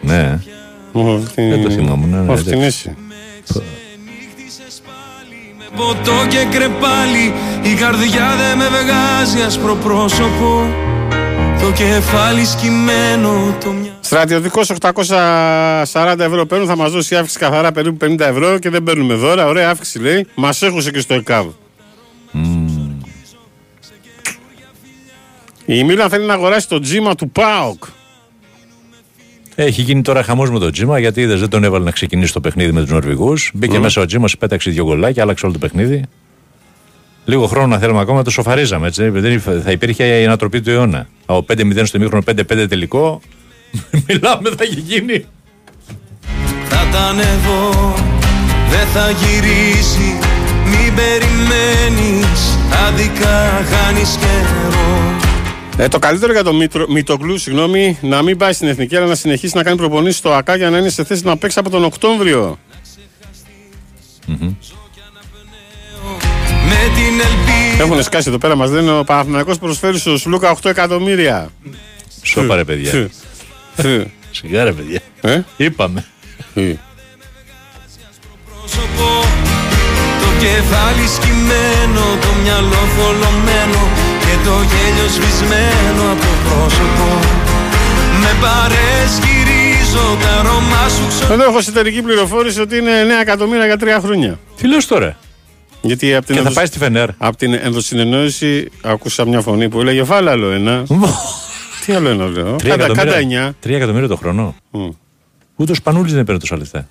Ναι. 0.00 0.38
Δεν 1.34 1.62
το 1.62 1.70
θυμάμαι. 1.70 2.06
Ναι, 2.06 2.16
ναι, 2.16 2.32
Αυτή 2.32 2.50
την 2.50 2.58
εντάξει. 2.58 2.94
έτσι. 3.44 3.64
Ποτό 5.76 6.26
και 6.28 6.46
κρεπάλι 6.50 7.32
Η 7.62 7.74
καρδιά 7.74 8.34
δεν 8.36 8.58
με 8.58 8.64
βγάζει 8.68 9.40
άσπρο 9.46 9.74
πρόσωπο 9.74 10.66
Το 11.64 11.72
κεφάλι 11.72 12.44
σκυμμένο 12.44 13.56
το 13.64 13.70
μυαλό 13.72 13.96
Στρατιωτικός 14.00 14.72
840 14.80 16.16
ευρώ 16.18 16.46
παίρνουν, 16.46 16.68
θα 16.68 16.76
μας 16.76 16.92
δώσει 16.92 17.16
αύξηση 17.16 17.38
καθαρά 17.38 17.72
περίπου 17.72 18.06
50 18.06 18.20
ευρώ 18.20 18.58
και 18.58 18.70
δεν 18.70 18.82
παίρνουμε 18.82 19.14
δώρα. 19.14 19.46
Ωραία 19.46 19.70
αύξηση 19.70 19.98
λέει. 19.98 20.26
Μας 20.34 20.62
έχωσε 20.62 20.90
και 20.90 21.00
στο 21.00 21.14
ΕΚΑΒ. 21.14 21.46
Η 25.66 25.84
Μίλαν 25.84 26.08
θέλει 26.08 26.26
να 26.26 26.34
αγοράσει 26.34 26.68
το 26.68 26.80
τζίμα 26.80 27.14
του 27.14 27.30
ΠΑΟΚ. 27.30 27.84
Έχει 29.54 29.82
γίνει 29.82 30.02
τώρα 30.02 30.22
χαμός 30.22 30.50
με 30.50 30.58
τον 30.58 30.72
Τζίμα 30.72 30.98
γιατί 30.98 31.20
είδες 31.20 31.40
δεν 31.40 31.48
τον 31.48 31.64
έβαλε 31.64 31.84
να 31.84 31.90
ξεκινήσει 31.90 32.32
το 32.32 32.40
παιχνίδι 32.40 32.72
με 32.72 32.80
τους 32.80 32.90
Νορβηγούς. 32.90 33.50
Μπήκε 33.54 33.78
Μμ. 33.78 33.82
μέσα 33.82 34.00
ο 34.00 34.04
Τζίμας, 34.04 34.36
πέταξε 34.38 34.70
δύο 34.70 34.84
γκολάκια, 34.84 35.22
άλλαξε 35.22 35.44
όλο 35.46 35.54
το 35.54 35.60
παιχνίδι. 35.60 36.04
Λίγο 37.24 37.46
χρόνο 37.46 37.66
να 37.66 37.78
θέλουμε 37.78 38.00
ακόμα, 38.00 38.22
το 38.22 38.30
σοφαρίζαμε. 38.30 38.86
Έτσι. 38.86 39.08
Δεν 39.08 39.32
υπ- 39.32 39.62
θα 39.64 39.70
υπήρχε 39.70 40.20
η 40.20 40.24
ανατροπή 40.24 40.60
του 40.60 40.70
αιώνα. 40.70 41.06
Από 41.26 41.44
5-0 41.48 41.84
στο 41.84 41.98
μήχρονο 41.98 42.22
5-5 42.26 42.66
τελικό. 42.68 43.20
Μιλάμε, 44.08 44.50
θα 44.56 44.62
έχει 44.64 44.80
γίνει. 44.80 45.24
Θα 46.68 46.86
ήταν 46.90 47.18
εδώ 47.18 47.94
Δεν 48.70 48.86
θα 48.86 49.10
γυρίσει 49.10 50.18
Μην 50.64 50.94
περιμένεις 50.94 52.58
Άδικα 52.86 53.64
χάνεις 53.70 54.16
καιρό 54.16 55.14
Ε, 55.76 55.88
το 55.88 55.98
καλύτερο 55.98 56.32
για 56.32 56.42
τον 56.44 56.56
Μήτρο- 56.56 56.88
Μητογλου, 56.88 57.38
συγγνώμη, 57.38 57.98
να 58.02 58.22
μην 58.22 58.36
πάει 58.36 58.52
στην 58.52 58.68
εθνική, 58.68 58.96
αλλά 58.96 59.06
να 59.06 59.14
συνεχίσει 59.14 59.56
να 59.56 59.62
κάνει 59.62 59.76
προπονήσεις 59.76 60.18
στο 60.18 60.32
ΑΚΑ 60.32 60.56
για 60.56 60.70
να 60.70 60.78
είναι 60.78 60.88
σε 60.88 61.04
θέση 61.04 61.24
να 61.24 61.36
παίξει 61.36 61.58
από 61.58 61.70
τον 61.70 61.84
Οκτώβριο. 61.84 62.58
Με 64.26 64.36
την 66.84 67.20
ελπίδα 67.20 67.84
Έχουν 67.84 68.02
σκάσει 68.02 68.28
εδώ 68.28 68.38
πέρα, 68.38 68.54
μας 68.54 68.70
λένε 68.70 68.98
ο 68.98 69.04
Παναθηναϊκός 69.04 69.58
προσφέρει 69.58 69.98
στο 69.98 70.18
Σλούκα 70.18 70.56
8 70.62 70.70
εκατομμύρια. 70.70 71.50
Σώπα 72.22 72.56
ρε 72.56 72.64
παιδιά. 72.64 72.90
Φυ. 72.90 73.10
Φυ. 73.76 74.12
Σιγά 74.30 74.64
ρε 74.64 74.72
παιδιά. 74.72 75.00
Ε; 75.20 75.40
Είπαμε. 75.56 76.04
Φυ. 76.54 76.78
πρόσωπο 78.46 79.08
Το 80.20 80.28
κεφάλι 80.38 81.06
σκυμμένο 81.16 82.04
Το 82.20 82.30
μυαλό 82.42 82.82
θολωμένο 82.96 83.82
Και 84.20 84.34
το 84.44 84.54
γέλιο 84.70 85.08
σβησμένο 85.14 86.02
από 86.12 86.20
το 86.20 86.32
πρόσωπο 86.44 87.06
Με 88.22 88.32
παρέσκυρίζω 88.40 89.64
Βάζω 89.94 90.16
τα 90.20 90.28
αρώμα 90.28 90.88
σου 90.88 91.06
ξέρω 91.08 91.32
Εδώ 91.32 91.42
έχω 91.42 91.58
εσωτερική 91.58 92.02
πληροφόρηση 92.02 92.60
ότι 92.60 92.76
είναι 92.76 92.90
9 93.02 93.20
εκατομμύρια 93.20 93.66
για 93.66 93.76
τρία 93.76 94.00
χρόνια. 94.00 94.38
Τι 94.56 94.68
λες 94.68 94.86
τώρα; 94.86 95.16
Γιατί 95.86 96.14
από 96.14 96.26
την, 96.26 96.34
Και 96.34 96.40
θα 96.40 96.48
ενδοσ- 96.48 96.54
πάει 96.56 96.66
στη 96.66 96.78
Φενέρ. 96.78 97.08
από 97.18 97.36
την 97.36 97.52
ενδοσυνεννόηση 97.54 98.70
άκουσα 98.82 99.26
μια 99.26 99.40
φωνή 99.40 99.68
που 99.68 99.80
έλεγε 99.80 100.02
Βάλε 100.02 100.30
άλλο 100.30 100.50
ένα. 100.50 100.82
Τι 101.86 101.92
άλλο 101.92 102.08
ένα 102.08 102.26
λέω. 102.26 102.56
Τρία 102.56 102.70
Κάτα, 102.70 102.86
κάτα 102.86 102.92
εκατομμύρια, 102.92 103.16
εννιά. 103.18 103.54
τρία 103.60 103.76
εκατομμύρια 103.76 104.08
το 104.08 104.16
χρόνο. 104.16 104.54
Μμ. 104.70 104.88
Ούτε 105.56 105.72
ο 105.72 105.74
Σπανούλης 105.74 106.12
δεν 106.12 106.24
παίρνει 106.24 106.40
τόσα 106.40 106.56
λεφτά. 106.56 106.88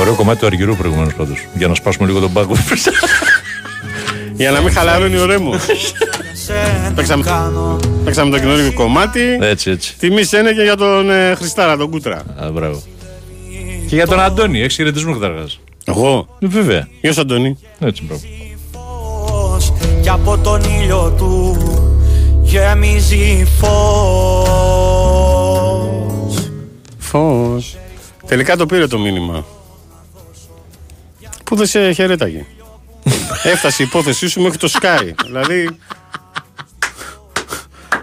Ωραίο 0.00 0.14
κομμάτι 0.14 0.38
του 0.40 0.46
Αργυρού 0.46 0.76
προηγουμένως 0.76 1.14
πάντως. 1.14 1.46
Για 1.54 1.68
να 1.68 1.74
σπάσουμε 1.74 2.06
λίγο 2.06 2.20
τον 2.20 2.32
πάγκο. 2.32 2.54
Για 4.34 4.50
να 4.50 4.60
μην 4.60 4.72
χαλαρώνει 4.72 5.16
ο 5.16 5.26
ρέμος. 5.26 5.62
παίξαμε, 6.94 7.24
παίξαμε 8.04 8.30
το 8.30 8.38
καινούργιο 8.38 8.72
κομμάτι. 8.72 9.38
έτσι, 9.40 9.70
έτσι. 9.70 9.96
Τιμή 9.98 10.22
είναι 10.38 10.52
και 10.52 10.62
για 10.62 10.76
τον 10.76 11.10
ε, 11.10 11.34
Χριστάρα, 11.34 11.76
τον 11.76 11.90
Κούτρα. 11.90 12.16
Α, 12.42 12.50
μπράβο. 12.52 12.82
Και 13.88 13.94
για 13.94 14.06
τον 14.06 14.20
Αντώνη, 14.20 14.60
έχεις 14.60 14.74
χαιρετισμούς 14.74 15.18
καταρχάς. 15.18 15.60
Εγώ; 15.84 16.36
Ε, 16.38 16.46
βέβαια. 16.46 16.88
Γεια 17.00 17.12
σου, 17.12 17.20
Αντώνη. 17.20 17.58
Έτσι, 17.78 18.02
μπράβο. 18.04 18.22
Κι 20.02 20.08
από 20.08 20.38
τον 20.38 20.60
ήλιο 20.80 21.14
του 21.18 21.56
γεμίζει 22.42 23.46
φως 23.58 24.48
Φως. 26.98 27.76
Τελικά 28.26 28.56
το 28.56 28.66
πήρε 28.66 28.86
το 28.86 28.98
μήνυμα. 28.98 29.44
Πού 31.44 31.56
δεν 31.56 31.66
σε 31.66 31.92
χαιρέταγε. 31.92 32.44
Έφτασε 33.52 33.82
η 33.82 33.86
υπόθεσή 33.88 34.28
σου 34.28 34.40
μέχρι 34.40 34.58
το 34.58 34.68
Sky. 34.80 35.10
δηλαδή. 35.24 35.68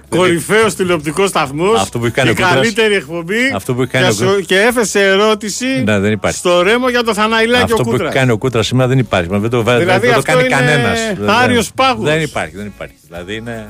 Κορυφαίος 0.10 0.76
τηλεοπτικός 0.76 1.30
σταθμός. 1.30 1.82
Αυτό 1.82 2.00
που 2.00 2.06
έχει 2.06 2.14
κάνει 2.14 2.30
η 2.30 2.32
ο 2.32 2.36
Κούτρας- 2.36 2.54
καλύτερη 2.54 2.96
εκπομπή. 2.96 3.52
Αυτό 3.56 3.74
που 3.76 3.82
έχει 3.82 3.92
κάνει 3.92 4.06
και, 4.06 4.12
ο 4.12 4.14
σου- 4.16 4.26
Κούτρας- 4.26 4.46
και 4.46 4.60
έφεσε 4.60 5.00
ερώτηση 5.02 5.66
Ναι, 5.84 6.00
δεν 6.00 6.12
υπάρχει. 6.12 6.38
στο 6.38 6.62
ρέμο 6.62 6.90
για 6.90 7.04
το 7.04 7.14
Θαναϊλάκι 7.14 7.64
Αυτό 7.64 7.76
ο 7.76 7.84
που 7.84 7.90
Κούτρα. 7.90 8.08
έχει 8.08 8.16
κάνει 8.18 8.32
ο 8.32 8.38
Κούτρα 8.38 8.64
σήμερα 8.64 8.88
δεν 8.90 8.98
υπάρχει. 9.00 9.30
Μα 9.30 9.38
Δεν 9.40 9.50
το, 9.50 9.64
βα- 9.64 9.78
Δηλαδή 9.78 10.00
δεν 10.06 10.12
το 10.14 10.20
αυτό 10.20 10.32
κάνει 10.32 10.46
είναι 10.46 10.56
κανένας. 10.56 11.00
Άριος 11.44 11.72
πάγος. 11.76 12.06
Δεν 12.06 12.22
υπάρχει, 12.22 12.56
δεν 12.56 12.66
υπάρχει. 12.66 12.96
Δηλαδή 13.08 13.36
είναι 13.36 13.66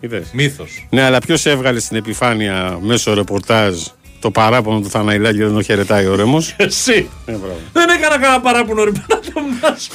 Είδες. 0.00 0.26
μύθος. 0.32 0.86
Ναι, 0.90 1.02
αλλά 1.02 1.18
ποιος 1.18 1.46
έβγαλε 1.46 1.80
στην 1.80 1.96
επιφάνεια 1.96 2.78
μέσω 2.80 3.14
ρεπορτάζ 3.14 3.74
το 4.20 4.30
παράπονο 4.30 4.80
του 4.80 4.90
Θαναϊλάκη 4.90 5.38
δεν 5.38 5.52
τον 5.52 5.62
χαιρετάει 5.62 6.06
ο 6.06 6.14
ρέμος; 6.16 6.54
Εσύ. 6.58 7.08
Ε, 7.26 7.32
μπράβο. 7.32 7.58
Δεν 7.72 7.88
έκανα 7.88 8.18
κανένα 8.18 8.40
παράπονο 8.40 8.84
ρε 8.84 8.90
πάνω 8.90 9.20
το 9.34 9.40
μας. 9.62 9.88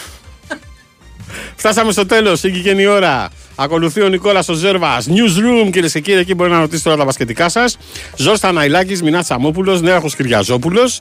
Φτάσαμε 1.55 1.91
στο 1.91 2.05
τέλος, 2.05 2.43
ήγηκε 2.43 2.69
η 2.69 2.85
ώρα. 2.85 3.29
Ακολουθεί 3.55 4.01
ο 4.01 4.07
Νικόλας 4.09 4.49
ο 4.49 4.53
Ζέρβας. 4.53 5.07
Newsroom, 5.09 5.69
κυρίες 5.71 5.91
και 5.91 5.99
κύριοι, 5.99 6.19
εκεί 6.19 6.33
μπορεί 6.33 6.51
να 6.51 6.59
ρωτήσετε 6.59 6.89
όλα 6.89 6.97
τα 6.97 7.05
μπασκετικά 7.05 7.49
σας. 7.49 7.77
Ζώστα 8.15 8.51
Ναϊλάκη, 8.51 9.03
Μινά 9.03 9.23
Τσαμόπουλος, 9.23 9.81
Νέαρχος 9.81 10.15
Κυριαζόπουλος. 10.15 10.99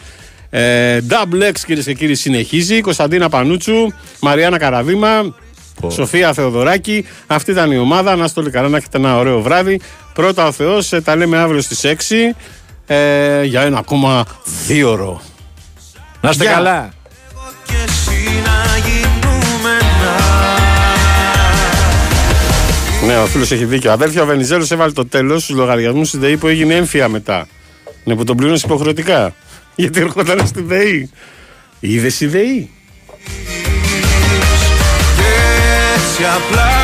Ε, 0.51 0.99
Double 1.09 1.43
X, 1.53 1.55
κυρίες 1.67 1.85
και 1.85 1.95
κύριοι, 1.95 2.15
συνεχίζει. 2.15 2.81
Κωνσταντίνα 2.81 3.29
Πανούτσου, 3.29 3.93
Μαριάννα 4.21 4.59
Καραβίμα, 4.59 5.35
Σοφία 5.89 6.33
Θεοδωράκη. 6.33 7.07
Αυτή 7.27 7.51
ήταν 7.51 7.71
η 7.71 7.79
ομάδα. 7.79 8.17
Να 8.17 8.25
είστε 8.25 8.41
όλοι 8.41 8.51
καλά, 8.51 8.69
να 8.69 8.77
έχετε 8.77 8.99
ένα 8.99 9.17
ωραίο 9.19 9.41
βράδυ. 9.41 9.81
Πρώτα 10.15 10.47
ο 10.47 10.53
Θεός, 10.53 10.93
τα 11.05 11.17
λέμε 11.17 11.39
αύριο 11.39 11.61
στις 11.61 11.85
6 11.85 12.35
ε, 12.87 13.43
για 13.43 13.63
ένα 13.63 13.79
ακόμα 13.79 14.25
δύο 14.67 14.91
ώρο. 14.91 15.23
Να 16.21 16.31
είστε 16.31 16.45
Γεια. 16.45 16.53
καλά. 16.53 16.93
Ναι, 23.09 23.19
ο 23.19 23.27
φίλος 23.27 23.53
έχει 23.53 23.65
δίκιο. 23.65 23.93
Αδέρφια, 23.93 24.23
ο 24.23 24.27
Βενιζέλος 24.27 24.71
έβαλε 24.71 24.93
το 24.93 25.07
τέλος 25.07 25.43
στους 25.43 25.57
λογαριασμούς 25.57 26.11
της 26.11 26.21
ΔΕΗ 26.21 26.37
που 26.37 26.47
έγινε 26.47 26.75
έμφυα 26.75 27.09
μετά. 27.09 27.49
Ναι, 28.05 28.15
που 28.17 28.25
τον 28.25 28.37
πλήρωνες 28.37 28.63
υποχρεωτικά. 28.63 29.35
Γιατί 29.75 30.01
έρχονταν 30.01 30.47
στη 30.47 30.63
ΔΕΗ. 30.63 31.11
Είδες 31.81 32.21
η 32.21 32.27
ΔΕΗ; 32.27 32.71
και 35.17 35.31
έτσι 35.95 36.23
απλά 36.25 36.78